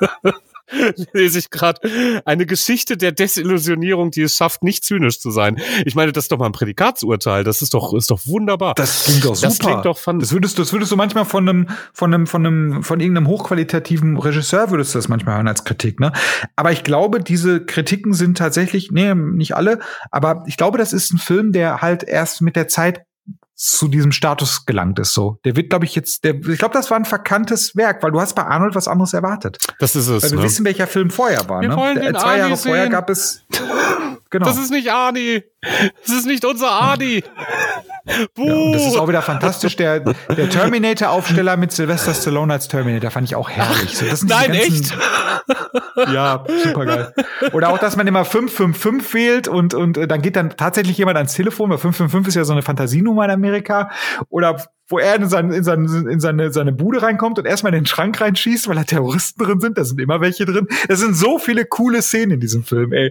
Lese 1.12 1.38
ich 1.38 1.50
gerade 1.50 1.80
eine 2.24 2.46
Geschichte 2.46 2.96
der 2.96 3.12
Desillusionierung, 3.12 4.10
die 4.10 4.22
es 4.22 4.36
schafft, 4.36 4.62
nicht 4.62 4.84
zynisch 4.84 5.20
zu 5.20 5.30
sein. 5.30 5.60
Ich 5.84 5.94
meine, 5.94 6.12
das 6.12 6.24
ist 6.24 6.32
doch 6.32 6.38
mal 6.38 6.46
ein 6.46 6.52
Prädikatsurteil. 6.52 7.44
Das 7.44 7.62
ist 7.62 7.74
doch 7.74 7.92
ist 7.94 8.10
doch 8.10 8.20
wunderbar. 8.26 8.74
Das 8.74 9.04
klingt 9.04 9.24
doch 9.24 9.34
super. 9.34 9.48
Das 9.48 9.58
klingt 9.58 9.84
doch 9.84 9.98
fan- 9.98 10.18
Das 10.20 10.32
würdest 10.32 10.58
du, 10.58 10.62
das 10.62 10.72
würdest 10.72 10.92
du 10.92 10.96
manchmal 10.96 11.24
von 11.24 11.48
einem, 11.48 11.68
von 11.92 12.12
einem, 12.12 12.26
von 12.26 12.46
einem, 12.46 12.82
von 12.82 13.00
irgendeinem 13.00 13.28
hochqualitativen 13.28 14.16
Regisseur 14.16 14.70
würdest 14.70 14.94
du 14.94 14.98
das 14.98 15.08
manchmal 15.08 15.36
hören 15.36 15.48
als 15.48 15.64
Kritik, 15.64 16.00
ne? 16.00 16.12
Aber 16.56 16.72
ich 16.72 16.84
glaube, 16.84 17.20
diese 17.20 17.64
Kritiken 17.64 18.14
sind 18.14 18.38
tatsächlich, 18.38 18.90
nee, 18.90 19.14
nicht 19.14 19.54
alle, 19.56 19.78
aber 20.10 20.44
ich 20.46 20.56
glaube, 20.56 20.78
das 20.78 20.92
ist 20.92 21.12
ein 21.12 21.18
Film, 21.18 21.52
der 21.52 21.82
halt 21.82 22.02
erst 22.04 22.40
mit 22.42 22.56
der 22.56 22.68
Zeit 22.68 23.02
zu 23.62 23.86
diesem 23.86 24.10
Status 24.10 24.66
gelangt 24.66 24.98
ist, 24.98 25.14
so. 25.14 25.38
Der 25.44 25.54
wird, 25.54 25.70
glaube 25.70 25.84
ich, 25.84 25.94
jetzt, 25.94 26.24
der, 26.24 26.34
ich 26.34 26.58
glaube, 26.58 26.74
das 26.74 26.90
war 26.90 26.96
ein 26.98 27.04
verkanntes 27.04 27.76
Werk, 27.76 28.02
weil 28.02 28.10
du 28.10 28.20
hast 28.20 28.34
bei 28.34 28.42
Arnold 28.42 28.74
was 28.74 28.88
anderes 28.88 29.14
erwartet. 29.14 29.58
Das 29.78 29.94
ist 29.94 30.08
es. 30.08 30.24
Weil 30.24 30.30
wir 30.32 30.38
ne? 30.38 30.44
wissen, 30.44 30.64
welcher 30.64 30.88
Film 30.88 31.10
vorher 31.10 31.48
war, 31.48 31.60
Wir 31.60 31.68
ne? 31.68 31.76
wollen 31.76 32.00
den 32.00 32.12
Zwei 32.12 32.22
Arnie 32.24 32.38
Jahre 32.40 32.56
vorher 32.56 32.82
sehen. 32.82 32.90
gab 32.90 33.08
es, 33.08 33.44
genau. 34.30 34.46
Das 34.46 34.58
ist 34.58 34.70
nicht 34.70 34.90
Arnie. 34.90 35.44
Das 35.62 36.16
ist 36.16 36.26
nicht 36.26 36.44
unser 36.44 36.70
Arnie. 36.70 37.22
Buh. 38.34 38.46
Ja, 38.48 38.54
und 38.54 38.72
das 38.72 38.86
ist 38.86 38.96
auch 38.96 39.06
wieder 39.08 39.22
fantastisch. 39.22 39.76
Der, 39.76 40.00
der 40.00 40.50
Terminator-Aufsteller 40.50 41.56
mit 41.56 41.70
Sylvester 41.70 42.12
Stallone 42.14 42.52
als 42.52 42.66
Terminator 42.66 43.12
fand 43.12 43.28
ich 43.28 43.36
auch 43.36 43.48
herrlich. 43.48 43.96
So, 43.96 44.04
das 44.06 44.24
Nein, 44.24 44.52
ganzen- 44.52 44.60
echt? 44.60 44.96
Ja, 46.12 46.44
super 46.64 46.84
geil. 46.86 47.14
Oder 47.52 47.68
auch, 47.68 47.78
dass 47.78 47.96
man 47.96 48.06
immer 48.08 48.24
555 48.24 49.14
wählt 49.14 49.48
und, 49.48 49.74
und 49.74 49.96
äh, 49.98 50.08
dann 50.08 50.20
geht 50.20 50.34
dann 50.34 50.50
tatsächlich 50.50 50.98
jemand 50.98 51.16
ans 51.16 51.34
Telefon, 51.34 51.70
weil 51.70 51.78
555 51.78 52.28
ist 52.30 52.34
ja 52.34 52.44
so 52.44 52.52
eine 52.52 52.62
Fantasienummer 52.62 53.24
in 53.26 53.30
Amerika. 53.30 53.90
Oder 54.30 54.56
wo 54.88 54.98
er 54.98 55.14
in, 55.14 55.26
sein, 55.28 55.50
in, 55.52 55.64
sein, 55.64 55.84
in 55.86 56.20
seine, 56.20 56.52
seine 56.52 56.72
Bude 56.72 57.00
reinkommt 57.00 57.38
und 57.38 57.46
erstmal 57.46 57.72
in 57.72 57.80
den 57.80 57.86
Schrank 57.86 58.20
reinschießt, 58.20 58.68
weil 58.68 58.74
da 58.76 58.84
Terroristen 58.84 59.42
drin 59.42 59.58
sind. 59.60 59.78
Da 59.78 59.84
sind 59.84 59.98
immer 60.00 60.20
welche 60.20 60.44
drin. 60.44 60.66
Es 60.88 60.98
sind 61.00 61.14
so 61.16 61.38
viele 61.38 61.64
coole 61.64 62.02
Szenen 62.02 62.32
in 62.32 62.40
diesem 62.40 62.62
Film, 62.64 62.92
ey. 62.92 63.10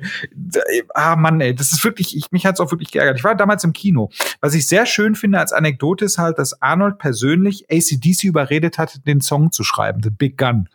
Ah, 0.93 1.15
Mann, 1.15 1.41
ey. 1.41 1.55
Das 1.55 1.71
ist 1.71 1.83
wirklich, 1.83 2.15
ich, 2.15 2.31
mich 2.31 2.40
hat's 2.45 2.59
auch 2.59 2.71
wirklich 2.71 2.91
geärgert. 2.91 3.17
Ich 3.17 3.23
war 3.23 3.35
damals 3.35 3.63
im 3.63 3.73
Kino. 3.73 4.09
Was 4.39 4.53
ich 4.53 4.67
sehr 4.67 4.85
schön 4.85 5.15
finde 5.15 5.39
als 5.39 5.53
Anekdote 5.53 6.05
ist 6.05 6.17
halt, 6.17 6.39
dass 6.39 6.61
Arnold 6.61 6.97
persönlich 6.97 7.65
ACDC 7.69 8.23
überredet 8.23 8.77
hat, 8.77 9.05
den 9.05 9.21
Song 9.21 9.51
zu 9.51 9.63
schreiben, 9.63 10.01
The 10.03 10.09
Big 10.09 10.37
Gun. 10.37 10.67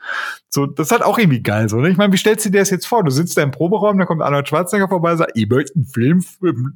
So, 0.48 0.64
das 0.64 0.90
halt 0.90 1.02
auch 1.02 1.18
irgendwie 1.18 1.42
geil, 1.42 1.68
so, 1.68 1.76
ne? 1.76 1.90
Ich 1.90 1.98
meine, 1.98 2.12
wie 2.12 2.16
stellst 2.16 2.46
du 2.46 2.50
dir 2.50 2.60
das 2.60 2.70
jetzt 2.70 2.86
vor? 2.86 3.04
Du 3.04 3.10
sitzt 3.10 3.36
da 3.36 3.42
im 3.42 3.50
Proberaum, 3.50 3.98
da 3.98 4.06
kommt 4.06 4.22
Arnold 4.22 4.48
Schwarzenegger 4.48 4.88
vorbei 4.88 5.12
und 5.12 5.18
sagt, 5.18 5.32
ich 5.34 5.46
möchte 5.48 5.74
einen 5.74 5.84
Film, 5.84 6.24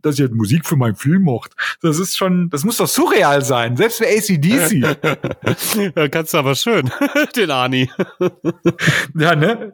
dass 0.02 0.18
ihr 0.18 0.28
Musik 0.34 0.66
für 0.66 0.76
meinen 0.76 0.96
Film 0.96 1.24
macht. 1.24 1.52
Das 1.80 1.98
ist 1.98 2.16
schon, 2.16 2.50
das 2.50 2.64
muss 2.64 2.76
doch 2.76 2.86
surreal 2.86 3.42
sein, 3.42 3.76
selbst 3.76 3.98
für 3.98 4.06
ACDC. 4.06 4.96
Ja, 5.96 6.08
kannst 6.08 6.34
du 6.34 6.38
aber 6.38 6.54
schön. 6.54 6.90
Den 7.36 7.50
Arnie. 7.50 7.90
ja, 9.18 9.34
ne? 9.34 9.70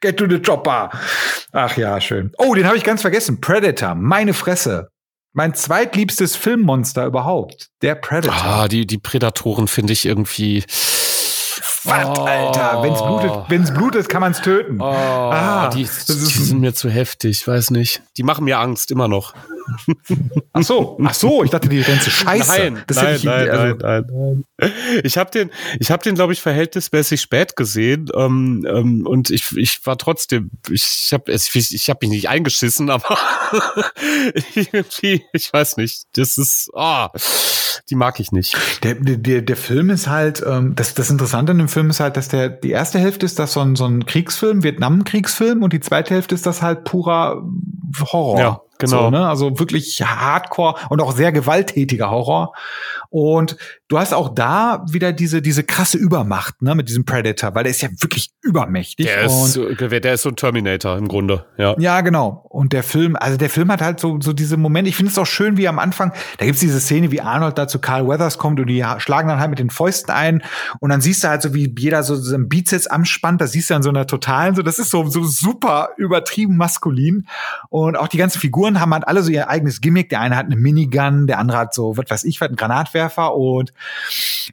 Get 0.00 0.16
to 0.16 0.26
the 0.28 0.40
chopper. 0.40 0.90
Ach 1.52 1.76
ja, 1.76 2.00
schön. 2.00 2.32
Oh, 2.38 2.54
den 2.54 2.66
habe 2.66 2.76
ich 2.76 2.84
ganz 2.84 3.02
vergessen. 3.02 3.40
Predator, 3.40 3.94
meine 3.94 4.34
Fresse. 4.36 4.88
Mein 5.32 5.54
zweitliebstes 5.54 6.34
Filmmonster 6.36 7.04
überhaupt. 7.04 7.68
Der 7.82 7.94
Predator. 7.94 8.34
Ah, 8.42 8.68
die, 8.68 8.86
die 8.86 8.98
Prädatoren 8.98 9.68
finde 9.68 9.92
ich 9.92 10.06
irgendwie. 10.06 10.64
Was, 11.84 12.18
Alter? 12.18 12.82
Wenn's 12.82 13.00
blutet, 13.02 13.44
wenn's 13.48 13.72
blutet, 13.72 14.08
kann 14.08 14.20
man's 14.20 14.40
töten. 14.40 14.80
Oh, 14.80 14.84
Ah, 14.84 15.68
die, 15.68 15.82
die 15.84 16.14
sind 16.14 16.60
mir 16.60 16.74
zu 16.74 16.88
heftig, 16.88 17.46
weiß 17.46 17.70
nicht. 17.70 18.02
Die 18.16 18.22
machen 18.22 18.44
mir 18.44 18.58
Angst, 18.58 18.90
immer 18.90 19.08
noch. 19.08 19.34
Ach 20.52 20.62
so, 20.62 20.98
ach 21.04 21.14
so, 21.14 21.44
ich 21.44 21.50
dachte 21.50 21.68
die 21.68 21.82
ganze 21.82 22.10
Scheiße. 22.10 22.58
Nein, 22.58 22.82
das 22.86 22.96
nein, 22.96 23.16
ich, 23.16 23.24
nein, 23.24 23.50
also, 23.50 23.64
nein, 23.64 23.78
nein, 23.80 24.44
nein. 24.58 24.74
Ich 25.04 25.18
habe 25.18 25.30
den, 25.30 25.50
ich 25.78 25.90
habe 25.90 26.02
den, 26.02 26.14
glaube 26.14 26.32
ich, 26.32 26.40
verhältnismäßig 26.40 27.20
spät 27.20 27.56
gesehen 27.56 28.08
ähm, 28.14 28.66
ähm, 28.68 29.06
und 29.06 29.30
ich, 29.30 29.56
ich 29.56 29.84
war 29.86 29.98
trotzdem, 29.98 30.50
ich 30.70 31.10
habe, 31.12 31.32
ich, 31.32 31.54
ich 31.54 31.90
habe 31.90 31.98
mich 32.02 32.10
nicht 32.10 32.28
eingeschissen, 32.28 32.90
aber 32.90 33.18
irgendwie, 34.54 35.24
ich 35.32 35.52
weiß 35.52 35.76
nicht, 35.76 36.04
das 36.14 36.38
ist, 36.38 36.70
ah, 36.74 37.10
oh, 37.12 37.18
die 37.90 37.94
mag 37.94 38.18
ich 38.20 38.32
nicht. 38.32 38.56
Der, 38.82 38.94
der, 38.94 39.42
der 39.42 39.56
Film 39.56 39.90
ist 39.90 40.08
halt, 40.08 40.42
ähm, 40.46 40.74
das, 40.74 40.94
das 40.94 41.10
Interessante 41.10 41.52
an 41.52 41.58
dem 41.58 41.68
Film 41.68 41.90
ist 41.90 42.00
halt, 42.00 42.16
dass 42.16 42.28
der 42.28 42.48
die 42.48 42.70
erste 42.70 42.98
Hälfte 42.98 43.26
ist 43.26 43.38
das 43.38 43.52
so 43.52 43.60
ein, 43.60 43.76
so 43.76 43.84
ein 43.84 44.06
Kriegsfilm, 44.06 44.62
Vietnam-Kriegsfilm 44.62 45.62
und 45.62 45.72
die 45.72 45.80
zweite 45.80 46.14
Hälfte 46.14 46.34
ist 46.34 46.46
das 46.46 46.62
halt 46.62 46.84
purer 46.84 47.42
Horror. 48.12 48.38
Ja, 48.38 48.60
genau. 48.78 49.04
So, 49.04 49.10
ne? 49.10 49.28
Also 49.28 49.58
wirklich 49.58 50.02
Hardcore 50.02 50.74
und 50.88 51.00
auch 51.00 51.12
sehr 51.12 51.32
gewalttätiger 51.32 52.10
Horror. 52.10 52.52
Und 53.10 53.56
du 53.88 53.98
hast 53.98 54.12
auch 54.12 54.34
da 54.34 54.84
wieder 54.90 55.12
diese, 55.12 55.40
diese 55.40 55.62
krasse 55.64 55.96
Übermacht, 55.96 56.60
ne, 56.60 56.74
mit 56.74 56.88
diesem 56.88 57.04
Predator, 57.04 57.54
weil 57.54 57.64
der 57.64 57.70
ist 57.70 57.82
ja 57.82 57.88
wirklich 58.00 58.30
übermächtig. 58.42 59.06
Der 59.06 59.24
ist, 59.24 59.52
so, 59.52 59.68
der 59.68 60.12
ist 60.12 60.22
so 60.22 60.30
ein 60.30 60.36
Terminator 60.36 60.96
im 60.96 61.08
Grunde, 61.08 61.46
ja. 61.56 61.74
Ja, 61.78 62.00
genau. 62.00 62.44
Und 62.48 62.72
der 62.72 62.82
Film, 62.82 63.16
also 63.16 63.36
der 63.36 63.50
Film 63.50 63.70
hat 63.70 63.80
halt 63.80 64.00
so, 64.00 64.18
so 64.20 64.32
diese 64.32 64.56
Momente. 64.56 64.88
Ich 64.88 64.96
finde 64.96 65.12
es 65.12 65.18
auch 65.18 65.26
schön, 65.26 65.56
wie 65.56 65.68
am 65.68 65.78
Anfang, 65.78 66.12
da 66.38 66.46
gibt's 66.46 66.60
diese 66.60 66.80
Szene, 66.80 67.10
wie 67.10 67.20
Arnold 67.20 67.58
da 67.58 67.68
zu 67.68 67.78
Carl 67.78 68.08
Weathers 68.08 68.38
kommt 68.38 68.58
und 68.60 68.66
die 68.66 68.84
schlagen 68.98 69.28
dann 69.28 69.38
halt 69.38 69.50
mit 69.50 69.58
den 69.58 69.70
Fäusten 69.70 70.12
ein. 70.12 70.42
Und 70.80 70.90
dann 70.90 71.00
siehst 71.00 71.22
du 71.22 71.28
halt 71.28 71.42
so, 71.42 71.54
wie 71.54 71.72
jeder 71.78 72.02
so, 72.02 72.16
so 72.16 72.34
einen 72.34 72.48
Bizeps 72.48 72.86
anspannt. 72.86 73.40
Das 73.40 73.52
siehst 73.52 73.70
du 73.70 73.74
an 73.74 73.82
so 73.82 73.90
einer 73.90 74.06
totalen, 74.06 74.54
so, 74.54 74.62
das 74.62 74.78
ist 74.78 74.90
so, 74.90 75.08
so 75.08 75.22
super 75.24 75.90
übertrieben 75.96 76.56
maskulin. 76.56 77.26
Und 77.68 77.96
auch 77.96 78.08
die 78.08 78.18
ganzen 78.18 78.40
Figuren 78.40 78.65
haben 78.74 78.92
halt 78.92 79.06
alle 79.06 79.22
so 79.22 79.30
ihr 79.30 79.48
eigenes 79.48 79.80
Gimmick. 79.80 80.08
Der 80.08 80.20
eine 80.20 80.36
hat 80.36 80.46
eine 80.46 80.56
Minigun, 80.56 81.26
der 81.26 81.38
andere 81.38 81.58
hat 81.58 81.74
so, 81.74 81.96
was 81.96 82.10
weiß 82.10 82.24
ich, 82.24 82.40
was, 82.40 82.48
ein 82.48 82.56
Granatwerfer 82.56 83.34
und 83.34 83.72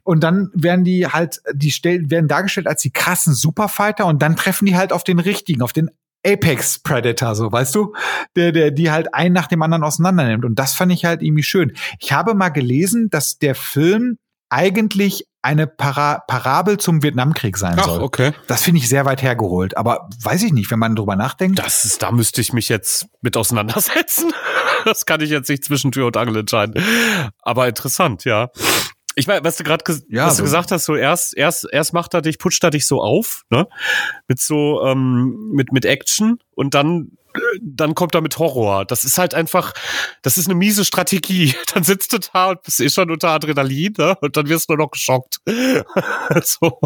und 0.02 0.22
dann 0.22 0.50
werden 0.54 0.84
die 0.84 1.06
halt, 1.06 1.40
die 1.52 1.70
stellen, 1.70 2.10
werden 2.10 2.28
dargestellt 2.28 2.66
als 2.66 2.82
die 2.82 2.90
krassen 2.90 3.34
Superfighter 3.34 4.06
und 4.06 4.22
dann 4.22 4.36
treffen 4.36 4.66
die 4.66 4.76
halt 4.76 4.92
auf 4.92 5.04
den 5.04 5.18
richtigen, 5.18 5.62
auf 5.62 5.72
den 5.72 5.90
Apex 6.26 6.78
Predator, 6.78 7.34
so, 7.34 7.52
weißt 7.52 7.74
du? 7.74 7.94
Der, 8.34 8.50
der, 8.52 8.70
die 8.70 8.90
halt 8.90 9.12
einen 9.14 9.34
nach 9.34 9.46
dem 9.46 9.62
anderen 9.62 9.84
auseinander 9.84 10.24
nimmt. 10.24 10.44
Und 10.44 10.58
das 10.58 10.74
fand 10.74 10.90
ich 10.92 11.04
halt 11.04 11.22
irgendwie 11.22 11.42
schön. 11.42 11.72
Ich 12.00 12.12
habe 12.12 12.34
mal 12.34 12.48
gelesen, 12.48 13.10
dass 13.10 13.38
der 13.38 13.54
Film 13.54 14.16
eigentlich 14.48 15.26
eine 15.44 15.66
Para 15.66 16.20
Parabel 16.26 16.78
zum 16.78 17.02
Vietnamkrieg 17.02 17.56
sein 17.58 17.76
Ach, 17.78 17.84
soll. 17.84 18.02
okay. 18.02 18.32
Das 18.46 18.62
finde 18.62 18.80
ich 18.80 18.88
sehr 18.88 19.04
weit 19.04 19.22
hergeholt. 19.22 19.76
Aber 19.76 20.08
weiß 20.22 20.42
ich 20.42 20.52
nicht, 20.52 20.70
wenn 20.70 20.78
man 20.78 20.96
drüber 20.96 21.16
nachdenkt. 21.16 21.58
Das 21.58 21.84
ist, 21.84 22.02
da 22.02 22.10
müsste 22.10 22.40
ich 22.40 22.52
mich 22.52 22.68
jetzt 22.68 23.06
mit 23.20 23.36
auseinandersetzen. 23.36 24.32
Das 24.84 25.06
kann 25.06 25.22
ich 25.22 25.30
jetzt 25.30 25.48
nicht 25.48 25.64
zwischen 25.64 25.92
Tür 25.92 26.06
und 26.08 26.16
Angel 26.18 26.36
entscheiden. 26.36 26.74
Aber 27.40 27.66
interessant, 27.68 28.26
ja. 28.26 28.50
Ich 29.14 29.26
meine, 29.26 29.42
was 29.42 29.56
du 29.56 29.64
gerade 29.64 29.82
Ja, 30.08 30.26
was 30.26 30.34
du 30.34 30.38
so- 30.38 30.42
gesagt 30.44 30.72
hast, 30.72 30.84
so 30.84 30.94
erst 30.94 31.34
erst 31.36 31.66
erst 31.72 31.94
macht 31.94 32.12
er 32.12 32.20
dich, 32.20 32.38
putscht 32.38 32.62
er 32.64 32.68
dich 32.70 32.86
so 32.86 33.00
auf, 33.00 33.44
ne? 33.48 33.66
Mit 34.28 34.40
so 34.40 34.82
ähm, 34.84 35.50
mit 35.54 35.72
mit 35.72 35.86
Action 35.86 36.38
und 36.54 36.74
dann 36.74 37.12
dann 37.62 37.94
kommt 37.94 38.14
er 38.14 38.20
mit 38.20 38.38
Horror. 38.38 38.84
Das 38.84 39.04
ist 39.04 39.18
halt 39.18 39.34
einfach, 39.34 39.72
das 40.22 40.38
ist 40.38 40.46
eine 40.46 40.54
miese 40.54 40.84
Strategie. 40.84 41.54
Dann 41.74 41.84
sitzt 41.84 42.12
du 42.12 42.18
da 42.18 42.50
und 42.50 42.62
bist 42.62 42.80
eh 42.80 42.88
schon 42.88 43.10
unter 43.10 43.30
Adrenalin, 43.30 43.94
ne? 43.96 44.16
Und 44.20 44.36
dann 44.36 44.48
wirst 44.48 44.68
du 44.68 44.74
nur 44.74 44.86
noch 44.86 44.90
geschockt. 44.92 45.38
so. 46.42 46.80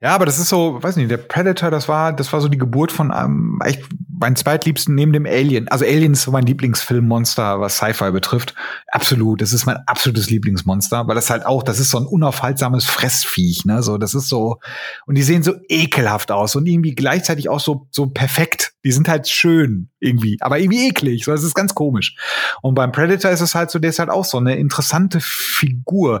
Ja, 0.00 0.14
aber 0.14 0.26
das 0.26 0.38
ist 0.38 0.48
so, 0.48 0.82
weiß 0.82 0.96
nicht, 0.96 1.10
der 1.10 1.16
Predator, 1.16 1.70
das 1.70 1.88
war, 1.88 2.12
das 2.12 2.32
war 2.32 2.40
so 2.40 2.48
die 2.48 2.58
Geburt 2.58 2.92
von 2.92 3.10
einem, 3.10 3.58
echt 3.64 3.82
mein 4.18 4.36
zweitliebsten 4.36 4.94
neben 4.94 5.12
dem 5.12 5.26
Alien. 5.26 5.68
Also 5.68 5.84
Alien 5.84 6.12
ist 6.12 6.22
so 6.22 6.30
mein 6.30 6.46
Lieblingsfilmmonster, 6.46 7.60
was 7.60 7.76
Sci-Fi 7.76 8.10
betrifft. 8.10 8.54
Absolut, 8.88 9.40
das 9.40 9.52
ist 9.52 9.66
mein 9.66 9.78
absolutes 9.86 10.30
Lieblingsmonster, 10.30 11.06
weil 11.08 11.14
das 11.14 11.30
halt 11.30 11.46
auch, 11.46 11.62
das 11.62 11.80
ist 11.80 11.90
so 11.90 11.98
ein 11.98 12.06
unaufhaltsames 12.06 12.84
Fressviech, 12.84 13.64
ne? 13.64 13.82
So, 13.82 13.98
das 13.98 14.14
ist 14.14 14.28
so, 14.28 14.58
und 15.06 15.16
die 15.16 15.22
sehen 15.22 15.42
so 15.42 15.54
ekelhaft 15.68 16.30
aus 16.30 16.54
und 16.56 16.66
irgendwie 16.66 16.94
gleichzeitig 16.94 17.48
auch 17.48 17.60
so, 17.60 17.88
so 17.90 18.06
perfekt. 18.06 18.72
Die 18.84 18.92
sind 18.92 19.08
halt 19.08 19.28
schön 19.28 19.90
irgendwie, 20.04 20.36
aber 20.40 20.58
irgendwie 20.58 20.88
eklig. 20.88 21.24
So, 21.24 21.32
das 21.32 21.42
ist 21.42 21.54
ganz 21.54 21.74
komisch. 21.74 22.16
Und 22.62 22.74
beim 22.74 22.92
Predator 22.92 23.30
ist 23.30 23.40
es 23.40 23.54
halt 23.54 23.70
so, 23.70 23.78
der 23.78 23.90
ist 23.90 23.98
halt 23.98 24.10
auch 24.10 24.24
so 24.24 24.38
eine 24.38 24.56
interessante 24.56 25.20
Figur. 25.20 26.20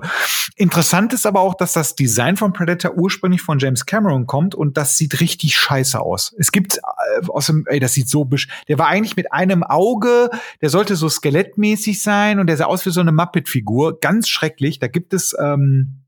Interessant 0.56 1.12
ist 1.12 1.26
aber 1.26 1.40
auch, 1.40 1.54
dass 1.54 1.72
das 1.72 1.94
Design 1.94 2.36
von 2.36 2.52
Predator 2.52 2.96
ursprünglich 2.96 3.42
von 3.42 3.58
James 3.58 3.86
Cameron 3.86 4.26
kommt 4.26 4.54
und 4.54 4.76
das 4.76 4.96
sieht 4.96 5.20
richtig 5.20 5.56
scheiße 5.56 6.00
aus. 6.00 6.34
Es 6.38 6.52
gibt 6.52 6.78
äh, 6.78 7.26
aus 7.28 7.46
dem, 7.46 7.64
ey, 7.66 7.80
das 7.80 7.92
sieht 7.92 8.08
so 8.08 8.24
bisch. 8.24 8.48
Der 8.68 8.78
war 8.78 8.88
eigentlich 8.88 9.16
mit 9.16 9.32
einem 9.32 9.62
Auge, 9.62 10.30
der 10.60 10.70
sollte 10.70 10.96
so 10.96 11.08
skelettmäßig 11.08 12.02
sein 12.02 12.38
und 12.38 12.46
der 12.46 12.56
sah 12.56 12.66
aus 12.66 12.86
wie 12.86 12.90
so 12.90 13.00
eine 13.00 13.12
Muppet-Figur. 13.12 14.00
Ganz 14.00 14.28
schrecklich. 14.28 14.78
Da 14.78 14.88
gibt 14.88 15.12
es 15.12 15.36
ähm, 15.38 16.03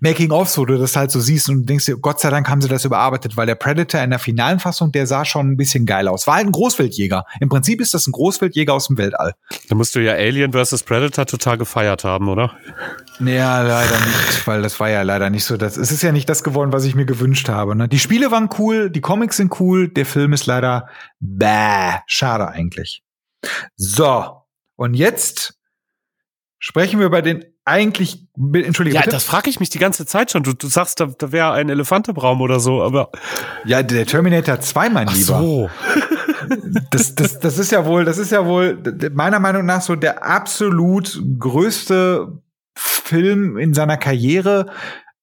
Making-ofs, 0.00 0.58
wo 0.58 0.64
du 0.64 0.78
das 0.78 0.96
halt 0.96 1.10
so 1.10 1.20
siehst 1.20 1.48
und 1.48 1.66
denkst 1.66 1.86
dir, 1.86 1.96
Gott 1.96 2.20
sei 2.20 2.30
Dank 2.30 2.48
haben 2.48 2.60
sie 2.60 2.68
das 2.68 2.84
überarbeitet, 2.84 3.36
weil 3.36 3.46
der 3.46 3.54
Predator 3.54 4.00
in 4.00 4.10
der 4.10 4.18
finalen 4.18 4.58
Fassung, 4.58 4.92
der 4.92 5.06
sah 5.06 5.24
schon 5.24 5.52
ein 5.52 5.56
bisschen 5.56 5.86
geil 5.86 6.08
aus. 6.08 6.26
War 6.26 6.36
halt 6.36 6.46
ein 6.46 6.52
Großwildjäger. 6.52 7.24
Im 7.40 7.48
Prinzip 7.48 7.80
ist 7.80 7.94
das 7.94 8.06
ein 8.06 8.12
Großwildjäger 8.12 8.72
aus 8.72 8.88
dem 8.88 8.98
Weltall. 8.98 9.34
Da 9.68 9.74
musst 9.74 9.94
du 9.94 10.00
ja 10.00 10.12
Alien 10.12 10.52
vs. 10.52 10.82
Predator 10.82 11.26
total 11.26 11.58
gefeiert 11.58 12.04
haben, 12.04 12.28
oder? 12.28 12.56
Ja, 13.20 13.62
leider 13.62 13.98
nicht, 13.98 14.46
weil 14.46 14.62
das 14.62 14.78
war 14.78 14.90
ja 14.90 15.02
leider 15.02 15.30
nicht 15.30 15.44
so. 15.44 15.56
Das, 15.56 15.76
es 15.76 15.90
ist 15.90 16.02
ja 16.02 16.12
nicht 16.12 16.28
das 16.28 16.44
geworden, 16.44 16.72
was 16.72 16.84
ich 16.84 16.94
mir 16.94 17.06
gewünscht 17.06 17.48
habe. 17.48 17.74
Ne? 17.74 17.88
Die 17.88 17.98
Spiele 17.98 18.30
waren 18.30 18.50
cool, 18.58 18.90
die 18.90 19.00
Comics 19.00 19.38
sind 19.38 19.58
cool, 19.60 19.88
der 19.88 20.06
Film 20.06 20.32
ist 20.32 20.46
leider 20.46 20.88
bäh. 21.20 22.00
Schade 22.06 22.48
eigentlich. 22.48 23.02
So, 23.76 24.42
und 24.76 24.94
jetzt 24.94 25.55
sprechen 26.66 26.98
wir 26.98 27.06
über 27.06 27.22
den 27.22 27.44
eigentlich, 27.64 28.26
entschuldige 28.36 28.96
Ja, 28.96 29.02
bitte. 29.02 29.14
das 29.14 29.22
frage 29.22 29.48
ich 29.48 29.60
mich 29.60 29.70
die 29.70 29.78
ganze 29.78 30.04
Zeit 30.04 30.32
schon. 30.32 30.42
Du, 30.42 30.52
du 30.52 30.66
sagst, 30.66 30.98
da, 30.98 31.06
da 31.06 31.30
wäre 31.30 31.52
ein 31.52 31.68
Elefant 31.68 32.08
im 32.08 32.16
Raum 32.16 32.40
oder 32.40 32.58
so, 32.58 32.82
aber. 32.82 33.12
ja, 33.64 33.84
der 33.84 34.04
Terminator 34.04 34.58
2, 34.58 34.90
mein 34.90 35.06
Lieber. 35.06 35.38
so. 35.38 35.70
das, 36.90 37.14
das, 37.14 37.38
das 37.38 37.58
ist 37.58 37.70
ja 37.70 37.86
wohl, 37.86 38.04
das 38.04 38.18
ist 38.18 38.32
ja 38.32 38.44
wohl 38.46 38.82
meiner 39.14 39.38
Meinung 39.38 39.64
nach 39.64 39.80
so 39.80 39.94
der 39.94 40.24
absolut 40.24 41.22
größte 41.38 42.32
Film 42.74 43.58
in 43.58 43.72
seiner 43.72 43.96
Karriere 43.96 44.66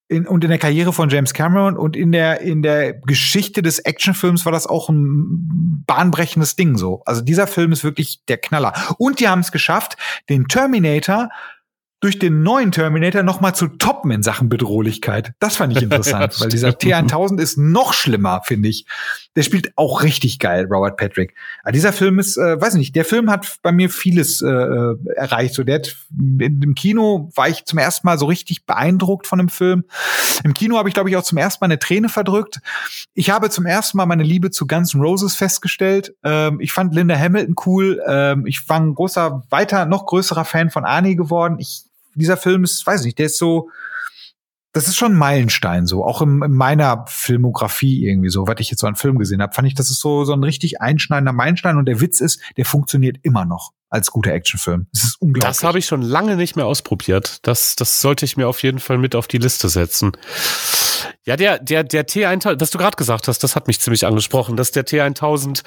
in, 0.07 0.27
und 0.27 0.43
in 0.43 0.49
der 0.49 0.59
Karriere 0.59 0.93
von 0.93 1.09
James 1.09 1.33
Cameron 1.33 1.77
und 1.77 1.95
in 1.95 2.11
der 2.11 2.41
in 2.41 2.61
der 2.61 2.93
Geschichte 2.93 3.61
des 3.61 3.79
Actionfilms 3.79 4.45
war 4.45 4.51
das 4.51 4.67
auch 4.67 4.89
ein 4.89 5.83
bahnbrechendes 5.87 6.55
Ding 6.55 6.77
so. 6.77 7.01
Also 7.05 7.21
dieser 7.21 7.47
Film 7.47 7.71
ist 7.71 7.83
wirklich 7.83 8.23
der 8.27 8.37
Knaller. 8.37 8.73
Und 8.97 9.19
die 9.19 9.27
haben 9.27 9.39
es 9.39 9.51
geschafft, 9.51 9.97
den 10.29 10.47
Terminator 10.47 11.29
durch 12.03 12.19
den 12.19 12.43
neuen 12.43 12.73
Terminator 12.73 13.23
noch 13.23 13.39
mal 13.39 13.53
zu 13.53 13.67
toppen 13.67 14.11
in 14.11 14.23
Sachen 14.23 14.49
Bedrohlichkeit. 14.49 15.33
Das 15.39 15.55
fand 15.55 15.75
ich 15.75 15.81
interessant, 15.83 16.39
weil 16.41 16.49
dieser 16.49 16.71
T1000 16.71 17.39
ist 17.39 17.57
noch 17.57 17.93
schlimmer, 17.93 18.41
finde 18.43 18.67
ich. 18.67 18.85
Der 19.35 19.41
spielt 19.41 19.73
auch 19.77 20.03
richtig 20.03 20.37
geil, 20.37 20.67
Robert 20.69 20.97
Patrick. 20.97 21.33
Aber 21.63 21.71
dieser 21.71 21.91
Film 21.91 22.19
ist, 22.19 22.37
äh, 22.37 22.59
weiß 22.59 22.75
nicht, 22.75 22.95
der 22.95 23.05
Film 23.05 23.31
hat 23.31 23.57
bei 23.63 23.71
mir 23.71 23.89
vieles 23.89 24.41
äh, 24.41 24.47
äh, 24.47 24.95
erreicht. 25.15 25.55
So, 25.55 25.63
der 25.63 25.75
hat, 25.75 25.95
im 26.11 26.75
Kino 26.75 27.31
war 27.35 27.49
ich 27.49 27.65
zum 27.65 27.79
ersten 27.79 28.05
Mal 28.05 28.19
so 28.19 28.25
richtig 28.27 28.65
beeindruckt 28.65 29.25
von 29.25 29.39
dem 29.39 29.49
Film. 29.49 29.85
Im 30.43 30.53
Kino 30.53 30.77
habe 30.77 30.87
ich, 30.87 30.93
glaube 30.93 31.09
ich, 31.09 31.17
auch 31.17 31.23
zum 31.23 31.39
ersten 31.39 31.63
Mal 31.63 31.67
eine 31.67 31.79
Träne 31.79 32.09
verdrückt. 32.09 32.61
Ich 33.15 33.31
habe 33.31 33.49
zum 33.49 33.65
ersten 33.65 33.97
Mal 33.97 34.05
meine 34.05 34.23
Liebe 34.23 34.51
zu 34.51 34.67
Guns 34.67 34.93
N' 34.93 35.01
Roses 35.01 35.35
festgestellt. 35.35 36.13
Ähm, 36.23 36.59
ich 36.59 36.71
fand 36.71 36.93
Linda 36.93 37.17
Hamilton 37.17 37.55
cool. 37.65 38.01
Ähm, 38.07 38.45
ich 38.45 38.69
war 38.69 38.79
ein 38.79 38.93
großer, 38.93 39.43
weiter, 39.49 39.85
noch 39.85 40.05
größerer 40.05 40.45
Fan 40.45 40.69
von 40.69 40.85
Arnie 40.85 41.15
geworden. 41.15 41.57
Ich, 41.59 41.83
dieser 42.13 42.37
Film 42.37 42.63
ist, 42.63 42.85
weiß 42.85 43.03
nicht, 43.03 43.17
der 43.17 43.25
ist 43.25 43.39
so, 43.39 43.69
das 44.73 44.87
ist 44.87 44.97
schon 44.97 45.13
ein 45.13 45.17
Meilenstein 45.17 45.85
so, 45.85 46.03
auch 46.03 46.21
im, 46.21 46.41
in 46.41 46.51
meiner 46.51 47.05
Filmografie 47.07 48.05
irgendwie 48.05 48.29
so, 48.29 48.47
was 48.47 48.55
ich 48.59 48.71
jetzt 48.71 48.81
so 48.81 48.87
an 48.87 48.95
Film 48.95 49.19
gesehen 49.19 49.41
habe, 49.41 49.53
fand 49.53 49.67
ich, 49.67 49.75
das 49.75 49.89
ist 49.89 49.99
so 49.99 50.25
so 50.25 50.33
ein 50.33 50.43
richtig 50.43 50.81
einschneidender 50.81 51.31
Meilenstein 51.31 51.77
und 51.77 51.85
der 51.85 52.01
Witz 52.01 52.19
ist, 52.19 52.41
der 52.57 52.65
funktioniert 52.65 53.17
immer 53.21 53.45
noch 53.45 53.71
als 53.89 54.09
guter 54.09 54.33
Actionfilm. 54.33 54.87
Es 54.91 55.03
ist 55.03 55.21
unglaublich. 55.21 55.47
Das 55.47 55.63
habe 55.63 55.77
ich 55.77 55.85
schon 55.85 56.01
lange 56.01 56.35
nicht 56.35 56.55
mehr 56.55 56.65
ausprobiert. 56.65 57.37
Das, 57.43 57.75
das 57.75 58.01
sollte 58.01 58.25
ich 58.25 58.35
mir 58.35 58.47
auf 58.47 58.63
jeden 58.63 58.79
Fall 58.79 58.97
mit 58.97 59.15
auf 59.15 59.27
die 59.27 59.37
Liste 59.37 59.69
setzen. 59.69 60.13
Ja, 61.25 61.35
der, 61.37 61.59
der, 61.59 61.83
der 61.83 62.07
T1000, 62.07 62.59
was 62.59 62.71
du 62.71 62.77
gerade 62.77 62.97
gesagt 62.97 63.27
hast, 63.27 63.43
das 63.43 63.55
hat 63.55 63.67
mich 63.67 63.79
ziemlich 63.79 64.05
angesprochen, 64.05 64.57
dass 64.57 64.71
der 64.71 64.85
T1000 64.85 65.63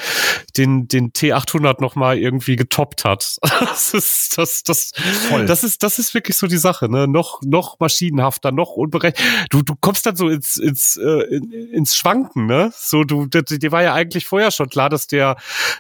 den, 0.57 0.89
den 0.89 1.13
T800 1.13 1.81
noch 1.81 1.95
mal 1.95 2.19
irgendwie 2.19 2.57
getoppt 2.57 3.05
hat. 3.05 3.37
Das 3.77 3.95
ist, 3.95 4.39
das, 4.39 4.63
das, 4.63 4.93
Voll. 5.29 5.47
das 5.47 5.65
ist, 5.65 5.83
das 5.83 5.99
ist 5.99 6.15
wirklich 6.15 6.37
so 6.37 6.47
die 6.47 6.57
Sache, 6.57 6.89
ne? 6.91 7.07
Noch, 7.09 7.41
noch 7.43 7.79
maschinenhafter, 7.79 8.53
noch 8.53 8.71
unberechnet. 8.71 9.23
Du, 9.51 9.63
du 9.63 9.75
kommst 9.81 10.07
dann 10.07 10.17
so 10.17 10.29
ins, 10.29 10.57
ins, 10.57 10.97
äh, 10.97 11.35
in, 11.35 11.53
ins 11.73 11.95
Schwanken, 11.95 12.47
ne? 12.47 12.73
So, 12.77 13.05
du, 13.05 13.27
dir, 13.27 13.73
war 13.73 13.83
ja 13.83 13.95
eigentlich 13.95 14.27
vorher 14.27 14.51
schon 14.51 14.69
klar, 14.69 14.89
dass 14.89 15.07
der, 15.07 15.37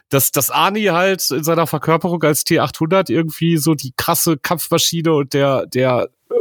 dass, 0.08 0.30
dass 0.32 0.50
Arnie 0.50 0.90
halt 0.90 1.30
in 1.30 1.44
seiner 1.44 1.66
Verkörperung 1.66 2.22
als 2.22 2.44
T800 2.44 3.10
irgendwie 3.10 3.56
so 3.56 3.74
die 3.74 3.92
krasse 3.96 4.36
Kampfmaschine 4.36 5.12
und 5.12 5.32
der, 5.32 5.66
der, 5.66 6.08
äh, 6.30 6.34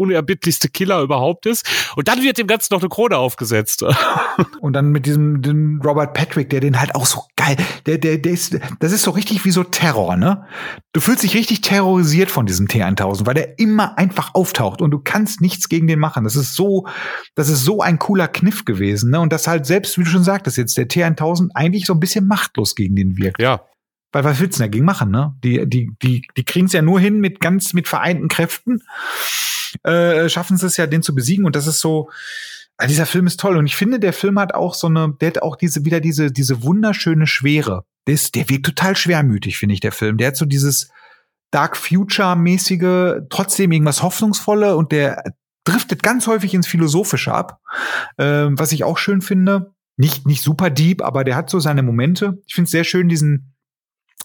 unerbittlichste 0.00 0.68
Killer 0.68 1.02
überhaupt 1.02 1.46
ist. 1.46 1.64
Und 1.94 2.08
dann 2.08 2.22
wird 2.22 2.38
dem 2.38 2.46
Ganzen 2.46 2.74
noch 2.74 2.80
eine 2.80 2.88
Krone 2.88 3.18
aufgesetzt. 3.18 3.84
Und 4.60 4.72
dann 4.72 4.90
mit 4.90 5.06
diesem 5.06 5.42
dem 5.42 5.80
Robert 5.82 6.14
Patrick, 6.14 6.50
der 6.50 6.60
den 6.60 6.80
halt 6.80 6.94
auch 6.94 7.06
so 7.06 7.22
geil, 7.36 7.56
der, 7.86 7.98
der, 7.98 8.18
der 8.18 8.32
ist, 8.32 8.58
das 8.80 8.92
ist 8.92 9.02
so 9.02 9.10
richtig 9.10 9.44
wie 9.44 9.50
so 9.50 9.64
Terror, 9.64 10.16
ne? 10.16 10.44
Du 10.92 11.00
fühlst 11.00 11.22
dich 11.22 11.34
richtig 11.34 11.60
terrorisiert 11.60 12.30
von 12.30 12.46
diesem 12.46 12.66
T1000, 12.66 13.26
weil 13.26 13.34
der 13.34 13.58
immer 13.58 13.98
einfach 13.98 14.34
auftaucht 14.34 14.82
und 14.82 14.90
du 14.90 14.98
kannst 14.98 15.40
nichts 15.40 15.68
gegen 15.68 15.86
den 15.86 15.98
machen. 15.98 16.24
Das 16.24 16.36
ist 16.36 16.54
so, 16.54 16.86
das 17.34 17.48
ist 17.48 17.64
so 17.64 17.80
ein 17.80 17.98
cooler 17.98 18.28
Kniff 18.28 18.64
gewesen, 18.64 19.10
ne? 19.10 19.20
Und 19.20 19.32
das 19.32 19.46
halt 19.46 19.66
selbst, 19.66 19.98
wie 19.98 20.04
du 20.04 20.10
schon 20.10 20.24
sagtest 20.24 20.56
jetzt, 20.56 20.76
der 20.76 20.88
T1000 20.88 21.50
eigentlich 21.54 21.86
so 21.86 21.92
ein 21.92 22.00
bisschen 22.00 22.26
machtlos 22.26 22.74
gegen 22.74 22.96
den 22.96 23.16
wirkt. 23.18 23.40
Ja. 23.40 23.62
Weil 24.12 24.24
was 24.24 24.40
willst 24.40 24.58
du 24.58 24.64
dagegen 24.64 24.84
machen, 24.84 25.10
ne? 25.10 25.36
Die, 25.44 25.68
die, 25.68 25.90
die, 26.02 26.22
die 26.36 26.44
kriegen 26.44 26.66
es 26.66 26.72
ja 26.72 26.82
nur 26.82 26.98
hin 26.98 27.20
mit 27.20 27.40
ganz, 27.40 27.72
mit 27.74 27.86
vereinten 27.86 28.28
Kräften, 28.28 28.82
äh, 29.84 30.28
schaffen 30.28 30.56
sie 30.56 30.66
es 30.66 30.76
ja, 30.76 30.86
den 30.86 31.02
zu 31.02 31.14
besiegen 31.14 31.44
und 31.44 31.56
das 31.56 31.66
ist 31.66 31.80
so, 31.80 32.10
Ah, 32.80 32.86
dieser 32.86 33.04
Film 33.04 33.26
ist 33.26 33.38
toll 33.38 33.58
und 33.58 33.66
ich 33.66 33.76
finde, 33.76 34.00
der 34.00 34.14
Film 34.14 34.38
hat 34.38 34.54
auch 34.54 34.72
so 34.72 34.86
eine, 34.86 35.14
der 35.20 35.28
hat 35.28 35.42
auch 35.42 35.56
diese 35.56 35.84
wieder 35.84 36.00
diese 36.00 36.32
diese 36.32 36.62
wunderschöne 36.62 37.26
Schwere. 37.26 37.84
Der, 38.06 38.14
ist, 38.14 38.34
der 38.34 38.48
wirkt 38.48 38.64
total 38.64 38.96
schwermütig, 38.96 39.58
finde 39.58 39.74
ich 39.74 39.80
der 39.80 39.92
Film. 39.92 40.16
Der 40.16 40.28
hat 40.28 40.36
so 40.36 40.46
dieses 40.46 40.90
Dark 41.50 41.76
Future 41.76 42.36
mäßige, 42.36 43.20
trotzdem 43.28 43.72
irgendwas 43.72 44.02
hoffnungsvolle 44.02 44.76
und 44.76 44.92
der 44.92 45.22
driftet 45.64 46.02
ganz 46.02 46.26
häufig 46.26 46.54
ins 46.54 46.66
Philosophische 46.66 47.34
ab, 47.34 47.60
ähm, 48.16 48.58
was 48.58 48.72
ich 48.72 48.82
auch 48.82 48.96
schön 48.96 49.20
finde. 49.20 49.74
Nicht 49.98 50.26
nicht 50.26 50.42
super 50.42 50.70
deep, 50.70 51.02
aber 51.02 51.22
der 51.22 51.36
hat 51.36 51.50
so 51.50 51.60
seine 51.60 51.82
Momente. 51.82 52.38
Ich 52.46 52.54
finde 52.54 52.64
es 52.64 52.72
sehr 52.72 52.84
schön 52.84 53.10
diesen 53.10 53.49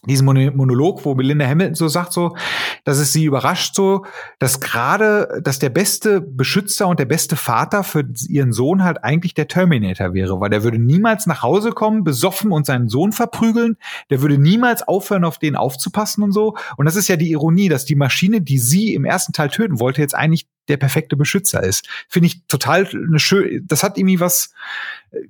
diesen 0.04 0.24
Monolog, 0.24 1.04
wo 1.04 1.14
Belinda 1.14 1.46
Hamilton 1.46 1.74
so 1.74 1.88
sagt, 1.88 2.12
so, 2.12 2.36
dass 2.84 2.98
es 2.98 3.12
sie 3.12 3.24
überrascht, 3.24 3.74
so, 3.74 4.04
dass 4.38 4.60
gerade, 4.60 5.40
dass 5.42 5.58
der 5.58 5.70
beste 5.70 6.20
Beschützer 6.20 6.86
und 6.86 7.00
der 7.00 7.06
beste 7.06 7.36
Vater 7.36 7.82
für 7.82 8.04
ihren 8.28 8.52
Sohn 8.52 8.84
halt 8.84 9.02
eigentlich 9.02 9.34
der 9.34 9.48
Terminator 9.48 10.14
wäre, 10.14 10.40
weil 10.40 10.50
der 10.50 10.62
würde 10.62 10.78
niemals 10.78 11.26
nach 11.26 11.42
Hause 11.42 11.70
kommen, 11.70 12.04
besoffen 12.04 12.52
und 12.52 12.66
seinen 12.66 12.88
Sohn 12.88 13.12
verprügeln, 13.12 13.76
der 14.10 14.22
würde 14.22 14.38
niemals 14.38 14.86
aufhören, 14.86 15.24
auf 15.24 15.38
den 15.38 15.56
aufzupassen 15.56 16.22
und 16.22 16.32
so. 16.32 16.56
Und 16.76 16.86
das 16.86 16.96
ist 16.96 17.08
ja 17.08 17.16
die 17.16 17.30
Ironie, 17.30 17.68
dass 17.68 17.84
die 17.84 17.96
Maschine, 17.96 18.40
die 18.40 18.58
sie 18.58 18.94
im 18.94 19.04
ersten 19.04 19.32
Teil 19.32 19.50
töten 19.50 19.80
wollte, 19.80 20.02
jetzt 20.02 20.14
eigentlich 20.14 20.46
der 20.68 20.76
perfekte 20.76 21.16
Beschützer 21.16 21.62
ist. 21.62 21.88
Finde 22.08 22.28
ich 22.28 22.44
total 22.46 22.86
eine 22.86 23.18
schön, 23.18 23.64
das 23.66 23.82
hat 23.82 23.98
irgendwie 23.98 24.20
was, 24.20 24.52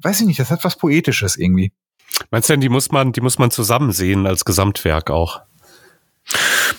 weiß 0.03 0.21
ich 0.21 0.27
nicht, 0.27 0.41
das 0.41 0.51
hat 0.51 0.65
was 0.65 0.77
Poetisches 0.77 1.37
irgendwie. 1.37 1.73
Meinst 2.31 2.49
du 2.49 2.55
denn, 2.55 2.61
die 2.61 2.69
muss 2.69 2.91
man, 2.91 3.13
die 3.13 3.21
muss 3.21 3.39
man 3.39 3.51
zusammen 3.51 3.93
sehen 3.93 4.27
als 4.27 4.45
Gesamtwerk 4.45 5.11
auch? 5.11 5.43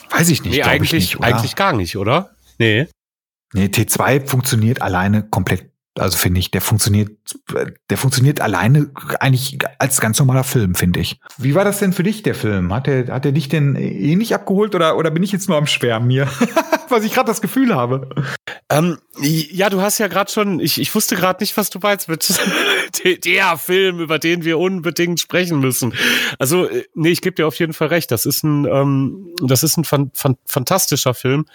Weiß 0.09 0.29
ich 0.29 0.43
nicht. 0.43 0.55
Nee, 0.55 0.63
eigentlich, 0.63 0.93
nicht, 0.93 1.23
eigentlich 1.23 1.55
gar 1.55 1.73
nicht, 1.73 1.97
oder? 1.97 2.31
Nee. 2.57 2.87
Nee, 3.53 3.65
T2 3.65 4.27
funktioniert 4.27 4.81
alleine 4.81 5.23
komplett. 5.23 5.71
Also 5.97 6.17
finde 6.17 6.39
ich, 6.39 6.51
der 6.51 6.61
funktioniert, 6.61 7.09
der 7.89 7.97
funktioniert 7.97 8.39
alleine 8.39 8.91
eigentlich 9.19 9.57
als 9.79 9.99
ganz 9.99 10.19
normaler 10.19 10.43
Film, 10.43 10.75
finde 10.75 10.99
ich. 10.99 11.19
Wie 11.39 11.55
war 11.55 11.63
das 11.63 11.79
denn 11.79 11.91
für 11.91 12.03
dich, 12.03 12.21
der 12.21 12.35
Film? 12.35 12.71
Hat 12.71 12.85
der, 12.85 13.07
hat 13.07 13.25
der 13.25 13.31
dich 13.31 13.49
denn 13.49 13.75
ähnlich 13.75 14.35
abgeholt 14.35 14.75
oder, 14.75 14.95
oder 14.95 15.09
bin 15.09 15.23
ich 15.23 15.31
jetzt 15.31 15.49
nur 15.49 15.57
am 15.57 15.65
Schwärmen 15.65 16.11
hier? 16.11 16.27
was 16.89 17.03
ich 17.03 17.13
gerade 17.13 17.27
das 17.27 17.41
Gefühl 17.41 17.75
habe. 17.75 18.09
Ähm, 18.69 18.97
ja, 19.21 19.69
du 19.69 19.81
hast 19.81 19.97
ja 19.97 20.07
gerade 20.07 20.31
schon, 20.31 20.59
ich, 20.59 20.79
ich 20.79 20.93
wusste 20.93 21.15
gerade 21.15 21.41
nicht, 21.41 21.57
was 21.57 21.69
du 21.69 21.79
meinst 21.81 22.09
mit 22.09 22.23
der 23.25 23.57
Film, 23.57 23.99
über 23.99 24.19
den 24.19 24.43
wir 24.43 24.59
unbedingt 24.59 25.19
sprechen 25.19 25.59
müssen. 25.59 25.93
Also, 26.39 26.67
äh, 26.67 26.85
nee, 26.93 27.09
ich 27.09 27.21
gebe 27.21 27.35
dir 27.35 27.47
auf 27.47 27.57
jeden 27.59 27.73
Fall 27.73 27.87
recht. 27.87 28.11
Das 28.11 28.25
ist 28.25 28.43
ein, 28.43 28.65
ähm, 28.65 29.33
das 29.41 29.63
ist 29.63 29.77
ein 29.77 29.83
fan 29.83 30.11
fan 30.13 30.37
fantastischer 30.45 31.13
Film. 31.13 31.45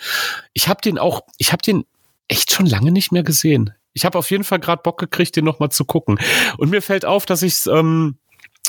Ich 0.53 0.69
habe 0.69 0.81
den 0.81 0.99
auch, 0.99 1.23
ich 1.39 1.53
habe 1.53 1.63
den 1.63 1.85
echt 2.29 2.53
schon 2.53 2.67
lange 2.67 2.93
nicht 2.93 3.13
mehr 3.13 3.23
gesehen. 3.23 3.75
Ich 3.95 4.05
habe 4.05 4.19
auf 4.19 4.31
jeden 4.31 4.45
Fall 4.45 4.59
gerade 4.59 4.83
Bock 4.83 4.99
gekriegt, 4.99 5.37
den 5.37 5.45
noch 5.45 5.59
mal 5.59 5.71
zu 5.71 5.85
gucken. 5.85 6.19
Und 6.57 6.71
mir 6.71 6.81
fällt 6.81 7.05
auf, 7.05 7.27
dass 7.27 7.43
ich 7.43 7.67
ähm, 7.67 8.17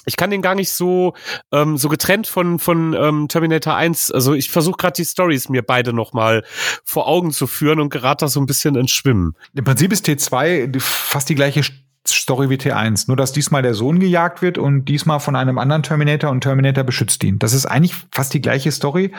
ich 0.05 0.17
kann 0.17 0.31
den 0.31 0.41
gar 0.41 0.55
nicht 0.55 0.71
so 0.71 1.13
ähm, 1.51 1.77
so 1.77 1.87
getrennt 1.89 2.27
von 2.27 2.59
von 2.59 2.93
ähm, 2.93 3.27
Terminator 3.27 3.75
1. 3.75 4.11
Also 4.11 4.33
ich 4.33 4.49
versuche 4.49 4.77
gerade 4.77 4.95
die 4.95 5.05
Stories 5.05 5.49
mir 5.49 5.63
beide 5.63 5.93
noch 5.93 6.13
mal 6.13 6.43
vor 6.83 7.07
Augen 7.07 7.31
zu 7.31 7.47
führen 7.47 7.79
und 7.79 7.89
gerate 7.89 8.25
da 8.25 8.29
so 8.29 8.39
ein 8.39 8.45
bisschen 8.45 8.75
ins 8.75 8.91
Schwimmen. 8.91 9.35
Im 9.53 9.63
Prinzip 9.63 9.93
ist 9.93 10.05
T2 10.07 10.79
fast 10.79 11.29
die 11.29 11.35
gleiche 11.35 11.63
Story 12.05 12.49
wie 12.49 12.55
T1. 12.55 13.05
Nur, 13.07 13.15
dass 13.15 13.31
diesmal 13.31 13.61
der 13.61 13.73
Sohn 13.73 13.99
gejagt 13.99 14.41
wird 14.41 14.57
und 14.57 14.85
diesmal 14.85 15.19
von 15.19 15.35
einem 15.35 15.57
anderen 15.57 15.83
Terminator 15.83 16.31
und 16.31 16.41
Terminator 16.41 16.83
beschützt 16.83 17.23
ihn. 17.23 17.39
Das 17.39 17.53
ist 17.53 17.65
eigentlich 17.65 17.95
fast 18.11 18.33
die 18.33 18.41
gleiche 18.41 18.71
Story. 18.71 19.13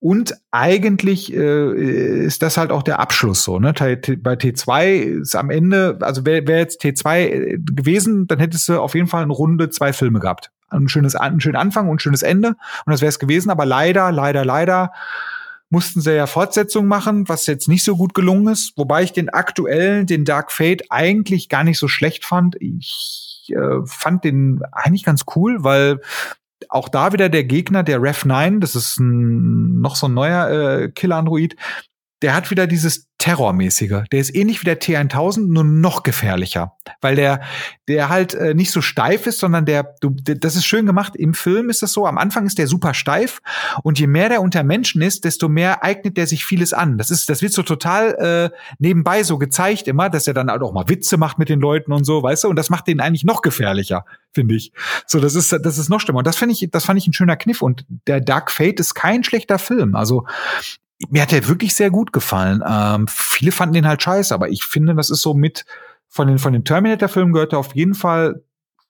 Und 0.00 0.34
eigentlich 0.50 1.32
äh, 1.34 2.24
ist 2.24 2.42
das 2.42 2.56
halt 2.56 2.70
auch 2.70 2.82
der 2.82 3.00
Abschluss 3.00 3.44
so. 3.44 3.58
Ne? 3.58 3.72
Bei 3.72 4.34
T2 4.34 4.84
ist 5.20 5.36
am 5.36 5.50
Ende, 5.50 5.98
also 6.00 6.24
wäre 6.24 6.46
wär 6.46 6.58
jetzt 6.58 6.82
T2 6.82 7.18
äh, 7.18 7.58
gewesen, 7.58 8.26
dann 8.26 8.38
hättest 8.38 8.68
du 8.68 8.80
auf 8.80 8.94
jeden 8.94 9.08
Fall 9.08 9.22
eine 9.22 9.32
Runde 9.32 9.68
zwei 9.68 9.92
Filme 9.92 10.18
gehabt. 10.20 10.50
Ein 10.70 10.88
schönes, 10.88 11.14
einen 11.14 11.40
schönen 11.40 11.56
Anfang 11.56 11.88
und 11.88 11.96
ein 11.96 11.98
schönes 11.98 12.22
Ende. 12.22 12.48
Und 12.48 12.90
das 12.90 13.02
wäre 13.02 13.10
es 13.10 13.18
gewesen. 13.18 13.50
Aber 13.50 13.66
leider, 13.66 14.10
leider, 14.10 14.44
leider 14.46 14.92
mussten 15.72 16.02
sie 16.02 16.14
ja 16.14 16.26
Fortsetzung 16.26 16.86
machen, 16.86 17.28
was 17.30 17.46
jetzt 17.46 17.66
nicht 17.66 17.82
so 17.82 17.96
gut 17.96 18.12
gelungen 18.12 18.52
ist. 18.52 18.76
Wobei 18.76 19.02
ich 19.02 19.12
den 19.12 19.30
aktuellen, 19.30 20.06
den 20.06 20.26
Dark 20.26 20.52
Fate, 20.52 20.82
eigentlich 20.90 21.48
gar 21.48 21.64
nicht 21.64 21.78
so 21.78 21.88
schlecht 21.88 22.26
fand. 22.26 22.56
Ich 22.60 23.50
äh, 23.56 23.86
fand 23.86 24.22
den 24.24 24.60
eigentlich 24.70 25.02
ganz 25.02 25.22
cool, 25.34 25.64
weil 25.64 26.00
auch 26.68 26.90
da 26.90 27.14
wieder 27.14 27.30
der 27.30 27.44
Gegner, 27.44 27.82
der 27.82 28.02
Rev 28.02 28.26
9, 28.26 28.60
das 28.60 28.76
ist 28.76 29.00
ein, 29.00 29.80
noch 29.80 29.96
so 29.96 30.08
ein 30.08 30.14
neuer 30.14 30.50
äh, 30.50 30.88
Killer-Android, 30.90 31.56
der 32.22 32.34
hat 32.34 32.50
wieder 32.50 32.66
dieses 32.66 33.08
Terrormäßige. 33.18 34.02
Der 34.10 34.20
ist 34.20 34.34
ähnlich 34.34 34.60
wie 34.60 34.64
der 34.64 34.80
T1000, 34.80 35.46
nur 35.46 35.62
noch 35.62 36.02
gefährlicher. 36.02 36.72
Weil 37.00 37.14
der, 37.14 37.40
der 37.86 38.08
halt 38.08 38.34
äh, 38.34 38.54
nicht 38.54 38.72
so 38.72 38.80
steif 38.80 39.26
ist, 39.28 39.38
sondern 39.38 39.64
der, 39.64 39.94
du, 40.00 40.10
das 40.10 40.56
ist 40.56 40.64
schön 40.64 40.86
gemacht. 40.86 41.14
Im 41.14 41.34
Film 41.34 41.70
ist 41.70 41.82
das 41.82 41.92
so, 41.92 42.06
am 42.06 42.18
Anfang 42.18 42.46
ist 42.46 42.58
der 42.58 42.66
super 42.66 42.94
steif 42.94 43.40
und 43.84 44.00
je 44.00 44.08
mehr 44.08 44.28
der 44.28 44.40
unter 44.40 44.64
Menschen 44.64 45.02
ist, 45.02 45.24
desto 45.24 45.48
mehr 45.48 45.84
eignet 45.84 46.16
der 46.16 46.26
sich 46.26 46.44
vieles 46.44 46.72
an. 46.72 46.98
Das 46.98 47.10
ist, 47.10 47.28
das 47.28 47.42
wird 47.42 47.52
so 47.52 47.62
total 47.62 48.50
äh, 48.52 48.56
nebenbei 48.78 49.22
so 49.22 49.38
gezeigt 49.38 49.86
immer, 49.86 50.10
dass 50.10 50.26
er 50.26 50.34
dann 50.34 50.50
halt 50.50 50.62
auch 50.62 50.72
mal 50.72 50.88
Witze 50.88 51.16
macht 51.16 51.38
mit 51.38 51.48
den 51.48 51.60
Leuten 51.60 51.92
und 51.92 52.04
so, 52.04 52.22
weißt 52.22 52.44
du? 52.44 52.48
Und 52.48 52.56
das 52.56 52.70
macht 52.70 52.88
den 52.88 53.00
eigentlich 53.00 53.24
noch 53.24 53.42
gefährlicher, 53.42 54.04
finde 54.32 54.56
ich. 54.56 54.72
So, 55.06 55.20
das 55.20 55.34
ist, 55.34 55.52
das 55.52 55.78
ist 55.78 55.88
noch 55.88 56.00
schlimmer. 56.00 56.18
Und 56.18 56.26
das 56.26 56.36
finde 56.36 56.54
ich, 56.54 56.68
das 56.72 56.84
fand 56.84 56.98
ich 56.98 57.06
ein 57.06 57.12
schöner 57.12 57.36
Kniff. 57.36 57.62
Und 57.62 57.84
der 58.06 58.20
Dark 58.20 58.50
Fate 58.50 58.80
ist 58.80 58.94
kein 58.94 59.22
schlechter 59.22 59.60
Film. 59.60 59.94
Also 59.94 60.26
mir 61.10 61.22
hat 61.22 61.32
der 61.32 61.48
wirklich 61.48 61.74
sehr 61.74 61.90
gut 61.90 62.12
gefallen. 62.12 62.62
Ähm, 62.66 63.06
viele 63.08 63.52
fanden 63.52 63.74
den 63.74 63.86
halt 63.86 64.02
scheiße, 64.02 64.34
aber 64.34 64.48
ich 64.48 64.64
finde, 64.64 64.94
das 64.94 65.10
ist 65.10 65.22
so 65.22 65.34
mit 65.34 65.64
von 66.08 66.28
den, 66.28 66.38
von 66.38 66.52
den 66.52 66.64
Terminator-Filmen 66.64 67.32
gehört 67.32 67.52
er 67.54 67.58
auf 67.58 67.74
jeden 67.74 67.94
Fall 67.94 68.42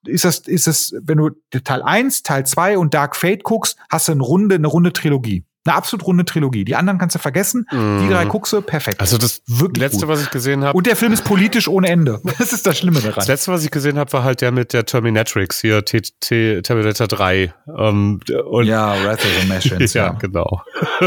ist 0.05 0.24
das, 0.24 0.40
ist 0.40 0.66
es, 0.66 0.94
wenn 1.01 1.18
du 1.18 1.30
Teil 1.60 1.82
1, 1.82 2.22
Teil 2.22 2.44
2 2.44 2.78
und 2.78 2.94
Dark 2.94 3.16
Fate 3.16 3.44
guckst, 3.44 3.76
hast 3.89 4.09
du 4.09 4.12
eine 4.12 4.22
runde, 4.22 4.56
eine 4.56 4.66
runde 4.66 4.93
Trilogie. 4.93 5.44
Eine 5.64 5.76
absolut 5.76 6.06
runde 6.06 6.24
Trilogie. 6.24 6.64
Die 6.64 6.74
anderen 6.74 6.98
kannst 6.98 7.14
du 7.14 7.20
vergessen. 7.20 7.66
Mm. 7.70 8.01
Die 8.01 8.09
drei 8.09 8.24
mhm. 8.24 8.30
guckst 8.30 8.52
du, 8.52 8.62
perfekt. 8.62 9.01
Also 9.01 9.16
das 9.16 9.43
wirklich 9.47 9.80
letzte, 9.80 10.06
gut. 10.06 10.09
was 10.09 10.22
ich 10.22 10.30
gesehen 10.30 10.64
habe. 10.64 10.76
Und 10.76 10.86
der 10.86 10.97
Film 10.97 11.12
ist 11.12 11.24
politisch 11.24 11.68
ohne 11.68 11.89
Ende. 11.89 12.20
Das 12.43 12.52
ist 12.52 12.66
das 12.66 12.78
Schlimme 12.78 12.98
daran. 12.98 13.14
Das 13.14 13.28
letzte, 13.28 13.52
was 13.52 13.62
ich 13.62 13.70
gesehen 13.70 13.98
habe, 13.98 14.12
war 14.12 14.24
halt 14.24 14.40
der 14.40 14.51
mit 14.51 14.72
der 14.72 14.84
Terminatrix 14.84 15.60
hier, 15.60 15.84
T 15.84 16.01
T 16.18 16.60
Terminator 16.62 17.06
3. 17.06 17.55
Ähm, 17.78 18.20
und 18.51 18.66
ja, 18.66 19.05
Wrath 19.05 19.20
of 19.20 19.30
the 19.40 19.47
Machines. 19.47 19.93
ja, 19.94 20.06
ja, 20.06 20.12
genau. 20.12 20.62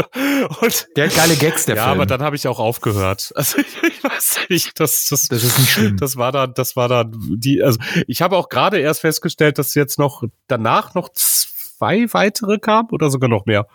und 0.60 0.86
der 0.96 1.08
geile 1.08 1.36
Gags, 1.36 1.66
der 1.66 1.76
ja, 1.76 1.82
Film. 1.82 1.90
Ja, 1.90 1.92
aber 1.92 2.06
dann 2.06 2.22
habe 2.22 2.36
ich 2.36 2.48
auch 2.48 2.58
aufgehört. 2.58 3.32
Also 3.34 3.58
ich, 3.58 3.66
ich 3.82 4.04
weiß 4.04 4.38
nicht, 4.48 4.80
das, 4.80 5.06
das, 5.10 5.28
das 5.28 5.44
ist 5.44 5.58
nicht 5.58 5.70
schlimm. 5.70 5.96
Das 5.98 6.16
war 6.16 6.32
da, 6.32 6.46
das 6.46 6.76
war 6.76 6.88
da 6.88 7.04
die, 7.04 7.62
also 7.62 7.78
ich 8.06 8.22
habe 8.22 8.36
auch 8.36 8.48
gerade 8.48 8.78
erst 8.78 9.00
festgestellt, 9.00 9.58
dass 9.58 9.74
jetzt 9.74 9.98
noch 9.98 10.22
danach 10.46 10.94
noch 10.94 11.10
zwei 11.12 12.06
weitere 12.12 12.58
kamen 12.58 12.88
oder 12.90 13.10
sogar 13.10 13.28
noch 13.28 13.44
mehr. 13.46 13.66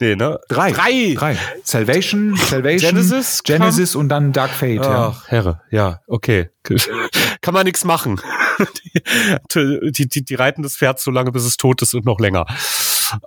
Nee, 0.00 0.14
ne? 0.14 0.38
Drei. 0.48 0.70
Drei. 0.70 1.14
Drei. 1.16 1.36
Salvation, 1.64 2.36
Salvation, 2.36 2.90
Genesis, 2.90 3.42
Genesis 3.42 3.96
und 3.96 4.08
dann 4.08 4.32
Dark 4.32 4.50
Fate. 4.50 4.80
Ach, 4.82 4.86
ja. 4.86 5.16
Herre, 5.26 5.60
ja, 5.70 6.00
okay. 6.06 6.50
Kann 7.40 7.54
man 7.54 7.64
nichts 7.64 7.84
machen. 7.84 8.20
die, 9.54 9.90
die, 9.90 10.08
die, 10.08 10.24
die 10.24 10.34
reiten 10.34 10.62
das 10.62 10.76
Pferd 10.76 11.00
so 11.00 11.10
lange, 11.10 11.32
bis 11.32 11.44
es 11.44 11.56
tot 11.56 11.82
ist 11.82 11.94
und 11.94 12.04
noch 12.04 12.20
länger. 12.20 12.46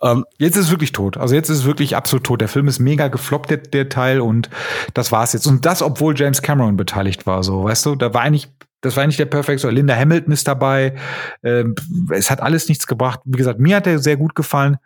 Ähm, 0.01 0.25
jetzt 0.37 0.55
ist 0.55 0.65
es 0.65 0.71
wirklich 0.71 0.93
tot. 0.93 1.17
Also 1.17 1.35
jetzt 1.35 1.49
ist 1.49 1.59
es 1.59 1.65
wirklich 1.65 1.95
absolut 1.95 2.25
tot. 2.25 2.39
Der 2.39 2.47
Film 2.47 2.67
ist 2.67 2.79
mega 2.79 3.09
gefloppt, 3.09 3.49
der, 3.49 3.57
der 3.57 3.89
Teil, 3.89 4.21
und 4.21 4.49
das 4.93 5.11
war's 5.11 5.33
jetzt. 5.33 5.47
Und 5.47 5.65
das, 5.65 5.81
obwohl 5.81 6.17
James 6.17 6.41
Cameron 6.41 6.77
beteiligt 6.77 7.25
war, 7.25 7.43
so, 7.43 7.65
weißt 7.65 7.85
du, 7.85 7.95
da 7.95 8.13
war 8.13 8.21
eigentlich 8.21 8.49
das 8.81 8.95
war 8.95 9.03
eigentlich 9.03 9.17
der 9.17 9.25
Perfekt. 9.25 9.63
Linda 9.63 9.95
Hamilton 9.95 10.33
ist 10.33 10.47
dabei. 10.47 10.95
Ähm, 11.43 11.75
es 12.09 12.31
hat 12.31 12.41
alles 12.41 12.67
nichts 12.67 12.87
gebracht. 12.87 13.19
Wie 13.25 13.37
gesagt, 13.37 13.59
mir 13.59 13.75
hat 13.75 13.85
er 13.85 13.99
sehr 13.99 14.17
gut 14.17 14.33
gefallen. 14.33 14.77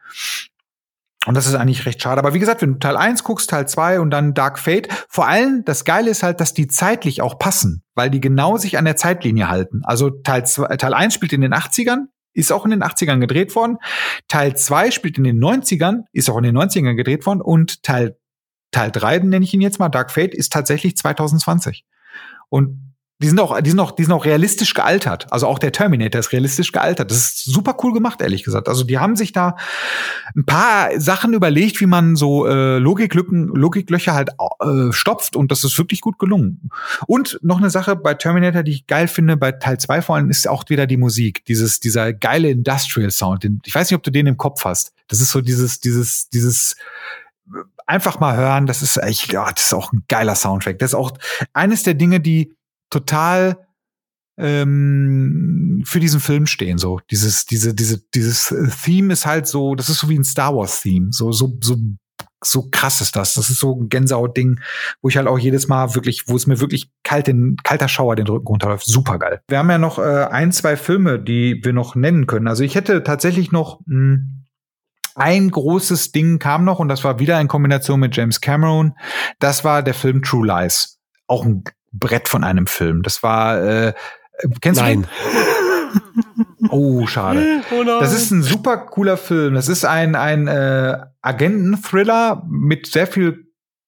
Und 1.25 1.35
das 1.35 1.47
ist 1.47 1.55
eigentlich 1.55 1.85
recht 1.85 2.01
schade. 2.01 2.19
Aber 2.19 2.33
wie 2.33 2.39
gesagt, 2.39 2.61
wenn 2.61 2.73
du 2.73 2.79
Teil 2.79 2.97
1 2.97 3.23
guckst, 3.23 3.49
Teil 3.49 3.67
2 3.67 3.99
und 3.99 4.11
dann 4.11 4.33
Dark 4.33 4.59
Fate, 4.59 4.87
vor 5.09 5.27
allem 5.27 5.63
das 5.65 5.85
Geile 5.85 6.09
ist 6.09 6.23
halt, 6.23 6.39
dass 6.39 6.53
die 6.53 6.67
zeitlich 6.67 7.21
auch 7.21 7.39
passen, 7.39 7.83
weil 7.95 8.09
die 8.09 8.21
genau 8.21 8.57
sich 8.57 8.77
an 8.77 8.85
der 8.85 8.95
Zeitlinie 8.95 9.49
halten. 9.49 9.81
Also 9.83 10.09
Teil, 10.09 10.45
2, 10.45 10.77
Teil 10.77 10.93
1 10.93 11.13
spielt 11.13 11.33
in 11.33 11.41
den 11.41 11.53
80ern, 11.53 12.05
ist 12.33 12.51
auch 12.51 12.65
in 12.65 12.71
den 12.71 12.83
80ern 12.83 13.19
gedreht 13.19 13.55
worden. 13.55 13.77
Teil 14.27 14.55
2 14.55 14.91
spielt 14.91 15.17
in 15.17 15.23
den 15.23 15.39
90ern, 15.39 16.03
ist 16.11 16.29
auch 16.29 16.37
in 16.37 16.43
den 16.43 16.57
90ern 16.57 16.95
gedreht 16.95 17.25
worden. 17.25 17.41
Und 17.41 17.81
Teil 17.83 18.17
Teil 18.75 18.91
3, 18.91 19.19
nenne 19.19 19.45
ich 19.45 19.53
ihn 19.53 19.61
jetzt 19.61 19.79
mal, 19.79 19.87
Dark 19.87 20.11
Fate, 20.11 20.33
ist 20.33 20.51
tatsächlich 20.51 20.97
2020. 20.97 21.85
Und 22.49 22.84
die 23.19 23.29
sind 23.29 23.39
auch, 23.39 23.61
die 23.61 23.69
sind 23.69 23.79
auch, 23.79 23.91
die 23.91 24.03
sind 24.03 24.11
auch 24.11 24.25
realistisch 24.25 24.73
gealtert. 24.73 25.27
Also 25.31 25.47
auch 25.47 25.57
der 25.57 25.71
Terminator 25.71 26.19
ist 26.19 26.33
realistisch 26.33 26.73
gealtert. 26.73 27.11
Das 27.11 27.17
ist 27.17 27.45
super 27.45 27.77
cool 27.81 27.93
gemacht, 27.93 28.21
ehrlich 28.21 28.43
gesagt. 28.43 28.67
Also 28.67 28.83
die 28.83 28.99
haben 28.99 29.15
sich 29.15 29.31
da 29.31 29.55
ein 30.35 30.45
paar 30.45 30.99
Sachen 30.99 31.33
überlegt, 31.33 31.79
wie 31.79 31.85
man 31.85 32.17
so 32.17 32.45
äh, 32.45 32.77
Logiklücken, 32.77 33.47
Logiklöcher 33.47 34.13
halt 34.13 34.31
äh, 34.59 34.91
stopft 34.91 35.37
und 35.37 35.49
das 35.49 35.63
ist 35.63 35.77
wirklich 35.77 36.01
gut 36.01 36.19
gelungen. 36.19 36.69
Und 37.07 37.39
noch 37.41 37.57
eine 37.57 37.69
Sache 37.69 37.95
bei 37.95 38.15
Terminator, 38.15 38.63
die 38.63 38.71
ich 38.71 38.87
geil 38.87 39.07
finde, 39.07 39.37
bei 39.37 39.53
Teil 39.53 39.77
2 39.77 40.01
vor 40.01 40.17
allem, 40.17 40.29
ist 40.29 40.49
auch 40.49 40.65
wieder 40.67 40.85
die 40.85 40.97
Musik. 40.97 41.45
Dieses, 41.45 41.79
dieser 41.79 42.11
geile 42.11 42.49
Industrial 42.49 43.11
Sound. 43.11 43.45
Den, 43.45 43.61
ich 43.63 43.73
weiß 43.73 43.89
nicht, 43.89 43.97
ob 43.97 44.03
du 44.03 44.11
den 44.11 44.27
im 44.27 44.35
Kopf 44.35 44.65
hast. 44.65 44.93
Das 45.07 45.21
ist 45.21 45.31
so 45.31 45.39
dieses, 45.39 45.79
dieses, 45.79 46.27
dieses 46.29 46.75
einfach 47.85 48.19
mal 48.19 48.35
hören. 48.35 48.65
Das 48.65 48.81
ist 48.81 48.97
echt, 48.97 49.31
ja, 49.31 49.51
das 49.51 49.67
ist 49.67 49.73
auch 49.73 49.93
ein 49.93 50.03
geiler 50.07 50.35
Soundtrack. 50.35 50.79
Das 50.79 50.91
ist 50.91 50.95
auch 50.95 51.11
eines 51.53 51.83
der 51.83 51.93
Dinge, 51.93 52.19
die 52.19 52.54
total 52.89 53.65
ähm, 54.37 55.83
für 55.85 55.99
diesen 55.99 56.19
Film 56.19 56.45
stehen. 56.45 56.77
So 56.77 56.99
dieses, 57.11 57.45
diese, 57.45 57.73
diese, 57.73 57.99
dieses 58.13 58.53
Theme 58.83 59.13
ist 59.13 59.25
halt 59.25 59.47
so, 59.47 59.75
das 59.75 59.89
ist 59.89 59.99
so 59.99 60.09
wie 60.09 60.17
ein 60.17 60.23
Star 60.23 60.55
Wars 60.55 60.81
Theme. 60.81 61.07
So, 61.11 61.31
so, 61.31 61.57
so, 61.61 61.77
so 62.43 62.69
krass 62.69 63.01
ist 63.01 63.15
das. 63.15 63.33
Das 63.33 63.49
ist 63.49 63.59
so 63.59 63.79
ein 63.79 63.89
Gänsehaut-Ding, 63.89 64.59
wo 65.01 65.09
ich 65.09 65.17
halt 65.17 65.27
auch 65.27 65.39
jedes 65.39 65.67
Mal 65.67 65.95
wirklich, 65.95 66.27
wo 66.27 66.35
es 66.35 66.47
mir 66.47 66.59
wirklich 66.59 66.91
kalt 67.03 67.27
den, 67.27 67.57
kalter 67.63 67.87
Schauer 67.87 68.15
den 68.15 68.27
Rücken 68.27 68.47
runterläuft. 68.47 68.85
Super 68.85 69.19
geil. 69.19 69.41
Wir 69.47 69.57
haben 69.57 69.69
ja 69.69 69.77
noch 69.77 69.99
äh, 69.99 70.27
ein, 70.29 70.51
zwei 70.51 70.75
Filme, 70.75 71.19
die 71.19 71.61
wir 71.63 71.73
noch 71.73 71.95
nennen 71.95 72.27
können. 72.27 72.47
Also 72.47 72.63
ich 72.63 72.75
hätte 72.75 73.03
tatsächlich 73.03 73.51
noch 73.51 73.79
mh, 73.85 74.15
hm, 74.15 74.41
ein 75.15 75.49
großes 75.49 76.11
Ding 76.11 76.39
kam 76.39 76.65
noch 76.65 76.79
und 76.79 76.89
das 76.89 77.05
war 77.05 77.19
wieder 77.19 77.39
in 77.39 77.47
Kombination 77.47 78.01
mit 78.01 78.17
James 78.17 78.41
Cameron. 78.41 78.95
Das 79.39 79.63
war 79.63 79.81
der 79.81 79.93
Film 79.93 80.21
True 80.21 80.45
Lies. 80.45 80.99
Auch 81.27 81.45
ein 81.45 81.63
Brett 81.97 82.27
von 82.27 82.43
einem 82.43 82.67
Film. 82.67 83.01
Das 83.01 83.23
war, 83.23 83.61
äh, 83.63 83.93
kennst 84.61 84.81
Nein. 84.81 85.01
du 85.01 85.07
den? 85.07 85.45
Oh, 86.69 87.05
schade. 87.05 87.61
Oh 87.71 87.83
das 87.83 88.13
ist 88.13 88.31
ein 88.31 88.41
super 88.41 88.77
cooler 88.77 89.17
Film. 89.17 89.53
Das 89.53 89.69
ist 89.69 89.85
ein, 89.85 90.15
ein 90.15 90.47
äh, 90.47 90.97
Agenten-Thriller 91.21 92.43
mit 92.49 92.87
sehr 92.87 93.07
viel 93.07 93.44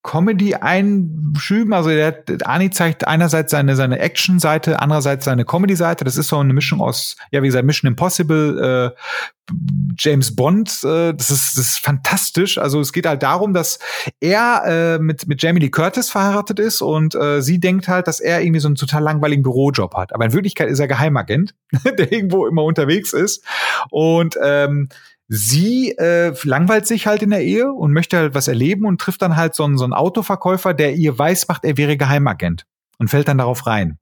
Comedy 0.07 0.55
einschüben. 0.55 1.73
Also 1.73 1.89
der, 1.89 2.23
Ani 2.45 2.69
zeigt 2.69 3.05
einerseits 3.05 3.51
seine, 3.51 3.75
seine 3.75 3.99
Action-Seite, 3.99 4.79
andererseits 4.79 5.25
seine 5.25 5.43
Comedy-Seite. 5.43 6.05
Das 6.05 6.15
ist 6.15 6.29
so 6.29 6.37
eine 6.37 6.53
Mischung 6.53 6.79
aus, 6.79 7.17
ja, 7.31 7.43
wie 7.43 7.47
gesagt, 7.47 7.65
Mission 7.65 7.89
Impossible, 7.89 8.93
äh, 8.95 9.53
James 9.99 10.33
Bond. 10.33 10.69
Äh, 10.85 11.13
das, 11.13 11.29
ist, 11.29 11.57
das 11.57 11.65
ist 11.65 11.79
fantastisch. 11.79 12.57
Also 12.57 12.79
es 12.79 12.93
geht 12.93 13.05
halt 13.05 13.21
darum, 13.21 13.53
dass 13.53 13.79
er 14.21 14.63
äh, 14.65 14.99
mit, 14.99 15.27
mit 15.27 15.43
Jamie 15.43 15.59
Lee 15.59 15.69
Curtis 15.69 16.09
verheiratet 16.09 16.59
ist 16.59 16.81
und 16.81 17.13
äh, 17.13 17.41
sie 17.41 17.59
denkt 17.59 17.89
halt, 17.89 18.07
dass 18.07 18.21
er 18.21 18.41
irgendwie 18.41 18.61
so 18.61 18.69
einen 18.69 18.75
total 18.75 19.03
langweiligen 19.03 19.43
Bürojob 19.43 19.93
hat. 19.93 20.15
Aber 20.15 20.23
in 20.23 20.31
Wirklichkeit 20.31 20.69
ist 20.69 20.79
er 20.79 20.87
Geheimagent, 20.87 21.53
der 21.83 22.09
irgendwo 22.13 22.47
immer 22.47 22.63
unterwegs 22.63 23.11
ist. 23.11 23.43
Und 23.89 24.37
ähm, 24.41 24.87
sie 25.27 25.91
äh, 25.97 26.33
langweilt 26.43 26.87
sich 26.87 27.07
halt 27.07 27.21
in 27.21 27.31
der 27.31 27.43
Ehe 27.43 27.71
und 27.71 27.93
möchte 27.93 28.17
halt 28.17 28.33
was 28.33 28.47
erleben 28.47 28.85
und 28.85 29.01
trifft 29.01 29.21
dann 29.21 29.35
halt 29.35 29.55
so 29.55 29.63
einen, 29.63 29.77
so 29.77 29.83
einen 29.83 29.93
Autoverkäufer, 29.93 30.73
der 30.73 30.95
ihr 30.95 31.17
weiß 31.17 31.47
macht, 31.47 31.65
er 31.65 31.77
wäre 31.77 31.97
Geheimagent 31.97 32.65
und 32.97 33.09
fällt 33.09 33.27
dann 33.27 33.37
darauf 33.37 33.67
rein. 33.67 33.97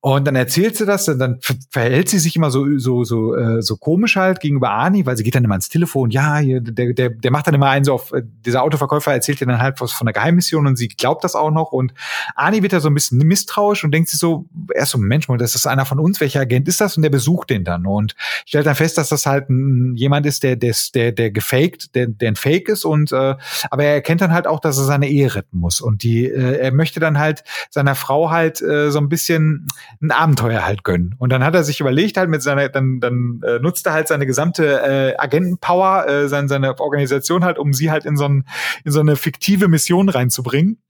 Und 0.00 0.26
dann 0.26 0.36
erzählt 0.36 0.76
sie 0.76 0.86
das, 0.86 1.04
dann 1.04 1.38
verhält 1.70 2.08
sie 2.08 2.18
sich 2.18 2.36
immer 2.36 2.50
so 2.50 2.78
so 2.78 3.04
so 3.04 3.34
äh, 3.34 3.62
so 3.62 3.76
komisch 3.76 4.16
halt 4.16 4.40
gegenüber 4.40 4.70
Ani, 4.70 5.06
weil 5.06 5.16
sie 5.16 5.22
geht 5.22 5.34
dann 5.34 5.44
immer 5.44 5.54
ans 5.54 5.68
Telefon. 5.68 6.10
Ja, 6.10 6.40
der 6.42 6.92
der 6.92 7.10
der 7.10 7.30
macht 7.30 7.46
dann 7.46 7.54
immer 7.54 7.68
einen 7.68 7.84
so 7.84 7.94
auf 7.94 8.12
dieser 8.44 8.62
Autoverkäufer 8.62 9.12
erzählt 9.12 9.40
ihr 9.40 9.46
dann 9.46 9.60
halt 9.60 9.80
was 9.80 9.92
von 9.92 10.06
der 10.06 10.12
Geheimmission 10.12 10.66
und 10.66 10.76
sie 10.76 10.88
glaubt 10.88 11.24
das 11.24 11.34
auch 11.34 11.50
noch. 11.50 11.72
Und 11.72 11.94
Ani 12.34 12.62
wird 12.62 12.72
da 12.72 12.80
so 12.80 12.88
ein 12.88 12.94
bisschen 12.94 13.18
misstrauisch 13.18 13.84
und 13.84 13.92
denkt 13.92 14.08
sich 14.08 14.18
so 14.18 14.46
erst 14.74 14.92
so 14.92 14.98
Mensch, 14.98 15.26
das 15.38 15.54
ist 15.54 15.66
einer 15.66 15.86
von 15.86 15.98
uns, 15.98 16.20
welcher 16.20 16.40
Agent 16.40 16.68
ist 16.68 16.80
das? 16.80 16.96
Und 16.96 17.02
der 17.02 17.10
besucht 17.10 17.50
den 17.50 17.64
dann. 17.64 17.86
Und 17.86 18.14
stellt 18.46 18.66
dann 18.66 18.74
fest, 18.74 18.98
dass 18.98 19.08
das 19.08 19.26
halt 19.26 19.48
ein, 19.50 19.94
jemand 19.96 20.26
ist, 20.26 20.42
der 20.42 20.56
der 20.56 20.74
der 20.94 21.12
der 21.12 21.30
gefaked, 21.30 21.94
der 21.94 22.06
der 22.08 22.28
ein 22.32 22.36
Fake 22.36 22.68
ist 22.68 22.84
und 22.84 23.12
äh, 23.12 23.36
aber 23.70 23.84
er 23.84 23.94
erkennt 23.94 24.20
dann 24.20 24.32
halt 24.32 24.46
auch, 24.46 24.60
dass 24.60 24.78
er 24.78 24.84
seine 24.84 25.08
Ehe 25.08 25.34
retten 25.34 25.58
muss. 25.58 25.80
Und 25.80 26.02
die 26.02 26.26
äh, 26.26 26.58
er 26.58 26.72
möchte 26.72 27.00
dann 27.00 27.18
halt 27.18 27.44
seiner 27.70 27.94
Frau 27.94 28.30
halt 28.30 28.60
äh, 28.60 28.90
so 28.90 28.98
ein 28.98 29.08
bisschen 29.08 29.61
ein 30.00 30.10
Abenteuer 30.10 30.64
halt 30.64 30.84
gönnen. 30.84 31.14
Und 31.18 31.30
dann 31.30 31.44
hat 31.44 31.54
er 31.54 31.64
sich 31.64 31.80
überlegt 31.80 32.16
halt 32.16 32.28
mit 32.28 32.42
seiner, 32.42 32.68
dann, 32.68 33.00
dann 33.00 33.40
äh, 33.46 33.58
nutzt 33.58 33.86
er 33.86 33.92
halt 33.92 34.08
seine 34.08 34.26
gesamte 34.26 34.80
äh, 34.82 35.16
Agentenpower, 35.16 36.08
äh, 36.08 36.28
seine, 36.28 36.48
seine 36.48 36.78
Organisation 36.78 37.44
halt, 37.44 37.58
um 37.58 37.72
sie 37.72 37.90
halt 37.90 38.04
in 38.04 38.16
so, 38.16 38.24
ein, 38.24 38.44
in 38.84 38.92
so 38.92 39.00
eine 39.00 39.16
fiktive 39.16 39.68
Mission 39.68 40.08
reinzubringen. 40.08 40.82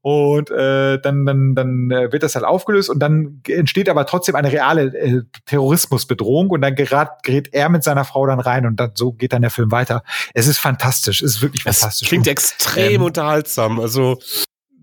Und 0.00 0.50
äh, 0.50 0.98
dann, 1.00 1.26
dann, 1.26 1.54
dann 1.54 1.90
äh, 1.90 2.12
wird 2.12 2.22
das 2.22 2.34
halt 2.34 2.44
aufgelöst 2.44 2.90
und 2.90 2.98
dann 2.98 3.40
entsteht 3.46 3.88
aber 3.88 4.06
trotzdem 4.06 4.34
eine 4.34 4.50
reale 4.50 4.86
äh, 4.94 5.22
Terrorismusbedrohung 5.46 6.50
und 6.50 6.60
dann 6.62 6.74
gerät, 6.74 7.08
gerät 7.22 7.50
er 7.52 7.68
mit 7.68 7.84
seiner 7.84 8.04
Frau 8.04 8.26
dann 8.26 8.40
rein 8.40 8.66
und 8.66 8.76
dann, 8.76 8.92
so 8.94 9.12
geht 9.12 9.32
dann 9.32 9.42
der 9.42 9.50
Film 9.50 9.70
weiter. 9.70 10.02
Es 10.32 10.46
ist 10.46 10.58
fantastisch, 10.58 11.22
es 11.22 11.36
ist 11.36 11.42
wirklich 11.42 11.64
das 11.64 11.80
fantastisch. 11.80 12.08
Klingt 12.08 12.26
extrem 12.26 12.94
ähm, 12.94 13.02
unterhaltsam. 13.02 13.78
Also 13.78 14.18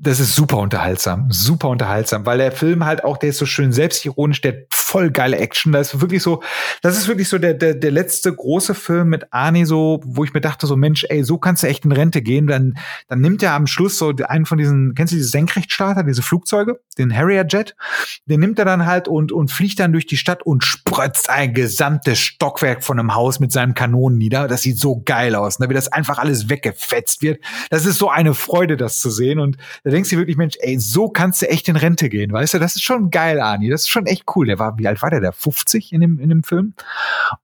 das 0.02 0.20
ist 0.20 0.36
super 0.36 0.58
unterhaltsam, 0.58 1.28
super 1.30 1.70
unterhaltsam, 1.70 2.26
weil 2.26 2.40
der 2.40 2.52
Film 2.52 2.86
halt 2.86 3.04
auch, 3.04 3.18
der 3.18 3.30
ist 3.30 3.38
so 3.38 3.46
schön 3.46 3.72
selbstironisch, 3.72 4.42
der 4.42 4.66
voll 4.92 5.10
geile 5.10 5.38
Action, 5.38 5.72
da 5.72 5.80
ist 5.80 6.02
wirklich 6.02 6.22
so, 6.22 6.44
das 6.82 6.98
ist 6.98 7.08
wirklich 7.08 7.30
so 7.30 7.38
der, 7.38 7.54
der, 7.54 7.76
der 7.76 7.92
letzte 7.92 8.34
große 8.34 8.76
Film 8.76 9.08
mit 9.08 9.32
Arnie 9.32 9.66
so, 9.66 10.02
wo 10.04 10.24
ich 10.24 10.34
mir 10.34 10.42
dachte 10.42 10.68
so, 10.68 10.76
Mensch, 10.76 11.06
ey, 11.08 11.24
so 11.24 11.38
kannst 11.38 11.64
du 11.64 11.68
echt 11.68 11.86
in 11.86 11.94
Rente 11.94 12.22
gehen, 12.22 12.48
dann, 12.48 12.78
dann 13.08 13.22
nimmt 13.22 13.42
er 13.42 13.54
am 13.54 13.68
Schluss 13.68 13.98
so 13.98 14.14
einen 14.28 14.46
von 14.46 14.58
diesen, 14.58 14.94
kennst 14.94 15.14
du 15.14 15.18
diese 15.18 15.30
Senkrechtstarter, 15.30 16.04
diese 16.04 16.22
Flugzeuge, 16.22 16.82
den 16.98 17.16
Harrier 17.16 17.46
Jet, 17.48 17.76
den 18.26 18.42
nimmt 18.42 18.60
er 18.60 18.66
dann 18.66 18.86
halt 18.86 19.08
und, 19.08 19.32
und 19.32 19.52
fliegt 19.52 19.80
dann 19.80 19.94
durch 19.94 20.06
die 20.06 20.18
Stadt 20.18 20.44
und 20.44 20.64
spritzt 20.64 21.30
ein 21.30 21.54
gesamtes 21.54 22.20
Stockwerk 22.20 22.84
von 22.84 23.00
einem 23.00 23.16
Haus 23.16 23.40
mit 23.40 23.52
seinen 23.52 23.74
Kanonen 23.74 24.18
nieder, 24.18 24.50
das 24.50 24.62
sieht 24.62 24.78
so 24.78 25.02
geil 25.06 25.36
aus, 25.36 25.60
ne, 25.60 25.70
wie 25.70 25.74
das 25.74 25.88
einfach 25.88 26.20
alles 26.20 26.50
weggefetzt 26.50 27.22
wird, 27.22 27.42
das 27.70 27.86
ist 27.86 27.98
so 27.98 28.10
eine 28.10 28.34
Freude, 28.34 28.78
das 28.78 29.00
zu 29.00 29.10
sehen. 29.10 29.40
Und 29.40 29.58
da 29.84 29.92
denkst 29.92 30.10
du 30.10 30.18
wirklich, 30.18 30.38
Mensch, 30.38 30.58
ey, 30.60 30.80
so 30.80 31.10
kannst 31.10 31.42
du 31.42 31.50
echt 31.50 31.70
in 31.70 31.76
Rente 31.76 32.10
gehen, 32.10 32.32
weißt 32.32 32.56
du? 32.56 32.60
Das 32.60 32.76
ist 32.76 32.84
schon 32.84 33.10
geil, 33.10 33.40
Ani. 33.40 33.70
Das 33.70 33.82
ist 33.82 33.90
schon 33.90 34.06
echt 34.06 34.24
cool. 34.36 34.48
Der 34.48 34.60
war, 34.60 34.78
wie 34.82 34.88
alt 34.88 35.02
war 35.02 35.10
der? 35.10 35.22
Der 35.22 35.34
50 35.34 35.94
in 35.94 36.02
dem, 36.02 36.20
in 36.20 36.30
dem 36.30 36.44
Film. 36.44 36.74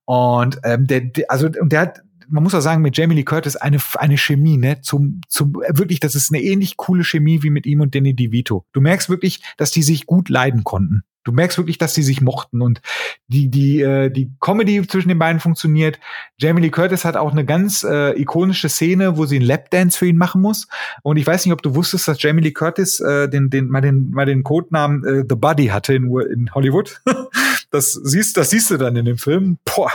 Und 0.06 0.60
ähm, 0.64 0.88
der, 0.88 1.02
der, 1.02 1.30
also, 1.30 1.48
und 1.48 1.72
der 1.72 1.82
hat, 1.82 2.02
man 2.28 2.44
muss 2.44 2.56
auch 2.56 2.62
sagen, 2.62 2.82
mit 2.82 2.98
Jamie 2.98 3.16
Lee 3.16 3.24
Curtis 3.24 3.56
eine, 3.56 3.78
eine 3.96 4.18
Chemie, 4.18 4.58
ne, 4.58 4.82
zum, 4.82 5.22
zum, 5.30 5.54
wirklich, 5.54 6.00
das 6.00 6.16
ist 6.16 6.34
eine 6.34 6.42
ähnlich 6.42 6.78
coole 6.78 7.04
Chemie 7.04 7.44
wie 7.44 7.50
mit 7.50 7.66
ihm 7.66 7.82
und 7.82 7.96
Danny 7.96 8.16
DeVito. 8.16 8.66
Du 8.74 8.82
merkst 8.82 9.10
wirklich, 9.10 9.42
dass 9.58 9.72
die 9.72 9.84
sich 9.84 10.06
gut 10.06 10.30
leiden 10.30 10.64
konnten. 10.64 11.04
Du 11.28 11.34
merkst 11.34 11.58
wirklich, 11.58 11.78
dass 11.78 11.94
sie 11.94 12.04
sich 12.04 12.22
mochten 12.22 12.62
und 12.62 12.82
die 13.28 13.50
die 13.50 13.82
äh, 13.82 14.10
die 14.10 14.32
Comedy 14.40 14.86
zwischen 14.88 15.10
den 15.10 15.20
beiden 15.20 15.42
funktioniert. 15.42 16.00
Jamie 16.38 16.62
Lee 16.62 16.70
Curtis 16.70 17.04
hat 17.04 17.18
auch 17.18 17.32
eine 17.32 17.46
ganz 17.46 17.84
äh, 17.84 18.20
ikonische 18.20 18.70
Szene, 18.70 19.18
wo 19.18 19.26
sie 19.26 19.36
einen 19.36 19.46
Lapdance 19.46 19.98
für 19.98 20.08
ihn 20.08 20.18
machen 20.18 20.42
muss. 20.42 20.68
Und 21.04 21.18
ich 21.18 21.28
weiß 21.28 21.46
nicht, 21.46 21.54
ob 21.54 21.62
du 21.62 21.76
wusstest, 21.76 22.08
dass 22.08 22.22
Jamie 22.22 22.42
Lee 22.42 22.52
Curtis 22.52 23.00
äh, 23.02 23.28
den 23.28 23.50
den 23.50 23.68
mal 23.68 23.82
den 23.82 24.12
mal 24.12 24.26
den 24.26 24.44
Codenamen 24.44 25.04
äh, 25.04 25.26
The 25.28 25.36
Buddy 25.36 25.68
hatte 25.68 25.94
in, 25.94 26.06
in 26.06 26.54
Hollywood. 26.54 27.02
das 27.72 27.92
siehst 27.92 28.38
das 28.38 28.50
siehst 28.50 28.72
du 28.72 28.78
dann 28.78 28.96
in 28.96 29.06
dem 29.06 29.18
Film. 29.18 29.58
Boah. 29.66 29.92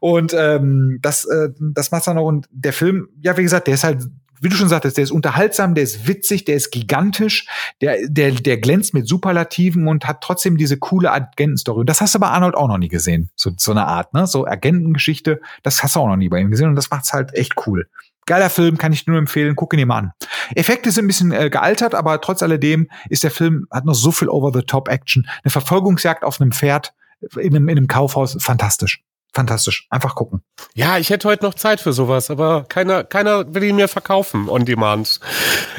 Und 0.00 0.34
ähm, 0.36 0.98
das 1.00 1.24
äh, 1.24 1.48
das 1.58 1.90
macht's 1.90 2.04
dann 2.04 2.18
auch 2.18 2.28
und 2.28 2.46
der 2.50 2.74
Film, 2.74 3.08
ja 3.22 3.36
wie 3.36 3.42
gesagt, 3.42 3.66
der 3.66 3.74
ist 3.74 3.84
halt 3.84 4.02
wie 4.44 4.48
du 4.50 4.56
schon 4.56 4.68
sagtest, 4.68 4.96
der 4.98 5.04
ist 5.04 5.10
unterhaltsam, 5.10 5.74
der 5.74 5.84
ist 5.84 6.06
witzig, 6.06 6.44
der 6.44 6.56
ist 6.56 6.70
gigantisch, 6.70 7.46
der, 7.80 8.06
der, 8.06 8.32
der 8.32 8.58
glänzt 8.58 8.94
mit 8.94 9.08
Superlativen 9.08 9.88
und 9.88 10.06
hat 10.06 10.20
trotzdem 10.20 10.56
diese 10.56 10.76
coole 10.76 11.10
Agentenstory. 11.10 11.80
Und 11.80 11.88
das 11.88 12.00
hast 12.00 12.14
du 12.14 12.18
bei 12.18 12.28
Arnold 12.28 12.54
auch 12.54 12.68
noch 12.68 12.78
nie 12.78 12.88
gesehen. 12.88 13.30
So, 13.34 13.50
so 13.56 13.72
eine 13.72 13.86
Art, 13.86 14.12
ne? 14.12 14.26
So 14.26 14.46
Agentengeschichte, 14.46 15.40
das 15.62 15.82
hast 15.82 15.96
du 15.96 16.00
auch 16.00 16.08
noch 16.08 16.16
nie 16.16 16.28
bei 16.28 16.38
ihm 16.38 16.50
gesehen 16.50 16.68
und 16.68 16.76
das 16.76 16.90
macht's 16.90 17.12
halt 17.12 17.34
echt 17.34 17.54
cool. 17.66 17.88
Geiler 18.26 18.50
Film, 18.50 18.78
kann 18.78 18.92
ich 18.92 19.06
nur 19.06 19.18
empfehlen, 19.18 19.56
guck 19.56 19.74
ihn 19.74 19.78
dir 19.78 19.86
mal 19.86 19.98
an. 19.98 20.12
Effekte 20.54 20.90
sind 20.90 21.04
ein 21.04 21.08
bisschen 21.08 21.32
äh, 21.32 21.50
gealtert, 21.50 21.94
aber 21.94 22.20
trotz 22.20 22.42
alledem 22.42 22.88
ist 23.08 23.22
der 23.22 23.30
Film, 23.30 23.66
hat 23.70 23.84
noch 23.84 23.94
so 23.94 24.12
viel 24.12 24.28
Over-the-Top-Action. 24.28 25.26
Eine 25.42 25.50
Verfolgungsjagd 25.50 26.22
auf 26.22 26.40
einem 26.40 26.52
Pferd 26.52 26.94
in 27.36 27.54
einem, 27.54 27.68
in 27.68 27.78
einem 27.78 27.86
Kaufhaus, 27.86 28.36
fantastisch 28.40 29.02
fantastisch. 29.34 29.86
Einfach 29.90 30.14
gucken. 30.14 30.42
Ja, 30.74 30.98
ich 30.98 31.10
hätte 31.10 31.28
heute 31.28 31.44
noch 31.44 31.54
Zeit 31.54 31.80
für 31.80 31.92
sowas, 31.92 32.30
aber 32.30 32.64
keiner, 32.68 33.04
keiner 33.04 33.52
will 33.54 33.64
ihn 33.64 33.76
mir 33.76 33.88
verkaufen 33.88 34.48
on 34.48 34.64
demand. 34.64 35.20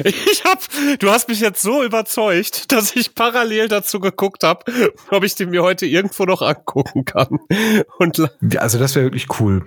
Ich 0.04 0.44
hab, 0.44 0.60
du 0.98 1.10
hast 1.10 1.28
mich 1.28 1.40
jetzt 1.40 1.62
so 1.62 1.82
überzeugt, 1.82 2.70
dass 2.72 2.94
ich 2.94 3.14
parallel 3.14 3.68
dazu 3.68 3.98
geguckt 3.98 4.44
habe, 4.44 4.64
ob 5.10 5.24
ich 5.24 5.34
den 5.34 5.50
mir 5.50 5.62
heute 5.62 5.86
irgendwo 5.86 6.24
noch 6.24 6.42
angucken 6.42 7.04
kann. 7.04 7.40
Und 7.98 8.30
also 8.58 8.78
das 8.78 8.94
wäre 8.94 9.06
wirklich 9.06 9.40
cool. 9.40 9.66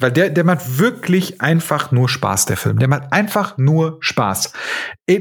Weil 0.00 0.10
der, 0.10 0.30
der 0.30 0.42
macht 0.42 0.78
wirklich 0.78 1.40
einfach 1.40 1.92
nur 1.92 2.08
Spaß, 2.08 2.46
der 2.46 2.56
Film. 2.56 2.78
Der 2.80 2.88
macht 2.88 3.12
einfach 3.12 3.58
nur 3.58 3.98
Spaß. 4.00 4.52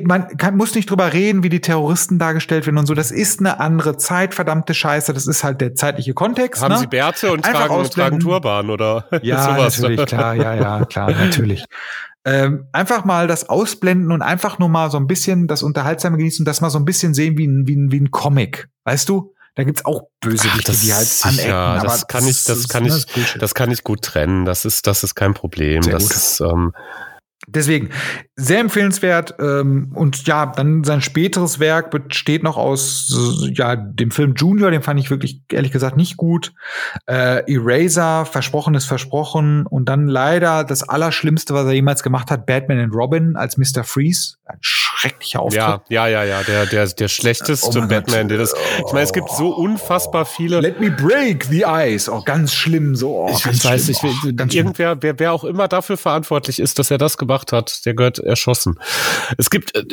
Man 0.04 0.36
kann, 0.38 0.58
muss 0.58 0.74
nicht 0.74 0.90
drüber 0.90 1.14
reden, 1.14 1.44
wie 1.44 1.50
die 1.50 1.62
Terroristen 1.62 2.18
dargestellt 2.18 2.66
werden 2.66 2.80
und 2.80 2.88
so. 2.88 2.96
Das 2.96 3.12
ist 3.12 3.40
eine 3.40 3.60
andere 3.60 3.98
Zeit, 3.98 4.34
verdammte 4.34 4.74
Scheiße. 4.74 5.14
Das 5.14 5.28
ist 5.28 5.44
halt 5.44 5.62
der 5.62 5.76
zeitliche 5.76 6.14
Kontext. 6.16 6.64
Haben 6.64 6.74
ne? 6.74 6.80
Sie 6.80 6.88
Bärte 6.88 7.32
und 7.32 7.46
tragen, 7.46 7.90
tragen 7.90 8.20
Turban 8.20 8.72
oder 8.72 9.06
ja, 9.22 9.44
sowas? 9.44 9.80
natürlich, 9.80 10.06
klar, 10.08 10.34
ja, 10.34 10.56
ja, 10.56 10.86
klar, 10.86 11.12
natürlich. 11.12 11.64
ähm, 12.26 12.66
einfach 12.72 13.06
mal 13.06 13.28
das 13.28 13.50
ausblenden 13.50 14.12
und 14.12 14.24
einfach 14.24 14.58
nur 14.58 14.70
mal 14.70 14.90
so 14.90 14.98
ein 14.98 15.06
bisschen 15.06 15.48
das 15.48 15.62
Unterhaltsame 15.62 16.18
genießen 16.18 16.44
und 16.44 16.48
das 16.48 16.62
mal 16.62 16.72
so 16.72 16.80
ein 16.80 16.86
bisschen 16.86 17.14
sehen 17.14 17.38
wie 17.38 17.46
ein, 17.46 17.68
wie 17.68 17.76
ein, 17.76 17.92
wie 17.92 18.00
ein 18.00 18.10
Comic. 18.10 18.70
Weißt 18.86 19.08
du? 19.08 19.34
Da 19.58 19.64
gibt's 19.64 19.84
auch 19.86 20.04
Bösewichte, 20.22 20.72
Ach, 20.72 20.80
die 20.80 20.94
halt 20.94 21.10
anecken. 21.24 21.50
Ja, 21.50 21.82
das 21.82 22.06
kann 22.06 22.28
ich, 22.28 22.44
das 22.44 22.68
kann 22.68 22.86
ich, 22.86 23.08
das 23.40 23.56
kann 23.56 23.72
ich 23.72 23.84
gut 23.84 24.04
trennen. 24.04 24.46
Das 24.46 24.66
ist, 24.66 24.86
das 24.86 25.04
ist 25.04 25.16
kein 25.16 25.34
Problem. 25.34 25.82
Sehr 25.82 25.94
das 25.94 26.04
gut. 26.04 26.12
ist, 26.12 26.40
ähm, 26.42 26.74
Deswegen 27.48 27.90
sehr 28.40 28.60
empfehlenswert 28.60 29.34
ähm, 29.40 29.92
und 29.96 30.28
ja, 30.28 30.46
dann 30.46 30.84
sein 30.84 31.02
späteres 31.02 31.60
Werk 31.60 31.90
besteht 31.90 32.44
noch 32.44 32.56
aus 32.56 33.12
ja 33.52 33.76
dem 33.76 34.12
Film 34.12 34.36
Junior, 34.36 34.70
den 34.70 34.84
fand 34.84 35.00
ich 35.00 35.10
wirklich 35.10 35.42
ehrlich 35.52 35.72
gesagt 35.72 35.98
nicht 35.98 36.18
gut. 36.18 36.54
Äh, 37.08 37.52
Eraser, 37.52 38.26
Versprochen 38.26 38.76
ist 38.76 38.86
versprochen 38.86 39.66
und 39.66 39.90
dann 39.90 40.08
leider 40.08 40.64
das 40.64 40.88
Allerschlimmste, 40.88 41.56
was 41.56 41.66
er 41.66 41.72
jemals 41.72 42.04
gemacht 42.04 42.30
hat, 42.30 42.46
Batman 42.46 42.78
and 42.78 42.94
Robin 42.94 43.36
als 43.36 43.58
Mr. 43.58 43.84
Freeze, 43.84 44.36
ein 44.46 44.60
schrecklicher 44.62 45.40
Auftritt. 45.40 45.82
Ja, 45.90 46.08
ja, 46.08 46.08
ja, 46.08 46.24
ja, 46.24 46.44
der 46.44 46.68
der 46.68 46.86
der 46.86 47.08
schlechteste 47.08 47.80
oh 47.80 47.88
Batman, 47.88 48.28
der 48.28 48.38
das. 48.38 48.54
Ich 48.86 48.94
meine, 48.94 49.06
es 49.06 49.14
gibt 49.14 49.32
so 49.32 49.50
unfassbar 49.50 50.26
viele. 50.26 50.60
Let 50.60 50.80
me 50.80 50.92
break 50.92 51.46
the 51.46 51.66
ice, 51.66 52.08
oh 52.08 52.22
ganz 52.22 52.54
schlimm, 52.54 52.96
so. 52.96 53.24
Oh, 53.24 53.30
ich 53.36 53.66
weiß, 53.66 53.90
ich 53.90 54.04
will, 54.04 54.14
irgendwer, 54.52 55.02
wer, 55.02 55.18
wer 55.18 55.34
auch 55.34 55.44
immer 55.44 55.68
dafür 55.68 55.98
verantwortlich 55.98 56.60
ist, 56.60 56.78
dass 56.78 56.92
er 56.92 57.00
das 57.00 57.18
gemacht 57.18 57.52
hat, 57.52 57.84
der 57.84 57.96
gehört 57.96 58.20
erschossen. 58.28 58.80
Es 59.38 59.50
gibt 59.50 59.76
äh, 59.76 59.84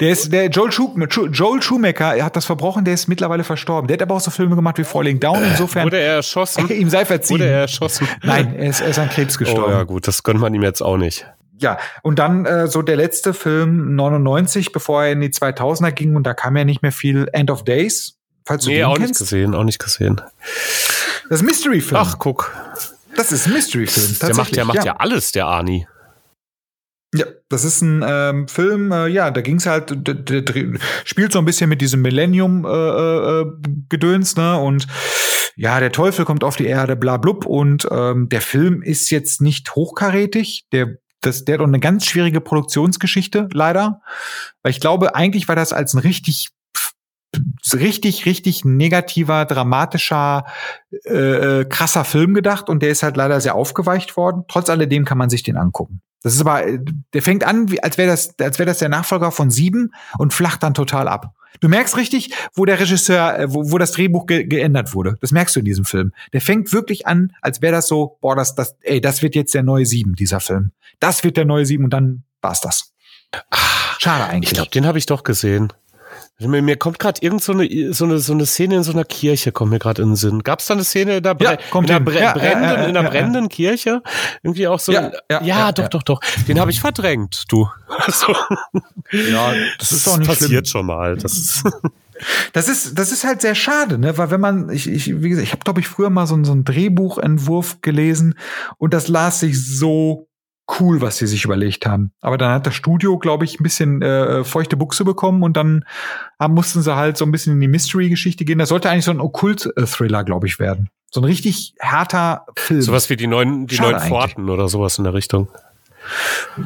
der 0.00 0.10
ist 0.10 0.32
der 0.32 0.48
Joel, 0.48 0.72
Schu 0.72 0.94
Joel 1.26 1.62
Schumacher, 1.62 2.16
er 2.16 2.24
hat 2.24 2.36
das 2.36 2.44
verbrochen, 2.44 2.84
der 2.84 2.94
ist 2.94 3.08
mittlerweile 3.08 3.44
verstorben. 3.44 3.88
Der 3.88 3.94
hat 3.94 4.02
aber 4.02 4.16
auch 4.16 4.20
so 4.20 4.30
Filme 4.30 4.56
gemacht 4.56 4.78
wie 4.78 4.84
Falling 4.84 5.20
Down. 5.20 5.42
Insofern 5.42 5.84
wurde 5.84 5.98
er 5.98 6.16
erschossen. 6.16 6.68
ihm 6.72 6.90
sei 6.90 7.04
verziehen. 7.04 7.38
Wurde 7.38 7.48
er 7.48 7.60
erschossen? 7.60 8.08
Nein, 8.22 8.54
er 8.54 8.70
ist, 8.70 8.80
er 8.80 8.88
ist 8.88 8.98
an 8.98 9.08
Krebs 9.08 9.38
gestorben. 9.38 9.64
Oh 9.64 9.70
ja, 9.70 9.82
gut, 9.84 10.06
das 10.06 10.22
gönnt 10.22 10.40
man 10.40 10.52
ihm 10.54 10.62
jetzt 10.62 10.82
auch 10.82 10.96
nicht. 10.96 11.26
Ja, 11.60 11.78
und 12.02 12.18
dann 12.18 12.46
äh, 12.46 12.68
so 12.68 12.82
der 12.82 12.96
letzte 12.96 13.34
Film 13.34 13.96
99, 13.96 14.72
bevor 14.72 15.04
er 15.04 15.12
in 15.12 15.20
die 15.20 15.30
2000er 15.30 15.90
ging 15.90 16.14
und 16.14 16.24
da 16.24 16.34
kam 16.34 16.56
ja 16.56 16.64
nicht 16.64 16.82
mehr 16.82 16.92
viel 16.92 17.28
End 17.32 17.50
of 17.50 17.64
Days. 17.64 18.14
Falls 18.44 18.64
du 18.64 18.70
nee, 18.70 18.84
auch 18.84 18.96
kennst. 18.96 19.10
nicht 19.10 19.18
gesehen, 19.18 19.54
auch 19.54 19.64
nicht 19.64 19.78
gesehen. 19.78 20.20
Das 21.28 21.42
Mystery-Film. 21.42 22.00
Ach, 22.00 22.18
guck. 22.18 22.54
Das 23.16 23.32
ist 23.32 23.46
ein 23.46 23.52
Mystery-Film. 23.52 24.16
Der 24.22 24.36
macht, 24.36 24.56
der 24.56 24.64
macht 24.64 24.76
ja. 24.76 24.84
ja 24.84 24.96
alles, 24.96 25.32
der 25.32 25.46
Arnie. 25.46 25.86
Ja, 27.14 27.24
das 27.48 27.64
ist 27.64 27.80
ein 27.80 28.04
ähm, 28.06 28.48
Film, 28.48 28.92
äh, 28.92 29.06
ja, 29.06 29.30
da 29.30 29.40
ging's 29.40 29.64
halt, 29.64 30.06
der, 30.06 30.14
der, 30.14 30.42
der, 30.42 30.78
spielt 31.04 31.32
so 31.32 31.38
ein 31.38 31.46
bisschen 31.46 31.70
mit 31.70 31.80
diesem 31.80 32.02
Millennium-Gedöns, 32.02 34.36
äh, 34.36 34.40
äh, 34.40 34.44
ne? 34.44 34.58
Und 34.58 34.86
ja, 35.56 35.80
der 35.80 35.90
Teufel 35.90 36.26
kommt 36.26 36.44
auf 36.44 36.56
die 36.56 36.66
Erde, 36.66 36.96
bla 36.96 37.16
blub. 37.16 37.46
Und 37.46 37.88
ähm, 37.90 38.28
der 38.28 38.42
Film 38.42 38.82
ist 38.82 39.08
jetzt 39.10 39.40
nicht 39.40 39.74
hochkarätig. 39.74 40.66
Der, 40.70 40.98
das, 41.22 41.44
der 41.44 41.54
hat 41.54 41.62
auch 41.62 41.66
eine 41.66 41.80
ganz 41.80 42.04
schwierige 42.04 42.42
Produktionsgeschichte, 42.42 43.48
leider. 43.52 44.02
Weil 44.62 44.70
ich 44.70 44.80
glaube, 44.80 45.14
eigentlich 45.14 45.48
war 45.48 45.56
das 45.56 45.72
als 45.72 45.94
ein 45.94 46.00
richtig 46.00 46.50
richtig, 47.72 48.26
richtig 48.26 48.64
negativer, 48.64 49.44
dramatischer, 49.44 50.44
äh, 51.04 51.60
äh, 51.60 51.64
krasser 51.64 52.04
Film 52.04 52.34
gedacht 52.34 52.68
und 52.68 52.82
der 52.82 52.90
ist 52.90 53.02
halt 53.02 53.16
leider 53.16 53.40
sehr 53.40 53.54
aufgeweicht 53.54 54.16
worden. 54.16 54.44
Trotz 54.48 54.70
alledem 54.70 55.04
kann 55.04 55.18
man 55.18 55.28
sich 55.28 55.42
den 55.42 55.56
angucken. 55.56 56.00
Das 56.22 56.34
ist 56.34 56.40
aber, 56.40 56.64
der 57.12 57.22
fängt 57.22 57.44
an, 57.44 57.72
als 57.82 57.96
wäre 57.96 58.10
das, 58.10 58.38
als 58.40 58.58
wäre 58.58 58.66
das 58.66 58.78
der 58.78 58.88
Nachfolger 58.88 59.30
von 59.30 59.50
Sieben 59.50 59.92
und 60.18 60.32
flacht 60.32 60.62
dann 60.62 60.74
total 60.74 61.08
ab. 61.08 61.34
Du 61.60 61.68
merkst 61.68 61.96
richtig, 61.96 62.30
wo 62.54 62.64
der 62.64 62.78
Regisseur, 62.78 63.38
äh, 63.38 63.52
wo, 63.52 63.70
wo 63.70 63.78
das 63.78 63.92
Drehbuch 63.92 64.26
ge 64.26 64.44
geändert 64.44 64.94
wurde. 64.94 65.16
Das 65.20 65.32
merkst 65.32 65.56
du 65.56 65.60
in 65.60 65.64
diesem 65.64 65.84
Film. 65.84 66.12
Der 66.32 66.40
fängt 66.40 66.72
wirklich 66.72 67.06
an, 67.06 67.32
als 67.40 67.62
wäre 67.62 67.72
das 67.72 67.88
so, 67.88 68.18
boah, 68.20 68.36
das, 68.36 68.54
das, 68.54 68.76
ey, 68.82 69.00
das 69.00 69.22
wird 69.22 69.34
jetzt 69.34 69.54
der 69.54 69.62
neue 69.62 69.86
Sieben, 69.86 70.14
dieser 70.14 70.40
Film. 70.40 70.72
Das 71.00 71.24
wird 71.24 71.36
der 71.36 71.44
neue 71.44 71.66
Sieben 71.66 71.84
und 71.84 71.90
dann 71.90 72.24
war's 72.40 72.60
das. 72.60 72.92
Ach, 73.50 74.00
Schade 74.00 74.24
eigentlich. 74.24 74.50
Ich 74.50 74.54
glaube, 74.54 74.70
den 74.70 74.86
habe 74.86 74.98
ich 74.98 75.06
doch 75.06 75.22
gesehen. 75.22 75.72
Mir, 76.40 76.62
mir 76.62 76.76
kommt 76.76 77.00
gerade 77.00 77.20
irgend 77.20 77.42
so 77.42 77.52
eine, 77.52 77.92
so, 77.92 78.04
eine, 78.04 78.18
so 78.18 78.32
eine 78.32 78.46
Szene 78.46 78.76
in 78.76 78.82
so 78.84 78.92
einer 78.92 79.04
Kirche, 79.04 79.50
kommt 79.50 79.72
mir 79.72 79.80
gerade 79.80 80.02
in 80.02 80.10
den 80.10 80.16
Sinn. 80.16 80.44
Gab 80.44 80.60
es 80.60 80.66
da 80.66 80.74
eine 80.74 80.84
Szene 80.84 81.16
in 81.16 81.22
der, 81.24 81.36
ja, 81.40 81.52
in 81.52 81.86
der, 81.86 81.98
Bre 81.98 82.20
ja, 82.20 82.32
brennenden, 82.32 82.78
ja, 82.78 82.84
in 82.84 82.94
der 82.94 83.02
brennenden 83.02 83.48
Kirche? 83.48 84.02
Irgendwie 84.44 84.68
auch 84.68 84.78
so. 84.78 84.92
Ja, 84.92 85.10
ja, 85.42 85.72
doch, 85.72 85.88
doch, 85.88 86.04
doch. 86.04 86.20
Den 86.46 86.60
habe 86.60 86.70
ich 86.70 86.80
verdrängt, 86.80 87.44
du. 87.48 87.68
Also, 87.88 88.34
ja, 89.10 89.52
das 89.78 89.90
ist 89.90 90.06
doch 90.06 90.18
nicht 90.18 90.28
passiert 90.28 90.50
schlimm. 90.50 90.64
schon 90.66 90.86
mal. 90.86 91.16
Das 91.16 91.32
ist 91.32 91.64
Das 92.52 92.68
ist, 92.68 92.98
das 92.98 93.12
ist 93.12 93.24
halt 93.24 93.40
sehr 93.40 93.54
schade, 93.54 93.98
ne? 93.98 94.18
Weil 94.18 94.30
wenn 94.30 94.40
man, 94.40 94.70
ich, 94.70 94.88
ich 94.88 95.22
wie 95.22 95.28
gesagt, 95.28 95.46
ich 95.46 95.52
habe 95.52 95.62
glaube 95.62 95.80
ich 95.80 95.88
früher 95.88 96.10
mal 96.10 96.26
so, 96.26 96.42
so 96.44 96.52
einen 96.52 96.64
Drehbuchentwurf 96.64 97.80
gelesen 97.80 98.34
und 98.78 98.94
das 98.94 99.08
las 99.08 99.40
sich 99.40 99.64
so 99.64 100.27
cool, 100.78 101.00
was 101.00 101.16
sie 101.16 101.26
sich 101.26 101.44
überlegt 101.44 101.86
haben. 101.86 102.12
Aber 102.20 102.38
dann 102.38 102.52
hat 102.52 102.66
das 102.66 102.74
Studio, 102.74 103.18
glaube 103.18 103.44
ich, 103.44 103.58
ein 103.58 103.62
bisschen 103.62 104.02
äh, 104.02 104.44
feuchte 104.44 104.76
Buchse 104.76 105.04
bekommen 105.04 105.42
und 105.42 105.56
dann 105.56 105.84
äh, 106.38 106.48
mussten 106.48 106.82
sie 106.82 106.94
halt 106.94 107.16
so 107.16 107.24
ein 107.24 107.32
bisschen 107.32 107.54
in 107.54 107.60
die 107.60 107.68
Mystery-Geschichte 107.68 108.44
gehen. 108.44 108.58
Das 108.58 108.68
sollte 108.68 108.90
eigentlich 108.90 109.04
so 109.04 109.10
ein 109.10 109.20
Okkult-Thriller, 109.20 110.24
glaube 110.24 110.46
ich, 110.46 110.58
werden. 110.58 110.90
So 111.10 111.20
ein 111.20 111.24
richtig 111.24 111.74
härter 111.78 112.46
Film. 112.56 112.82
Sowas 112.82 113.08
wie 113.08 113.16
die 113.16 113.26
neuen, 113.26 113.66
die 113.66 113.80
neuen 113.80 113.98
Pforten 113.98 114.50
oder 114.50 114.68
sowas 114.68 114.98
in 114.98 115.04
der 115.04 115.14
Richtung. 115.14 115.48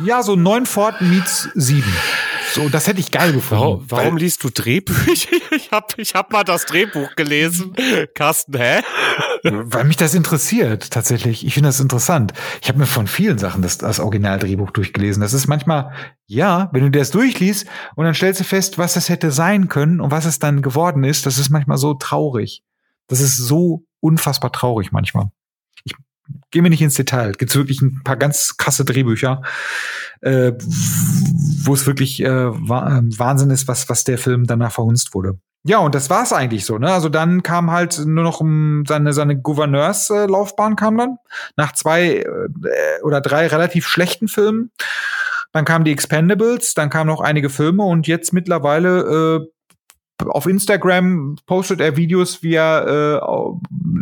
Ja, 0.05 0.23
so 0.23 0.37
neun 0.37 0.67
Pforten 0.67 1.09
meets 1.11 1.49
sieben. 1.55 1.93
So, 2.55 2.69
das 2.69 2.87
hätte 2.87 3.01
ich 3.01 3.11
geil 3.11 3.33
gefunden. 3.33 3.63
Warum, 3.63 3.91
warum 3.91 4.17
liest 4.17 4.45
du 4.45 4.51
Drehbücher? 4.51 5.31
Ich 5.55 5.71
hab, 5.71 5.99
ich 5.99 6.15
hab 6.15 6.33
mal 6.33 6.45
das 6.45 6.65
Drehbuch 6.65 7.15
gelesen. 7.15 7.75
Carsten, 8.15 8.57
hä? 8.57 8.81
Weil 9.43 9.85
mich 9.85 9.97
das 9.97 10.15
interessiert, 10.15 10.91
tatsächlich. 10.91 11.47
Ich 11.47 11.55
finde 11.55 11.69
das 11.69 11.81
interessant. 11.81 12.33
Ich 12.63 12.69
habe 12.69 12.79
mir 12.79 12.87
von 12.87 13.07
vielen 13.07 13.39
Sachen 13.39 13.63
das, 13.63 13.79
das 13.79 14.01
Originaldrehbuch 14.01 14.71
durchgelesen. 14.71 15.21
Das 15.21 15.33
ist 15.33 15.47
manchmal, 15.47 15.93
ja, 16.27 16.71
wenn 16.73 16.83
du 16.83 16.91
das 16.91 17.11
durchliest 17.11 17.67
und 17.97 18.05
dann 18.05 18.15
stellst 18.15 18.41
du 18.41 18.45
fest, 18.45 18.79
was 18.79 18.95
das 18.95 19.09
hätte 19.09 19.31
sein 19.31 19.69
können 19.69 20.01
und 20.01 20.11
was 20.11 20.25
es 20.25 20.39
dann 20.39 20.63
geworden 20.63 21.05
ist, 21.05 21.27
das 21.27 21.39
ist 21.39 21.51
manchmal 21.51 21.79
so 21.79 21.95
traurig. 21.95 22.63
Das 23.09 23.21
ist 23.21 23.37
so 23.37 23.85
unfassbar 24.01 24.53
traurig 24.53 24.93
manchmal 24.93 25.31
gehen 26.53 26.63
wir 26.63 26.71
nicht 26.71 26.83
ins 26.83 26.95
Detail. 26.95 27.33
Gibt 27.33 27.55
wirklich 27.57 27.83
ein 27.83 28.03
paar 28.05 28.17
ganz 28.17 28.57
krasse 28.57 28.85
Drehbücher, 28.85 29.43
äh, 30.21 30.53
wo 31.65 31.75
es 31.75 31.87
wirklich 31.87 32.23
äh, 32.23 32.29
ähm, 32.29 32.63
Wahnsinn 33.19 33.51
ist, 33.51 33.67
was, 33.67 33.89
was 33.89 34.05
der 34.05 34.19
Film 34.19 34.47
danach 34.47 34.73
verhunzt 34.73 35.15
wurde. 35.15 35.39
Ja, 35.65 35.79
und 35.79 35.95
das 35.95 36.11
war's 36.11 36.33
eigentlich 36.33 36.65
so, 36.65 36.79
ne? 36.79 36.93
Also 36.93 37.09
dann 37.09 37.45
kam 37.45 37.71
halt 37.71 38.01
nur 38.05 38.25
noch 38.25 38.41
um 38.41 38.85
seine, 38.87 39.13
seine 39.13 39.41
Gouverneurslaufbahn 39.41 40.75
kam 40.77 40.99
dann. 40.99 41.19
Nach 41.57 41.73
zwei 41.73 42.25
äh, 42.25 43.03
oder 43.03 43.21
drei 43.21 43.47
relativ 43.47 43.87
schlechten 43.87 44.29
Filmen. 44.29 44.73
Dann 45.53 45.65
kamen 45.65 45.85
die 45.85 45.93
Expendables, 45.93 46.75
dann 46.75 46.91
kamen 46.91 47.09
noch 47.09 47.21
einige 47.21 47.51
Filme 47.51 47.85
und 47.85 48.07
jetzt 48.07 48.33
mittlerweile 48.33 49.41
äh, 49.43 49.47
auf 50.19 50.47
Instagram 50.47 51.37
postet 51.47 51.81
er 51.81 51.97
Videos, 51.97 52.43
wie 52.43 52.55
er 52.55 53.21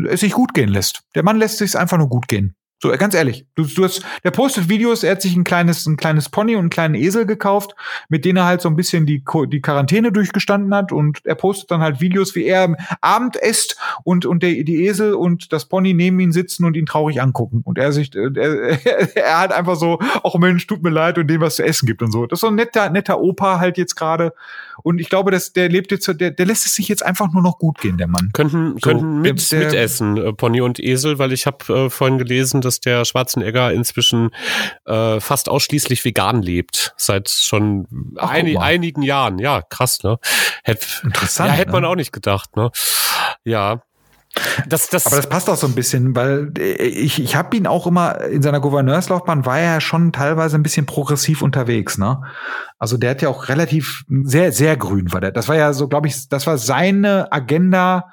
äh, 0.05 0.09
es 0.09 0.21
sich 0.21 0.33
gut 0.33 0.55
gehen 0.55 0.69
lässt. 0.69 1.03
Der 1.15 1.23
Mann 1.23 1.39
lässt 1.39 1.59
sich 1.59 1.77
einfach 1.77 1.99
nur 1.99 2.09
gut 2.09 2.29
gehen. 2.29 2.55
So, 2.83 2.89
ganz 2.93 3.15
ehrlich, 3.15 3.45
du, 3.57 3.65
du 3.65 3.85
hast, 3.85 4.03
der 4.25 4.31
postet 4.31 4.71
Videos, 4.71 5.03
er 5.03 5.13
hat 5.13 5.21
sich 5.21 5.37
ein 5.37 5.45
kleines, 5.45 5.85
ein 5.85 5.99
kleines 5.99 6.31
Pony 6.31 6.55
und 6.55 6.61
einen 6.61 6.71
kleinen 6.71 6.95
Esel 6.95 7.27
gekauft, 7.27 7.75
mit 8.09 8.25
denen 8.25 8.39
er 8.39 8.47
halt 8.47 8.63
so 8.63 8.71
ein 8.71 8.77
bisschen 8.77 9.05
die, 9.05 9.23
die 9.49 9.61
Quarantäne 9.61 10.13
durchgestanden 10.13 10.75
hat 10.75 10.91
und 10.91 11.21
er 11.25 11.35
postet 11.35 11.71
dann 11.71 11.83
halt 11.83 12.01
Videos, 12.01 12.35
wie 12.35 12.47
er 12.47 12.75
Abend 13.03 13.37
isst 13.37 13.77
und, 14.03 14.25
und 14.25 14.43
der, 14.43 14.65
die 14.65 14.87
Esel 14.87 15.13
und 15.13 15.53
das 15.53 15.67
Pony 15.67 15.93
neben 15.93 16.19
ihm 16.21 16.33
sitzen 16.33 16.65
und 16.65 16.75
ihn 16.75 16.87
traurig 16.87 17.21
angucken. 17.21 17.61
Und 17.65 17.77
er 17.77 17.93
sich, 17.93 18.15
er, 18.15 18.35
er 19.15 19.41
hat 19.41 19.53
einfach 19.53 19.77
so, 19.77 19.99
auch 20.23 20.39
Mensch, 20.39 20.67
tut 20.67 20.83
mir 20.83 20.89
leid 20.89 21.19
und 21.19 21.27
dem 21.27 21.43
was 21.43 21.57
zu 21.57 21.65
essen 21.65 21.85
gibt 21.85 22.01
und 22.01 22.13
so. 22.13 22.25
Das 22.25 22.39
ist 22.39 22.41
so 22.41 22.47
ein 22.47 22.55
netter, 22.55 22.89
netter 22.89 23.21
Opa 23.21 23.61
halt 23.61 23.77
jetzt 23.77 23.95
gerade. 23.95 24.33
Und 24.83 25.01
ich 25.01 25.09
glaube, 25.09 25.31
dass 25.31 25.53
der 25.53 25.69
lebt 25.69 25.91
jetzt, 25.93 26.09
der, 26.09 26.31
der 26.31 26.47
lässt 26.47 26.67
es 26.67 26.75
sich 26.75 26.89
jetzt 26.89 27.05
einfach 27.05 27.31
nur 27.33 27.43
noch 27.43 27.59
gut 27.59 27.79
gehen, 27.81 27.99
der 27.99 28.07
Mann. 28.07 28.31
Könnten, 28.33 28.73
so, 28.73 28.81
könnten 28.81 29.21
mit, 29.21 29.53
der, 29.53 29.67
mitessen, 29.67 30.17
äh, 30.17 30.33
Pony 30.33 30.61
und 30.61 30.81
Esel, 30.81 31.19
weil 31.19 31.33
ich 31.33 31.47
habe 31.47 31.59
äh, 31.73 31.91
vorhin 31.91 32.19
gelesen, 32.19 32.61
dass 32.61 32.70
der 32.79 33.05
Schwarzenegger 33.05 33.73
inzwischen 33.73 34.31
äh, 34.85 35.19
fast 35.19 35.49
ausschließlich 35.49 36.05
vegan 36.05 36.43
lebt. 36.43 36.95
Seit 36.97 37.29
schon 37.29 37.89
Ach, 38.17 38.31
ein, 38.31 38.57
einigen 38.57 39.03
Jahren. 39.03 39.41
Ja, 39.41 39.63
krass, 39.63 40.05
ne? 40.05 40.19
Hätt, 40.63 41.01
Interessant. 41.03 41.51
Ja, 41.51 41.57
hätte 41.57 41.73
man 41.73 41.83
ne? 41.83 41.89
auch 41.89 41.97
nicht 41.97 42.13
gedacht, 42.13 42.55
ne? 42.55 42.71
Ja. 43.43 43.83
Das, 44.69 44.89
das 44.89 45.07
Aber 45.07 45.17
das 45.17 45.29
passt 45.29 45.51
auch 45.51 45.57
so 45.57 45.67
ein 45.67 45.75
bisschen, 45.75 46.15
weil 46.15 46.53
ich, 46.57 47.21
ich 47.21 47.35
habe 47.35 47.57
ihn 47.57 47.67
auch 47.67 47.89
immer 47.89 48.21
in 48.21 48.43
seiner 48.43 48.61
Gouverneurslaufbahn 48.61 49.45
war 49.45 49.59
er 49.59 49.81
schon 49.81 50.13
teilweise 50.13 50.57
ein 50.57 50.63
bisschen 50.63 50.87
progressiv 50.87 51.43
unterwegs, 51.43 51.99
ne? 51.99 52.23
Also 52.79 52.97
der 52.97 53.11
hat 53.11 53.23
ja 53.23 53.29
auch 53.29 53.49
relativ 53.49 54.05
sehr 54.23 54.53
sehr 54.53 54.77
grün 54.77 55.13
war 55.13 55.21
der. 55.21 55.33
Das 55.33 55.49
war 55.49 55.57
ja 55.57 55.73
so, 55.73 55.89
glaube 55.89 56.07
ich, 56.07 56.29
das 56.29 56.47
war 56.47 56.59
seine 56.59 57.33
Agenda 57.33 58.11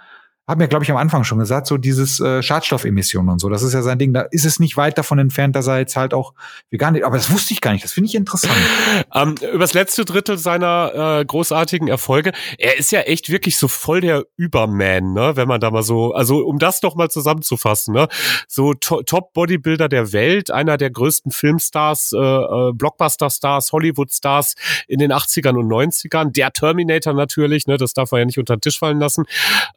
haben 0.47 0.61
wir, 0.61 0.67
glaube 0.67 0.85
ich, 0.85 0.91
am 0.91 0.97
Anfang 0.97 1.25
schon 1.25 1.39
gesagt, 1.39 1.67
so 1.67 1.77
dieses 1.77 2.21
äh, 2.21 2.41
Schadstoffemissionen 2.41 3.31
und 3.31 3.39
so. 3.39 3.49
Das 3.49 3.63
ist 3.63 3.73
ja 3.73 3.81
sein 3.81 3.99
Ding. 3.99 4.13
Da 4.13 4.21
ist 4.21 4.45
es 4.45 4.61
nicht 4.61 4.77
weit 4.77 4.97
davon 4.97 5.19
entfernt, 5.19 5.57
dass 5.57 5.67
er 5.67 5.79
jetzt 5.79 5.97
halt 5.97 6.13
auch 6.13 6.33
vegan 6.69 6.95
ist. 6.95 7.03
Aber 7.03 7.17
das 7.17 7.29
wusste 7.29 7.53
ich 7.53 7.59
gar 7.59 7.73
nicht. 7.73 7.83
Das 7.83 7.91
finde 7.91 8.07
ich 8.07 8.15
interessant. 8.15 8.55
ähm, 9.13 9.35
übers 9.53 9.73
letzte 9.73 10.05
Drittel 10.05 10.37
seiner 10.37 11.19
äh, 11.19 11.25
großartigen 11.25 11.89
Erfolge. 11.89 12.31
Er 12.57 12.77
ist 12.77 12.93
ja 12.93 13.01
echt 13.01 13.29
wirklich 13.29 13.57
so 13.57 13.67
voll 13.67 13.99
der 13.99 14.23
Überman, 14.37 15.11
ne? 15.11 15.35
Wenn 15.35 15.49
man 15.49 15.59
da 15.59 15.69
mal 15.69 15.83
so, 15.83 16.13
also 16.13 16.37
um 16.45 16.59
das 16.59 16.79
doch 16.79 16.95
mal 16.95 17.09
zusammenzufassen, 17.09 17.93
ne? 17.93 18.07
So 18.47 18.73
to 18.73 19.03
Top 19.03 19.33
Bodybuilder 19.33 19.89
der 19.89 20.13
Welt, 20.13 20.49
einer 20.49 20.77
der 20.77 20.91
größten 20.91 21.33
Filmstars, 21.33 22.13
äh, 22.13 22.17
äh, 22.17 22.71
Blockbuster-Stars, 22.73 23.73
Hollywood-Stars 23.73 24.55
in 24.87 24.99
den 24.99 25.11
80ern 25.11 25.57
und 25.57 25.67
90ern. 25.67 26.31
Der 26.31 26.53
Terminator 26.53 27.11
natürlich, 27.11 27.67
ne? 27.67 27.75
Das 27.75 27.93
darf 27.93 28.11
man 28.11 28.19
ja 28.19 28.25
nicht 28.25 28.39
unter 28.39 28.55
den 28.55 28.61
Tisch 28.61 28.79
fallen 28.79 28.99
lassen. 28.99 29.25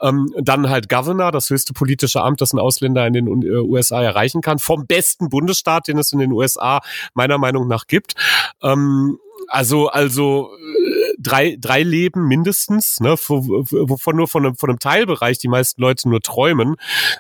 Ähm, 0.01 0.33
dann 0.41 0.60
halt 0.69 0.89
Governor, 0.89 1.33
das 1.33 1.49
höchste 1.49 1.73
politische 1.73 2.23
Amt, 2.23 2.41
das 2.41 2.53
ein 2.53 2.59
Ausländer 2.59 3.07
in 3.07 3.13
den 3.13 3.29
USA 3.29 4.03
erreichen 4.03 4.41
kann, 4.41 4.59
vom 4.59 4.87
besten 4.87 5.29
Bundesstaat, 5.29 5.89
den 5.89 5.99
es 5.99 6.13
in 6.13 6.19
den 6.19 6.33
USA 6.33 6.81
meiner 7.15 7.39
Meinung 7.39 7.69
nach 7.69 7.87
gibt. 7.87 8.15
Ähm, 8.63 9.19
also, 9.49 9.89
also 9.89 10.51
äh, 10.57 11.15
drei, 11.19 11.57
drei 11.59 11.83
Leben 11.83 12.27
mindestens, 12.29 13.01
ne, 13.01 13.11
wovon 13.11 14.17
nur 14.17 14.29
von 14.29 14.47
einem, 14.47 14.57
von 14.57 14.71
einem 14.71 14.79
Teilbereich 14.79 15.39
die 15.39 15.49
meisten 15.49 15.81
Leute 15.81 16.09
nur 16.09 16.21
träumen, 16.21 16.77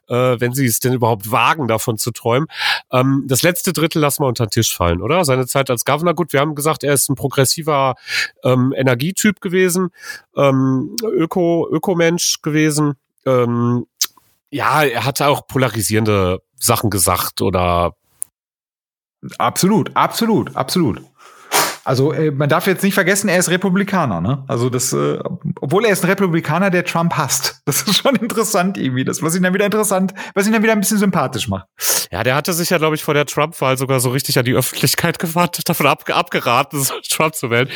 äh, 0.09 0.37
wenn 0.39 0.53
sie 0.53 0.67
es 0.67 0.81
denn 0.81 0.93
überhaupt 0.93 1.31
wagen, 1.31 1.69
davon 1.69 1.99
zu 1.99 2.11
träumen. 2.11 2.49
Ähm, 2.93 3.25
das 3.27 3.43
letzte 3.43 3.73
Drittel 3.73 4.01
lassen 4.01 4.23
wir 4.23 4.29
unter 4.29 4.47
den 4.47 4.51
Tisch 4.51 4.75
fallen, 4.75 5.03
oder? 5.03 5.25
Seine 5.25 5.47
Zeit 5.47 5.71
als 5.71 5.85
Governor, 5.85 6.15
gut, 6.15 6.33
wir 6.33 6.41
haben 6.41 6.55
gesagt, 6.55 6.85
er 6.85 6.95
ist 6.95 7.09
ein 7.09 7.17
progressiver 7.17 7.95
ähm, 8.45 8.73
Energietyp 8.77 9.41
gewesen, 9.41 9.91
ähm, 10.37 10.97
Öko, 11.03 11.69
Ökomensch 11.71 12.43
gewesen. 12.43 12.95
Ähm, 13.27 13.87
ja, 14.51 14.83
er 14.83 15.05
hat 15.05 15.23
auch 15.23 15.47
polarisierende 15.47 16.41
Sachen 16.57 16.91
gesagt 16.91 17.41
oder 17.41 17.95
Absolut, 19.39 19.95
absolut, 19.95 20.57
absolut. 20.57 21.03
Also 21.85 22.13
äh, 22.13 22.31
man 22.31 22.49
darf 22.49 22.67
jetzt 22.67 22.83
nicht 22.83 22.95
vergessen, 22.95 23.29
er 23.29 23.39
ist 23.39 23.51
Republikaner, 23.51 24.21
ne? 24.21 24.45
Also 24.47 24.71
das, 24.71 24.93
äh, 24.93 25.19
obwohl 25.71 25.85
er 25.85 25.93
ist 25.93 26.03
ein 26.03 26.11
Republikaner, 26.11 26.69
der 26.69 26.85
Trump 26.85 27.17
hasst. 27.17 27.63
Das 27.65 27.83
ist 27.83 27.99
schon 27.99 28.17
interessant 28.21 28.77
irgendwie. 28.77 29.05
Das, 29.05 29.23
was 29.23 29.37
ihn 29.37 29.45
dann 29.45 29.55
wieder 29.55 29.67
interessant, 29.67 30.13
was 30.35 30.45
ihn 30.49 30.53
dann 30.53 30.65
wieder 30.65 30.73
ein 30.73 30.81
bisschen 30.81 30.99
sympathisch 30.99 31.47
macht. 31.47 31.69
Ja, 32.11 32.25
der 32.25 32.35
hatte 32.35 32.53
sich 32.53 32.71
ja, 32.71 32.79
glaube 32.79 32.97
ich, 32.97 33.05
vor 33.05 33.15
der 33.15 33.25
Trump-Wahl 33.25 33.79
sogar 33.79 34.01
so 34.01 34.11
richtig 34.11 34.37
an 34.37 34.45
die 34.45 34.55
Öffentlichkeit 34.55 35.19
gewartet, 35.21 35.69
davon 35.69 35.87
ab, 35.87 36.03
abgeraten, 36.11 36.85
Trump 37.09 37.37
zu 37.37 37.51
wählen. 37.51 37.69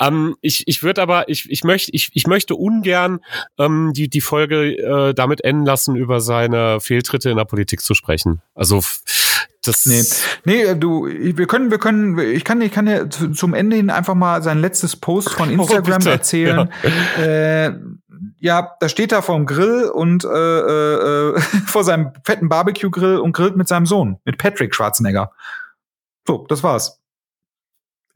Ähm, 0.00 0.36
ich 0.40 0.64
ich 0.66 0.82
würde 0.82 1.02
aber, 1.02 1.28
ich, 1.28 1.50
ich 1.50 1.64
möchte, 1.64 1.90
ich, 1.92 2.12
ich 2.14 2.26
möchte 2.26 2.54
ungern 2.54 3.20
ähm, 3.58 3.92
die, 3.94 4.08
die 4.08 4.22
Folge 4.22 4.78
äh, 4.78 5.12
damit 5.12 5.44
enden 5.44 5.66
lassen, 5.66 5.96
über 5.96 6.22
seine 6.22 6.80
Fehltritte 6.80 7.28
in 7.28 7.36
der 7.36 7.44
Politik 7.44 7.82
zu 7.82 7.92
sprechen. 7.92 8.40
Also 8.54 8.80
das 9.66 9.86
nee, 9.86 10.02
nee, 10.44 10.74
du, 10.74 11.06
wir 11.06 11.46
können, 11.46 11.70
wir 11.70 11.78
können, 11.78 12.18
ich 12.18 12.44
kann, 12.44 12.60
ich 12.60 12.72
kann 12.72 12.86
ja 12.86 13.08
zum 13.08 13.54
Ende 13.54 13.76
hin 13.76 13.90
einfach 13.90 14.14
mal 14.14 14.42
sein 14.42 14.58
letztes 14.58 14.96
Post 14.96 15.30
von 15.30 15.48
oh, 15.58 15.62
Instagram 15.62 16.02
oh, 16.04 16.08
erzählen. 16.08 16.70
Ja. 17.18 17.22
Äh, 17.22 17.78
ja, 18.38 18.76
da 18.80 18.88
steht 18.88 19.12
er 19.12 19.22
vorm 19.22 19.46
Grill 19.46 19.84
und 19.84 20.24
äh, 20.24 20.28
äh, 20.28 21.40
vor 21.66 21.84
seinem 21.84 22.12
fetten 22.24 22.48
Barbecue-Grill 22.48 23.18
und 23.18 23.32
grillt 23.32 23.56
mit 23.56 23.68
seinem 23.68 23.86
Sohn, 23.86 24.18
mit 24.24 24.38
Patrick 24.38 24.74
Schwarzenegger. 24.74 25.32
So, 26.26 26.46
das 26.48 26.62
war's. 26.62 27.03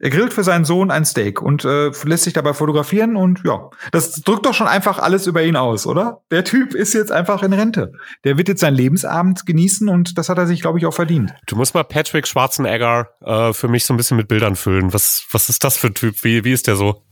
Er 0.01 0.09
grillt 0.09 0.33
für 0.33 0.45
seinen 0.45 0.63
Sohn 0.63 0.91
ein 0.91 1.03
Steak 1.03 1.41
und 1.41 1.65
äh, 1.65 1.91
lässt 2.05 2.23
sich 2.23 2.31
dabei 2.31 2.53
fotografieren 2.53 3.17
und 3.17 3.41
ja, 3.43 3.69
das 3.91 4.13
drückt 4.21 4.45
doch 4.45 4.53
schon 4.53 4.67
einfach 4.67 4.97
alles 4.97 5.27
über 5.27 5.43
ihn 5.43 5.57
aus, 5.57 5.85
oder? 5.85 6.21
Der 6.31 6.45
Typ 6.45 6.73
ist 6.73 6.93
jetzt 6.93 7.11
einfach 7.11 7.43
in 7.43 7.51
Rente. 7.51 7.91
Der 8.23 8.37
wird 8.37 8.47
jetzt 8.47 8.61
seinen 8.61 8.75
Lebensabend 8.75 9.45
genießen 9.45 9.89
und 9.89 10.17
das 10.17 10.29
hat 10.29 10.37
er 10.37 10.47
sich, 10.47 10.61
glaube 10.61 10.79
ich, 10.79 10.85
auch 10.85 10.93
verdient. 10.93 11.33
Du 11.47 11.57
musst 11.57 11.73
mal 11.73 11.83
Patrick 11.83 12.27
Schwarzenegger 12.27 13.09
äh, 13.25 13.51
für 13.51 13.67
mich 13.67 13.83
so 13.83 13.93
ein 13.93 13.97
bisschen 13.97 14.15
mit 14.15 14.29
Bildern 14.29 14.55
füllen. 14.55 14.93
Was, 14.93 15.25
was 15.31 15.49
ist 15.49 15.65
das 15.65 15.75
für 15.75 15.87
ein 15.87 15.95
Typ? 15.95 16.23
Wie, 16.23 16.45
wie 16.45 16.53
ist 16.53 16.67
der 16.67 16.77
so? 16.77 17.03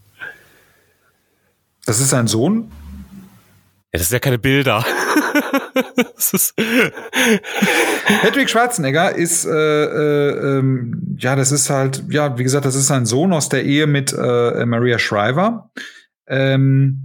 Das 1.85 1.99
ist 1.99 2.09
sein 2.09 2.27
Sohn? 2.27 2.71
Ja, 3.91 3.99
das 3.99 4.09
sind 4.09 4.15
ja 4.15 4.19
keine 4.19 4.39
Bilder. 4.39 4.85
Patrick 8.21 8.49
Schwarzenegger 8.49 9.15
ist, 9.15 9.45
äh, 9.45 9.51
äh, 9.51 10.57
ähm, 10.59 11.17
ja, 11.19 11.35
das 11.35 11.51
ist 11.51 11.69
halt, 11.69 12.03
ja, 12.09 12.37
wie 12.37 12.43
gesagt, 12.43 12.65
das 12.65 12.75
ist 12.75 12.87
sein 12.87 13.05
Sohn 13.05 13.33
aus 13.33 13.49
der 13.49 13.63
Ehe 13.63 13.87
mit 13.87 14.13
äh, 14.13 14.65
Maria 14.65 14.99
Shriver. 14.99 15.71
Ähm, 16.27 17.03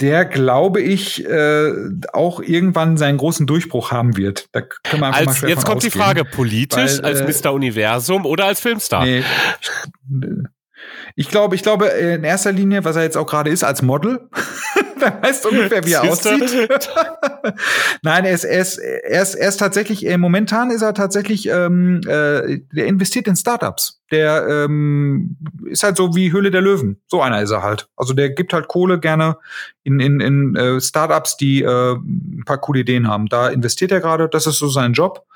der, 0.00 0.24
glaube 0.24 0.80
ich, 0.80 1.26
äh, 1.26 1.72
auch 2.12 2.40
irgendwann 2.40 2.96
seinen 2.96 3.18
großen 3.18 3.48
Durchbruch 3.48 3.90
haben 3.90 4.16
wird. 4.16 4.46
Da 4.52 4.60
können 4.60 5.02
wir 5.02 5.08
einfach 5.08 5.18
als, 5.18 5.26
mal 5.26 5.34
schwer 5.34 5.48
Jetzt 5.50 5.64
kommt 5.64 5.78
ausgehen. 5.78 5.92
die 5.92 5.98
Frage, 5.98 6.24
politisch, 6.24 7.02
Weil, 7.02 7.16
als 7.16 7.42
äh, 7.42 7.48
Mr. 7.48 7.52
Universum 7.52 8.24
oder 8.24 8.46
als 8.46 8.60
Filmstar? 8.60 9.04
Nee, 9.04 9.24
ich 11.16 11.28
glaube, 11.28 11.56
ich 11.56 11.62
glaube 11.64 11.86
in 11.86 12.22
erster 12.22 12.52
Linie, 12.52 12.84
was 12.84 12.94
er 12.94 13.02
jetzt 13.02 13.16
auch 13.16 13.26
gerade 13.26 13.50
ist, 13.50 13.64
als 13.64 13.82
Model. 13.82 14.28
Wer 15.00 15.22
weiß 15.22 15.46
ungefähr, 15.46 15.84
wie 15.84 15.92
er 15.92 16.02
aussieht. 16.02 16.68
Nein, 18.02 18.24
er 18.24 18.32
ist, 18.32 18.44
er 18.44 18.60
ist, 18.60 18.78
er 18.78 19.22
ist, 19.22 19.34
er 19.34 19.48
ist 19.48 19.56
tatsächlich, 19.58 20.06
äh, 20.06 20.18
momentan 20.18 20.70
ist 20.70 20.82
er 20.82 20.94
tatsächlich, 20.94 21.48
ähm, 21.48 22.00
äh, 22.06 22.60
der 22.72 22.86
investiert 22.86 23.28
in 23.28 23.36
Startups. 23.36 24.00
Der 24.10 24.46
ähm, 24.48 25.36
ist 25.66 25.82
halt 25.82 25.96
so 25.96 26.16
wie 26.16 26.32
Höhle 26.32 26.50
der 26.50 26.62
Löwen. 26.62 27.00
So 27.08 27.20
einer 27.20 27.42
ist 27.42 27.50
er 27.50 27.62
halt. 27.62 27.88
Also 27.96 28.14
der 28.14 28.30
gibt 28.30 28.52
halt 28.52 28.68
Kohle 28.68 28.98
gerne 28.98 29.36
in, 29.84 30.00
in, 30.00 30.20
in 30.20 30.56
äh, 30.56 30.80
Startups, 30.80 31.36
die 31.36 31.62
äh, 31.62 31.92
ein 31.94 32.42
paar 32.46 32.58
coole 32.58 32.80
Ideen 32.80 33.06
haben. 33.06 33.26
Da 33.26 33.48
investiert 33.48 33.92
er 33.92 34.00
gerade, 34.00 34.28
das 34.28 34.46
ist 34.46 34.58
so 34.58 34.68
sein 34.68 34.94
Job. 34.94 35.26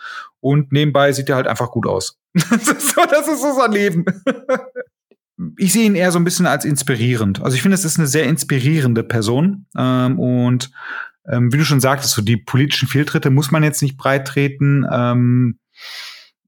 Und 0.41 0.73
nebenbei 0.73 1.13
sieht 1.13 1.29
er 1.29 1.37
halt 1.37 1.47
einfach 1.47 1.71
gut 1.71 1.87
aus. 1.87 2.19
das, 2.35 2.69
ist 2.69 2.95
so, 2.95 3.03
das 3.09 3.29
ist 3.29 3.43
so 3.43 3.53
sein 3.53 3.73
Leben 3.73 4.05
ich 5.57 5.73
sehe 5.73 5.87
ihn 5.87 5.95
eher 5.95 6.13
so 6.13 6.19
ein 6.19 6.25
bisschen 6.25 6.47
als 6.47 6.65
inspirierend. 6.65 7.43
Also 7.43 7.55
ich 7.55 7.63
finde, 7.63 7.75
es 7.75 7.85
ist 7.85 7.99
eine 7.99 8.07
sehr 8.07 8.25
inspirierende 8.25 9.03
Person. 9.03 9.67
Ähm, 9.77 10.19
und 10.19 10.71
ähm, 11.29 11.53
wie 11.53 11.59
du 11.59 11.65
schon 11.65 11.81
sagtest, 11.81 12.15
so 12.15 12.23
die 12.23 12.37
politischen 12.37 12.89
Fehltritte 12.89 13.31
muss 13.31 13.51
man 13.51 13.63
jetzt 13.63 13.83
nicht 13.83 13.97
breit 13.97 14.27
treten, 14.27 14.85
ähm, 14.91 15.59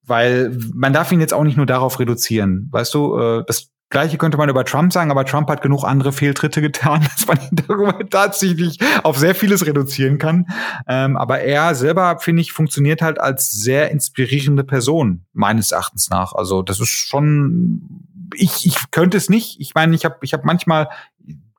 weil 0.07 0.57
man 0.75 0.93
darf 0.93 1.13
ihn 1.13 1.21
jetzt 1.21 1.33
auch 1.33 1.45
nicht 1.45 1.57
nur 1.57 1.67
darauf 1.67 1.99
reduzieren. 1.99 2.69
Weißt 2.71 2.93
du, 2.95 3.19
äh, 3.19 3.45
das 3.47 3.71
Gleiche 3.91 4.19
könnte 4.19 4.37
man 4.39 4.49
über 4.49 4.65
Trump 4.65 4.93
sagen, 4.93 5.13
aber 5.13 5.25
Trump 5.25 5.49
hat 5.49 5.63
genug 5.63 5.85
andere 5.85 6.13
Fehltritte 6.13 6.61
getan, 6.61 7.07
dass 7.17 7.27
man 7.27 7.39
ihn 7.39 7.63
darüber 7.67 7.99
tatsächlich 8.11 8.79
auf 9.05 9.17
sehr 9.17 9.35
vieles 9.35 9.67
reduzieren 9.67 10.19
kann. 10.19 10.47
Ähm, 10.89 11.17
aber 11.17 11.41
er 11.41 11.75
selber, 11.75 12.19
finde 12.19 12.43
ich, 12.43 12.53
funktioniert 12.53 13.03
halt 13.03 13.21
als 13.21 13.53
sehr 13.53 13.91
inspirierende 13.91 14.65
Person, 14.65 15.27
meines 15.33 15.71
Erachtens 15.71 16.11
nach. 16.11 16.33
Also 16.33 16.63
das 16.63 16.81
ist 16.81 16.89
schon 16.89 18.05
ich, 18.35 18.67
ich 18.67 18.91
könnte 18.91 19.17
es 19.17 19.29
nicht. 19.29 19.61
Ich 19.61 19.75
meine, 19.75 19.95
ich 19.95 20.05
habe 20.05 20.17
ich 20.23 20.33
hab 20.33 20.45
manchmal 20.45 20.89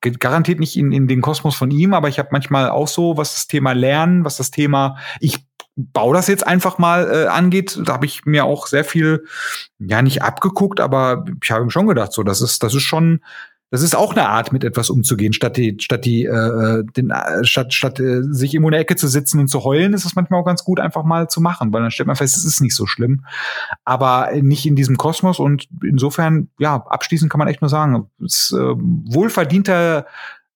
garantiert 0.01 0.59
nicht 0.59 0.77
in, 0.77 0.91
in 0.91 1.07
den 1.07 1.21
Kosmos 1.21 1.55
von 1.55 1.71
ihm, 1.71 1.93
aber 1.93 2.09
ich 2.09 2.19
habe 2.19 2.29
manchmal 2.31 2.69
auch 2.69 2.87
so, 2.87 3.17
was 3.17 3.33
das 3.33 3.47
Thema 3.47 3.71
Lernen, 3.71 4.23
was 4.23 4.37
das 4.37 4.51
Thema, 4.51 4.97
ich 5.19 5.45
baue 5.75 6.15
das 6.15 6.27
jetzt 6.27 6.45
einfach 6.45 6.77
mal 6.77 7.11
äh, 7.11 7.27
angeht, 7.27 7.79
da 7.83 7.93
habe 7.93 8.05
ich 8.05 8.25
mir 8.25 8.45
auch 8.45 8.67
sehr 8.67 8.85
viel, 8.85 9.25
ja 9.79 10.01
nicht 10.01 10.21
abgeguckt, 10.21 10.79
aber 10.79 11.25
ich 11.43 11.51
habe 11.51 11.69
schon 11.69 11.87
gedacht, 11.87 12.13
so 12.13 12.23
das 12.23 12.41
ist 12.41 12.63
das 12.63 12.73
ist 12.73 12.83
schon 12.83 13.21
das 13.75 13.83
ist 13.83 13.93
auch 13.93 14.13
eine 14.13 14.29
Art, 14.29 14.53
mit 14.53 14.63
etwas 14.63 14.89
umzugehen, 14.89 15.33
statt 15.33 15.57
die, 15.57 15.75
statt 15.81 16.05
die, 16.05 16.23
äh, 16.23 16.85
den, 16.95 17.09
äh, 17.09 17.43
statt, 17.43 17.73
statt 17.73 17.99
äh, 17.99 18.21
sich 18.23 18.55
in 18.55 18.63
der 18.71 18.79
Ecke 18.79 18.95
zu 18.95 19.09
sitzen 19.09 19.41
und 19.41 19.49
zu 19.49 19.65
heulen, 19.65 19.93
ist 19.93 20.05
es 20.05 20.15
manchmal 20.15 20.39
auch 20.39 20.45
ganz 20.45 20.63
gut, 20.63 20.79
einfach 20.79 21.03
mal 21.03 21.27
zu 21.29 21.41
machen, 21.41 21.73
weil 21.73 21.81
dann 21.81 21.91
stellt 21.91 22.07
man 22.07 22.15
fest, 22.15 22.37
es 22.37 22.45
ist 22.45 22.61
nicht 22.61 22.73
so 22.73 22.85
schlimm. 22.85 23.25
Aber 23.83 24.29
nicht 24.33 24.65
in 24.65 24.77
diesem 24.77 24.95
Kosmos 24.95 25.39
und 25.39 25.67
insofern, 25.83 26.47
ja, 26.57 26.85
abschließend 26.87 27.29
kann 27.29 27.39
man 27.39 27.49
echt 27.49 27.59
nur 27.59 27.67
sagen, 27.67 28.09
es 28.23 28.51
ist 28.51 28.53
äh, 28.53 28.75
wohlverdienter 28.77 30.05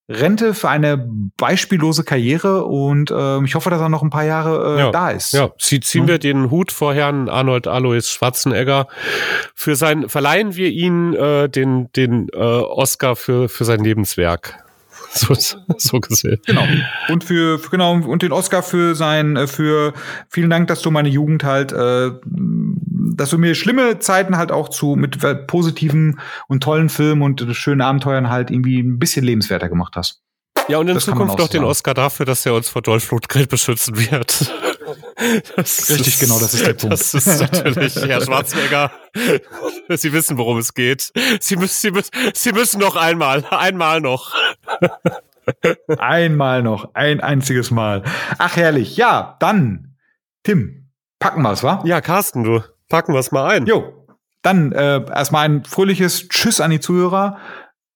Rente 0.10 0.56
für 0.56 0.70
eine 0.70 0.98
beispiellose 1.38 2.04
Karriere 2.04 2.66
und 2.66 3.12
äh, 3.12 3.44
ich 3.44 3.54
hoffe, 3.54 3.70
dass 3.70 3.80
er 3.80 3.90
noch 3.90 4.02
ein 4.02 4.10
paar 4.10 4.24
Jahre 4.24 4.76
äh, 4.76 4.80
ja, 4.80 4.92
da 4.92 5.12
ist. 5.12 5.34
Ja, 5.34 5.52
Sie, 5.60 5.80
ziehen 5.80 6.08
wir 6.08 6.18
den 6.18 6.50
Hut 6.50 6.72
vor 6.72 6.96
Herrn 6.96 7.30
Arnold 7.30 7.68
Alois 7.68 8.10
Schwarzenegger. 8.10 8.88
Für 9.54 9.76
sein 9.76 10.10
verleihen 10.10 10.56
wir 10.56 10.70
ihn 10.70 11.14
äh, 11.14 11.48
den 11.48 11.92
den 11.94 12.28
äh, 12.34 12.38
Oscar 12.38 13.16
für 13.16 13.50
für 13.50 13.66
sein 13.66 13.84
Lebenswerk. 13.84 14.64
So, 15.12 15.34
so 15.78 16.00
gesehen. 16.00 16.40
Genau. 16.46 16.64
Und 17.08 17.24
für, 17.24 17.58
für 17.58 17.72
genau 17.72 17.94
und 17.94 18.22
den 18.22 18.32
Oscar 18.32 18.62
für 18.62 18.94
sein 18.94 19.38
äh, 19.38 19.48
für 19.48 19.94
vielen 20.30 20.52
Dank, 20.52 20.68
dass 20.68 20.84
du 20.84 20.92
meine 20.92 21.10
Jugend 21.10 21.44
halt 21.44 21.72
äh, 21.72 22.12
dass 23.16 23.30
du 23.30 23.38
mir 23.38 23.56
schlimme 23.56 24.00
Zeiten 24.00 24.38
halt 24.38 24.52
auch 24.52 24.70
zu 24.70 24.96
mit 24.96 25.18
positiven 25.48 26.20
und 26.48 26.64
tollen 26.64 26.90
Filmen 26.90 27.22
und 27.22 27.46
schönen 27.56 27.82
Abenteuern 27.82 28.30
halt 28.30 28.52
irgendwie 28.52 28.80
ein 28.80 29.00
bisschen 29.00 29.24
lebenswerter 29.24 29.70
gemacht 29.70 29.96
hast. 29.96 30.22
Ja, 30.68 30.78
und 30.78 30.88
in 30.88 30.94
das 30.94 31.06
Zukunft 31.06 31.40
noch 31.40 31.48
den 31.48 31.64
Oscar 31.64 31.96
dafür, 31.96 32.28
dass 32.28 32.46
er 32.46 32.54
uns 32.54 32.70
vor 32.70 32.84
Dolph 32.84 33.10
Lundgren 33.12 33.48
beschützen 33.48 33.98
wird. 33.98 34.54
Das 35.56 35.90
Richtig, 35.90 36.08
ist, 36.08 36.20
genau, 36.22 36.40
das 36.40 36.54
ist 36.54 36.66
der 36.66 36.74
Punkt. 36.74 36.94
Das 36.94 37.14
ist 37.14 37.42
natürlich 37.42 37.96
Herr 37.98 38.22
Schwarzenegger. 38.22 38.90
Sie 39.90 40.14
wissen, 40.14 40.38
worum 40.38 40.58
es 40.58 40.74
geht. 40.74 41.12
Sie 41.42 41.58
müssen, 41.58 41.80
Sie 41.80 41.92
müssen, 41.92 42.12
Sie 42.34 42.52
müssen 42.54 42.80
noch 42.80 42.96
einmal, 42.96 43.46
einmal 43.52 44.02
noch. 44.02 44.34
Einmal 45.98 46.64
noch, 46.64 46.96
ein 46.96 47.20
einziges 47.20 47.70
Mal. 47.70 48.04
Ach 48.38 48.56
herrlich. 48.56 48.98
Ja, 48.98 49.36
dann, 49.40 49.96
Tim, 50.44 50.90
packen 51.20 51.42
wir's, 51.44 51.64
wa? 51.64 51.84
Ja, 51.86 52.02
Carsten, 52.02 52.44
du, 52.44 52.64
packen 52.90 53.14
wir's 53.14 53.32
mal 53.32 53.50
ein. 53.50 53.66
Jo, 53.66 54.06
dann 54.42 54.72
äh, 54.72 55.06
erstmal 55.10 55.46
ein 55.46 55.64
fröhliches 55.64 56.28
Tschüss 56.28 56.60
an 56.60 56.72
die 56.72 56.80
Zuhörer 56.80 57.38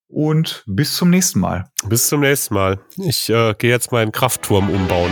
und 0.07 0.63
bis 0.67 0.95
zum 0.95 1.09
nächsten 1.09 1.39
Mal. 1.39 1.65
Bis 1.85 2.07
zum 2.07 2.21
nächsten 2.21 2.53
Mal. 2.53 2.79
Ich 2.97 3.29
äh, 3.29 3.53
gehe 3.57 3.71
jetzt 3.71 3.91
meinen 3.91 4.11
Kraftturm 4.11 4.69
umbauen. 4.69 5.11